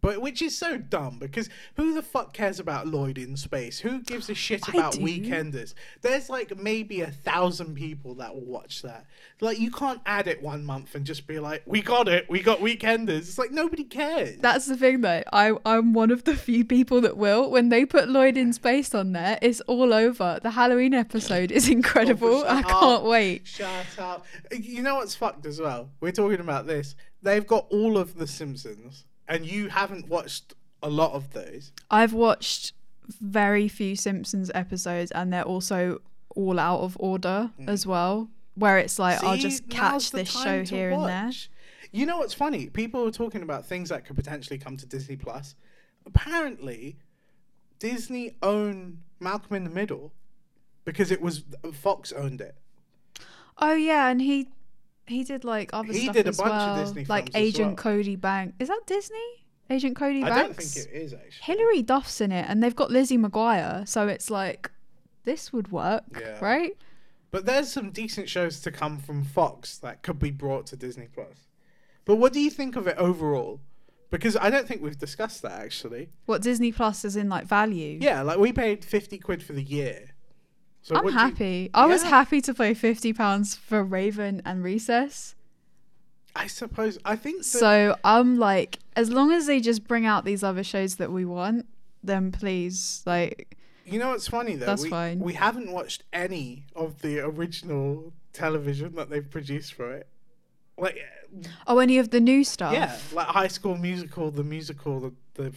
But 0.00 0.20
which 0.20 0.42
is 0.42 0.56
so 0.56 0.78
dumb 0.78 1.18
because 1.18 1.48
who 1.76 1.94
the 1.94 2.02
fuck 2.02 2.32
cares 2.32 2.60
about 2.60 2.86
Lloyd 2.86 3.18
in 3.18 3.36
space? 3.36 3.80
Who 3.80 4.00
gives 4.00 4.30
a 4.30 4.34
shit 4.34 4.66
about. 4.68 4.94
Weekenders? 4.94 5.74
There's 6.02 6.30
like 6.30 6.56
maybe 6.56 7.00
a 7.00 7.10
thousand 7.10 7.74
people 7.74 8.14
that 8.16 8.34
will 8.34 8.44
watch 8.44 8.82
that. 8.82 9.06
Like 9.40 9.58
you 9.58 9.70
can't 9.70 10.00
add 10.06 10.28
it 10.28 10.42
one 10.42 10.64
month 10.64 10.94
and 10.94 11.04
just 11.04 11.26
be 11.26 11.38
like, 11.38 11.62
"We 11.66 11.82
got 11.82 12.08
it, 12.08 12.28
we 12.28 12.42
got 12.42 12.60
Weekenders." 12.60 13.18
It's 13.18 13.38
like 13.38 13.50
nobody 13.50 13.84
cares. 13.84 14.38
That's 14.38 14.66
the 14.66 14.76
thing, 14.76 15.00
though. 15.00 15.22
I 15.32 15.54
I'm 15.64 15.92
one 15.92 16.10
of 16.10 16.24
the 16.24 16.36
few 16.36 16.64
people 16.64 17.00
that 17.02 17.16
will. 17.16 17.50
When 17.50 17.68
they 17.68 17.84
put 17.84 18.08
Lloyd 18.08 18.36
in 18.36 18.52
space 18.52 18.94
on 18.94 19.12
there, 19.12 19.38
it's 19.42 19.60
all 19.62 19.92
over. 19.92 20.38
The 20.42 20.50
Halloween 20.50 20.94
episode 20.94 21.50
is 21.50 21.68
incredible. 21.68 22.44
I 22.46 22.62
can't 22.62 23.00
up. 23.00 23.04
wait. 23.04 23.46
Shut 23.46 23.86
up. 23.98 24.26
You 24.52 24.82
know 24.82 24.96
what's 24.96 25.14
fucked 25.14 25.46
as 25.46 25.60
well? 25.60 25.90
We're 26.00 26.12
talking 26.12 26.40
about 26.40 26.66
this. 26.66 26.94
They've 27.22 27.46
got 27.46 27.66
all 27.70 27.98
of 27.98 28.16
the 28.16 28.26
Simpsons, 28.26 29.04
and 29.28 29.46
you 29.46 29.68
haven't 29.68 30.08
watched 30.08 30.54
a 30.82 30.88
lot 30.88 31.12
of 31.12 31.32
those. 31.32 31.72
I've 31.90 32.12
watched 32.12 32.72
very 33.20 33.68
few 33.68 33.96
Simpsons 33.96 34.50
episodes, 34.54 35.10
and 35.12 35.32
they're 35.32 35.42
also 35.42 36.00
all 36.30 36.58
out 36.58 36.80
of 36.80 36.96
order 37.00 37.50
mm. 37.60 37.68
as 37.68 37.86
well. 37.86 38.28
Where 38.54 38.78
it's 38.78 38.98
like 38.98 39.22
I'll 39.22 39.36
just 39.36 39.68
catch 39.68 40.10
this 40.10 40.30
show 40.30 40.64
here 40.64 40.90
and 40.90 41.04
there. 41.04 41.30
You 41.92 42.06
know 42.06 42.18
what's 42.18 42.34
funny? 42.34 42.66
People 42.66 43.04
were 43.04 43.12
talking 43.12 43.42
about 43.42 43.64
things 43.64 43.88
that 43.90 44.04
could 44.04 44.16
potentially 44.16 44.58
come 44.58 44.76
to 44.76 44.86
Disney 44.86 45.16
Plus. 45.16 45.54
Apparently, 46.04 46.96
Disney 47.78 48.32
owned 48.42 48.98
Malcolm 49.20 49.56
in 49.56 49.64
the 49.64 49.70
Middle 49.70 50.12
because 50.84 51.10
it 51.10 51.20
was 51.20 51.44
Fox 51.72 52.12
owned 52.12 52.40
it. 52.40 52.56
Oh 53.58 53.74
yeah, 53.74 54.08
and 54.08 54.20
he 54.20 54.48
he 55.08 55.24
did 55.24 55.44
like 55.44 55.70
other 55.72 55.92
He 55.92 56.02
stuff 56.04 56.14
did 56.14 56.26
a 56.26 56.28
as 56.30 56.36
bunch 56.36 56.50
of 56.52 56.76
well, 56.76 56.84
Disney 56.84 57.04
like 57.06 57.32
films 57.32 57.34
as 57.34 57.42
Agent 57.42 57.68
well. 57.68 57.76
Cody 57.76 58.16
Banks. 58.16 58.54
Is 58.60 58.68
that 58.68 58.80
Disney? 58.86 59.18
Agent 59.70 59.96
Cody 59.96 60.22
Banks? 60.22 60.36
I 60.36 60.42
don't 60.42 60.56
think 60.56 60.86
it 60.86 60.96
is 60.96 61.12
actually. 61.12 61.30
Hilary 61.42 61.82
Duff's 61.82 62.20
in 62.20 62.32
it, 62.32 62.46
and 62.48 62.62
they've 62.62 62.76
got 62.76 62.90
Lizzie 62.90 63.18
McGuire, 63.18 63.86
so 63.86 64.08
it's 64.08 64.30
like 64.30 64.70
this 65.24 65.52
would 65.52 65.70
work, 65.72 66.04
Yeah. 66.18 66.38
right? 66.42 66.76
But 67.30 67.44
there's 67.44 67.70
some 67.70 67.90
decent 67.90 68.30
shows 68.30 68.60
to 68.60 68.70
come 68.70 68.98
from 68.98 69.22
Fox 69.24 69.76
that 69.78 70.02
could 70.02 70.18
be 70.18 70.30
brought 70.30 70.64
to 70.68 70.76
Disney 70.76 71.08
Plus. 71.12 71.46
But 72.06 72.16
what 72.16 72.32
do 72.32 72.40
you 72.40 72.48
think 72.48 72.74
of 72.76 72.86
it 72.86 72.96
overall? 72.96 73.60
Because 74.10 74.34
I 74.38 74.48
don't 74.48 74.66
think 74.66 74.80
we've 74.80 74.96
discussed 74.96 75.42
that 75.42 75.52
actually. 75.60 76.08
What 76.24 76.40
Disney 76.40 76.72
Plus 76.72 77.04
is 77.04 77.16
in 77.16 77.28
like 77.28 77.46
value. 77.46 77.98
Yeah, 78.00 78.22
like 78.22 78.38
we 78.38 78.54
paid 78.54 78.82
fifty 78.82 79.18
quid 79.18 79.42
for 79.42 79.52
the 79.52 79.62
year. 79.62 80.12
So 80.88 80.96
I'm 80.96 81.04
do 81.04 81.12
you- 81.12 81.18
happy. 81.18 81.70
I 81.74 81.84
was 81.84 82.02
happy 82.02 82.40
to 82.40 82.54
pay 82.54 82.72
fifty 82.72 83.12
pounds 83.12 83.54
for 83.54 83.84
Raven 83.84 84.40
and 84.44 84.64
Recess. 84.64 85.34
I 86.34 86.46
suppose 86.46 86.98
I 87.04 87.14
think 87.16 87.38
that 87.38 87.44
So 87.44 87.96
I'm 88.04 88.38
like, 88.38 88.78
as 88.96 89.10
long 89.10 89.30
as 89.32 89.46
they 89.46 89.60
just 89.60 89.86
bring 89.86 90.06
out 90.06 90.24
these 90.24 90.42
other 90.42 90.64
shows 90.64 90.96
that 90.96 91.12
we 91.12 91.24
want, 91.24 91.66
then 92.02 92.32
please, 92.32 93.02
like, 93.04 93.58
You 93.84 93.98
know 93.98 94.10
what's 94.10 94.28
funny 94.28 94.54
though? 94.54 94.64
That's 94.66 94.84
we, 94.84 94.88
fine. 94.90 95.18
We 95.18 95.34
haven't 95.34 95.70
watched 95.72 96.04
any 96.12 96.64
of 96.74 97.02
the 97.02 97.18
original 97.20 98.14
television 98.32 98.94
that 98.94 99.10
they've 99.10 99.28
produced 99.28 99.74
for 99.74 99.92
it. 99.92 100.06
Like, 100.78 100.96
oh, 101.66 101.80
any 101.80 101.98
of 101.98 102.10
the 102.10 102.20
new 102.20 102.44
stuff. 102.44 102.72
yeah, 102.72 102.96
like 103.12 103.26
High 103.26 103.48
School 103.48 103.76
Musical, 103.76 104.30
the 104.30 104.44
musical, 104.44 105.00
the, 105.00 105.12
the 105.34 105.52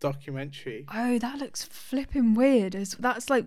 documentary. 0.00 0.84
Oh, 0.94 1.18
that 1.18 1.38
looks 1.38 1.64
flipping 1.64 2.34
weird. 2.34 2.74
That's 2.74 3.30
like, 3.30 3.46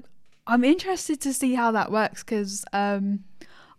I'm 0.50 0.64
interested 0.64 1.22
to 1.22 1.34
see 1.34 1.54
how 1.54 1.72
that 1.72 1.92
works 1.92 2.24
because 2.24 2.66
um, 2.74 3.24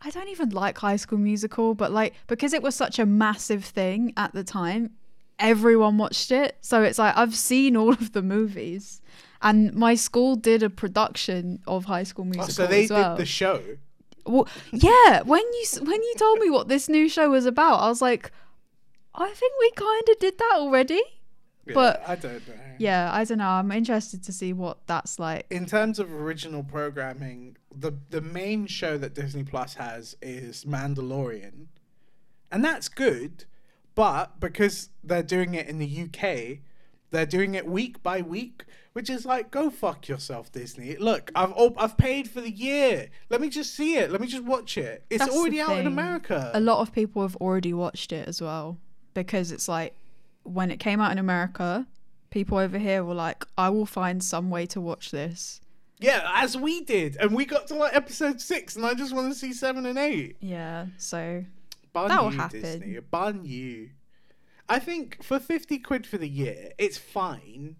I 0.03 0.11
don't 0.11 0.29
even 0.29 0.51
like 0.51 0.79
High 0.79 0.97
School 0.97 1.19
Musical, 1.19 1.75
but 1.75 1.91
like 1.93 2.15
because 2.27 2.53
it 2.53 2.63
was 2.63 2.75
such 2.75 2.99
a 2.99 3.05
massive 3.07 3.65
thing 3.65 4.13
at 4.17 4.33
the 4.33 4.45
time, 4.45 4.93
everyone 5.39 5.99
watched 5.99 6.31
it. 6.31 6.57
So 6.61 6.83
it's 6.83 6.99
like 6.99 7.17
I've 7.17 7.35
seen 7.35 7.77
all 7.77 7.93
of 7.93 8.13
the 8.13 8.23
movies, 8.23 9.01
And 9.43 9.75
my 9.75 9.95
school 9.97 10.37
did 10.37 10.63
a 10.63 10.71
production 10.71 11.61
of 11.67 11.87
High 11.87 12.05
School 12.05 12.25
Oh, 12.27 12.29
Musical 12.29 12.55
so 12.55 12.67
they 12.67 12.85
as 12.85 12.91
well. 12.91 13.17
did 13.17 13.23
the 13.23 13.27
show. 13.27 13.63
Well, 14.27 14.47
yeah, 14.73 15.23
when 15.23 15.41
you 15.43 15.65
when 15.83 16.03
you 16.03 16.15
told 16.19 16.39
me 16.39 16.51
what 16.51 16.69
this 16.69 16.89
new 16.89 17.09
show 17.09 17.31
was 17.31 17.47
about, 17.47 17.77
I 17.81 17.89
was 17.89 18.01
like, 18.03 18.31
I 19.15 19.29
think 19.31 19.53
we 19.59 19.71
kind 19.73 20.09
of 20.11 20.19
did 20.21 20.39
that 20.39 20.53
already. 20.57 21.03
But- 21.75 22.01
Yeah, 22.03 22.11
I 22.13 22.15
don't 22.17 22.49
know. 22.49 22.55
Yeah, 22.79 23.11
I 23.13 23.25
don't 23.25 23.39
know. 23.39 23.49
I'm 23.49 23.71
interested 23.73 24.23
to 24.25 24.33
see 24.33 24.53
what 24.55 24.79
that's 24.87 25.19
like. 25.19 25.47
In 25.51 25.67
terms 25.67 25.99
of 25.99 26.11
original 26.13 26.63
programming, 26.65 27.57
the 27.75 27.93
the 28.09 28.21
main 28.23 28.67
show 28.67 28.97
that 28.99 29.15
Disney 29.15 29.45
Plus 29.45 29.75
has 29.75 30.17
is 30.23 30.65
Mandalorian, 30.65 31.67
and 32.51 32.65
that's 32.65 32.89
good. 32.89 33.45
But 33.95 34.41
because 34.41 34.89
they're 35.05 35.23
doing 35.23 35.55
it 35.55 35.67
in 35.69 35.79
the 35.79 35.87
UK, 36.05 36.61
they're 37.11 37.27
doing 37.27 37.55
it 37.55 37.67
week 37.67 38.03
by 38.03 38.23
week, 38.23 38.65
which 38.95 39.11
is 39.11 39.27
like 39.27 39.51
go 39.51 39.69
fuck 39.69 40.09
yourself, 40.09 40.51
Disney. 40.51 40.97
Look, 40.97 41.31
I've 41.35 41.53
op- 41.53 41.81
I've 41.81 41.99
paid 41.99 42.31
for 42.31 42.41
the 42.41 42.51
year. 42.51 43.11
Let 43.29 43.41
me 43.43 43.51
just 43.51 43.75
see 43.75 43.97
it. 43.97 44.11
Let 44.11 44.21
me 44.23 44.27
just 44.27 44.45
watch 44.45 44.79
it. 44.79 45.05
It's 45.11 45.23
That's 45.25 45.37
already 45.37 45.61
out 45.61 45.77
in. 45.79 45.87
America. 45.87 46.51
A 46.55 46.61
lot 46.61 46.81
of 46.81 46.95
people 46.95 47.21
have 47.23 47.37
already 47.37 47.75
watched 47.75 48.11
it 48.13 48.27
as 48.27 48.41
well 48.41 48.79
because 49.13 49.53
it's 49.53 49.69
like 49.69 49.95
when 50.43 50.71
it 50.71 50.79
came 50.79 51.01
out 51.01 51.13
in 51.13 51.19
America, 51.19 51.87
people 52.31 52.59
over 52.59 52.79
here 52.79 53.05
were 53.05 53.15
like, 53.15 53.45
I 53.59 53.69
will 53.71 53.87
find 53.87 54.23
some 54.23 54.51
way 54.51 54.67
to 54.67 54.81
watch 54.81 55.11
this. 55.11 55.61
yeah, 55.99 56.31
as 56.35 56.57
we 56.57 56.83
did, 56.83 57.17
and 57.19 57.35
we 57.35 57.45
got 57.45 57.67
to 57.69 57.75
like 57.75 57.95
episode 57.95 58.41
six, 58.41 58.77
and 58.77 58.85
I 58.87 58.95
just 58.95 59.15
want 59.15 59.33
to 59.33 59.39
see 59.39 59.53
seven 59.53 59.85
and 59.87 59.99
eight. 59.99 60.37
Yeah, 60.41 60.87
so 60.97 61.45
Bun 61.93 62.09
That'll 62.09 62.31
happen. 62.31 62.61
Disney. 62.63 62.99
Bun 63.01 63.45
you. 63.45 63.91
I 64.69 64.79
think 64.79 65.23
for 65.23 65.39
50 65.41 65.79
quid 65.81 66.07
for 66.07 66.17
the 66.17 66.29
year, 66.29 66.71
it's 66.79 66.97
fine, 66.97 67.77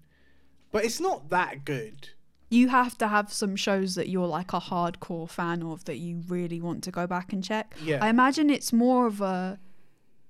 but 0.73 0.85
it's 0.85 1.01
not 1.01 1.31
that 1.31 1.65
good. 1.65 2.11
you 2.51 2.67
have 2.69 2.99
to 2.99 3.07
have 3.07 3.33
some 3.33 3.55
shows 3.55 3.95
that 3.95 4.09
you're 4.09 4.27
like 4.27 4.53
a 4.53 4.59
hardcore 4.59 5.31
fan 5.31 5.63
of 5.63 5.85
that 5.85 5.99
you 5.99 6.23
really 6.27 6.61
want 6.61 6.83
to 6.83 6.91
go 6.91 7.07
back 7.07 7.33
and 7.33 7.45
check. 7.45 7.77
Yeah. 7.85 8.01
I 8.05 8.09
imagine 8.09 8.51
it's 8.51 8.73
more 8.73 9.07
of 9.07 9.21
a 9.21 9.61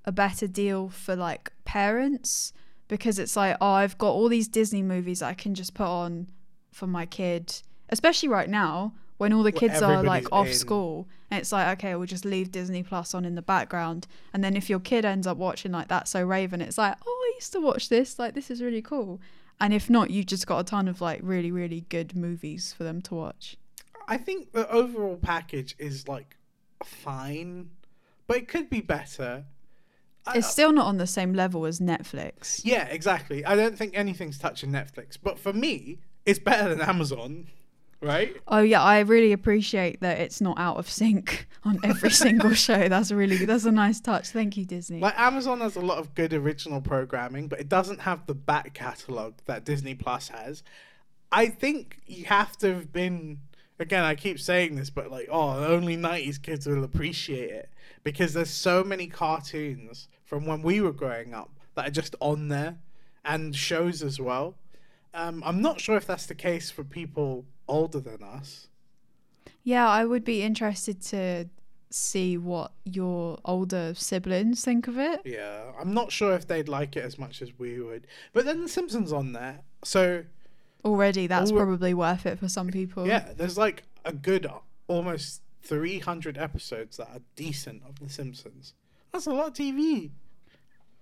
a 0.05 0.13
better 0.13 0.47
deal 0.47 0.89
for 0.89 1.15
like 1.17 1.53
parents 1.65 2.53
because 2.89 3.19
it's 3.19 3.37
like, 3.37 3.57
oh, 3.61 3.73
I've 3.73 3.99
got 3.99 4.11
all 4.11 4.29
these 4.29 4.49
Disney 4.49 4.83
movies 4.83 5.23
I 5.23 5.35
can 5.35 5.55
just 5.55 5.75
put 5.75 5.87
on 5.87 6.29
for 6.73 6.87
my 6.87 7.07
kid, 7.07 7.55
especially 7.91 8.29
right 8.29 8.49
now 8.49 8.95
when 9.19 9.33
all 9.33 9.43
the 9.43 9.51
Well, 9.53 9.61
kids 9.61 9.83
are 9.83 10.03
like 10.03 10.27
off 10.33 10.49
in. 10.49 10.55
school. 10.55 11.09
And 11.31 11.39
it's 11.39 11.53
like, 11.53 11.79
okay, 11.79 11.95
we'll 11.95 12.07
just 12.07 12.25
leave 12.25 12.51
Disney 12.51 12.83
Plus 12.83 13.15
on 13.15 13.25
in 13.25 13.35
the 13.37 13.43
background. 13.43 14.09
And 14.33 14.43
then 14.43 14.57
if 14.57 14.69
your 14.69 14.81
kid 14.81 15.05
ends 15.05 15.27
up 15.27 15.37
watching 15.37 15.71
like 15.71 15.87
that, 15.89 16.09
so 16.09 16.23
Raven, 16.25 16.61
it's 16.61 16.79
like, 16.79 16.97
oh, 17.07 17.31
I 17.33 17.37
used 17.37 17.53
to 17.53 17.61
watch 17.61 17.89
this. 17.89 18.19
Like, 18.19 18.35
this 18.35 18.51
is 18.51 18.61
really 18.61 18.83
cool. 18.83 19.21
And 19.61 19.73
if 19.73 19.89
not, 19.91 20.11
you've 20.11 20.27
just 20.27 20.47
got 20.47 20.59
a 20.59 20.65
ton 20.65 20.89
of 20.89 21.01
like 21.01 21.21
really, 21.23 21.53
really 21.53 21.83
good 21.91 22.17
movies 22.17 22.73
for 22.73 22.83
them 22.83 23.01
to 23.03 23.15
watch. 23.15 23.57
I 24.09 24.17
think 24.17 24.53
the 24.53 24.69
overall 24.69 25.17
package 25.17 25.77
is 25.79 26.09
like 26.09 26.37
fine, 26.83 27.71
but 28.27 28.39
it 28.39 28.49
could 28.49 28.69
be 28.71 28.81
better. 28.81 29.45
I- 30.35 30.39
It's 30.39 30.51
still 30.51 30.73
not 30.73 30.87
on 30.87 30.97
the 30.99 31.07
same 31.07 31.35
level 31.35 31.67
as 31.67 31.81
Netflix. 31.81 32.61
yeah, 32.65 32.87
exactly. 32.87 33.45
I 33.45 33.57
don't 33.57 33.77
think 33.77 33.97
anything's 33.97 34.39
touching 34.39 34.71
Netflix, 34.71 35.17
but 35.23 35.39
for 35.39 35.53
me, 35.53 35.99
it's 36.27 36.39
better 36.39 36.69
than 36.69 36.81
Amazon, 36.81 37.47
right? 38.03 38.37
Oh 38.49 38.61
yeah, 38.61 38.83
I 38.83 39.01
really 39.01 39.33
appreciate 39.33 40.01
that 40.01 40.19
it's 40.21 40.41
not 40.41 40.59
out 40.59 40.77
of 40.77 40.89
sync 40.89 41.47
on 41.65 41.79
every 41.85 42.11
single 42.11 42.53
show. 42.67 42.89
That's 42.89 43.11
really 43.13 43.45
that's 43.45 43.65
a 43.65 43.73
nice 43.73 44.01
touch. 44.01 44.29
Thank 44.31 44.57
you, 44.57 44.65
Disney. 44.65 45.01
Like 45.01 45.19
Amazon 45.19 45.61
has 45.61 45.77
a 45.77 45.81
lot 45.81 45.99
of 45.99 46.15
good 46.15 46.33
original 46.33 46.81
programming, 46.81 47.49
but 47.49 47.61
it 47.61 47.69
doesn't 47.69 48.01
have 48.03 48.27
the 48.27 48.35
back 48.35 48.75
catalog 48.75 49.35
that 49.47 49.65
Disney 49.65 49.95
Plus 49.95 50.29
has. 50.29 50.63
I 51.33 51.47
think 51.47 51.99
you 52.07 52.25
have 52.25 52.57
to 52.59 52.75
have 52.75 52.93
been 52.93 53.39
again, 53.79 54.05
I 54.05 54.15
keep 54.15 54.39
saying 54.39 54.77
this, 54.77 54.91
but 54.91 55.11
like, 55.11 55.29
oh, 55.31 55.65
only 55.65 55.97
nineties 55.97 56.39
kids 56.39 56.67
will 56.67 56.85
appreciate 56.85 57.51
it. 57.51 57.71
Because 58.03 58.33
there's 58.35 58.51
so 58.51 58.83
many 58.85 59.07
cartoons 59.07 60.09
from 60.31 60.47
when 60.47 60.63
we 60.63 60.81
were 60.81 60.93
growing 60.93 61.35
up 61.35 61.51
that 61.75 61.89
are 61.89 61.91
just 61.91 62.15
on 62.21 62.47
there 62.47 62.79
and 63.25 63.55
shows 63.57 64.01
as 64.01 64.21
well. 64.21 64.55
Um, 65.13 65.43
I'm 65.45 65.61
not 65.61 65.81
sure 65.81 65.97
if 65.97 66.07
that's 66.07 66.27
the 66.27 66.37
case 66.37 66.71
for 66.71 66.85
people 66.85 67.45
older 67.67 67.99
than 67.99 68.23
us. 68.23 68.69
Yeah, 69.65 69.89
I 69.89 70.05
would 70.05 70.25
be 70.25 70.43
interested 70.43 71.03
to 71.07 71.49
see 71.91 72.39
what 72.39 72.71
your 72.85 73.41
older 73.45 73.93
siblings 73.97 74.65
think 74.65 74.87
of 74.87 74.97
it. 74.99 75.21
Yeah, 75.25 75.73
I'm 75.81 75.93
not 75.93 76.13
sure 76.13 76.33
if 76.37 76.47
they'd 76.47 76.69
like 76.69 76.95
it 76.95 77.05
as 77.05 77.19
much 77.19 77.43
as 77.43 77.51
we 77.59 77.81
would. 77.81 78.07
But 78.33 78.45
then 78.45 78.63
The 78.63 78.69
Simpsons 78.69 79.13
on 79.13 79.33
there, 79.33 79.63
so 79.83 80.23
Already, 80.85 81.27
that's 81.27 81.51
Alre- 81.51 81.57
probably 81.57 81.93
worth 81.93 82.25
it 82.25 82.39
for 82.39 82.49
some 82.49 82.69
people. 82.69 83.05
Yeah, 83.05 83.33
there's 83.37 83.59
like 83.59 83.83
a 84.05 84.13
good 84.13 84.47
almost 84.87 85.43
300 85.65 86.39
episodes 86.39 86.99
that 86.99 87.09
are 87.09 87.21
decent 87.35 87.83
of 87.83 87.99
The 87.99 88.09
Simpsons. 88.09 88.75
That's 89.13 89.27
a 89.27 89.33
lot 89.33 89.49
of 89.49 89.55
TV. 89.55 90.13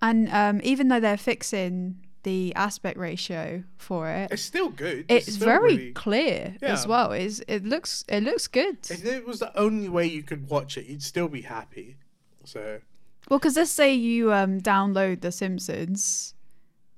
And 0.01 0.29
um, 0.33 0.61
even 0.63 0.89
though 0.89 1.01
they're 1.01 1.17
fixing 1.17 2.05
the 2.23 2.55
aspect 2.55 2.99
ratio 2.99 3.63
for 3.77 4.09
it, 4.11 4.31
It's 4.33 4.43
still 4.43 4.69
good. 4.69 5.07
it's 5.09 5.33
still 5.35 5.47
very 5.47 5.77
really- 5.77 5.93
clear 5.93 6.57
as 6.63 6.87
well. 6.87 7.13
Is 7.13 7.43
it 7.49 7.65
looks 7.65 8.05
it 8.09 8.23
looks 8.23 8.47
good. 8.49 8.79
If 8.91 9.05
it 9.05 9.27
was 9.27 9.39
the 9.41 9.57
only 9.59 9.89
way 9.89 10.07
you 10.07 10.23
could 10.23 10.49
watch 10.51 10.77
it, 10.77 10.87
you'd 10.87 11.03
still 11.03 11.29
be 11.29 11.43
happy. 11.43 11.97
So 12.45 12.81
Well, 13.29 13.39
because 13.39 13.57
let's 13.57 13.71
say 13.71 13.95
you 13.95 14.33
um, 14.33 14.61
download 14.61 15.21
The 15.21 15.33
Simpsons. 15.33 16.35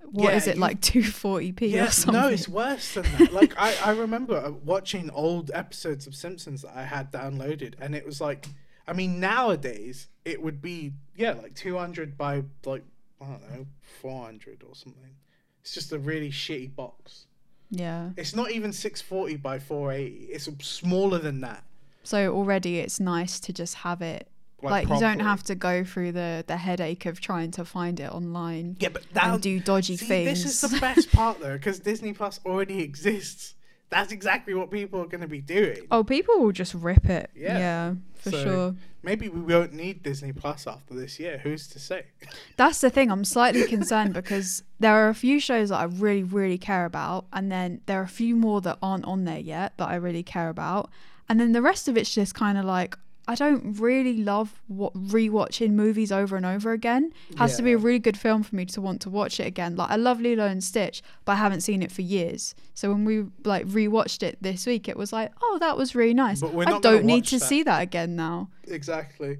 What 0.02 0.30
Yeah, 0.30 0.36
is 0.36 0.46
it 0.48 0.54
you- 0.56 0.60
like 0.60 0.80
240p 0.80 1.70
yeah, 1.70 1.84
or 1.86 1.90
something? 1.90 2.20
no, 2.20 2.28
it's 2.28 2.48
worse 2.48 2.94
than 2.94 3.04
that. 3.18 3.32
like 3.32 3.54
I, 3.58 3.74
I 3.84 3.90
remember 3.92 4.36
uh, 4.36 4.50
watching 4.64 5.10
old 5.10 5.50
episodes 5.54 6.06
of 6.06 6.14
Simpsons 6.14 6.62
that 6.62 6.76
I 6.76 6.82
had 6.84 7.12
downloaded, 7.12 7.74
and 7.80 7.94
it 7.94 8.04
was 8.04 8.20
like, 8.20 8.46
I 8.88 8.92
mean, 8.92 9.20
nowadays 9.20 10.08
it 10.30 10.42
would 10.42 10.62
be 10.62 10.92
yeah, 11.16 11.32
like 11.32 11.54
200 11.54 12.16
by 12.16 12.42
like 12.64 12.84
I 13.20 13.26
don't 13.26 13.50
know, 13.50 13.66
400 14.00 14.62
or 14.66 14.74
something. 14.74 15.14
It's 15.62 15.74
just 15.74 15.92
a 15.92 15.98
really 15.98 16.30
shitty 16.30 16.74
box. 16.74 17.26
yeah. 17.70 18.10
It's 18.16 18.34
not 18.34 18.50
even 18.50 18.72
640 18.72 19.36
by 19.36 19.58
480. 19.58 20.32
It's 20.32 20.48
smaller 20.66 21.18
than 21.18 21.40
that. 21.42 21.62
So 22.02 22.34
already 22.34 22.78
it's 22.78 22.98
nice 22.98 23.38
to 23.40 23.52
just 23.52 23.74
have 23.76 24.00
it. 24.00 24.26
Like, 24.62 24.88
Like, 24.88 24.94
you 24.94 25.00
don't 25.00 25.20
have 25.20 25.42
to 25.44 25.54
go 25.54 25.84
through 25.84 26.12
the 26.12 26.44
the 26.46 26.56
headache 26.58 27.06
of 27.06 27.20
trying 27.20 27.50
to 27.52 27.64
find 27.64 27.98
it 28.00 28.10
online 28.12 28.76
Yeah, 28.78 28.90
but 28.90 29.04
that 29.14 29.24
and 29.34 29.42
do 29.42 29.58
dodgy 29.60 29.96
see, 29.96 30.06
things. 30.06 30.42
this 30.44 30.62
is 30.64 30.70
the 30.70 30.78
best 30.80 31.10
part 31.20 31.40
though, 31.40 31.54
because 31.56 31.80
Disney 31.80 32.12
Plus 32.12 32.40
already 32.44 32.80
exists. 32.82 33.54
That's 33.90 34.12
exactly 34.12 34.54
what 34.54 34.70
people 34.70 35.00
are 35.00 35.06
going 35.06 35.20
to 35.22 35.26
be 35.28 35.40
doing. 35.40 35.86
oh, 35.90 36.04
people 36.04 36.38
will 36.40 36.52
just 36.52 36.74
rip 36.74 37.06
it. 37.10 37.30
Yeah. 37.34 37.58
Yeah, 37.58 37.94
for 38.14 38.30
So- 38.30 38.42
sure. 38.44 38.74
Maybe 39.02 39.30
we 39.30 39.40
won't 39.40 39.72
need 39.72 40.02
Disney 40.02 40.30
Plus 40.34 40.66
after 40.66 40.92
this 40.92 41.18
year. 41.18 41.38
Who's 41.42 41.66
to 41.68 41.78
say? 41.78 42.04
That's 42.58 42.82
the 42.82 42.90
thing. 42.90 43.10
I'm 43.10 43.24
slightly 43.24 43.66
concerned 43.66 44.12
because 44.12 44.62
there 44.78 44.92
are 44.94 45.08
a 45.08 45.14
few 45.14 45.40
shows 45.40 45.70
that 45.70 45.78
I 45.80 45.84
really, 45.84 46.22
really 46.22 46.58
care 46.58 46.84
about, 46.84 47.24
and 47.32 47.50
then 47.50 47.80
there 47.86 47.98
are 48.00 48.04
a 48.04 48.08
few 48.08 48.36
more 48.36 48.60
that 48.60 48.76
aren't 48.82 49.06
on 49.06 49.24
there 49.24 49.38
yet 49.38 49.78
that 49.78 49.88
I 49.88 49.94
really 49.94 50.22
care 50.22 50.50
about, 50.50 50.90
and 51.30 51.40
then 51.40 51.52
the 51.52 51.62
rest 51.62 51.88
of 51.88 51.96
it's 51.96 52.14
just 52.14 52.34
kind 52.34 52.58
of 52.58 52.66
like 52.66 52.94
I 53.30 53.36
don't 53.36 53.78
really 53.78 54.24
love 54.24 54.60
what 54.66 54.92
rewatching 54.92 55.70
movies 55.70 56.10
over 56.10 56.36
and 56.36 56.44
over 56.44 56.72
again. 56.72 57.12
It 57.30 57.38
has 57.38 57.56
to 57.58 57.62
be 57.62 57.70
a 57.70 57.78
really 57.78 58.00
good 58.00 58.18
film 58.18 58.42
for 58.42 58.56
me 58.56 58.66
to 58.66 58.80
want 58.80 59.00
to 59.02 59.10
watch 59.10 59.38
it 59.38 59.46
again. 59.46 59.76
Like 59.76 59.88
I 59.88 59.94
love 59.94 60.20
Lilo 60.20 60.46
and 60.46 60.64
Stitch, 60.64 61.00
but 61.24 61.32
I 61.32 61.34
haven't 61.36 61.60
seen 61.60 61.80
it 61.80 61.92
for 61.92 62.02
years. 62.02 62.56
So 62.74 62.90
when 62.90 63.04
we 63.04 63.26
like 63.44 63.66
rewatched 63.68 64.24
it 64.24 64.38
this 64.40 64.66
week, 64.66 64.88
it 64.88 64.96
was 64.96 65.12
like, 65.12 65.30
oh, 65.40 65.58
that 65.60 65.76
was 65.76 65.94
really 65.94 66.12
nice. 66.12 66.40
But 66.40 66.54
we're 66.54 66.68
I 66.68 66.80
don't 66.80 67.04
need 67.04 67.24
to 67.26 67.38
that. 67.38 67.44
see 67.44 67.62
that 67.62 67.80
again 67.80 68.16
now. 68.16 68.50
Exactly. 68.66 69.38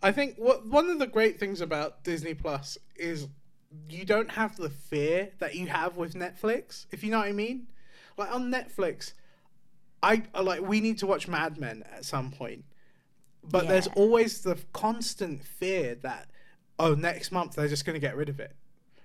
I 0.00 0.12
think 0.12 0.36
what 0.36 0.64
one 0.64 0.88
of 0.88 1.00
the 1.00 1.08
great 1.08 1.40
things 1.40 1.60
about 1.60 2.04
Disney 2.04 2.34
Plus 2.34 2.78
is 2.94 3.26
you 3.90 4.04
don't 4.04 4.30
have 4.30 4.56
the 4.56 4.70
fear 4.70 5.32
that 5.40 5.56
you 5.56 5.66
have 5.66 5.96
with 5.96 6.14
Netflix, 6.14 6.86
if 6.92 7.02
you 7.02 7.10
know 7.10 7.18
what 7.18 7.26
I 7.26 7.32
mean. 7.32 7.66
Like 8.16 8.32
on 8.32 8.52
Netflix, 8.52 9.14
I 10.04 10.22
like 10.40 10.60
we 10.60 10.80
need 10.80 10.98
to 10.98 11.08
watch 11.08 11.26
Mad 11.26 11.58
Men 11.58 11.82
at 11.92 12.04
some 12.04 12.30
point. 12.30 12.64
But 13.50 13.68
there's 13.68 13.86
always 13.88 14.40
the 14.40 14.58
constant 14.72 15.44
fear 15.44 15.94
that 15.96 16.28
oh 16.78 16.94
next 16.94 17.30
month 17.32 17.54
they're 17.54 17.68
just 17.68 17.84
going 17.84 17.94
to 17.94 18.00
get 18.00 18.16
rid 18.16 18.28
of 18.28 18.40
it. 18.40 18.54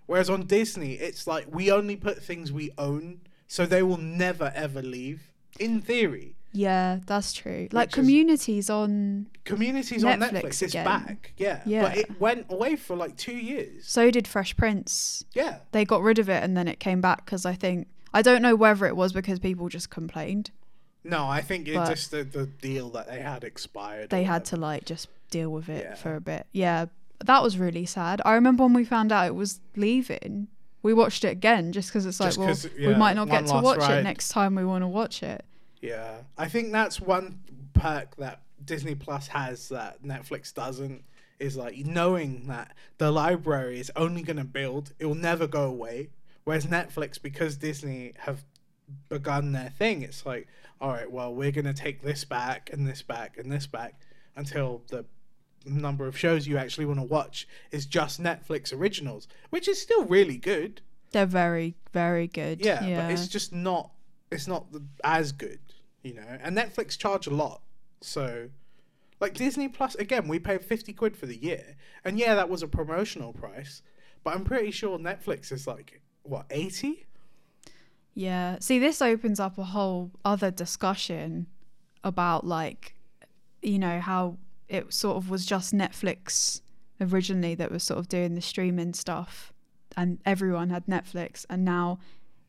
Whereas 0.06 0.30
on 0.30 0.48
Disney, 0.48 0.94
it's 0.94 1.28
like 1.28 1.53
we 1.53 1.72
only 1.72 1.95
put 1.95 2.24
things 2.24 2.52
we 2.52 2.72
own, 2.78 3.22
so 3.48 3.66
they 3.66 3.84
will 3.84 3.98
never 3.98 4.52
ever 4.56 4.82
leave 4.82 5.32
in 5.60 5.82
theory. 5.82 6.36
Yeah, 6.52 6.99
that's 7.06 7.34
true. 7.34 7.68
Like 7.72 7.90
Which 7.90 7.94
communities 7.94 8.70
on 8.70 9.28
Communities 9.44 10.03
on 10.03 10.20
Netflix 10.20 10.32
Netflix, 10.32 10.64
it's 10.64 10.74
again. 10.74 10.86
back. 10.86 11.34
Yeah. 11.38 11.61
Yeah. 11.66 11.82
But 11.84 11.98
it 11.98 12.20
went 12.20 12.48
away 12.49 12.76
for 12.76 12.95
like 12.95 13.18
two 13.18 13.38
years. 13.38 13.88
So 13.88 14.10
did 14.10 14.28
Fresh 14.28 14.57
Prince. 14.57 15.24
Yeah. 15.34 15.60
They 15.72 15.86
got 15.86 16.02
rid 16.02 16.18
of 16.18 16.28
it 16.28 16.44
and 16.44 16.57
then 16.57 16.68
it 16.68 16.80
came 16.80 17.02
back 17.02 17.26
because 17.26 17.45
I 17.45 17.53
think 17.53 17.88
I 18.14 18.22
don't 18.22 18.41
know 18.41 18.56
whether 18.56 18.86
it 18.88 18.95
was 18.95 19.14
because 19.14 19.40
people 19.40 19.70
just 19.70 19.90
complained. 19.90 20.52
No, 21.04 21.28
I 21.28 21.42
think 21.42 21.68
it 21.68 21.76
But- 21.76 21.90
just 21.90 22.12
the, 22.12 22.24
the 22.24 22.46
deal 22.46 22.90
that 22.92 23.08
they 23.08 23.22
had 23.22 23.44
expired. 23.44 24.10
They 24.10 24.24
had 24.24 24.46
to 24.46 24.58
like 24.58 24.86
just 24.86 25.08
deal 25.30 25.50
with 25.50 25.70
it 25.70 25.86
Yeah. 25.90 25.96
for 25.96 26.16
a 26.16 26.22
bit. 26.22 26.46
Yeah, 26.52 26.86
that 27.24 27.42
was 27.44 27.58
really 27.58 27.86
sad. 27.86 28.22
I 28.26 28.34
remember 28.34 28.64
when 28.64 28.74
we 28.74 28.84
found 28.86 29.12
out 29.12 29.28
it 29.28 29.36
was 29.36 29.60
leaving. 29.76 30.48
we 30.82 30.94
watched 30.94 31.26
it 31.26 31.30
again 31.30 31.74
just 31.74 31.90
because 31.90 32.06
it's 32.06 32.22
like, 32.22 32.38
well, 32.38 32.48
'cause, 32.48 32.70
we 32.78 32.96
might 32.96 33.14
not 33.16 33.30
get 33.30 33.46
to 33.48 33.54
watch 33.62 33.80
ride. 33.80 33.98
it 34.00 34.04
next 34.04 34.30
time 34.30 34.56
we 34.56 34.64
want 34.64 34.82
to 34.82 34.88
watch 34.88 35.22
it. 35.24 35.44
Yeah, 35.82 36.20
I 36.38 36.48
think 36.48 36.72
that's 36.72 37.02
one 37.02 37.40
perk 37.74 38.16
that 38.16 38.42
Disney 38.64 38.96
Plus 38.96 39.28
has 39.28 39.68
that 39.70 40.02
Netflix 40.04 40.54
doesn't. 40.54 41.04
Is 41.38 41.56
like 41.58 41.78
knowing 41.86 42.48
that 42.48 42.74
the 42.98 43.12
library 43.12 43.80
is 43.80 43.90
only 43.96 44.22
going 44.22 44.38
to 44.38 44.44
build; 44.46 44.94
it 45.00 45.06
will 45.06 45.16
never 45.16 45.48
go 45.48 45.64
away. 45.66 46.10
Whereas 46.46 46.66
Netflix, 46.66 47.22
because 47.22 47.56
Disney 47.58 48.14
have 48.20 48.44
begun 49.10 49.52
their 49.52 49.70
thing, 49.78 50.02
it's 50.02 50.26
like, 50.26 50.48
all 50.82 50.90
right, 50.90 51.10
well, 51.11 51.34
we're 51.34 51.52
going 51.52 51.66
to 51.66 51.74
take 51.74 52.02
this 52.02 52.24
back 52.26 52.70
and 52.72 52.88
this 52.88 53.02
back 53.02 53.38
and 53.38 53.52
this 53.52 53.68
back 53.68 53.99
until 54.36 54.84
the 54.88 55.06
number 55.66 56.07
of 56.07 56.18
shows 56.18 56.48
you 56.48 56.57
actually 56.57 56.86
want 56.86 56.99
to 56.99 57.06
watch 57.06 57.48
is 57.72 57.86
just 57.86 58.22
Netflix 58.22 58.74
originals, 58.74 59.28
which 59.49 59.68
is 59.68 59.82
still 59.82 60.06
really 60.06 60.38
good. 60.38 60.82
They're 61.11 61.26
very, 61.26 61.76
very 61.91 62.28
good. 62.28 62.64
Yeah, 62.66 62.86
Yeah. 62.86 63.02
but 63.07 63.11
it's 63.14 63.28
just 63.28 63.52
not 63.53 63.91
it's 64.32 64.48
not 64.48 64.72
the, 64.72 64.84
as 65.03 65.32
good, 65.32 65.60
you 66.03 66.14
know. 66.14 66.38
And 66.41 66.56
Netflix 66.56 66.98
charge 66.98 67.26
a 67.28 67.32
lot, 67.32 67.61
so 67.99 68.49
like 69.20 69.34
Disney 69.34 69.68
Plus 69.68 69.95
again, 69.95 70.28
we 70.28 70.38
paid 70.40 70.64
fifty 70.64 70.94
quid 70.94 71.18
for 71.18 71.26
the 71.26 71.36
year, 71.36 71.76
and 72.06 72.18
yeah, 72.20 72.36
that 72.36 72.48
was 72.48 72.61
a 72.64 72.68
promotional 72.68 73.34
price, 73.34 73.82
but 74.24 74.36
I'm 74.36 74.44
pretty 74.45 74.70
sure 74.72 74.98
Netflix 74.99 75.52
is 75.52 75.66
like 75.68 76.02
what 76.24 76.45
eighty. 76.52 77.06
Yeah. 78.15 78.57
See, 78.60 78.80
this 78.80 79.02
opens 79.02 79.40
up 79.40 79.57
a 79.57 79.64
whole 79.64 80.11
other 80.26 80.52
discussion 80.52 81.48
about 82.03 82.45
like, 82.45 82.95
you 83.61 83.80
know, 83.80 83.99
how 83.99 84.38
it 84.68 84.94
sort 84.94 85.18
of 85.18 85.30
was 85.30 85.45
just 85.45 85.73
Netflix 85.73 86.61
originally 87.02 87.56
that 87.56 87.72
was 87.72 87.84
sort 87.84 87.99
of 87.99 88.10
doing 88.10 88.36
the 88.36 88.41
streaming 88.41 88.94
stuff 88.94 89.53
and 89.95 90.19
everyone 90.26 90.69
had 90.69 90.86
Netflix 90.86 91.45
and 91.49 91.64
now 91.64 91.98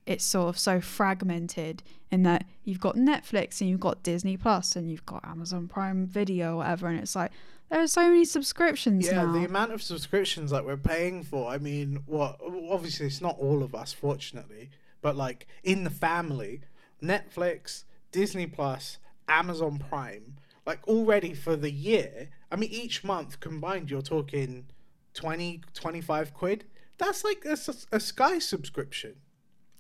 it's 0.07 0.25
sort 0.25 0.49
of 0.49 0.59
so 0.59 0.81
fragmented 0.81 1.83
in 2.11 2.25
that 2.25 2.45
you've 2.65 2.81
got 2.81 2.97
Netflix 2.97 3.61
and 3.61 3.71
you've 3.71 3.79
got 3.81 4.03
Disney 4.03 4.37
Plus 4.37 4.75
and 4.75 4.91
you've 4.91 5.07
got 5.07 5.25
Amazon 5.25 5.69
Prime 5.69 6.05
Video 6.07 6.55
or 6.55 6.57
whatever 6.57 6.89
and 6.89 6.99
it's 6.99 7.15
like 7.15 7.31
there 7.71 7.81
are 7.81 7.87
so 7.87 8.09
many 8.09 8.25
subscriptions 8.25 9.07
Yeah, 9.07 9.23
now. 9.25 9.33
the 9.33 9.45
amount 9.45 9.73
of 9.73 9.81
subscriptions 9.83 10.51
that 10.51 10.65
we're 10.67 10.77
paying 10.77 11.23
for. 11.23 11.49
I 11.49 11.59
mean, 11.59 12.03
what? 12.07 12.41
Obviously, 12.69 13.07
it's 13.07 13.21
not 13.21 13.39
all 13.39 13.63
of 13.63 13.77
us, 13.77 13.93
fortunately, 13.93 14.71
but 15.03 15.17
like 15.17 15.47
in 15.63 15.85
the 15.85 15.91
family, 15.91 16.61
Netflix, 17.03 17.85
Disney 18.13 18.47
Plus, 18.47 18.99
Amazon 19.29 19.79
Prime, 19.89 20.37
like 20.67 20.87
already 20.87 21.35
for 21.35 21.57
the 21.57 21.71
year. 21.71 22.29
I 22.51 22.57
mean, 22.57 22.71
each 22.71 23.05
month 23.05 23.41
combined, 23.41 23.91
you're 23.91 24.03
talking 24.03 24.67
20, 25.15 25.63
25 25.75 26.35
quid. 26.35 26.65
That's 26.99 27.25
like 27.25 27.45
a 27.47 28.01
Sky 28.01 28.39
subscription, 28.39 29.15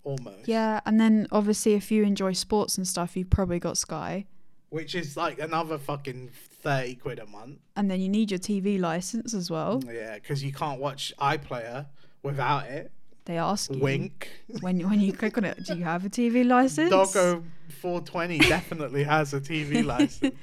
almost. 0.04 0.48
yeah, 0.48 0.80
and 0.86 0.98
then 0.98 1.26
obviously 1.30 1.74
if 1.74 1.90
you 1.90 2.02
enjoy 2.04 2.32
sports 2.32 2.78
and 2.78 2.88
stuff, 2.88 3.16
you've 3.16 3.28
probably 3.30 3.58
got 3.58 3.76
Sky. 3.76 4.26
Which 4.70 4.94
is 4.94 5.16
like 5.16 5.38
another 5.40 5.76
fucking 5.78 6.30
30 6.62 6.94
quid 6.96 7.18
a 7.18 7.26
month. 7.26 7.58
and 7.76 7.90
then 7.90 8.00
you 8.00 8.08
need 8.08 8.30
your 8.30 8.38
TV 8.38 8.78
license 8.80 9.34
as 9.34 9.50
well. 9.50 9.82
Yeah, 9.86 10.14
because 10.14 10.42
you 10.44 10.52
can't 10.52 10.80
watch 10.80 11.12
iPlayer 11.18 11.86
without 12.22 12.66
it. 12.68 12.90
They 13.30 13.38
ask 13.38 13.70
you 13.70 13.78
Wink. 13.78 14.28
when 14.60 14.80
when 14.80 15.00
you 15.00 15.12
click 15.12 15.38
on 15.38 15.44
it, 15.44 15.64
do 15.64 15.76
you 15.76 15.84
have 15.84 16.04
a 16.04 16.10
TV 16.10 16.44
license? 16.44 16.90
Doggo 16.90 17.44
420 17.80 18.38
definitely 18.40 19.04
has 19.04 19.32
a 19.32 19.40
TV 19.40 19.84
license. 19.94 20.34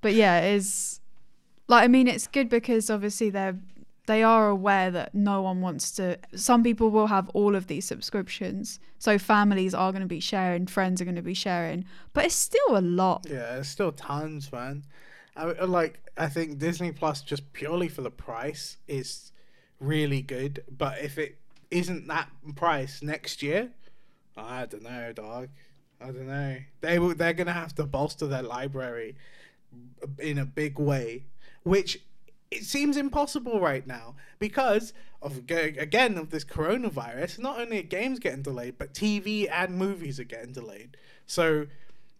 But 0.00 0.14
yeah, 0.14 0.42
it 0.42 0.54
is 0.54 1.00
like 1.66 1.82
I 1.82 1.88
mean, 1.88 2.06
it's 2.06 2.28
good 2.28 2.48
because 2.48 2.88
obviously 2.88 3.30
they're 3.30 3.58
they 4.06 4.22
are 4.22 4.48
aware 4.48 4.92
that 4.92 5.12
no 5.12 5.42
one 5.42 5.60
wants 5.60 5.90
to. 5.92 6.20
Some 6.36 6.62
people 6.62 6.90
will 6.90 7.08
have 7.08 7.28
all 7.30 7.56
of 7.56 7.66
these 7.66 7.84
subscriptions, 7.84 8.78
so 9.00 9.18
families 9.18 9.74
are 9.74 9.90
going 9.90 10.02
to 10.02 10.06
be 10.08 10.20
sharing, 10.20 10.68
friends 10.68 11.00
are 11.00 11.04
going 11.04 11.16
to 11.16 11.20
be 11.20 11.34
sharing, 11.34 11.84
but 12.12 12.26
it's 12.26 12.36
still 12.36 12.78
a 12.78 12.80
lot. 12.80 13.26
Yeah, 13.28 13.56
it's 13.56 13.68
still 13.68 13.90
tons, 13.90 14.52
man. 14.52 14.84
I, 15.34 15.46
I 15.46 15.64
like 15.64 15.98
I 16.16 16.28
think 16.28 16.60
Disney 16.60 16.92
Plus 16.92 17.22
just 17.22 17.52
purely 17.52 17.88
for 17.88 18.02
the 18.02 18.10
price 18.12 18.76
is 18.86 19.32
really 19.80 20.22
good, 20.22 20.62
but 20.70 21.00
if 21.00 21.18
it 21.18 21.41
isn't 21.72 22.06
that 22.08 22.28
price 22.54 23.02
next 23.02 23.42
year, 23.42 23.70
I 24.36 24.66
don't 24.66 24.82
know, 24.82 25.12
dog. 25.12 25.48
I 26.00 26.06
don't 26.06 26.26
know. 26.26 26.56
They 26.80 26.98
will. 26.98 27.14
They're 27.14 27.32
gonna 27.32 27.52
have 27.52 27.74
to 27.76 27.84
bolster 27.84 28.26
their 28.26 28.42
library 28.42 29.16
in 30.18 30.38
a 30.38 30.44
big 30.44 30.78
way, 30.78 31.24
which 31.62 32.00
it 32.50 32.64
seems 32.64 32.96
impossible 32.96 33.60
right 33.60 33.86
now 33.86 34.16
because 34.38 34.92
of 35.22 35.38
again 35.48 36.18
of 36.18 36.30
this 36.30 36.44
coronavirus. 36.44 37.38
Not 37.38 37.60
only 37.60 37.78
are 37.78 37.84
games 37.84 38.18
getting 38.18 38.42
delayed, 38.42 38.78
but 38.78 38.94
TV 38.94 39.48
and 39.50 39.76
movies 39.76 40.18
are 40.18 40.24
getting 40.24 40.52
delayed. 40.52 40.96
So 41.26 41.66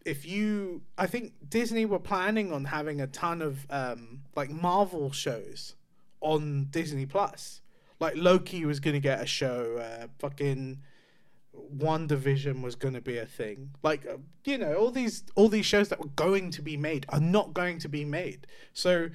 if 0.04 0.26
you 0.26 0.82
i 0.98 1.06
think 1.06 1.32
disney 1.48 1.84
were 1.84 1.98
planning 1.98 2.52
on 2.52 2.64
having 2.64 3.00
a 3.00 3.06
ton 3.06 3.40
of 3.40 3.66
um 3.70 4.20
like 4.34 4.50
marvel 4.50 5.12
shows 5.12 5.76
on 6.20 6.66
disney 6.70 7.06
plus 7.06 7.61
like 8.02 8.16
loki 8.16 8.64
was 8.64 8.80
gonna 8.80 9.00
get 9.00 9.22
a 9.22 9.26
show 9.26 9.76
uh 9.78 10.06
fucking 10.18 10.78
WandaVision 11.76 12.62
was 12.62 12.74
gonna 12.74 13.00
be 13.00 13.18
a 13.18 13.26
thing. 13.26 13.70
Like 13.82 14.06
uh, 14.06 14.16
you 14.44 14.58
know 14.58 14.74
all 14.74 14.90
these 14.90 15.22
all 15.34 15.48
these 15.48 15.66
shows 15.66 15.88
that 15.90 16.00
were 16.00 16.10
going 16.16 16.50
to 16.52 16.62
be 16.62 16.76
made 16.76 17.06
are 17.10 17.20
not 17.20 17.54
going 17.54 17.78
to 17.80 17.88
be 17.88 18.04
made. 18.04 18.46
So 18.72 19.10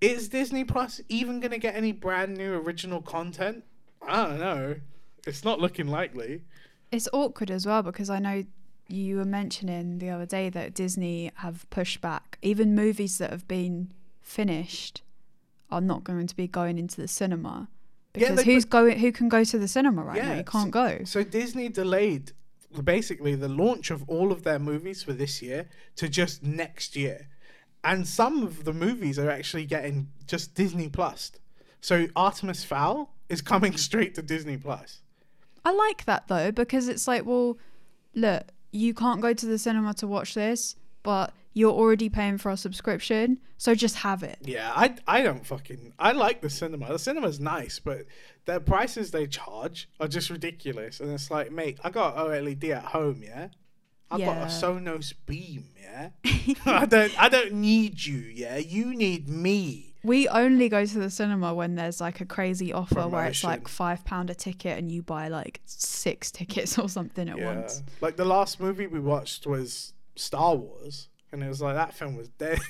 is 0.00 0.28
disney 0.28 0.64
plus 0.64 1.00
even 1.08 1.40
gonna 1.40 1.58
get 1.58 1.74
any 1.74 1.92
brand 1.92 2.36
new 2.36 2.54
original 2.54 3.02
content? 3.02 3.64
I 4.06 4.26
don't 4.26 4.40
know. 4.40 4.76
It's 5.26 5.44
not 5.44 5.60
looking 5.60 5.86
likely. 5.86 6.42
It's 6.90 7.08
awkward 7.12 7.50
as 7.50 7.66
well 7.66 7.82
because 7.82 8.10
I 8.10 8.18
know 8.18 8.44
you 8.88 9.16
were 9.16 9.24
mentioning 9.24 9.98
the 9.98 10.10
other 10.10 10.26
day 10.26 10.50
that 10.50 10.74
Disney 10.74 11.30
have 11.36 11.68
pushed 11.70 12.00
back. 12.00 12.38
Even 12.42 12.74
movies 12.74 13.18
that 13.18 13.30
have 13.30 13.46
been 13.46 13.92
finished 14.20 15.02
are 15.70 15.80
not 15.80 16.04
going 16.04 16.26
to 16.26 16.36
be 16.36 16.48
going 16.48 16.78
into 16.78 17.00
the 17.00 17.08
cinema 17.08 17.68
because 18.12 18.36
like, 18.36 18.46
who's 18.46 18.64
going 18.64 18.98
who 18.98 19.10
can 19.10 19.28
go 19.28 19.42
to 19.42 19.58
the 19.58 19.68
cinema 19.68 20.02
right 20.02 20.22
now 20.22 20.34
you 20.34 20.44
can't 20.44 20.70
go 20.70 20.98
So 21.04 21.22
Disney 21.22 21.68
delayed 21.68 22.32
basically 22.80 23.34
the 23.34 23.48
launch 23.48 23.90
of 23.90 24.08
all 24.08 24.32
of 24.32 24.44
their 24.44 24.58
movies 24.58 25.02
for 25.02 25.12
this 25.12 25.42
year 25.42 25.68
to 25.96 26.08
just 26.08 26.42
next 26.42 26.96
year. 26.96 27.28
And 27.84 28.06
some 28.06 28.42
of 28.42 28.64
the 28.64 28.72
movies 28.72 29.18
are 29.18 29.30
actually 29.30 29.66
getting 29.66 30.08
just 30.26 30.54
Disney 30.54 30.88
Plus. 30.88 31.32
So 31.80 32.06
Artemis 32.14 32.64
Fowl 32.64 33.14
is 33.28 33.42
coming 33.42 33.76
straight 33.88 34.14
to 34.14 34.22
Disney 34.22 34.56
Plus. 34.56 35.02
I 35.64 35.72
like 35.72 36.04
that 36.06 36.28
though 36.28 36.52
because 36.52 36.88
it's 36.88 37.06
like, 37.06 37.26
well, 37.26 37.58
look, 38.14 38.44
you 38.70 38.94
can't 38.94 39.20
go 39.20 39.34
to 39.34 39.46
the 39.46 39.58
cinema 39.58 39.94
to 39.94 40.06
watch 40.06 40.34
this, 40.34 40.76
but 41.02 41.32
you're 41.54 41.72
already 41.72 42.08
paying 42.08 42.38
for 42.38 42.50
a 42.50 42.56
subscription, 42.56 43.38
so 43.58 43.74
just 43.74 43.96
have 43.96 44.22
it. 44.22 44.38
Yeah, 44.42 44.72
I, 44.74 44.94
I 45.06 45.22
don't 45.22 45.46
fucking 45.46 45.92
I 45.98 46.12
like 46.12 46.40
the 46.40 46.50
cinema. 46.50 46.88
The 46.88 46.98
cinema's 46.98 47.38
nice, 47.40 47.78
but 47.78 48.06
the 48.46 48.60
prices 48.60 49.10
they 49.10 49.26
charge 49.26 49.88
are 50.00 50.08
just 50.08 50.30
ridiculous. 50.30 51.00
And 51.00 51.10
it's 51.12 51.30
like, 51.30 51.52
mate, 51.52 51.78
I 51.84 51.90
got 51.90 52.16
OLED 52.16 52.70
at 52.70 52.84
home, 52.86 53.22
yeah. 53.22 53.48
I 54.10 54.18
got 54.18 54.20
Yeah. 54.20 54.42
a 54.44 54.46
Sonos 54.46 55.14
Beam, 55.26 55.70
yeah. 55.80 56.10
I 56.66 56.86
don't 56.86 57.22
I 57.22 57.28
don't 57.28 57.52
need 57.54 58.04
you, 58.04 58.18
yeah. 58.18 58.56
You 58.58 58.94
need 58.94 59.28
me. 59.28 59.88
We 60.04 60.26
only 60.28 60.68
go 60.68 60.84
to 60.84 60.98
the 60.98 61.10
cinema 61.10 61.54
when 61.54 61.76
there's 61.76 62.00
like 62.00 62.20
a 62.20 62.24
crazy 62.24 62.72
offer 62.72 63.06
where 63.06 63.24
it's 63.26 63.44
like 63.44 63.68
five 63.68 64.04
pound 64.04 64.30
a 64.30 64.34
ticket 64.34 64.76
and 64.76 64.90
you 64.90 65.00
buy 65.00 65.28
like 65.28 65.60
six 65.64 66.32
tickets 66.32 66.76
or 66.80 66.88
something 66.88 67.28
at 67.28 67.38
Yeah. 67.38 67.54
once. 67.54 67.82
Like 68.00 68.16
the 68.16 68.24
last 68.24 68.58
movie 68.58 68.88
we 68.88 68.98
watched 68.98 69.46
was 69.46 69.92
Star 70.16 70.56
Wars, 70.56 71.08
and 71.32 71.42
it 71.42 71.48
was 71.48 71.60
like 71.60 71.74
that 71.74 71.94
film 71.94 72.16
was 72.16 72.28
dead. 72.28 72.58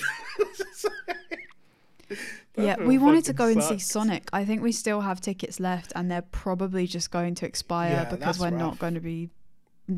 Yeah, 2.57 2.77
we 2.85 2.99
wanted 2.99 3.25
to 3.27 3.33
go 3.33 3.47
and 3.47 3.63
see. 3.63 3.79
Sonic. 3.79 4.29
I 4.33 4.45
think 4.45 4.63
we 4.63 4.73
still 4.73 5.01
have 5.01 5.21
tickets 5.21 5.59
left, 5.59 5.93
and 5.97 6.11
they're 6.11 6.21
probably 6.23 6.87
just 6.87 7.11
going 7.11 7.35
to 7.37 7.47
expire 7.47 7.91
Yeah, 7.91 8.15
because 8.15 8.39
we're 8.39 8.51
not 8.51 8.79
going 8.79 8.95
to 8.95 9.01
be. 9.01 9.31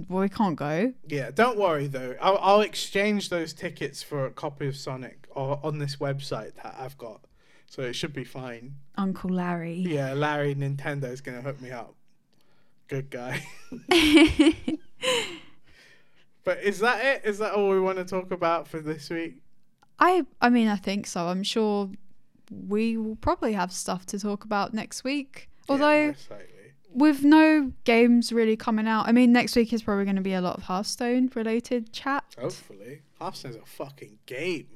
Well, 0.09 0.21
we 0.23 0.29
can't 0.29 0.57
go. 0.57 0.93
Yeah, 1.07 1.31
don't 1.31 1.59
worry 1.59 1.89
though. 1.89 2.17
I'll, 2.21 2.39
I'll 2.41 2.61
exchange 2.61 3.29
those 3.29 3.53
tickets 3.53 4.03
for 4.03 4.27
a 4.27 4.31
copy 4.31 4.67
of 4.67 4.77
Sonic 4.77 5.27
or 5.31 5.61
on 5.63 5.79
this 5.79 5.97
website 5.97 6.55
that 6.63 6.77
I've 6.79 6.97
got, 6.97 7.21
so 7.67 7.83
it 7.83 7.95
should 7.95 8.13
be 8.13 8.25
fine. 8.25 8.77
Uncle 8.97 9.31
Larry. 9.31 9.75
Yeah, 9.75 10.15
Larry 10.15 10.55
Nintendo's 10.55 11.21
gonna 11.21 11.43
hook 11.43 11.61
me 11.61 11.71
up. 11.71 11.95
Good 12.89 13.11
guy. 13.11 13.45
but 16.45 16.63
is 16.63 16.79
that 16.81 17.05
it? 17.05 17.23
Is 17.29 17.39
that 17.39 17.53
all 17.53 17.69
we 17.71 17.81
want 17.81 17.99
to 17.99 18.05
talk 18.05 18.31
about 18.31 18.69
for 18.69 18.81
this 18.81 19.11
week? 19.11 19.43
I 19.99 20.25
I 20.41 20.51
mean 20.51 20.69
I 20.69 20.77
think 20.77 21.07
so. 21.07 21.27
I'm 21.29 21.43
sure 21.43 21.91
we 22.51 22.97
will 22.97 23.17
probably 23.17 23.53
have 23.55 23.73
stuff 23.73 24.07
to 24.07 24.19
talk 24.19 24.45
about 24.45 24.75
next 24.75 25.05
week. 25.05 25.49
Yeah, 25.69 25.73
Although 25.73 26.07
likely. 26.31 26.47
with 26.93 27.25
no 27.25 27.73
games 27.85 28.33
really 28.33 28.57
coming 28.57 28.87
out, 28.87 29.07
I 29.09 29.13
mean 29.13 29.33
next 29.33 29.57
week 29.57 29.73
is 29.73 29.83
probably 29.83 30.05
going 30.05 30.17
to 30.17 30.23
be 30.23 30.35
a 30.35 30.41
lot 30.41 30.57
of 30.59 30.65
Hearthstone 30.65 31.31
related 31.35 31.93
chat, 31.93 32.25
hopefully, 32.39 33.03
Hearthstone's 33.19 33.57
a 33.57 33.65
fucking 33.65 34.19
game. 34.27 34.67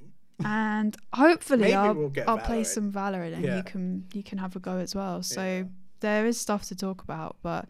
and 0.44 0.96
hopefully 1.12 1.62
Maybe 1.62 1.74
I'll 1.74 1.94
we'll 1.94 2.08
get 2.10 2.28
I'll 2.28 2.38
play 2.38 2.62
some 2.64 2.92
Valorant 2.92 3.34
and 3.34 3.44
Yeah. 3.44 3.56
you 3.56 3.62
can 3.64 4.04
you 4.12 4.22
can 4.22 4.38
have 4.38 4.56
a 4.56 4.60
go 4.60 4.76
as 4.78 4.94
well. 4.94 5.22
So 5.22 5.42
Yeah. 5.42 5.62
there 6.00 6.26
is 6.26 6.40
stuff 6.40 6.64
to 6.68 6.76
talk 6.76 7.02
about, 7.02 7.36
but 7.42 7.66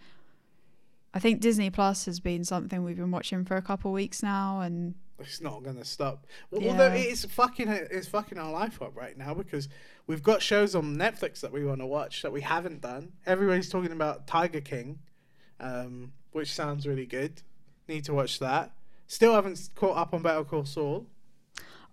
I 1.14 1.18
think 1.20 1.40
Disney 1.40 1.70
Plus 1.70 2.04
has 2.04 2.20
been 2.20 2.44
something 2.44 2.84
we've 2.84 2.96
been 2.96 3.10
watching 3.10 3.44
for 3.44 3.56
a 3.56 3.62
couple 3.62 3.92
weeks 3.92 4.22
now, 4.22 4.60
and 4.60 4.94
It's 5.18 5.40
not 5.40 5.64
gonna 5.64 5.84
stop. 5.84 6.26
Well, 6.50 6.62
Yeah. 6.62 6.70
Although 6.72 6.92
it's 6.92 7.24
fucking 7.24 7.68
it's 7.68 8.06
fucking 8.06 8.38
our 8.38 8.52
life 8.52 8.80
up 8.80 8.96
right 8.96 9.16
now 9.18 9.34
because 9.34 9.68
we've 10.06 10.22
got 10.22 10.42
shows 10.42 10.74
on 10.74 10.96
Netflix 10.96 11.40
that 11.40 11.50
we 11.52 11.64
want 11.64 11.80
to 11.80 11.86
watch 11.86 12.22
that 12.22 12.30
we 12.32 12.42
haven't 12.42 12.82
done. 12.82 13.12
Everybody's 13.26 13.68
talking 13.68 13.90
about 13.90 14.26
Tiger 14.28 14.60
King, 14.60 15.00
um, 15.58 16.12
which 16.32 16.52
sounds 16.52 16.86
really 16.86 17.06
good. 17.06 17.42
Need 17.88 18.04
to 18.04 18.14
watch 18.14 18.38
that. 18.38 18.72
Still 19.08 19.34
haven't 19.34 19.70
caught 19.74 19.96
up 19.96 20.14
on 20.14 20.22
Better 20.22 20.44
Call 20.44 20.64
Saul. 20.66 21.06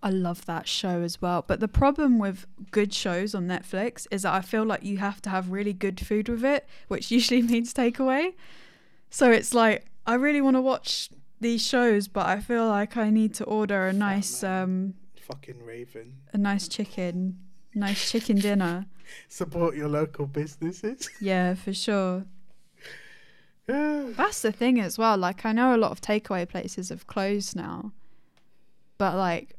I 0.04 0.10
love 0.12 0.46
that 0.46 0.68
show 0.68 1.02
as 1.02 1.20
well. 1.22 1.44
But 1.48 1.60
the 1.62 1.68
problem 1.68 2.20
with 2.20 2.46
good 2.70 2.94
shows 2.94 3.34
on 3.34 3.48
Netflix 3.48 4.06
is 4.12 4.22
that 4.22 4.34
I 4.34 4.42
feel 4.42 4.64
like 4.64 4.84
you 4.84 4.98
have 4.98 5.20
to 5.24 5.30
have 5.32 5.50
really 5.50 5.74
good 5.74 6.00
food 6.00 6.30
with 6.30 6.44
it, 6.46 6.68
which 6.90 7.10
usually 7.18 7.42
means 7.42 7.74
takeaway. 7.74 8.34
So 9.10 9.32
it's 9.32 9.54
like 9.54 9.86
I 10.06 10.16
really 10.16 10.42
want 10.42 10.56
to 10.56 10.62
watch 10.62 11.10
these 11.40 11.66
shows, 11.66 12.08
but 12.08 12.26
I 12.28 12.40
feel 12.40 12.68
like 12.68 12.98
I 12.98 13.10
need 13.10 13.34
to 13.36 13.44
order 13.46 13.88
a 13.88 13.94
nice 13.94 14.44
um 14.44 14.96
Fucking 15.28 15.64
Raven. 15.66 16.18
a 16.34 16.38
nice 16.38 16.68
chicken, 16.68 17.40
nice 17.74 18.12
chicken 18.12 18.38
dinner. 18.38 18.86
Support 19.28 19.76
your 19.76 19.88
local 19.90 20.26
businesses. 20.28 21.10
Yeah, 21.22 21.54
for 21.56 21.74
sure. 21.74 22.26
Yeah. 23.68 24.08
That's 24.16 24.42
the 24.42 24.52
thing 24.52 24.80
as 24.80 24.98
well. 24.98 25.18
Like 25.18 25.46
I 25.46 25.52
know 25.52 25.76
a 25.76 25.78
lot 25.78 25.92
of 25.92 26.02
takeaway 26.02 26.48
places 26.48 26.90
have 26.90 27.08
closed 27.08 27.56
now. 27.56 27.92
But 28.98 29.16
like 29.16 29.56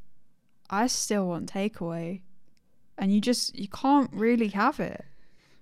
I 0.70 0.86
still 0.86 1.26
want 1.26 1.52
takeaway. 1.52 2.20
And 2.98 3.12
you 3.12 3.20
just 3.20 3.54
you 3.58 3.68
can't 3.68 4.10
really 4.12 4.48
have 4.48 4.80
it. 4.80 5.04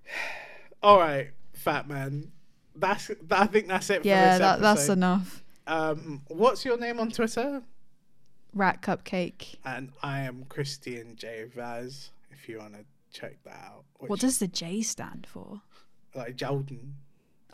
All 0.82 0.98
right, 0.98 1.30
fat 1.54 1.88
man. 1.88 2.30
That's 2.76 3.10
I 3.30 3.46
think 3.46 3.68
that's 3.68 3.88
it. 3.90 4.04
Yeah, 4.04 4.24
for 4.34 4.38
this 4.38 4.38
that 4.40 4.60
that's 4.60 4.88
enough. 4.88 5.42
Um, 5.66 6.22
what's 6.28 6.64
your 6.64 6.76
name 6.78 6.98
on 7.00 7.10
Twitter? 7.10 7.62
Rat 8.52 8.82
cupcake. 8.82 9.56
And 9.64 9.90
I 10.02 10.20
am 10.20 10.44
Christian 10.48 11.16
J 11.16 11.44
Vaz. 11.54 12.10
If 12.30 12.48
you 12.48 12.58
want 12.58 12.74
to 12.74 12.84
check 13.12 13.36
that 13.44 13.54
out. 13.54 13.84
Which, 13.98 14.10
What 14.10 14.20
does 14.20 14.38
the 14.38 14.48
J 14.48 14.82
stand 14.82 15.26
for? 15.30 15.62
like 16.14 16.36
Jordan? 16.36 16.96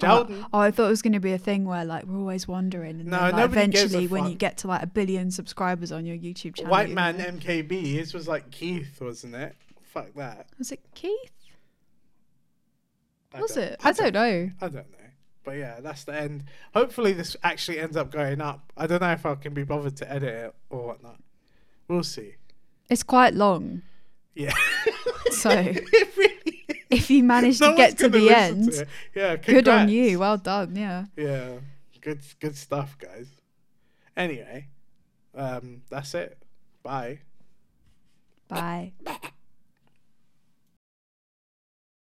Oh, 0.03 0.07
Jordan. 0.25 0.47
Oh, 0.53 0.59
I 0.59 0.71
thought 0.71 0.87
it 0.87 0.91
was 0.91 1.03
going 1.03 1.13
to 1.13 1.21
be 1.21 1.33
a 1.33 1.39
thing 1.39 1.65
where 1.67 1.85
like 1.85 2.05
we're 2.05 2.19
always 2.19 2.49
wondering, 2.49 3.01
and 3.01 3.07
No, 3.07 3.19
then, 3.19 3.23
like, 3.33 3.35
nobody 3.37 3.67
gives 3.69 3.95
a 3.95 3.99
eventually, 3.99 4.07
when 4.09 4.31
you 4.31 4.35
get 4.37 4.57
to 4.59 4.67
like 4.69 4.83
a 4.83 4.87
billion 4.87 5.31
subscribers 5.31 5.93
on 5.93 6.05
your 6.07 6.17
YouTube 6.17 6.57
channel, 6.57 6.71
White 6.73 6.91
man 6.91 7.19
know. 7.19 7.25
MKB. 7.27 7.71
His 7.93 8.13
was 8.15 8.27
like 8.27 8.51
Keith, 8.51 8.99
wasn't 9.01 9.35
it? 9.35 9.55
Fuck 9.83 10.15
that. 10.17 10.47
was 10.59 10.73
it 10.73 10.81
Keith? 10.95 11.33
I 13.35 13.41
Was 13.41 13.55
don't- 13.55 13.65
it? 13.65 13.81
I 13.85 13.93
don't 13.93 14.13
know. 14.15 14.51
I 14.61 14.69
don't 14.69 14.75
know. 14.75 14.83
But 15.51 15.57
yeah, 15.59 15.81
that's 15.81 16.05
the 16.05 16.15
end. 16.15 16.45
Hopefully, 16.75 17.13
this 17.13 17.37
actually 17.43 17.81
ends 17.81 17.97
up 17.97 18.13
going 18.13 18.41
up. 18.41 18.73
I 18.77 18.87
don't 18.87 19.01
know 19.01 19.11
if 19.11 19.27
I 19.27 19.35
can 19.35 19.53
be 19.53 19.65
bothered 19.65 19.97
to 19.97 20.09
edit 20.09 20.29
it 20.33 20.55
or 20.71 20.87
whatnot. 20.87 21.21
We'll 21.89 22.05
see. 22.05 22.37
It's 22.89 23.03
quite 23.03 23.35
long, 23.35 23.83
Yeah. 24.37 24.55
so 25.33 25.51
really 25.51 26.65
if 26.89 27.11
you 27.11 27.25
manage 27.25 27.61
No 27.61 27.73
to 27.73 27.77
get 27.77 27.99
to 27.99 28.09
the 28.09 28.31
end, 28.31 28.71
to 28.75 28.83
it. 28.83 28.89
yeah, 29.13 29.35
good 29.35 29.67
on 29.67 29.89
you. 29.89 30.21
Well 30.21 30.37
done. 30.37 30.77
Yeah. 30.77 31.07
Yeah, 31.17 31.55
good, 32.01 32.21
good 32.39 32.57
stuff, 32.57 32.97
guys. 32.97 33.27
Anyway, 34.17 34.69
um, 35.35 35.83
that's 35.91 36.15
it. 36.15 36.41
Bye. 36.85 37.23
Bye. 38.47 38.93